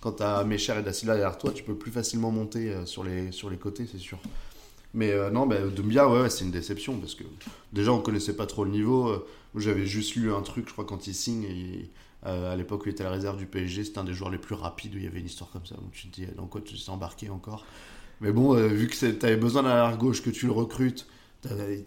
quand 0.00 0.12
tu 0.12 0.22
as 0.22 0.44
Mécher 0.44 0.74
et 0.78 0.82
Da 0.82 0.92
Silva 0.92 1.14
derrière 1.14 1.38
toi, 1.38 1.52
tu 1.52 1.62
peux 1.62 1.74
plus 1.74 1.90
facilement 1.90 2.30
monter 2.30 2.70
euh, 2.70 2.86
sur, 2.86 3.02
les, 3.04 3.32
sur 3.32 3.50
les 3.50 3.56
côtés, 3.56 3.86
c'est 3.90 3.98
sûr. 3.98 4.18
Mais 4.94 5.12
non, 5.30 5.46
bah, 5.46 5.58
Doumbia, 5.60 6.08
ouais, 6.08 6.30
c'est 6.30 6.44
une 6.44 6.50
déception 6.50 6.96
parce 6.98 7.14
que 7.14 7.24
déjà 7.70 7.92
on 7.92 8.00
connaissait 8.00 8.34
pas 8.34 8.46
trop 8.46 8.64
le 8.64 8.70
niveau. 8.70 9.26
J'avais 9.54 9.84
juste 9.84 10.14
lu 10.14 10.32
un 10.32 10.40
truc, 10.40 10.68
je 10.68 10.72
crois, 10.72 10.86
quand 10.86 11.06
il 11.06 11.14
signe, 11.14 11.46
euh, 12.24 12.52
à 12.52 12.56
l'époque 12.56 12.86
où 12.86 12.88
il 12.88 12.92
était 12.92 13.02
à 13.02 13.08
la 13.08 13.12
réserve 13.12 13.36
du 13.36 13.44
PSG, 13.44 13.84
c'était 13.84 13.98
un 13.98 14.04
des 14.04 14.14
joueurs 14.14 14.30
les 14.30 14.38
plus 14.38 14.54
rapides 14.54 14.94
où 14.94 14.96
il 14.96 15.04
y 15.04 15.06
avait 15.06 15.20
une 15.20 15.26
histoire 15.26 15.50
comme 15.50 15.66
ça. 15.66 15.74
Donc 15.74 15.92
tu 15.92 16.08
te 16.08 16.14
dis, 16.14 16.26
dans 16.34 16.46
quoi 16.46 16.62
tu 16.62 16.76
t'es 16.76 16.90
embarqué 16.90 17.28
encore? 17.28 17.66
Mais 18.22 18.32
bon, 18.32 18.54
vu 18.54 18.86
que 18.86 18.94
tu 18.94 19.26
avais 19.26 19.36
besoin 19.36 19.64
d'un 19.64 19.70
arrière 19.70 19.98
gauche, 19.98 20.22
que 20.22 20.30
tu 20.30 20.46
le 20.46 20.52
recrutes, 20.52 21.06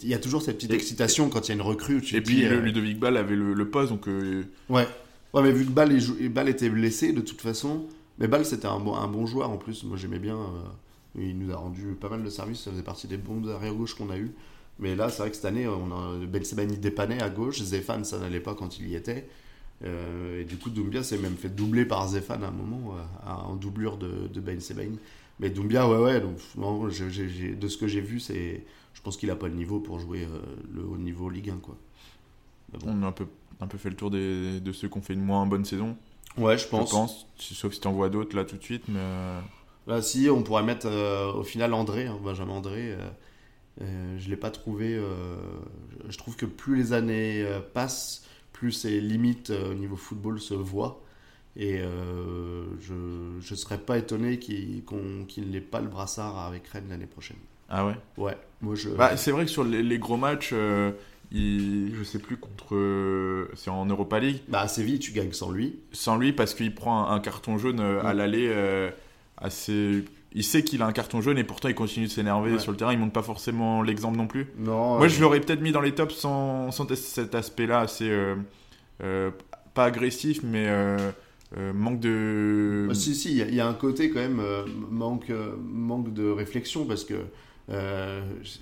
il 0.02 0.10
y 0.10 0.14
a 0.14 0.20
toujours 0.20 0.42
cette 0.42 0.56
petite 0.58 0.72
Et- 0.72 0.76
excitation 0.76 1.30
quand 1.30 1.48
il 1.48 1.50
y 1.50 1.52
a 1.52 1.56
une 1.56 1.62
recrue. 1.62 2.02
Tu 2.02 2.16
Et 2.16 2.22
puis 2.22 2.36
dis, 2.36 2.42
le 2.44 2.58
euh, 2.58 2.62
Ludovic 2.62 3.00
Ball 3.00 3.18
avait 3.18 3.36
le, 3.36 3.54
le 3.54 3.70
poste, 3.70 3.92
donc 3.92 4.08
euh, 4.08 4.44
Ouais. 4.70 4.88
Ouais, 5.34 5.44
mais 5.44 5.52
vu 5.52 5.66
que 5.66 5.72
Ball, 5.72 6.50
était 6.50 6.70
blessé 6.70 7.14
de 7.14 7.22
toute 7.22 7.42
façon, 7.42 7.86
mais 8.18 8.28
Ball 8.28 8.46
c'était 8.46 8.66
un 8.68 8.80
bon, 8.80 8.96
un 8.96 9.08
bon 9.08 9.26
joueur 9.26 9.50
en 9.52 9.58
plus. 9.58 9.84
Moi 9.84 9.98
j'aimais 9.98 10.20
bien. 10.20 10.36
euh, 10.38 11.20
il 11.20 11.38
nous 11.38 11.52
a 11.52 11.58
rendu 11.58 11.96
pas 12.00 12.10
mal 12.10 12.24
de 12.24 12.30
services. 12.30 12.62
Ça 12.62 12.72
faisait 12.72 12.84
partie 12.84 13.08
des 13.08 13.18
bons 13.18 13.48
arrière 13.50 13.74
gauche 13.74 13.96
qu'on 13.96 14.10
a 14.10 14.18
eu. 14.18 14.32
Mais 14.80 14.96
là, 14.96 15.10
c'est 15.10 15.22
vrai 15.22 15.30
que 15.30 15.36
cette 15.36 15.46
année, 15.46 15.68
on 15.68 15.92
a 15.92 16.26
Ben 16.26 16.44
Sebani 16.44 16.78
dépannait 16.78 17.22
à 17.22 17.30
gauche. 17.30 17.62
Zéphane, 17.62 18.06
ça 18.06 18.18
n'allait 18.18 18.40
pas 18.40 18.56
quand 18.56 18.80
il 18.80 18.88
y 18.88 18.96
était. 18.96 19.28
Euh, 19.86 20.42
et 20.42 20.46
du 20.46 20.58
coup, 20.58 20.70
Doumbia 20.70 21.04
s'est 21.04 21.18
même 21.18 21.36
fait 21.36 21.50
doubler 21.50 21.86
par 21.86 22.08
Zéphane 22.08 22.44
à 22.44 22.48
un 22.48 22.52
moment, 22.52 22.94
euh, 22.96 23.30
en 23.30 23.56
doublure 23.56 23.98
de, 23.98 24.28
de 24.34 24.40
Ben 24.40 24.60
Sebaini. 24.60 24.98
Mais 25.40 25.50
Doumbia, 25.50 25.88
ouais, 25.90 25.98
ouais. 25.98 26.22
Donc, 26.22 26.38
non, 26.58 26.86
de 26.86 26.90
ce 27.68 27.78
que 27.78 27.88
j'ai 27.88 28.02
vu, 28.02 28.20
c'est, 28.20 28.64
je 28.94 29.02
pense 29.02 29.18
qu'il 29.18 29.30
a 29.32 29.36
pas 29.36 29.48
le 29.48 29.56
niveau 29.56 29.80
pour 29.80 30.00
jouer 30.00 30.26
euh, 30.26 30.40
le 30.74 30.84
haut 30.84 30.98
niveau 30.98 31.30
Ligue 31.30 31.50
1, 31.52 31.58
quoi. 31.58 31.78
Bon. 32.74 32.80
on 32.88 33.04
a 33.04 33.08
un 33.08 33.12
peu, 33.12 33.26
un 33.62 33.68
peu 33.68 33.78
fait 33.78 33.90
le 33.90 33.96
tour 33.96 34.12
des- 34.12 34.60
de 34.60 34.72
ceux 34.72 34.88
qui 34.90 34.98
ont 34.98 35.02
fait 35.02 35.14
une 35.14 35.24
moins 35.24 35.46
bonne 35.46 35.66
saison. 35.66 35.98
Ouais, 36.38 36.58
je 36.58 36.64
Je 36.64 36.68
pense. 36.70 37.26
sauf 37.38 37.74
si 37.74 37.80
tu 37.80 37.88
en 37.88 37.94
vois 37.94 38.10
d'autres 38.10 38.36
là 38.36 38.46
tout 38.46 38.58
de 38.58 38.64
suite. 38.64 38.84
Mais 38.88 39.00
euh, 39.00 39.40
Là, 39.88 40.02
si, 40.04 40.30
on 40.30 40.44
pourrait 40.44 40.64
mettre 40.64 40.86
euh, 40.88 41.32
au 41.34 41.44
final 41.44 41.74
André, 41.74 42.06
hein, 42.06 42.20
Benjamin 42.24 42.54
André. 42.54 42.92
euh, 42.94 43.10
euh, 43.82 44.18
je 44.20 44.30
l'ai 44.30 44.38
pas 44.38 44.52
trouvé. 44.52 45.02
je 46.08 46.18
trouve 46.18 46.36
que 46.36 46.46
plus 46.46 46.76
les 46.76 46.94
années 46.94 47.46
passent, 47.74 48.26
plus 48.54 48.72
ses 48.72 49.02
limites 49.02 49.50
au 49.52 49.74
niveau 49.74 49.96
football 49.96 50.40
se 50.40 50.54
voient. 50.54 51.02
Et 51.56 51.80
je 51.80 52.94
ne 52.94 53.56
serais 53.56 53.80
pas 53.80 53.98
étonné 53.98 54.38
qu'il 54.40 54.84
qu'on- 54.86 55.26
qu'il 55.28 55.50
n'ait 55.50 55.62
pas 55.62 55.82
le 55.82 55.88
brassard 55.88 56.38
avec 56.38 56.68
Rennes 56.68 56.90
l'année 56.90 57.08
prochaine. 57.08 57.38
Ah 57.70 57.86
ouais. 57.86 57.96
Ouais, 58.18 58.38
moi 58.62 58.76
je. 58.76 58.90
Bah, 58.90 59.16
c'est 59.18 59.32
vrai 59.32 59.46
que 59.46 59.52
sur 59.52 59.64
les, 59.64 59.84
les 59.84 60.00
gros 60.00 60.18
matchs, 60.18 60.52
euh, 60.54 60.92
il, 61.32 61.94
je 61.96 62.04
sais 62.04 62.20
plus 62.20 62.38
contre, 62.38 62.76
euh, 62.76 63.48
c'est 63.56 63.70
en 63.70 63.86
Europa 63.86 64.20
League. 64.20 64.42
Bah, 64.48 64.62
à 64.62 64.68
Séville, 64.68 65.00
tu 65.00 65.12
gagnes 65.12 65.32
sans 65.34 65.52
lui. 65.52 65.80
Sans 65.92 66.18
lui, 66.18 66.34
parce 66.34 66.54
qu'il 66.54 66.74
prend 66.74 67.08
un, 67.08 67.16
un 67.16 67.20
carton 67.20 67.58
jaune 67.58 67.80
euh, 67.80 68.02
à 68.04 68.14
Mm. 68.14 68.18
l'aller 68.18 68.48
euh, 68.52 68.90
assez. 69.38 70.04
Il 70.34 70.44
sait 70.44 70.64
qu'il 70.64 70.82
a 70.84 70.86
un 70.86 70.92
carton 70.92 71.22
jaune 71.22 71.40
et 71.40 71.44
pourtant 71.44 71.70
il 71.70 71.76
continue 71.76 72.06
de 72.06 72.12
s'énerver 72.12 72.54
Ouais. 72.54 72.60
sur 72.60 72.72
le 72.72 72.78
terrain. 72.78 72.94
Il 72.94 73.00
montre 73.00 73.14
pas 73.14 73.24
forcément 73.24 73.82
l'exemple 73.82 74.16
non 74.18 74.28
plus. 74.28 74.48
Non. 74.60 74.98
Moi, 74.98 75.06
euh, 75.06 75.10
je 75.10 75.22
l'aurais 75.22 75.40
peut-être 75.40 75.62
mis 75.62 75.72
dans 75.72 75.82
les 75.82 75.94
tops 75.94 76.14
sans, 76.16 76.72
sans 76.72 76.88
cet 76.96 77.34
aspect-là, 77.34 77.80
assez 77.80 78.10
euh, 78.10 78.36
euh, 79.04 79.32
pas 79.74 79.86
agressif, 79.86 80.42
mais 80.44 80.66
euh, 80.68 80.98
euh, 81.58 81.74
manque 81.74 82.00
de. 82.00 82.86
Bah, 82.90 82.94
si, 82.94 83.16
si, 83.16 83.32
il 83.32 83.38
y 83.38 83.42
a- 83.42 83.48
il 83.48 83.56
y, 83.56 83.60
a 83.60 83.68
un 83.68 83.74
côté 83.74 84.12
quand 84.12 84.20
même 84.20 84.40
euh, 84.40 84.66
manque, 84.92 85.32
euh, 85.32 85.56
manque 85.60 86.14
de 86.14 86.30
réflexion 86.30 86.86
parce 86.86 87.06
que 87.06 87.16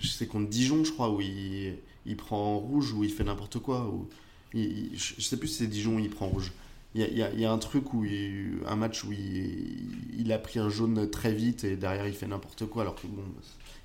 c'est 0.03 0.27
contre 0.27 0.49
Dijon, 0.49 0.83
je 0.83 0.91
crois, 0.91 1.09
où 1.11 1.21
il, 1.21 1.75
il 2.05 2.17
prend 2.17 2.55
en 2.55 2.57
rouge, 2.59 2.93
où 2.93 3.03
il 3.03 3.11
fait 3.11 3.23
n'importe 3.23 3.59
quoi. 3.59 3.87
Où 3.87 4.07
il- 4.53 4.93
il- 4.93 4.99
je 4.99 5.21
sais 5.21 5.37
plus 5.37 5.47
si 5.47 5.55
c'est 5.55 5.67
Dijon 5.67 5.95
où 5.95 5.99
il 5.99 6.09
prend 6.09 6.27
rouge. 6.27 6.51
Il 6.95 7.01
y 7.01 7.21
a, 7.23 7.29
y 7.31 7.41
y 7.41 7.45
un 7.45 7.57
truc 7.57 7.93
où 7.93 8.05
il- 8.05 8.59
un 8.65 8.75
match 8.75 9.03
où 9.03 9.11
il, 9.11 10.19
il 10.19 10.31
a 10.31 10.37
pris 10.39 10.59
un 10.59 10.69
jaune 10.69 11.09
très 11.09 11.33
vite 11.33 11.63
et 11.63 11.75
derrière 11.75 12.07
il 12.07 12.13
fait 12.13 12.27
n'importe 12.27 12.65
quoi 12.65 12.81
alors 12.83 12.95
que 12.95 13.05
bon, 13.07 13.21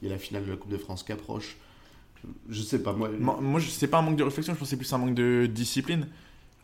il 0.00 0.08
y 0.08 0.10
a 0.10 0.14
la 0.14 0.18
finale 0.20 0.44
de 0.46 0.50
la 0.50 0.56
Coupe 0.56 0.70
de 0.72 0.78
France 0.78 1.02
qui 1.02 1.12
approche. 1.12 1.56
Je 2.48 2.62
sais 2.62 2.80
pas, 2.82 2.92
moi. 2.92 3.10
Moi, 3.18 3.38
moi, 3.40 3.60
c'est 3.60 3.88
pas 3.88 3.98
un 3.98 4.02
manque 4.02 4.16
de 4.16 4.22
réflexion, 4.22 4.54
je 4.54 4.58
pense 4.58 4.68
que 4.68 4.70
c'est 4.70 4.76
plus 4.76 4.92
un 4.92 4.98
manque 4.98 5.14
de 5.14 5.46
discipline. 5.52 6.06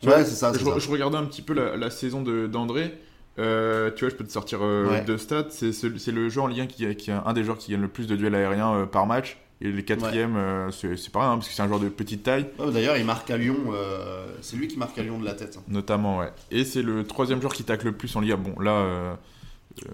Tu 0.01 0.07
Ouais, 0.07 0.23
c'est 0.23 0.31
ça, 0.35 0.53
Je, 0.53 0.63
ça. 0.63 0.79
je 0.79 0.89
regardais 0.89 1.17
un 1.17 1.25
petit 1.25 1.41
peu 1.41 1.53
la, 1.53 1.75
la 1.75 1.89
saison 1.91 2.21
de- 2.21 2.47
d'André. 2.47 2.93
Euh, 3.39 3.89
tu 3.95 4.01
vois, 4.05 4.09
je 4.09 4.15
peux 4.15 4.23
te 4.25 4.31
sortir 4.31 4.59
euh, 4.61 4.89
Ouais. 4.89 5.01
deux 5.05 5.17
stats. 5.17 5.47
C'est 5.49 5.71
ce- 5.71 5.97
c'est 5.97 6.11
le 6.11 6.29
joueur 6.29 6.45
en 6.45 6.47
Ligue 6.49 6.61
1 6.61 6.67
qui, 6.67 6.95
qui 6.95 7.09
est 7.09 7.13
un 7.13 7.33
des 7.33 7.43
joueurs 7.43 7.57
qui 7.57 7.71
gagne 7.71 7.81
le 7.81 7.87
plus 7.87 8.05
de 8.07 8.15
duels 8.15 8.35
aériens 8.35 8.73
euh, 8.73 8.85
par 8.85 9.05
match. 9.07 9.37
Et 9.61 9.71
les 9.71 9.83
quatrièmes, 9.83 10.37
euh, 10.37 10.71
c'est 10.71 10.95
c'est 10.95 11.11
pas 11.11 11.19
rien, 11.19 11.31
hein, 11.31 11.35
parce 11.35 11.49
que 11.49 11.53
c'est 11.53 11.61
un 11.61 11.67
joueur 11.67 11.81
de 11.81 11.89
petite 11.89 12.23
taille, 12.23 12.45
Ouais, 12.59 12.71
D'ailleurs, 12.71 12.95
il 12.95 13.03
marque 13.05 13.29
à 13.29 13.37
Lyon. 13.37 13.57
euh, 13.73 14.25
c'est 14.41 14.55
lui 14.55 14.67
qui 14.69 14.77
marque 14.77 14.97
à 14.97 15.03
Lyon 15.03 15.19
de 15.19 15.25
la 15.25 15.33
tête. 15.33 15.57
hein. 15.59 15.63
notamment, 15.67 16.19
ouais. 16.19 16.31
Et 16.49 16.63
c'est 16.63 16.81
le 16.81 17.03
troisième 17.03 17.41
joueur 17.41 17.53
qui 17.53 17.63
tacle 17.65 17.85
le 17.87 17.91
plus 17.91 18.15
en 18.15 18.21
Liga. 18.21 18.37
Bon, 18.37 18.57
là, 18.61 19.17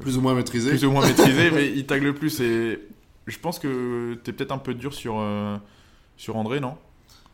Plus 0.01 0.17
ou 0.17 0.21
moins 0.21 0.35
maîtrisé. 0.35 0.69
plus 0.69 0.85
ou 0.85 0.91
moins 0.91 1.05
maîtrisé, 1.05 1.49
mais 1.53 1.67
il 1.71 1.85
tacle 1.87 2.05
le 2.05 2.13
plus. 2.13 2.39
Et 2.41 2.79
je 3.27 3.39
pense 3.39 3.57
que 3.59 4.13
t'es 4.23 4.33
peut-être 4.33 4.51
un 4.51 4.59
peu 4.59 4.73
dur 4.75 4.93
sur, 4.93 5.19
sur 6.15 6.35
André, 6.37 6.59
non? 6.59 6.77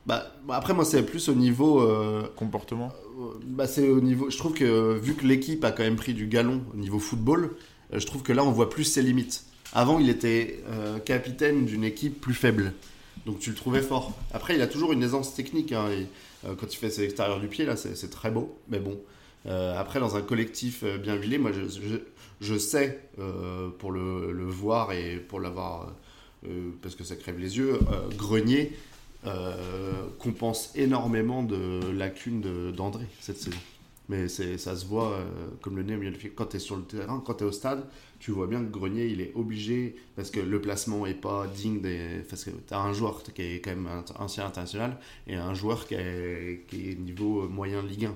Bah, 0.06 0.32
bah, 0.48 0.56
après, 0.56 0.74
moi, 0.74 0.86
c'est 0.86 1.04
plus 1.04 1.30
au 1.30 1.34
niveau. 1.36 1.82
euh, 1.82 2.24
Comportement. 2.36 2.92
euh, 3.20 3.40
bah, 3.46 3.68
c'est 3.68 3.88
au 3.90 4.02
niveau. 4.02 4.30
Je 4.30 4.38
trouve 4.38 4.54
que 4.54 4.98
vu 4.98 5.14
que 5.16 5.26
l'équipe 5.26 5.64
a 5.64 5.72
quand 5.72 5.84
même 5.84 5.96
pris 5.96 6.14
du 6.14 6.28
galon 6.28 6.62
au 6.74 6.78
niveau 6.78 7.00
football, 7.00 7.52
euh, 7.94 8.00
je 8.00 8.06
trouve 8.06 8.24
que 8.24 8.34
là, 8.34 8.44
on 8.44 8.52
voit 8.52 8.70
plus 8.70 8.84
ses 8.84 9.02
limites. 9.02 9.46
Avant, 9.74 10.00
il 10.00 10.10
était 10.10 10.62
capitaine 11.06 11.66
d'une 11.66 11.86
équipe 11.86 12.20
plus 12.20 12.34
faible. 12.34 12.74
Donc 13.26 13.40
tu 13.40 13.52
le 13.52 13.56
trouvais 13.56 13.82
fort. 13.82 14.12
Après, 14.34 14.54
il 14.56 14.62
a 14.62 14.68
toujours 14.68 14.92
une 14.92 15.02
aisance 15.02 15.34
technique. 15.34 15.72
hein, 15.72 15.86
et, 15.92 16.08
quand 16.58 16.74
il 16.74 16.76
fait 16.76 16.90
ses 16.90 17.04
extérieurs 17.04 17.40
du 17.40 17.48
pied, 17.48 17.64
là, 17.66 17.78
c'est 17.78 18.10
très 18.10 18.32
beau. 18.32 18.58
Mais 18.68 18.80
bon. 18.80 19.00
Après, 19.48 20.02
dans 20.02 20.18
un 20.18 20.22
collectif 20.22 20.84
bien 21.02 21.16
huilé, 21.16 21.38
moi, 21.38 21.52
je, 21.54 21.70
je, 21.70 21.96
je 22.42 22.58
sais, 22.58 23.00
pour 23.80 23.94
le, 23.94 24.34
le 24.34 24.44
voir 24.46 24.92
et 24.92 25.16
pour 25.16 25.40
l'avoir, 25.40 25.94
parce 26.82 26.96
que 26.96 27.06
ça 27.06 27.16
crève 27.16 27.40
les 27.40 27.58
yeux, 27.58 27.80
Grenier 28.18 28.74
euh, 29.26 30.08
compense 30.20 30.72
énormément 30.76 31.44
de 31.44 31.92
lacunes 31.92 32.72
d'André 32.72 33.06
cette 33.20 33.38
saison. 33.38 33.58
Mais 34.10 34.28
ça 34.28 34.76
se 34.76 34.86
voit 34.86 35.12
euh, 35.12 35.24
comme 35.62 35.78
le 35.78 35.84
nez 35.84 35.96
au 35.96 36.00
milieu 36.00 36.12
du. 36.12 36.32
Quand 36.32 36.48
tu 36.48 36.58
es 36.58 36.60
sur 36.60 36.76
le 36.76 36.84
terrain, 36.84 37.24
quand 37.26 37.36
tu 37.36 37.44
es 37.46 37.48
au 37.48 37.52
stade, 37.52 37.86
tu 38.20 38.32
vois 38.32 38.46
bien 38.48 38.62
que 38.62 38.70
Grenier, 38.70 39.06
il 39.06 39.22
est 39.22 39.32
obligé, 39.36 39.96
parce 40.16 40.32
que 40.32 40.42
le 40.42 40.60
placement 40.60 41.06
est 41.06 41.14
pas 41.14 41.48
digne 41.48 41.80
des... 41.80 42.24
Parce 42.30 42.44
que 42.44 42.50
tu 42.50 42.74
as 42.74 42.80
un 42.80 42.92
joueur 42.92 43.24
qui 43.24 43.42
est 43.42 43.62
quand 43.62 43.72
même 43.72 43.88
ancien 44.20 44.46
international 44.46 44.98
et 45.28 45.36
un 45.36 45.54
joueur 45.54 45.88
qui 45.88 45.94
est, 45.94 46.66
qui 46.68 46.92
est 46.92 46.96
niveau 47.00 47.48
moyen 47.48 47.82
Ligue 47.82 48.06
1. 48.06 48.16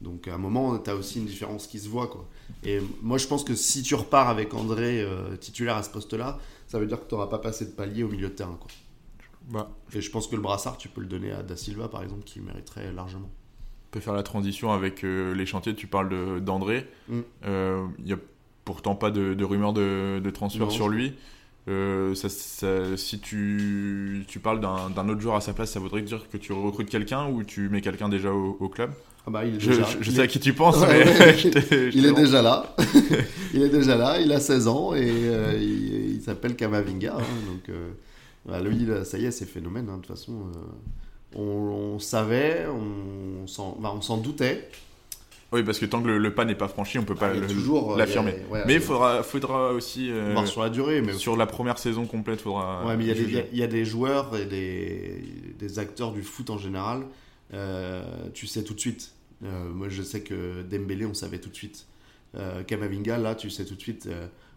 Donc 0.00 0.28
à 0.28 0.34
un 0.34 0.38
moment, 0.38 0.78
tu 0.78 0.90
as 0.90 0.94
aussi 0.94 1.18
une 1.18 1.26
différence 1.26 1.66
qui 1.66 1.78
se 1.78 1.88
voit. 1.88 2.06
Quoi. 2.06 2.26
Et 2.64 2.80
moi, 3.02 3.18
je 3.18 3.26
pense 3.26 3.44
que 3.44 3.54
si 3.54 3.82
tu 3.82 3.94
repars 3.94 4.28
avec 4.28 4.54
André 4.54 5.02
euh, 5.02 5.36
titulaire 5.36 5.76
à 5.76 5.82
ce 5.82 5.90
poste-là, 5.90 6.38
ça 6.66 6.78
veut 6.78 6.86
dire 6.86 7.00
que 7.02 7.08
tu 7.08 7.14
n'auras 7.14 7.28
pas 7.28 7.38
passé 7.38 7.66
de 7.66 7.70
palier 7.70 8.02
au 8.02 8.08
milieu 8.08 8.28
de 8.28 8.34
terrain. 8.34 8.58
Bah, 9.48 9.70
Et 9.94 10.00
je 10.00 10.10
pense 10.10 10.26
que 10.28 10.36
le 10.36 10.42
brassard, 10.42 10.76
tu 10.78 10.88
peux 10.88 11.00
le 11.00 11.06
donner 11.06 11.32
à 11.32 11.42
Da 11.42 11.56
Silva, 11.56 11.88
par 11.88 12.02
exemple, 12.02 12.22
qui 12.24 12.40
mériterait 12.40 12.92
largement. 12.92 13.28
on 13.28 13.90
peut 13.90 14.00
faire 14.00 14.12
la 14.14 14.22
transition 14.22 14.72
avec 14.72 15.02
euh, 15.04 15.34
les 15.34 15.46
chantiers. 15.46 15.74
Tu 15.74 15.86
parles 15.86 16.40
d'André. 16.40 16.86
Mm. 17.08 17.20
Euh, 17.46 17.86
Il 17.98 18.08
y 18.08 18.12
a 18.12 18.18
pourtant 18.64 18.94
pas 18.94 19.10
de, 19.10 19.34
de 19.34 19.44
rumeurs 19.44 19.72
de, 19.72 20.20
de 20.22 20.30
transfert 20.30 20.66
Non. 20.66 20.70
sur 20.70 20.88
lui. 20.88 21.14
Euh, 21.68 22.14
ça- 22.14 22.28
ça- 22.28 22.96
si 22.96 23.18
tu, 23.20 24.24
tu 24.28 24.38
parles 24.38 24.60
d'un 24.60 25.08
autre 25.08 25.20
joueur 25.20 25.34
à 25.36 25.40
sa 25.40 25.52
place, 25.52 25.70
ça 25.72 25.80
voudrait 25.80 26.02
dire 26.02 26.28
que 26.30 26.36
tu 26.36 26.52
recrutes 26.52 26.88
quelqu'un 26.88 27.26
ou 27.28 27.42
tu 27.44 27.68
mets 27.68 27.80
quelqu'un 27.80 28.08
déjà 28.08 28.32
au, 28.32 28.56
au 28.60 28.68
club? 28.68 28.90
Ah 29.26 29.30
bah, 29.30 29.44
il 29.44 29.56
est 29.56 29.60
Je, 29.60 29.70
déjà, 29.70 29.82
je- 29.84 30.02
je 30.02 30.10
il 30.10 30.14
sais 30.16 30.20
est- 30.20 30.24
à 30.24 30.26
qui 30.26 30.40
tu 30.40 30.54
penses, 30.54 30.78
Ouais, 30.78 31.04
mais 31.04 31.20
ouais. 31.20 31.34
je 31.36 31.48
te- 31.48 31.90
je 31.90 31.96
il 31.96 32.06
est 32.06 32.12
déjà 32.14 32.40
là. 32.42 32.74
il 33.54 33.62
est 33.62 33.68
déjà 33.68 33.96
là. 33.96 34.18
Il 34.20 34.32
a 34.32 34.40
16 34.40 34.68
ans 34.68 34.94
et 34.94 35.10
euh, 35.10 35.58
il, 35.60 36.14
il 36.16 36.22
s'appelle 36.22 36.56
Kamavinga. 36.56 37.14
hein, 37.18 37.22
donc, 37.46 37.68
euh, 37.68 37.90
bah, 38.46 38.60
lui, 38.60 38.86
là, 38.86 39.04
ça 39.04 39.18
y 39.18 39.24
est, 39.26 39.30
c'est 39.30 39.46
phénomène. 39.46 39.88
hein, 39.88 39.96
de 39.96 40.02
toute 40.02 40.16
façon, 40.16 40.32
euh, 40.54 41.36
on, 41.36 41.42
on 41.94 41.98
savait, 41.98 42.66
on 42.68 43.46
s'en 43.46 43.76
bah, 43.80 43.92
on 43.94 44.00
s'en 44.00 44.16
doutait. 44.18 44.68
Oui, 45.52 45.64
parce 45.64 45.80
que 45.80 45.86
tant 45.86 46.00
que 46.00 46.06
le, 46.06 46.18
le 46.18 46.32
pas 46.32 46.44
n'est 46.44 46.54
pas 46.54 46.68
franchi, 46.68 46.96
on 46.98 47.02
peut 47.04 47.16
pas 47.16 47.30
Ah, 47.32 47.36
euh, 47.36 47.96
l'affirmer. 47.96 48.34
ouais, 48.50 48.62
mais 48.66 48.74
il 48.74 48.80
faudra, 48.80 49.22
faudra 49.24 49.72
aussi. 49.72 50.08
euh, 50.10 50.30
voir 50.32 50.46
sur 50.46 50.62
la 50.62 50.70
durée. 50.70 51.00
Mais 51.02 51.12
sur 51.14 51.36
la 51.36 51.46
première 51.46 51.76
saison 51.78 52.06
complète, 52.06 52.40
faudra. 52.40 52.86
Ouais, 52.86 52.96
mais 52.96 53.04
il 53.04 53.08
y, 53.08 53.10
a 53.10 53.42
des- 53.42 53.72
y 53.76 53.80
a- 53.80 53.84
joueurs 53.84 54.36
et 54.36 54.46
des, 54.46 55.22
des 55.58 55.78
acteurs 55.80 56.12
du 56.12 56.22
foot 56.22 56.50
en 56.50 56.58
général, 56.58 57.02
euh, 57.52 58.04
tu 58.32 58.46
sais 58.46 58.62
tout 58.62 58.74
de 58.74 58.80
suite. 58.80 59.12
Euh, 59.42 59.68
moi, 59.70 59.88
je 59.88 60.02
sais 60.02 60.20
que 60.20 60.62
Dembélé, 60.62 61.04
on 61.04 61.14
savait 61.14 61.38
tout 61.38 61.48
de 61.50 61.56
suite. 61.56 61.86
Kamavinga, 62.68 63.18
là, 63.18 63.34
tu 63.34 63.50
sais 63.50 63.64
tout 63.64 63.74
de 63.74 63.80
suite. 63.80 64.08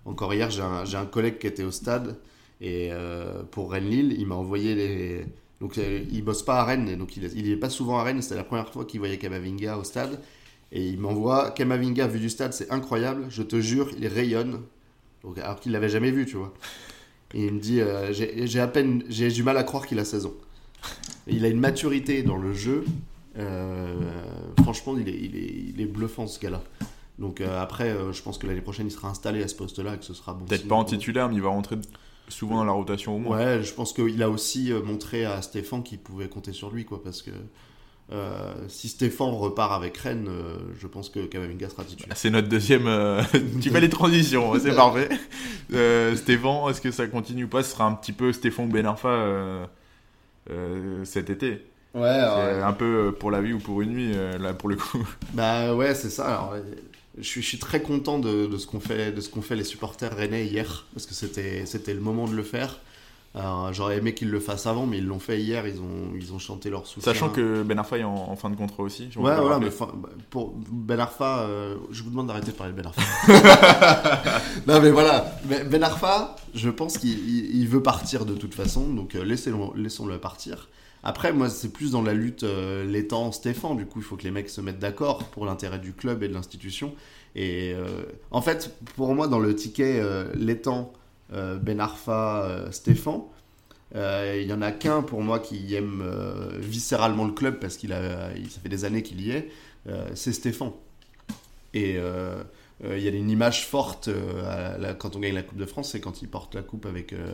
Encore 0.06 0.32
hier, 0.34 0.52
j'ai 0.52 0.62
un, 0.62 0.86
j'ai 0.86 0.98
un 0.98 1.06
collègue 1.08 1.40
qui 1.40 1.48
était 1.48 1.64
au 1.64 1.72
stade 1.72 2.18
et 2.64 2.90
euh, 2.94 3.44
pour 3.52 3.72
Rennes-Lille, 3.74 4.16
il 4.18 4.26
m'a 4.26 4.36
envoyé 4.36 4.74
les. 4.74 5.26
Donc, 5.60 5.78
euh, 5.78 6.04
il 6.10 6.24
bosse 6.24 6.44
pas 6.44 6.60
à 6.62 6.64
Rennes, 6.64 6.88
et 6.88 6.96
donc 6.96 7.18
il, 7.18 7.26
il 7.36 7.52
est 7.52 7.58
pas 7.58 7.70
souvent 7.70 8.00
à 8.00 8.04
Rennes. 8.04 8.22
C'était 8.22 8.36
la 8.36 8.46
première 8.46 8.70
fois 8.72 8.86
qu'il 8.86 9.02
voyait 9.02 9.18
Kamavinga 9.18 9.78
au 9.78 9.84
stade. 9.84 10.22
Et 10.72 10.88
il 10.88 10.98
m'envoie 10.98 11.52
Kamavinga 11.52 12.08
vu 12.08 12.20
du 12.20 12.30
stade, 12.30 12.54
c'est 12.54 12.72
incroyable. 12.72 13.26
Je 13.30 13.44
te 13.44 13.60
jure, 13.60 13.90
il 14.00 14.08
rayonne. 14.08 14.62
Donc, 15.24 15.38
alors 15.40 15.60
qu'il 15.60 15.74
l'avait 15.74 15.90
jamais 15.90 16.12
vu, 16.12 16.26
tu 16.26 16.38
vois. 16.38 16.54
Et 17.34 17.48
il 17.48 17.54
me 17.54 17.60
dit, 17.60 17.82
euh, 17.82 18.14
j'ai 18.14 18.60
à 18.60 18.68
peine, 18.68 19.04
j'ai 19.10 19.28
du 19.28 19.44
mal 19.44 19.58
à 19.58 19.64
croire 19.64 19.86
qu'il 19.86 20.00
a 20.00 20.06
16 20.06 20.26
ans. 20.26 20.34
Et 21.28 21.36
il 21.36 21.44
a 21.46 21.50
une 21.50 21.60
maturité 21.60 22.24
dans 22.24 22.38
le 22.38 22.54
jeu. 22.54 22.86
euh, 23.38 23.94
franchement, 24.62 24.96
il 24.98 25.10
est, 25.10 25.20
il, 25.20 25.36
est, 25.36 25.54
il 25.76 25.82
est 25.82 25.86
bluffant 25.86 26.28
ce 26.28 26.40
gars-là. 26.40 26.64
Donc 27.20 27.42
euh, 27.42 27.62
après, 27.62 27.90
euh, 27.90 28.12
je 28.12 28.22
pense 28.22 28.38
que 28.38 28.48
l'année 28.48 28.62
prochaine, 28.62 28.88
il 28.88 28.92
sera 28.92 29.10
installé 29.10 29.44
à 29.44 29.48
ce 29.48 29.56
poste-là 29.56 29.96
et 29.96 29.98
que 29.98 30.06
ce 30.06 30.14
sera 30.14 30.34
bon. 30.34 30.46
Peut-être 30.46 30.68
pas 30.68 30.76
en 30.76 30.84
titulaire, 30.84 31.30
mais 31.30 31.36
il 31.36 31.42
va 31.42 31.50
rentrer 31.50 31.76
souvent 32.34 32.58
dans 32.58 32.66
la 32.66 32.72
rotation 32.74 33.16
au 33.16 33.20
moins. 33.20 33.38
Ouais, 33.38 33.64
je 33.64 33.74
pense 33.74 33.94
qu'il 33.94 34.22
a 34.24 34.30
aussi 34.30 34.72
euh, 34.72 34.82
montré 34.82 35.26
à 35.26 35.42
Stéphane 35.42 35.84
qu'il 35.84 36.00
pouvait 36.00 36.28
compter 36.28 36.54
sur 36.54 36.72
lui, 36.72 36.86
quoi, 36.86 37.02
parce 37.04 37.22
que 37.22 37.32
euh, 38.12 38.54
si 38.68 38.90
Stéphane 38.90 39.30
repart 39.30 39.72
avec 39.72 39.98
Rennes, 39.98 40.28
euh, 40.30 40.58
je 40.78 40.88
pense 40.88 41.10
que 41.10 41.26
Kamavinga 41.26 41.70
sera 41.70 41.84
titulaire. 41.84 42.16
C'est 42.18 42.30
notre 42.30 42.50
deuxième. 42.50 42.86
euh, 42.88 43.24
tu 43.62 43.70
fais 43.70 43.80
les 43.80 43.90
transitions, 43.90 44.54
c'est 44.60 44.76
parfait. 44.76 45.10
Stéphane, 46.16 46.70
est-ce 46.70 46.82
que 46.82 46.92
ça 46.92 47.08
continue 47.08 47.46
ou 47.46 47.48
pas? 47.48 47.64
Ce 47.64 47.72
sera 47.72 47.86
un 47.86 47.94
petit 47.94 48.12
peu 48.12 48.34
Stéphane 48.34 48.70
Benarfa 48.70 49.70
cet 51.06 51.30
été. 51.30 51.66
Ouais, 51.96 52.10
un 52.10 52.74
peu 52.74 53.16
pour 53.18 53.30
la 53.32 53.42
vie 53.42 53.54
ou 53.54 53.60
pour 53.60 53.82
une 53.82 53.92
nuit, 53.92 54.14
là 54.40 54.54
pour 54.54 54.68
le 54.70 54.76
coup. 54.76 55.08
Bah 55.34 55.74
ouais, 55.74 55.96
c'est 55.96 56.10
ça. 56.10 56.26
Alors, 56.26 56.56
je, 57.18 57.24
suis, 57.24 57.42
je 57.42 57.48
suis 57.48 57.60
très 57.60 57.82
content 57.82 58.20
de, 58.20 58.46
de 58.48 58.58
ce 58.58 58.68
qu'ont 58.68 58.80
fait, 58.80 59.12
de 59.12 59.22
ce 59.22 59.30
qu'ont 59.30 59.42
fait 59.42 59.56
les 59.56 59.64
supporters 59.64 60.16
rennais 60.16 60.46
hier, 60.46 60.86
parce 60.94 61.06
que 61.06 61.14
c'était, 61.14 61.66
c'était 61.66 61.94
le 61.94 62.00
moment 62.02 62.28
de 62.28 62.34
le 62.36 62.44
faire. 62.44 62.80
Alors, 63.36 63.74
j'aurais 63.74 63.98
aimé 63.98 64.14
qu'ils 64.14 64.30
le 64.30 64.40
fassent 64.40 64.68
avant, 64.68 64.86
mais 64.86 65.00
ils 65.00 65.08
l'ont 65.08 65.18
fait 65.18 65.42
hier. 65.42 65.66
Ils 65.68 65.80
ont, 65.80 66.14
ils 66.16 66.34
ont 66.34 66.38
chanté 66.38 66.70
leur 66.70 66.86
soutien. 66.86 67.12
Sachant 67.14 67.30
que 67.30 67.64
Ben 67.64 67.80
Arfa 67.80 67.98
est 67.98 68.04
en, 68.04 68.14
en 68.14 68.36
fin 68.36 68.52
de 68.52 68.56
contrat 68.56 68.84
aussi. 68.84 69.08
si 69.12 69.18
on 69.18 69.24
Ouais, 69.24 69.36
voilà, 69.36 69.58
mais 69.58 69.72
fin- 69.72 69.90
bah, 69.92 70.10
pour 70.30 70.54
Ben 70.72 71.00
Arfa, 71.00 71.40
euh, 71.40 71.76
je 71.90 72.04
vous 72.04 72.12
demande 72.12 72.28
d'arrêter 72.28 72.52
de 72.52 72.56
parler 72.58 72.74
de 72.74 72.78
Ben 72.80 72.86
Arfa. 72.86 73.02
non, 74.68 74.80
mais 74.82 74.92
voilà, 74.92 75.36
Ben 75.46 75.68
Ben 75.68 75.82
Arfa, 75.84 76.36
je 76.54 76.70
pense 76.70 77.00
qu'il 77.00 77.10
il- 77.28 77.56
il 77.62 77.68
veut 77.68 77.82
partir 77.82 78.26
de 78.26 78.36
toute 78.36 78.54
façon, 78.54 78.88
donc 78.94 79.16
euh, 79.16 79.24
laissez-le- 79.24 79.82
laissons-le 79.82 80.20
partir. 80.20 80.68
Après, 81.04 81.34
moi, 81.34 81.50
c'est 81.50 81.72
plus 81.72 81.92
dans 81.92 82.02
la 82.02 82.14
lutte 82.14 82.44
euh, 82.44 82.86
l'étang 82.86 83.32
Stéphane, 83.32 83.76
du 83.76 83.86
coup, 83.86 84.00
il 84.00 84.06
faut 84.06 84.16
que 84.16 84.24
les 84.24 84.32
mecs 84.32 84.50
se 84.50 84.62
mettent 84.62 84.80
d'accord 84.80 85.26
pour 85.26 85.46
l'intérêt 85.46 85.80
du 85.80 85.94
club 85.94 86.24
et 86.24 86.30
de 86.30 86.34
l'institution. 86.34 86.96
Et 87.36 87.74
euh, 87.74 88.04
en 88.32 88.42
fait, 88.42 88.76
pour 88.96 89.14
moi, 89.14 89.28
dans 89.28 89.40
le 89.40 89.56
ticket 89.56 90.00
euh, 90.00 90.32
l'étang, 90.36 90.94
euh, 91.34 91.58
Ben 91.58 91.80
Arfa, 91.80 92.44
euh, 92.44 92.72
Stéphane, 92.72 93.22
il 93.96 94.48
y 94.48 94.54
en 94.54 94.62
a 94.64 94.72
qu'un 94.72 95.04
pour 95.04 95.22
moi 95.22 95.40
qui 95.40 95.76
aime 95.76 96.04
viscéralement 96.58 97.26
le 97.26 97.32
club 97.32 97.60
parce 97.60 97.78
qu'il 97.78 97.94
a, 97.94 98.30
ça 98.50 98.60
fait 98.60 98.70
des 98.70 98.86
années 98.86 99.04
qu'il 99.04 99.22
y 99.22 99.30
est, 99.30 99.52
c'est 100.16 100.34
Stéphane. 100.34 100.72
Et 101.76 102.00
il 102.86 103.04
y 103.04 103.08
a 103.08 103.12
une 103.12 103.30
image 103.30 103.66
forte 103.66 104.08
euh, 104.10 104.74
à 104.76 104.78
la- 104.78 104.94
quand 104.94 105.16
on 105.16 105.20
gagne 105.20 105.34
la 105.34 105.44
Coupe 105.44 105.58
de 105.58 105.66
France, 105.66 105.92
c'est 105.92 106.02
quand 106.02 106.22
il 106.22 106.28
porte 106.28 106.56
la 106.56 106.62
coupe 106.62 106.86
avec, 106.86 107.14
euh, 107.14 107.32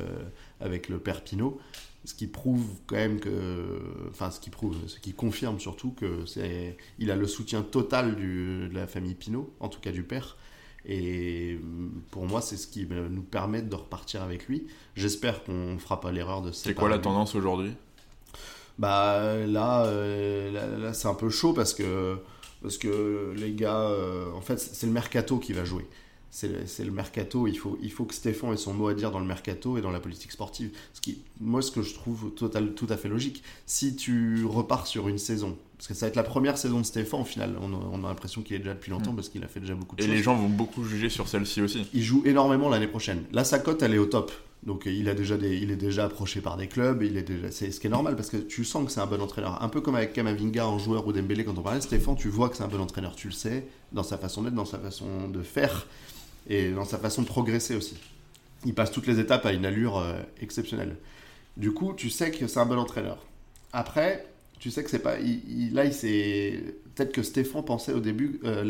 avec 0.60 0.90
le 0.90 1.00
père 1.00 1.24
Pinot. 1.24 1.60
Ce 2.06 2.14
qui 2.14 2.28
prouve 2.28 2.64
quand 2.88 2.96
même 2.96 3.20
que, 3.20 3.80
enfin, 4.10 4.32
ce 4.32 4.40
qui 4.40 4.50
prouve, 4.50 4.78
ce 4.88 5.00
qui 5.00 5.14
confirme 5.14 5.60
surtout 5.60 5.92
que 5.92 6.26
c'est, 6.26 6.78
il 6.98 7.12
a 7.12 7.16
le 7.18 7.28
soutien 7.28 7.62
total 7.62 8.16
du, 8.16 8.70
de 8.70 8.74
la 8.74 8.88
famille 8.88 9.16
Pinot, 9.16 9.54
en 9.60 9.68
tout 9.68 9.82
cas 9.82 9.92
du 9.92 10.04
père. 10.04 10.38
Et 10.86 11.60
pour 12.10 12.26
moi, 12.26 12.42
c'est 12.42 12.56
ce 12.56 12.68
qui 12.68 12.88
euh, 12.90 13.10
nous 13.10 13.22
permet 13.22 13.62
de 13.62 13.76
repartir 13.76 14.24
avec 14.24 14.48
lui. 14.48 14.66
J'espère 14.96 15.44
qu'on 15.44 15.74
ne 15.74 15.78
fera 15.78 16.00
pas 16.00 16.12
l'erreur 16.14 16.42
de 16.42 16.52
se 16.54 16.64
C'est 16.64 16.74
quoi 16.74 16.88
la 16.88 17.00
tendance 17.00 17.36
aujourd'hui? 17.36 17.74
Bah 18.78 19.36
là, 19.46 19.86
euh, 19.86 20.52
là, 20.52 20.68
là, 20.78 20.94
c'est 20.94 21.10
un 21.10 21.14
peu 21.14 21.30
chaud 21.30 21.52
parce 21.52 21.74
que, 21.74 22.18
parce 22.62 22.78
que 22.78 23.34
les 23.38 23.54
gars, 23.54 23.82
euh, 23.90 24.32
en 24.34 24.42
fait, 24.42 24.60
c'est 24.60 24.86
le 24.88 24.94
mercato 24.94 25.38
qui 25.38 25.54
va 25.54 25.64
jouer. 25.66 25.86
C'est 26.32 26.48
le, 26.86 26.92
mercato, 26.92 27.48
il 27.48 27.58
faut, 27.58 27.80
il 27.82 27.92
faut 27.92 28.06
que 28.06 28.14
Stéphane 28.14 28.54
ait 28.54 28.58
son 28.58 28.72
mot 28.76 28.88
à 28.88 28.94
dire 28.94 29.10
dans 29.10 29.20
le 29.20 29.26
mercato 29.26 29.80
et 29.80 29.82
dans 29.82 29.90
la 29.90 30.00
politique 30.00 30.32
sportive. 30.32 30.70
Ce 30.94 31.02
qui, 31.02 31.24
moi, 31.42 31.64
ce 31.64 31.72
que 31.72 31.82
je 31.82 31.96
trouve 31.96 32.30
total, 32.36 32.76
tout 32.76 32.86
à 32.90 32.98
fait 32.98 33.08
logique, 33.10 33.42
si 33.66 33.96
tu 33.96 34.46
repars 34.46 34.86
sur 34.86 35.08
une 35.08 35.18
saison, 35.18 35.58
parce 35.76 35.88
que 35.88 35.96
ça 35.96 36.06
va 36.06 36.10
être 36.10 36.16
la 36.16 36.22
première 36.24 36.60
saison 36.60 36.82
de 36.82 36.86
Stéphane 36.86 37.22
au 37.22 37.26
final, 37.26 37.56
on 37.60 37.74
a, 37.74 37.78
on 37.94 38.04
a 38.04 38.10
l'impression 38.10 38.44
qu'il 38.44 38.56
est 38.58 38.60
déjà 38.60 38.76
depuis 38.76 38.92
longtemps 38.92 39.12
Mm. 39.14 39.16
parce 39.16 39.30
qu'il 39.30 39.44
a 39.44 39.48
fait 39.48 39.60
déjà 39.60 39.74
beaucoup 39.74 39.96
de 39.96 40.04
Et 40.04 40.06
choses. 40.06 40.14
les 40.14 40.22
gens 40.22 40.36
vont 40.36 40.50
beaucoup 40.50 40.84
juger 40.84 41.10
sur 41.10 41.28
celle-ci 41.28 41.64
aussi. 41.64 41.88
Il 41.96 42.04
joue 42.04 42.22
énormément 42.26 42.70
l'année 42.70 42.88
prochaine. 42.88 43.24
Là, 43.32 43.44
sa 43.44 43.58
cote, 43.58 43.82
elle 43.82 43.96
est 43.96 44.00
au 44.00 44.06
top. 44.06 44.32
Donc, 44.64 44.84
il, 44.86 45.08
a 45.08 45.14
déjà 45.14 45.36
il 45.36 45.72
est 45.72 45.78
déjà 45.78 46.06
approché 46.06 46.42
par 46.42 46.58
des 46.58 46.68
clubs. 46.68 47.02
C'est 47.52 47.72
ce 47.72 47.80
qui 47.80 47.88
est 47.88 47.90
normal 47.90 48.16
parce 48.16 48.30
que 48.30 48.38
tu 48.38 48.66
sens 48.66 48.86
que 48.86 48.92
c'est 48.92 49.00
un 49.00 49.06
bon 49.08 49.22
entraîneur. 49.22 49.64
Un 49.64 49.70
peu 49.70 49.80
comme 49.80 49.96
avec 49.96 50.12
Kamavinga 50.14 50.68
en 50.68 50.78
joueur 50.78 51.08
ou 51.08 51.14
Dembélé 51.14 51.46
quand 51.46 51.58
on 51.58 51.62
parlait. 51.62 51.80
Stéphane, 51.82 52.16
tu 52.18 52.28
vois 52.28 52.50
que 52.50 52.58
c'est 52.58 52.64
un 52.64 52.68
bon 52.68 52.82
entraîneur. 52.82 53.16
Tu 53.16 53.28
le 53.28 53.34
sais 53.34 53.66
dans 53.94 54.04
sa 54.04 54.18
façon 54.18 54.44
d'être, 54.44 54.56
dans 54.56 54.66
sa 54.66 54.78
façon 54.78 55.30
de 55.30 55.42
faire 55.44 55.88
et 56.50 56.72
dans 56.72 56.84
sa 56.86 56.98
façon 56.98 57.22
de 57.22 57.28
progresser 57.28 57.76
aussi. 57.76 57.96
Il 58.66 58.74
passe 58.74 58.92
toutes 58.92 59.08
les 59.08 59.20
étapes 59.20 59.46
à 59.46 59.54
une 59.54 59.66
allure 59.66 59.98
euh, 59.98 60.20
exceptionnelle. 60.42 60.98
Du 61.56 61.72
coup, 61.72 61.94
tu 61.94 62.10
sais 62.10 62.30
que 62.32 62.46
c'est 62.48 62.60
un 62.60 62.66
bon 62.66 62.78
entraîneur. 62.78 63.26
Après, 63.72 64.26
tu 64.60 64.72
sais 64.72 64.84
que 64.84 64.90
c'est 64.90 65.00
pas. 65.00 65.20
il- 65.20 65.74
là, 65.74 65.86
il 65.86 65.94
s'est. 65.94 66.62
Peut-être 66.96 67.14
que 67.14 67.24
Stéphane 67.24 67.64
pensait 67.64 67.94
au 67.94 68.02
début, 68.02 68.42
euh, 68.44 68.64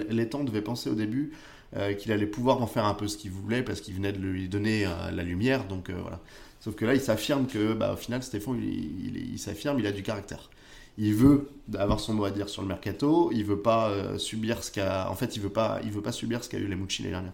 devait 0.44 0.62
penser 0.62 0.90
au 0.92 0.96
début 0.96 1.32
euh, 1.78 1.94
qu'il 1.94 2.12
allait 2.12 2.26
pouvoir 2.26 2.64
en 2.64 2.68
faire 2.68 2.86
un 2.86 2.96
peu 2.96 3.08
ce 3.08 3.16
qu'il 3.16 3.30
voulait 3.30 3.62
parce 3.62 3.80
qu'il 3.80 3.94
venait 3.94 4.12
de 4.12 4.18
lui 4.18 4.50
donner 4.50 4.88
euh, 4.88 5.12
la 5.12 5.22
lumière. 5.22 5.68
Donc 5.68 5.90
euh, 5.90 5.98
voilà. 6.02 6.20
Sauf 6.60 6.76
que 6.76 6.84
là, 6.84 6.96
il 6.96 7.00
s'affirme 7.00 7.46
que, 7.46 7.74
bah, 7.74 7.94
au 7.94 7.96
final, 7.96 8.24
Stéphane, 8.24 8.60
il, 8.60 9.38
s'affirme, 9.38 9.80
il 9.80 9.86
a 9.86 9.92
du 9.92 10.02
caractère. 10.02 10.50
Il 10.98 11.14
veut 11.14 11.48
avoir 11.78 12.00
son 12.00 12.16
mot 12.16 12.26
à 12.26 12.32
dire 12.32 12.50
sur 12.50 12.64
le 12.64 12.68
mercato. 12.68 13.30
Il 13.32 13.46
veut 13.46 13.62
pas 13.62 14.18
subir 14.18 14.64
ce 14.64 14.72
qu'a. 14.72 15.10
En 15.10 15.16
fait, 15.16 15.38
il 15.38 15.42
veut 15.42 15.50
pas. 15.50 15.80
Il 15.84 15.92
veut 15.92 16.02
pas 16.02 16.12
subir 16.12 16.44
ce 16.44 16.50
qu'a 16.50 16.58
eu 16.58 16.68
les 16.68 16.76
Mouchi 16.76 17.04
l'année 17.04 17.14
dernière. 17.14 17.34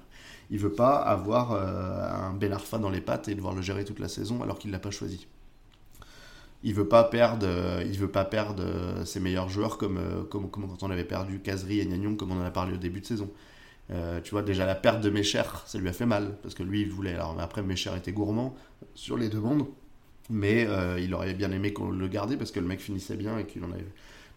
Il 0.51 0.59
veut 0.59 0.73
pas 0.73 0.97
avoir 0.97 1.53
un 1.53 2.33
Ben 2.33 2.53
Arfa 2.53 2.77
dans 2.77 2.91
les 2.91 3.01
pattes 3.01 3.27
et 3.27 3.33
devoir 3.33 3.55
le 3.55 3.63
gérer 3.63 3.83
toute 3.83 3.99
la 3.99 4.07
saison 4.07 4.43
alors 4.43 4.59
qu'il 4.59 4.69
l'a 4.69 4.77
pas 4.77 4.91
choisi. 4.91 5.25
Il 6.61 6.75
veut 6.75 6.87
pas 6.87 7.03
perdre. 7.05 7.47
il 7.83 7.97
veut 7.97 8.11
pas 8.11 8.25
perdre 8.25 8.63
ses 9.05 9.19
meilleurs 9.19 9.49
joueurs 9.49 9.79
comme, 9.79 9.99
comme, 10.29 10.51
comme 10.51 10.67
quand 10.67 10.83
on 10.83 10.91
avait 10.91 11.03
perdu 11.03 11.39
Kazri 11.39 11.79
et 11.79 11.85
Nyagnon, 11.85 12.15
comme 12.15 12.31
on 12.31 12.39
en 12.39 12.45
a 12.45 12.51
parlé 12.51 12.75
au 12.75 12.77
début 12.77 12.99
de 12.99 13.07
saison. 13.07 13.31
Euh, 13.91 14.19
tu 14.21 14.31
vois, 14.31 14.41
déjà 14.41 14.65
la 14.65 14.75
perte 14.75 15.01
de 15.01 15.09
Mécher, 15.09 15.43
ça 15.65 15.77
lui 15.77 15.87
a 15.87 15.93
fait 15.93 16.05
mal, 16.05 16.37
parce 16.41 16.55
que 16.55 16.63
lui, 16.63 16.81
il 16.81 16.89
voulait. 16.89 17.13
Alors, 17.13 17.35
après, 17.39 17.61
Mécher 17.61 17.91
était 17.95 18.11
gourmand 18.11 18.55
sur 18.95 19.17
les 19.17 19.29
demandes, 19.29 19.67
mais 20.29 20.65
euh, 20.65 20.99
il 20.99 21.13
aurait 21.13 21.33
bien 21.33 21.51
aimé 21.51 21.71
qu'on 21.73 21.89
le 21.91 22.07
gardait 22.07 22.37
parce 22.37 22.51
que 22.51 22.59
le 22.59 22.65
mec 22.65 22.79
finissait 22.79 23.15
bien 23.15 23.37
et 23.37 23.45
qu'il 23.45 23.63
en 23.63 23.71
avait. 23.71 23.85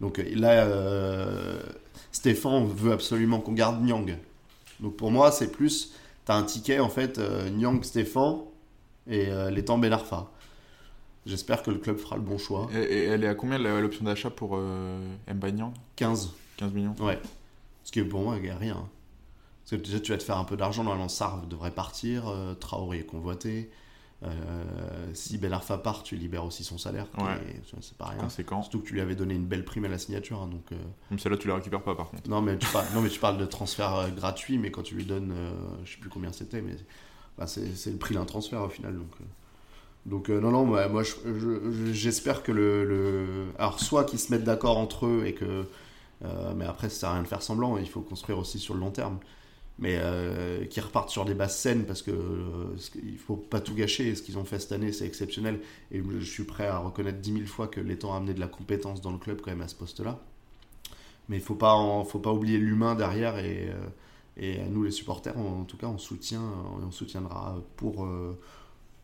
Donc 0.01 0.19
euh, 0.19 0.25
là, 0.35 0.65
euh, 0.65 1.61
Stéphane 2.13 2.67
veut 2.67 2.93
absolument 2.93 3.41
qu'on 3.41 3.53
garde 3.53 3.83
Nyang. 3.83 4.19
Donc 4.81 4.97
pour 4.97 5.11
moi, 5.11 5.33
c'est 5.33 5.51
plus. 5.51 5.95
T'as 6.27 6.37
un 6.37 6.43
ticket, 6.43 6.79
en 6.79 6.91
fait, 6.91 7.19
Nyang, 7.51 7.83
Stéphane 7.83 8.41
et 9.07 9.29
les 9.51 9.65
temps 9.65 9.79
Ben 9.79 9.95
Arfa. 9.95 10.31
J'espère 11.29 11.63
que 11.63 11.71
le 11.71 11.77
club 11.77 11.99
fera 11.99 12.17
le 12.17 12.23
bon 12.23 12.39
choix. 12.39 12.69
Et, 12.75 12.79
et 12.79 13.05
elle 13.05 13.23
est 13.23 13.29
à 13.29 13.35
combien 13.35 13.59
l'option 13.59 14.05
d'achat 14.05 14.31
pour 14.31 14.57
euh, 14.57 14.99
Mbanyang 15.31 15.75
15. 15.97 16.33
15 16.57 16.73
millions 16.73 16.95
Ouais. 17.01 17.19
Ce 17.85 17.93
qui 17.93 18.03
pour 18.03 18.23
moi, 18.23 18.37
rien. 18.37 18.89
Parce 19.71 19.83
que 19.83 19.87
déjà, 19.87 20.01
tu 20.01 20.13
vas 20.13 20.19
te 20.19 20.23
faire 20.23 20.39
un 20.39 20.45
peu 20.45 20.57
d'argent. 20.57 20.83
Normalement, 20.83 21.09
Sarv 21.09 21.47
devrait 21.47 21.71
partir. 21.73 22.29
euh, 22.29 22.55
Traoré 22.55 23.01
est 23.01 23.05
convoité. 23.05 23.71
Euh, 24.25 24.31
si 25.15 25.39
Ben 25.39 25.53
Arfa 25.53 25.79
part, 25.79 26.03
tu 26.03 26.17
libères 26.17 26.45
aussi 26.45 26.65
son 26.65 26.79
salaire. 26.79 27.07
Ouais. 27.19 27.35
est- 27.51 27.63
C'est 27.83 27.97
pas 27.97 28.07
rien. 28.07 28.19
Conséquent. 28.19 28.63
Surtout 28.63 28.81
que 28.81 28.87
tu 28.89 28.95
lui 28.95 29.01
avais 29.01 29.15
donné 29.15 29.35
une 29.35 29.45
belle 29.47 29.65
prime 29.65 29.85
à 29.85 29.89
la 29.89 29.99
signature. 29.99 30.41
hein, 30.43 30.49
donc, 30.49 30.65
euh, 30.73 30.77
Même 31.11 31.19
celle-là, 31.19 31.37
tu 31.39 31.49
la 31.49 31.55
récupères 31.57 31.83
pas 31.83 31.95
par 31.95 32.09
contre. 32.09 32.29
non, 32.29 32.41
mais 32.41 32.57
tu 32.59 32.67
parles, 32.69 32.87
non, 32.95 33.01
mais 33.03 33.11
tu 33.11 33.21
parles 33.21 33.37
de 33.39 33.45
transfert 33.47 33.95
euh, 33.95 34.09
gratuit, 34.09 34.57
mais 34.59 34.71
quand 34.71 34.83
tu 34.83 34.95
lui 34.95 35.05
donnes, 35.05 35.35
je 35.85 35.93
sais 35.93 35.99
plus 35.99 36.11
combien 36.11 36.33
c'était, 36.33 36.63
mais 36.63 36.75
bah, 37.37 37.47
c'est 37.47 37.91
le 37.91 37.99
prix 37.99 38.15
d'un 38.15 38.25
transfert 38.25 38.63
au 38.63 38.69
final. 38.71 38.97
Donc, 38.97 39.11
donc 40.07 40.29
non, 40.31 40.51
non, 40.51 40.65
moi, 40.65 40.89
moi, 40.89 41.03
je- 41.05 41.15
je- 41.25 41.71
je- 41.71 41.93
j'espère 41.93 42.43
que 42.43 42.51
le, 42.53 42.85
le- 42.85 43.47
Alors, 43.59 43.79
soit 43.79 44.05
qu'ils 44.05 44.19
se 44.19 44.33
mettent 44.33 44.45
d'accord 44.45 44.79
entre 44.79 45.07
eux 45.07 45.25
et 45.27 45.35
que. 45.35 45.67
mais 46.57 46.65
après, 46.65 46.89
ça 46.89 47.01
sert 47.01 47.09
à 47.11 47.13
rien 47.15 47.23
de 47.23 47.29
faire 47.29 47.43
semblant, 47.43 47.77
il 47.77 47.89
faut 47.89 48.01
construire 48.01 48.39
aussi 48.39 48.59
sur 48.59 48.75
le 48.75 48.81
long 48.81 48.91
terme. 48.91 49.19
Mais 49.81 49.97
euh, 50.01 50.65
qu'ils 50.65 50.83
repartent 50.83 51.11
sur 51.11 51.25
des 51.25 51.35
bases 51.35 51.57
saines 51.57 51.85
parce 51.87 52.03
que 52.03 52.11
euh, 52.11 52.77
il 53.05 53.17
faut 53.17 53.37
pas 53.37 53.61
tout 53.61 53.75
gâcher. 53.75 54.15
Ce 54.17 54.23
qu'ils 54.23 54.37
ont 54.37 54.45
fait 54.45 54.59
cette 54.59 54.73
année, 54.73 54.91
c'est 54.93 55.07
exceptionnel. 55.07 55.61
Et 55.93 56.03
je 56.19 56.25
suis 56.25 56.43
prêt 56.45 56.67
à 56.67 56.79
reconnaître 56.79 57.19
10 57.19 57.33
000 57.33 57.47
fois 57.47 57.69
que 57.69 57.81
les 57.81 57.97
temps 57.97 58.13
a 58.13 58.17
amené 58.17 58.35
de 58.35 58.41
la 58.41 58.49
compétence 58.49 59.01
dans 59.01 59.13
le 59.13 59.19
club 59.19 59.41
quand 59.41 59.53
même 59.53 59.61
à 59.63 59.69
ce 59.69 59.77
poste-là. 59.77 60.19
Mais 61.29 61.37
il 61.37 61.43
faut 61.43 61.55
pas, 61.55 61.75
en- 61.75 62.05
faut 62.05 62.19
pas 62.19 62.33
oublier 62.33 62.59
l'humain 62.59 62.95
derrière 62.95 63.39
et, 63.39 63.69
euh, 63.71 63.87
et 64.37 64.59
nous 64.71 64.83
les 64.83 64.91
supporters, 64.91 65.37
en, 65.39 65.61
en 65.61 65.65
tout 65.65 65.77
cas, 65.77 65.87
on 65.87 65.99
soutient, 65.99 66.43
on 66.87 66.91
soutiendra 66.91 67.57
pour 67.77 68.05
euh, 68.05 68.39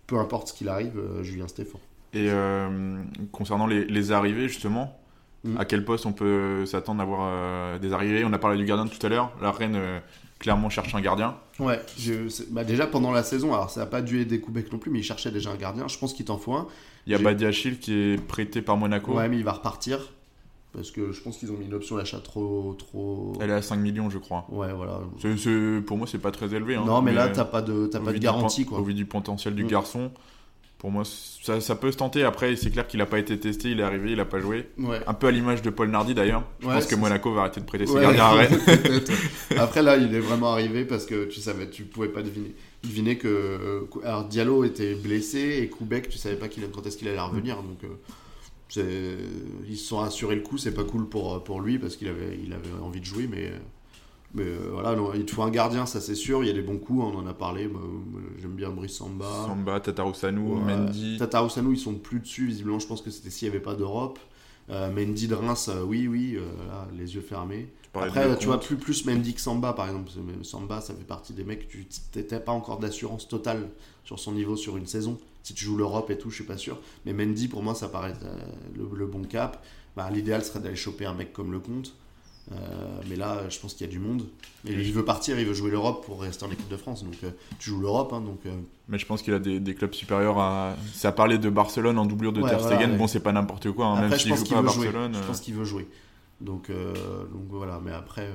peu 0.07 0.19
importe 0.19 0.49
ce 0.49 0.55
qu'il 0.55 0.69
arrive, 0.69 0.99
euh, 0.99 1.23
Julien 1.23 1.49
Stéphane. 1.49 1.81
Et 2.15 2.29
euh, 2.31 3.03
concernant 3.33 3.67
les, 3.67 3.85
les 3.85 4.13
arrivées, 4.13 4.49
justement, 4.49 4.99
Mm. 5.47 5.59
à 5.59 5.67
quel 5.67 5.85
poste 5.85 6.07
on 6.07 6.15
peut 6.15 6.65
s'attendre 6.65 7.01
à 7.01 7.03
avoir 7.03 7.21
euh, 7.31 7.79
des 7.79 7.93
arrivées? 7.93 8.25
On 8.25 8.33
a 8.33 8.39
parlé 8.39 8.57
du 8.57 8.65
gardien 8.65 8.87
tout 8.87 9.05
à 9.05 9.11
l'heure. 9.11 9.31
La 9.43 9.51
Reine, 9.53 9.75
euh, 9.77 10.01
clairement, 10.45 10.69
cherche 10.69 10.95
un 10.95 11.01
gardien. 11.01 11.37
Ouais, 11.59 11.81
je- 11.99 12.29
bah 12.51 12.65
déjà 12.65 12.87
pendant 12.87 13.11
la 13.13 13.23
saison, 13.23 13.55
alors 13.55 13.71
ça 13.71 13.81
n'a 13.81 13.87
pas 13.87 14.03
dû 14.03 14.21
aider 14.21 14.41
Koubek 14.41 14.71
non 14.71 14.79
plus, 14.79 14.91
mais 14.91 14.99
il 15.01 15.03
cherchait 15.03 15.31
déjà 15.31 15.51
un 15.51 15.57
gardien. 15.57 15.89
Je 15.89 15.99
pense 15.99 16.13
qu'il 16.13 16.27
t'en 16.27 16.37
faut 16.37 16.53
un. 16.53 16.69
Il 17.07 17.13
y 17.13 17.17
a 17.17 17.19
Badiachil 17.19 17.79
qui 17.79 17.93
est 17.95 18.23
prêté 18.23 18.61
par 18.61 18.77
Monaco. 18.77 19.15
Ouais, 19.15 19.29
mais 19.29 19.39
il 19.39 19.43
va 19.45 19.53
repartir 19.53 19.99
parce 20.75 20.91
que 20.91 21.13
je 21.13 21.21
pense 21.23 21.39
qu'ils 21.39 21.51
ont 21.51 21.57
mis 21.57 21.65
une 21.65 21.73
option 21.75 21.97
d'achat 21.97 22.19
trop, 22.19 22.75
trop. 22.79 23.33
Elle 23.41 23.49
est 23.51 23.55
à 23.55 23.63
5 23.63 23.77
millions, 23.77 24.11
je 24.11 24.19
crois. 24.19 24.45
Ouais, 24.51 24.73
voilà. 24.75 25.01
Pour 25.87 25.97
moi, 25.97 26.07
c'est 26.07 26.19
pas 26.19 26.31
très 26.31 26.53
élevé. 26.55 26.75
hein. 26.77 26.85
non, 26.85 27.01
mais, 27.01 27.13
là, 27.15 27.29
t'as 27.29 27.45
pas 27.47 27.63
de, 27.63 27.87
pas 27.87 28.13
de 28.13 28.19
garantie, 28.19 28.67
quoi. 28.67 28.81
Au 28.81 28.83
vu 28.83 28.93
du 28.93 29.07
potentiel 29.07 29.55
du 29.55 29.65
Mm. 29.65 29.69
garçon, 29.69 30.11
pour 30.85 30.91
moi, 30.91 31.05
ça, 31.07 31.63
ça 31.63 31.77
peut 31.77 31.91
se 31.91 31.97
tenter. 31.97 32.25
Après, 32.25 32.55
c'est 32.57 32.71
clair 32.71 32.87
qu'il 32.87 32.99
n'a 32.99 33.07
pas 33.07 33.19
été 33.19 33.41
testé, 33.41 33.71
il 33.71 33.81
est 33.81 33.83
arrivé, 33.83 34.11
il 34.11 34.19
n'a 34.19 34.27
pas 34.27 34.39
joué. 34.39 34.69
Ouais. 34.77 35.01
Un 35.07 35.15
peu 35.15 35.29
à 35.29 35.31
l'image 35.31 35.63
de 35.63 35.71
Paul 35.71 35.89
Nardi 35.89 36.13
d'ailleurs. 36.13 36.45
Je 36.61 36.67
Ouais, 36.67 36.75
pense 36.75 36.85
que 36.85 36.95
Monaco 36.95 37.33
va 37.33 37.41
arrêter 37.41 37.61
de 37.61 37.65
prêter 37.65 37.87
ses 37.87 37.95
Ouais, 37.95 38.03
gardiens 38.03 38.25
à 38.25 38.33
Rennes. 38.33 38.59
peut-être. 38.67 39.11
Après 39.59 39.83
là, 39.83 39.97
il 39.97 40.15
est 40.15 40.21
vraiment 40.21 40.53
arrivé 40.53 40.85
parce 40.85 41.07
que 41.07 41.25
tu 41.25 41.41
savais, 41.41 41.71
tu 41.71 41.85
pouvais 41.85 42.09
pas 42.09 42.21
deviner, 42.21 42.55
deviner 42.83 43.17
que 43.17 43.29
euh, 43.29 43.81
alors 44.05 44.27
Diallo 44.27 44.63
était 44.65 44.95
blessé 44.95 45.61
et 45.63 45.69
Koubek, 45.71 46.11
tu 46.11 46.19
savais 46.19 46.37
pas 46.37 46.49
quand 46.49 46.87
est-ce 46.87 46.99
qu'il 46.99 47.09
allait 47.09 47.19
revenir. 47.19 47.63
Donc 47.63 47.83
euh, 48.77 49.17
ils 49.67 49.79
se 49.79 49.87
sont 49.87 50.01
assurés 50.01 50.35
le 50.35 50.43
coup. 50.43 50.59
C'est 50.59 50.75
pas 50.75 50.85
cool 50.85 51.09
pour 51.09 51.43
pour 51.45 51.63
lui 51.63 51.79
parce 51.79 51.97
qu'il 51.97 52.09
avait 52.09 52.39
il 52.45 52.53
avait 52.53 52.69
envie 52.83 53.01
de 53.01 53.07
jouer, 53.07 53.27
mais 53.27 53.53
mais 54.35 54.43
euh, 54.45 54.69
voilà, 54.73 54.97
non, 54.97 55.13
il 55.15 55.25
te 55.25 55.31
faut 55.33 55.43
un 55.43 55.51
gardien, 55.51 55.87
ça 55.87 56.01
c'est 56.01 56.15
sûr. 56.15 56.43
Il 56.43 56.49
y 56.49 56.51
a 56.51 56.53
des 56.53 56.63
bons 56.63 56.79
coups, 56.79 57.03
on 57.05 57.17
en 57.19 57.27
a 57.27 57.35
parlé. 57.35 57.71
J'aime 58.41 58.55
bien 58.55 58.71
Brice 58.71 58.95
Samba. 58.97 59.27
Samba, 59.47 59.81
Tatarusanu, 59.81 60.41
Ouais. 60.41 60.61
Mendy. 60.61 61.17
Tatarusanu, 61.19 61.75
ils 61.75 61.79
sont 61.79 61.95
plus 61.95 62.21
dessus, 62.21 62.47
visiblement. 62.47 62.79
Je 62.79 62.87
pense 62.87 63.01
que 63.03 63.11
c'était 63.11 63.31
s'il 63.31 63.49
n'y 63.49 63.55
avait 63.55 63.65
pas 63.65 63.75
d'Europe. 63.75 64.19
Euh, 64.71 64.91
Mendy 64.91 65.29
de 65.29 65.35
Reims, 65.35 65.69
euh, 65.69 65.83
oui, 65.83 66.09
oui, 66.09 66.37
euh, 66.37 66.41
là, 66.69 66.89
les 66.97 67.15
yeux 67.15 67.21
fermés. 67.21 67.69
Tu 67.93 68.01
Après, 68.01 68.37
tu 68.39 68.47
vois, 68.47 68.59
plus, 68.59 68.77
plus 68.77 69.05
Mendy 69.05 69.35
que 69.35 69.41
Samba, 69.41 69.73
par 69.75 69.87
exemple. 69.87 70.11
Samba, 70.43 70.81
ça 70.81 70.95
fait 70.95 71.05
partie 71.05 71.33
des 71.35 71.45
mecs, 71.45 71.69
tu 71.69 71.87
n'étais 72.17 72.41
pas 72.41 72.53
encore 72.53 72.79
d'assurance 72.79 73.29
totale 73.29 73.69
sur 74.05 74.19
son 74.19 74.33
niveau 74.33 74.57
sur 74.57 74.77
une 74.77 74.87
saison. 74.87 75.19
Si 75.43 75.53
tu 75.53 75.65
joues 75.67 75.77
l'Europe 75.77 76.11
et 76.11 76.17
tout, 76.17 76.31
je 76.31 76.37
suis 76.37 76.45
pas 76.45 76.57
sûr. 76.57 76.79
Mais 77.05 77.13
Mendy, 77.13 77.47
pour 77.49 77.63
moi, 77.63 77.75
ça 77.75 77.89
paraît 77.89 78.15
le, 78.75 78.89
le 78.97 79.07
bon 79.07 79.23
cap. 79.23 79.63
Bah, 79.97 80.09
L'idéal 80.11 80.43
serait 80.43 80.61
d'aller 80.61 80.77
choper 80.77 81.05
un 81.05 81.15
mec 81.15 81.33
comme 81.35 81.53
le 81.53 81.61
Comte. 81.61 81.95
Euh, 82.53 82.57
mais 83.09 83.17
là, 83.17 83.41
je 83.49 83.59
pense 83.59 83.73
qu'il 83.75 83.87
y 83.87 83.89
a 83.89 83.93
du 83.93 83.99
monde. 83.99 84.27
Et 84.67 84.73
il 84.75 84.93
veut 84.93 85.05
partir, 85.05 85.39
il 85.41 85.47
veut 85.47 85.55
jouer 85.55 85.71
l'Europe 85.71 86.05
pour 86.05 86.21
rester 86.21 86.45
en 86.45 86.51
équipe 86.51 86.69
de 86.69 86.77
France. 86.77 87.03
Donc, 87.03 87.15
euh, 87.25 87.31
tu 87.59 87.71
joues 87.71 87.81
l'Europe, 87.81 88.13
hein, 88.13 88.21
donc 88.21 88.41
euh, 88.47 88.51
Mais 88.89 88.99
je 88.99 89.07
pense 89.07 89.23
qu'il 89.23 89.33
a 89.33 89.39
des, 89.39 89.61
des 89.61 89.75
clubs 89.75 89.95
supérieurs 89.95 90.39
à. 90.39 90.77
Ça 90.93 91.11
parlé 91.13 91.39
de 91.39 91.49
Barcelone 91.49 91.99
en 91.99 92.05
doublure 92.07 92.33
de 92.35 92.43
Ouais, 92.43 92.51
Ter 92.51 92.59
voilà, 92.59 92.77
Stegen. 92.77 92.93
ouais. 92.93 92.99
Bon, 92.99 93.07
c'est 93.07 93.21
pas 93.21 93.33
n'importe 93.33 93.71
quoi. 93.73 93.87
hein, 93.87 93.95
Après, 93.95 94.09
Même 94.11 94.19
s'il 94.19 94.35
joue 94.37 94.45
qu'il 94.45 94.55
pas 94.55 94.61
à 94.61 94.67
jouer. 94.73 94.85
Barcelone. 94.87 95.15
Je 95.15 95.27
pense 95.27 95.41
qu'il 95.41 95.55
veut 95.55 95.65
jouer. 95.65 95.89
Donc, 96.41 96.69
donc 96.69 97.45
voilà. 97.49 97.81
Mais 97.83 97.93
après, 97.93 98.29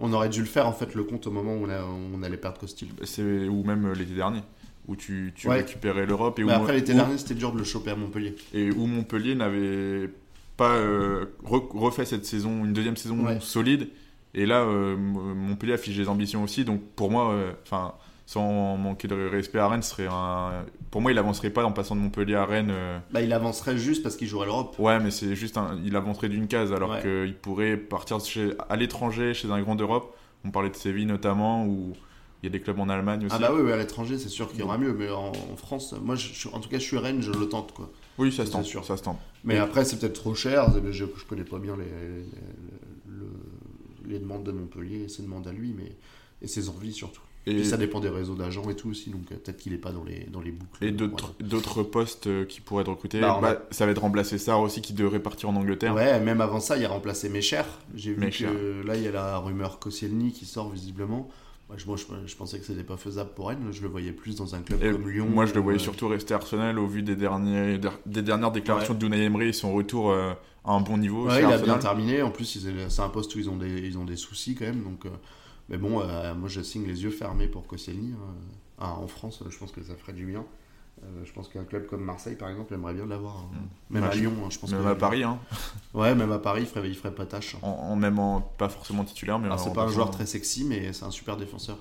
on 0.00 0.12
aurait 0.12 0.28
dû 0.30 0.40
le 0.40 0.46
faire 0.46 0.66
en 0.66 0.72
fait 0.72 0.94
le 0.94 1.04
compte 1.04 1.26
au 1.28 1.30
moment 1.30 1.54
où 1.54 1.64
on, 1.66 1.70
a- 1.70 1.84
on 1.84 2.22
allait 2.24 2.36
perdre 2.36 2.58
Costil. 2.58 2.88
c'est 3.04 3.22
ou 3.48 3.62
même 3.62 3.92
l'été 3.92 4.14
dernier 4.14 4.40
où 4.88 4.96
tu, 4.96 5.32
tu 5.36 5.48
Ouais. 5.48 5.58
récupérais 5.58 6.04
l'Europe 6.04 6.38
et 6.40 6.44
où, 6.44 6.48
Mais 6.48 6.52
après 6.52 6.74
l'été 6.74 6.92
où- 6.92 6.96
dernier, 6.96 7.16
c'était 7.16 7.34
dur 7.34 7.52
de 7.52 7.58
le 7.58 7.64
choper 7.64 7.92
à 7.92 7.96
Montpellier. 7.96 8.34
et 8.52 8.70
où 8.72 8.86
Montpellier 8.86 9.34
n'avait 9.34 10.10
pas 10.56 10.72
euh, 10.74 11.26
re- 11.44 11.76
refait 11.76 12.04
cette 12.04 12.24
saison, 12.26 12.64
une 12.64 12.72
deuxième 12.72 12.96
saison 12.96 13.24
Ouais. 13.24 13.38
solide. 13.40 13.88
Et 14.34 14.46
là, 14.46 14.62
euh, 14.62 14.96
Montpellier 14.96 15.74
affiche 15.74 15.96
des 15.96 16.08
ambitions 16.08 16.42
aussi. 16.42 16.64
Donc 16.64 16.80
pour 16.96 17.10
moi, 17.10 17.32
euh, 17.32 17.52
enfin, 17.62 17.94
sans 18.26 18.76
manquer 18.76 19.06
de 19.06 19.14
respect 19.28 19.58
à 19.58 19.68
Rennes, 19.68 19.82
serait 19.82 20.08
un. 20.10 20.64
Pour 20.90 21.00
moi, 21.02 21.12
il 21.12 21.18
avancerait 21.18 21.50
pas 21.50 21.64
en 21.64 21.72
passant 21.72 21.94
de 21.94 22.00
Montpellier 22.00 22.34
à 22.34 22.44
Rennes. 22.44 22.70
euh, 22.72 22.98
Bah, 23.12 23.20
il 23.20 23.32
avancerait 23.32 23.76
juste 23.78 24.02
parce 24.02 24.16
qu'il 24.16 24.26
jouerait 24.28 24.46
l'Europe. 24.46 24.74
Ouais, 24.78 24.98
mais 24.98 25.10
c'est 25.10 25.36
juste 25.36 25.56
un... 25.56 25.78
il 25.84 25.94
avancerait 25.94 26.28
d'une 26.28 26.48
case 26.48 26.72
alors 26.72 26.90
Ouais. 26.90 27.02
qu'il 27.02 27.34
pourrait 27.34 27.76
partir 27.76 28.18
chez... 28.20 28.52
à 28.68 28.76
l'étranger, 28.76 29.34
chez 29.34 29.50
un 29.50 29.60
grand 29.60 29.74
d'Europe. 29.76 30.16
On 30.44 30.50
parlait 30.50 30.70
de 30.70 30.76
Séville 30.76 31.06
notamment, 31.06 31.64
où 31.66 31.92
il 32.42 32.46
y 32.46 32.48
a 32.48 32.50
des 32.50 32.60
clubs 32.60 32.78
en 32.80 32.88
Allemagne 32.88 33.24
aussi. 33.26 33.34
Ah 33.36 33.38
bah 33.38 33.50
oui, 33.54 33.60
oui, 33.64 33.72
à 33.72 33.76
l'étranger, 33.76 34.18
c'est 34.18 34.28
sûr 34.28 34.50
qu'il 34.50 34.60
y 34.60 34.62
aura 34.62 34.78
mieux. 34.78 34.94
Mais 34.94 35.10
en, 35.10 35.28
en 35.30 35.56
France, 35.56 35.94
moi, 36.02 36.14
je- 36.16 36.48
en 36.48 36.58
tout 36.60 36.68
cas, 36.68 36.78
je 36.78 36.84
suis 36.84 36.98
Rennes, 36.98 37.22
je 37.22 37.30
le 37.30 37.48
tente 37.48 37.72
quoi. 37.72 37.90
Oui, 38.18 38.30
ça 38.32 38.46
se 38.46 38.50
tente. 38.52 38.64
sûr. 38.64 38.84
Ça 38.84 38.96
se 38.96 39.02
tente. 39.02 39.18
Mais 39.44 39.58
après, 39.58 39.84
c'est 39.84 39.98
peut-être 39.98 40.14
trop 40.14 40.34
cher. 40.34 40.72
Je, 40.90 40.92
je 40.92 41.24
connais 41.28 41.44
pas 41.44 41.58
bien 41.58 41.76
les, 41.76 41.84
les, 41.84 42.24
le- 43.08 44.08
les 44.08 44.18
demandes 44.18 44.44
de 44.44 44.52
Montpellier, 44.52 45.08
ses 45.08 45.22
demandes 45.22 45.46
à 45.48 45.52
lui, 45.52 45.74
mais 45.76 45.92
et 46.42 46.46
ses 46.46 46.68
envies 46.68 46.92
surtout. 46.92 47.22
Et, 47.46 47.52
Et 47.58 47.64
ça 47.64 47.76
dépend 47.76 48.00
des 48.00 48.08
réseaux 48.08 48.34
d'agents 48.34 48.70
et 48.70 48.74
tout 48.76 48.88
aussi, 48.88 49.10
donc 49.10 49.30
euh, 49.30 49.34
peut-être 49.36 49.58
qu'il 49.58 49.74
est 49.74 49.78
pas 49.78 49.92
dans 49.92 50.02
les, 50.04 50.24
dans 50.32 50.40
les 50.40 50.50
boucles. 50.50 50.82
et 50.84 50.92
d'autres 50.92 51.82
postes 51.82 52.26
euh, 52.26 52.46
qui 52.46 52.62
pourraient 52.62 52.82
être 52.82 52.90
recrutés. 52.90 53.20
Bah, 53.20 53.38
Bah, 53.42 53.62
Ça 53.70 53.84
va 53.84 53.92
être 53.92 54.00
remplacé 54.00 54.38
Sarr 54.38 54.60
aussi 54.60 54.80
qui 54.80 54.94
devrait 54.94 55.20
partir 55.20 55.50
en 55.50 55.56
Angleterre. 55.56 55.94
Ouais, 55.94 56.18
même 56.20 56.40
avant 56.40 56.60
ça, 56.60 56.78
il 56.78 56.84
a 56.86 56.88
remplacé 56.88 57.28
Mécher. 57.28 57.62
J'ai 57.94 58.14
vu 58.14 58.30
que 58.30 58.82
là, 58.86 58.96
il 58.96 59.02
y 59.02 59.08
a 59.08 59.12
la 59.12 59.36
rumeur 59.38 59.78
Koscielny 59.78 60.32
qui 60.32 60.46
sort 60.46 60.70
visiblement. 60.70 61.28
Moi, 61.68 61.78
je, 61.78 61.86
moi, 61.86 61.96
je, 61.96 62.26
je 62.26 62.36
pensais 62.36 62.58
que 62.58 62.64
c'était 62.64 62.84
pas 62.84 62.96
faisable 62.98 63.30
pour 63.34 63.50
elle. 63.50 63.58
Je 63.70 63.82
le 63.82 63.88
voyais 63.88 64.12
plus 64.12 64.36
dans 64.36 64.54
un 64.54 64.60
club 64.62 64.82
Et 64.82 64.90
comme 64.92 65.08
Lyon. 65.10 65.26
moi, 65.28 65.46
je 65.46 65.54
le 65.54 65.60
voyais 65.60 65.78
euh, 65.78 65.82
surtout 65.82 66.08
rester 66.08 66.34
à 66.34 66.36
Arsenal 66.36 66.78
au 66.78 66.86
vu 66.86 67.02
des, 67.02 67.16
derniers, 67.16 67.80
des 68.06 68.22
dernières 68.22 68.52
déclarations 68.52 68.94
de 68.94 69.06
Unai 69.06 69.24
Emery 69.24 69.48
et 69.48 69.52
son 69.52 69.72
retour 69.72 70.10
euh, 70.10 70.34
à 70.64 70.72
un 70.72 70.80
bon 70.80 70.98
niveau. 70.98 71.26
Ouais, 71.26 71.36
chez 71.40 71.42
il 71.42 71.52
a 71.52 71.58
bien 71.58 71.78
terminé. 71.78 72.22
En 72.22 72.30
plus, 72.30 72.44
c'est 72.88 73.00
un 73.02 73.08
poste 73.08 73.34
où 73.34 73.38
ils 73.38 73.48
ont 73.48 73.56
des, 73.56 73.78
ils 73.80 73.96
ont 73.96 74.04
des 74.04 74.16
soucis 74.16 74.54
quand 74.54 74.66
même. 74.66 74.82
Donc, 74.82 75.06
euh, 75.06 75.10
mais 75.70 75.78
bon, 75.78 76.02
moi, 76.36 76.48
je 76.48 76.60
signe 76.60 76.86
les 76.86 77.02
yeux 77.02 77.10
fermés 77.10 77.48
pour 77.48 77.66
Koscielny. 77.66 78.12
hein. 78.12 78.34
Ah, 78.78 78.94
en 78.98 79.06
France, 79.06 79.42
je 79.48 79.56
pense 79.56 79.72
que 79.72 79.82
ça 79.82 79.94
ferait 79.94 80.12
du 80.12 80.26
bien. 80.26 80.44
Je 81.24 81.32
pense 81.32 81.48
qu'un 81.48 81.64
club 81.64 81.86
comme 81.86 82.02
Marseille, 82.04 82.36
par 82.36 82.48
exemple, 82.48 82.74
aimerait 82.74 82.94
bien 82.94 83.06
l'avoir. 83.06 83.36
hein. 83.38 83.48
Mm. 83.90 83.94
Même 83.94 84.02
Ouais, 84.04 84.08
à 84.10 84.14
Lyon, 84.14 84.32
hein, 84.44 84.48
je 84.50 84.58
pense 84.58 84.70
Même 84.72 84.82
que- 84.82 84.88
à 84.88 84.94
Paris, 84.94 85.22
hein. 85.22 85.38
Ouais, 85.94 86.14
même 86.14 86.32
à 86.32 86.38
Paris, 86.38 86.62
il 86.62 86.66
ferait, 86.66 86.88
il 86.88 86.94
ferait 86.96 87.14
pas 87.14 87.26
tâche. 87.26 87.54
hein. 87.56 87.58
En, 87.62 87.70
en 87.70 87.96
même 87.96 88.18
en, 88.18 88.40
pas 88.40 88.68
forcément 88.68 89.04
titulaire, 89.04 89.38
mais 89.38 89.46
Alors, 89.46 89.60
c'est 89.60 89.72
pas 89.72 89.84
un 89.84 89.88
joueur 89.88 90.10
très 90.10 90.26
sexy, 90.26 90.64
mais 90.64 90.92
c'est 90.92 91.04
un 91.04 91.10
super 91.10 91.36
défenseur. 91.36 91.78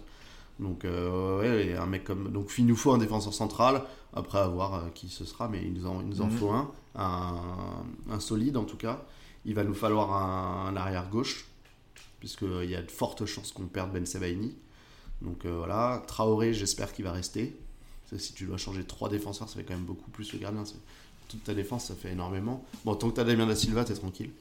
Donc, 0.60 0.86
euh, 0.86 1.40
ouais, 1.40 1.66
et 1.68 1.76
un 1.76 1.88
mec 1.88 2.04
comme. 2.04 2.32
Donc, 2.32 2.52
il 2.58 2.66
nous 2.66 2.76
faut 2.76 2.92
un 2.94 3.00
défenseur 3.00 3.34
central. 3.34 3.82
Après, 4.16 4.38
à 4.38 4.48
voir 4.48 4.76
euh, 4.76 4.80
qui 4.94 5.10
ce 5.10 5.26
sera, 5.26 5.48
mais 5.48 5.62
il 5.64 5.74
nous 5.74 5.88
en, 5.88 6.02
il 6.02 6.08
nous 6.08 6.22
en 6.22 6.26
Mhm. 6.28 6.32
faut 6.38 6.52
un, 6.52 6.72
un. 6.96 7.36
un 8.12 8.20
solide 8.20 8.56
en 8.58 8.64
tout 8.64 8.78
cas. 8.78 9.02
Il 9.46 9.56
va 9.56 9.64
nous 9.64 9.74
falloir 9.74 10.14
un, 10.14 10.68
un 10.70 10.76
arrière 10.78 11.10
gauche, 11.10 11.48
puisqu'il 12.20 12.70
y 12.70 12.76
a 12.76 12.82
de 12.84 12.92
fortes 12.92 13.26
chances 13.26 13.52
qu'on 13.52 13.64
perde 13.66 13.92
Ben 13.92 14.06
Sebaini. 14.06 14.56
Donc, 15.24 15.46
euh, 15.46 15.56
voilà. 15.58 16.04
Traoré, 16.08 16.54
j'espère 16.54 16.94
qu'il 16.94 17.04
va 17.06 17.12
rester. 17.14 17.58
Si 18.18 18.34
tu 18.34 18.46
dois 18.46 18.58
changer 18.58 18.84
trois 18.84 19.10
défenseurs, 19.10 19.50
ça 19.50 19.56
fait 19.56 19.64
quand 19.64 19.74
même 19.74 19.86
beaucoup 19.86 20.12
plus 20.12 20.32
le 20.34 20.40
gardien. 20.40 20.64
Toute 21.28 21.44
ta 21.44 21.54
défense, 21.54 21.86
ça 21.86 21.96
fait 21.96 22.12
énormément. 22.12 22.64
Bon, 22.86 22.96
tant 22.96 23.10
que 23.10 23.16
tu 23.16 23.22
as 23.22 23.24
Damien 23.24 23.48
Da 23.48 23.56
Silva, 23.56 23.84
t'es 23.84 23.94
tranquille. 23.94 24.32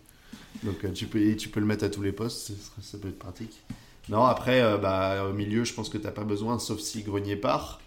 Donc, 0.62 0.85
euh, 0.85 0.93
tu, 0.93 1.07
peux, 1.07 1.37
tu 1.37 1.49
peux 1.49 1.61
le 1.61 1.66
mettre 1.66 1.85
à 1.85 1.89
tous 1.89 2.03
les 2.03 2.12
postes, 2.12 2.53
ça, 2.81 2.99
peut 2.99 3.09
être 3.09 3.18
pratique. 3.18 3.62
Non, 4.09 4.25
après, 4.25 4.62
euh, 4.62 4.79
bah, 4.79 5.25
au 5.29 5.33
milieu, 5.33 5.64
je 5.64 5.75
pense 5.75 5.89
que 5.89 5.99
t'as 5.99 6.11
pas 6.11 6.25
besoin, 6.25 6.59
sauf 6.59 6.81
si 6.81 7.03
Grenier 7.03 7.37
part. 7.37 7.81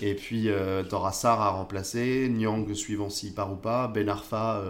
Et 0.00 0.14
puis, 0.14 0.48
euh, 0.48 0.82
t'auras 0.82 1.12
Sarr 1.12 1.40
à 1.40 1.50
remplacer, 1.50 2.28
Nyang 2.28 2.72
suivant 2.74 3.10
s'il 3.10 3.34
part 3.34 3.52
ou 3.52 3.56
pas, 3.56 3.86
Ben 3.88 4.08
Arfa, 4.08 4.62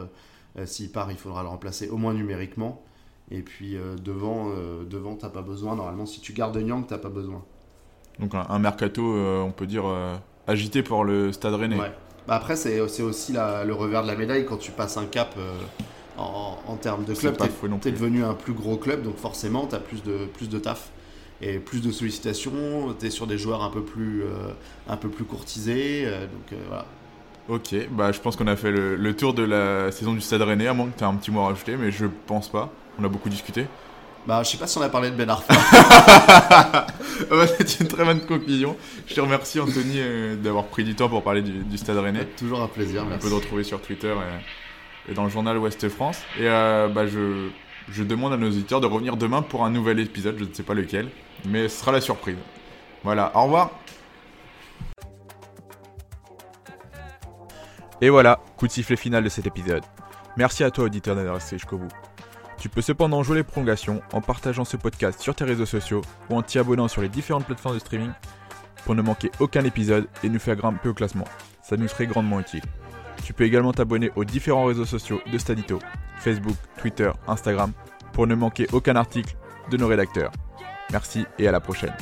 euh, 0.58 0.66
s'il 0.66 0.90
part, 0.90 1.10
il 1.10 1.16
faudra 1.16 1.42
le 1.42 1.48
remplacer 1.48 1.88
au 1.88 1.96
moins 1.96 2.12
numériquement. 2.12 2.84
Et 3.30 3.40
puis, 3.40 3.78
devant, 4.04 4.52
devant 4.84 5.16
t'as 5.16 5.30
pas 5.30 5.40
besoin. 5.40 5.76
Normalement, 5.76 6.04
si 6.04 6.20
tu 6.20 6.34
gardes 6.34 6.58
Nyang, 6.58 6.86
t'as 6.86 6.98
pas 6.98 7.08
besoin. 7.08 7.42
Donc 8.18 8.34
un, 8.34 8.58
mercato, 8.58 9.02
on 9.02 9.50
peut 9.50 9.66
dire, 9.66 9.84
agité 10.46 10.82
pour 10.82 11.04
le 11.04 11.32
Stade 11.32 11.54
Rennais. 11.54 11.76
Ouais. 11.78 11.92
Bah, 12.26 12.34
après, 12.36 12.56
c'est 12.56 12.80
aussi 12.80 13.32
la- 13.32 13.64
le 13.64 13.74
revers 13.74 14.02
de 14.02 14.08
la 14.08 14.16
médaille 14.16 14.44
quand 14.46 14.56
tu 14.56 14.70
passes 14.70 14.96
un 14.96 15.06
cap 15.06 15.34
euh, 15.38 15.52
en, 16.16 16.58
en 16.66 16.76
termes 16.76 17.04
de 17.04 17.14
club. 17.14 17.36
T'es 17.36 17.48
plus. 17.48 17.92
devenu 17.92 18.24
un 18.24 18.34
plus 18.34 18.52
gros 18.54 18.76
club, 18.76 19.02
donc 19.02 19.16
forcément, 19.18 19.66
tu 19.66 19.74
as 19.74 19.80
plus 19.80 20.02
de, 20.02 20.26
plus 20.26 20.48
de 20.48 20.58
taf 20.58 20.90
et 21.42 21.58
plus 21.58 21.82
de 21.82 21.90
sollicitations. 21.92 22.94
Tu 22.98 23.06
es 23.06 23.10
sur 23.10 23.26
des 23.26 23.36
joueurs 23.38 23.62
un 23.62 23.70
peu 23.70 23.82
plus, 23.82 24.22
euh, 24.22 24.52
un 24.88 24.96
peu 24.96 25.08
plus 25.08 25.24
courtisés. 25.24 26.04
euh, 26.06 26.20
donc 26.26 26.58
voilà. 26.68 26.86
Ok, 27.46 27.74
bah 27.90 28.10
je 28.10 28.20
pense 28.20 28.36
qu'on 28.36 28.46
a 28.46 28.56
fait 28.56 28.70
le, 28.70 28.96
le 28.96 29.14
tour 29.14 29.34
de 29.34 29.42
la 29.42 29.92
saison 29.92 30.14
du 30.14 30.22
Stade 30.22 30.40
Rennais, 30.40 30.66
à 30.66 30.72
moins 30.72 30.86
que 30.86 30.96
tu 30.96 31.04
aies 31.04 31.06
un 31.06 31.14
petit 31.14 31.30
mot 31.30 31.40
à 31.40 31.48
rajouter, 31.48 31.76
mais 31.76 31.90
je 31.90 32.06
pense 32.26 32.48
pas. 32.48 32.70
On 32.98 33.04
a 33.04 33.08
beaucoup 33.08 33.28
discuté. 33.28 33.66
Bah, 34.26 34.42
je 34.42 34.50
sais 34.50 34.56
pas 34.56 34.66
si 34.66 34.78
on 34.78 34.82
a 34.82 34.88
parlé 34.88 35.10
de 35.10 35.16
Ben 35.16 35.28
Arfa. 35.28 35.54
Bah, 37.30 37.46
C'est 37.46 37.80
une 37.80 37.88
très 37.88 38.04
bonne 38.04 38.20
conclusion. 38.20 38.76
Je 39.06 39.14
te 39.14 39.20
remercie 39.20 39.60
Anthony 39.60 39.96
euh, 39.98 40.34
d'avoir 40.36 40.64
pris 40.64 40.82
du 40.82 40.94
temps 40.94 41.08
pour 41.08 41.22
parler 41.22 41.42
du, 41.42 41.52
du 41.62 41.78
Stade 41.78 41.98
Rennais. 41.98 42.24
Toujours 42.24 42.60
un 42.62 42.66
plaisir, 42.66 43.02
On 43.04 43.08
merci. 43.08 43.22
peut 43.22 43.28
le 43.28 43.36
retrouver 43.36 43.62
sur 43.64 43.80
Twitter 43.80 44.12
et, 45.08 45.12
et 45.12 45.14
dans 45.14 45.24
le 45.24 45.30
journal 45.30 45.56
Ouest 45.58 45.88
France. 45.88 46.18
Et 46.38 46.48
euh, 46.48 46.88
bah, 46.88 47.06
je, 47.06 47.48
je 47.90 48.02
demande 48.02 48.32
à 48.32 48.36
nos 48.36 48.48
auditeurs 48.48 48.80
de 48.80 48.86
revenir 48.86 49.16
demain 49.16 49.42
pour 49.42 49.64
un 49.64 49.70
nouvel 49.70 50.00
épisode, 50.00 50.36
je 50.38 50.44
ne 50.44 50.52
sais 50.52 50.62
pas 50.62 50.74
lequel, 50.74 51.08
mais 51.46 51.68
ce 51.68 51.80
sera 51.80 51.92
la 51.92 52.00
surprise. 52.00 52.36
Voilà, 53.04 53.30
au 53.36 53.44
revoir 53.44 53.70
Et 58.00 58.10
voilà, 58.10 58.40
coup 58.56 58.66
de 58.66 58.72
sifflet 58.72 58.96
final 58.96 59.22
de 59.22 59.28
cet 59.28 59.46
épisode. 59.46 59.82
Merci 60.36 60.64
à 60.64 60.70
toi 60.70 60.84
auditeur 60.84 61.14
d'être 61.14 61.32
resté 61.32 61.56
jusqu'au 61.56 61.78
bout. 61.78 61.88
Tu 62.64 62.70
peux 62.70 62.80
cependant 62.80 63.22
jouer 63.22 63.36
les 63.36 63.42
prolongations 63.42 64.00
en 64.14 64.22
partageant 64.22 64.64
ce 64.64 64.78
podcast 64.78 65.20
sur 65.20 65.34
tes 65.34 65.44
réseaux 65.44 65.66
sociaux 65.66 66.00
ou 66.30 66.34
en 66.34 66.40
t'y 66.40 66.58
abonnant 66.58 66.88
sur 66.88 67.02
les 67.02 67.10
différentes 67.10 67.44
plateformes 67.44 67.74
de 67.74 67.78
streaming 67.78 68.12
pour 68.86 68.94
ne 68.94 69.02
manquer 69.02 69.30
aucun 69.38 69.62
épisode 69.64 70.08
et 70.22 70.30
nous 70.30 70.38
faire 70.38 70.56
grimper 70.56 70.88
au 70.88 70.94
classement. 70.94 71.26
Ça 71.62 71.76
nous 71.76 71.88
serait 71.88 72.06
grandement 72.06 72.40
utile. 72.40 72.62
Tu 73.22 73.34
peux 73.34 73.44
également 73.44 73.74
t'abonner 73.74 74.10
aux 74.16 74.24
différents 74.24 74.64
réseaux 74.64 74.86
sociaux 74.86 75.20
de 75.30 75.36
Stadito, 75.36 75.78
Facebook, 76.20 76.56
Twitter, 76.78 77.10
Instagram, 77.28 77.72
pour 78.14 78.26
ne 78.26 78.34
manquer 78.34 78.66
aucun 78.72 78.96
article 78.96 79.36
de 79.70 79.76
nos 79.76 79.86
rédacteurs. 79.86 80.32
Merci 80.90 81.26
et 81.38 81.46
à 81.46 81.52
la 81.52 81.60
prochaine. 81.60 81.92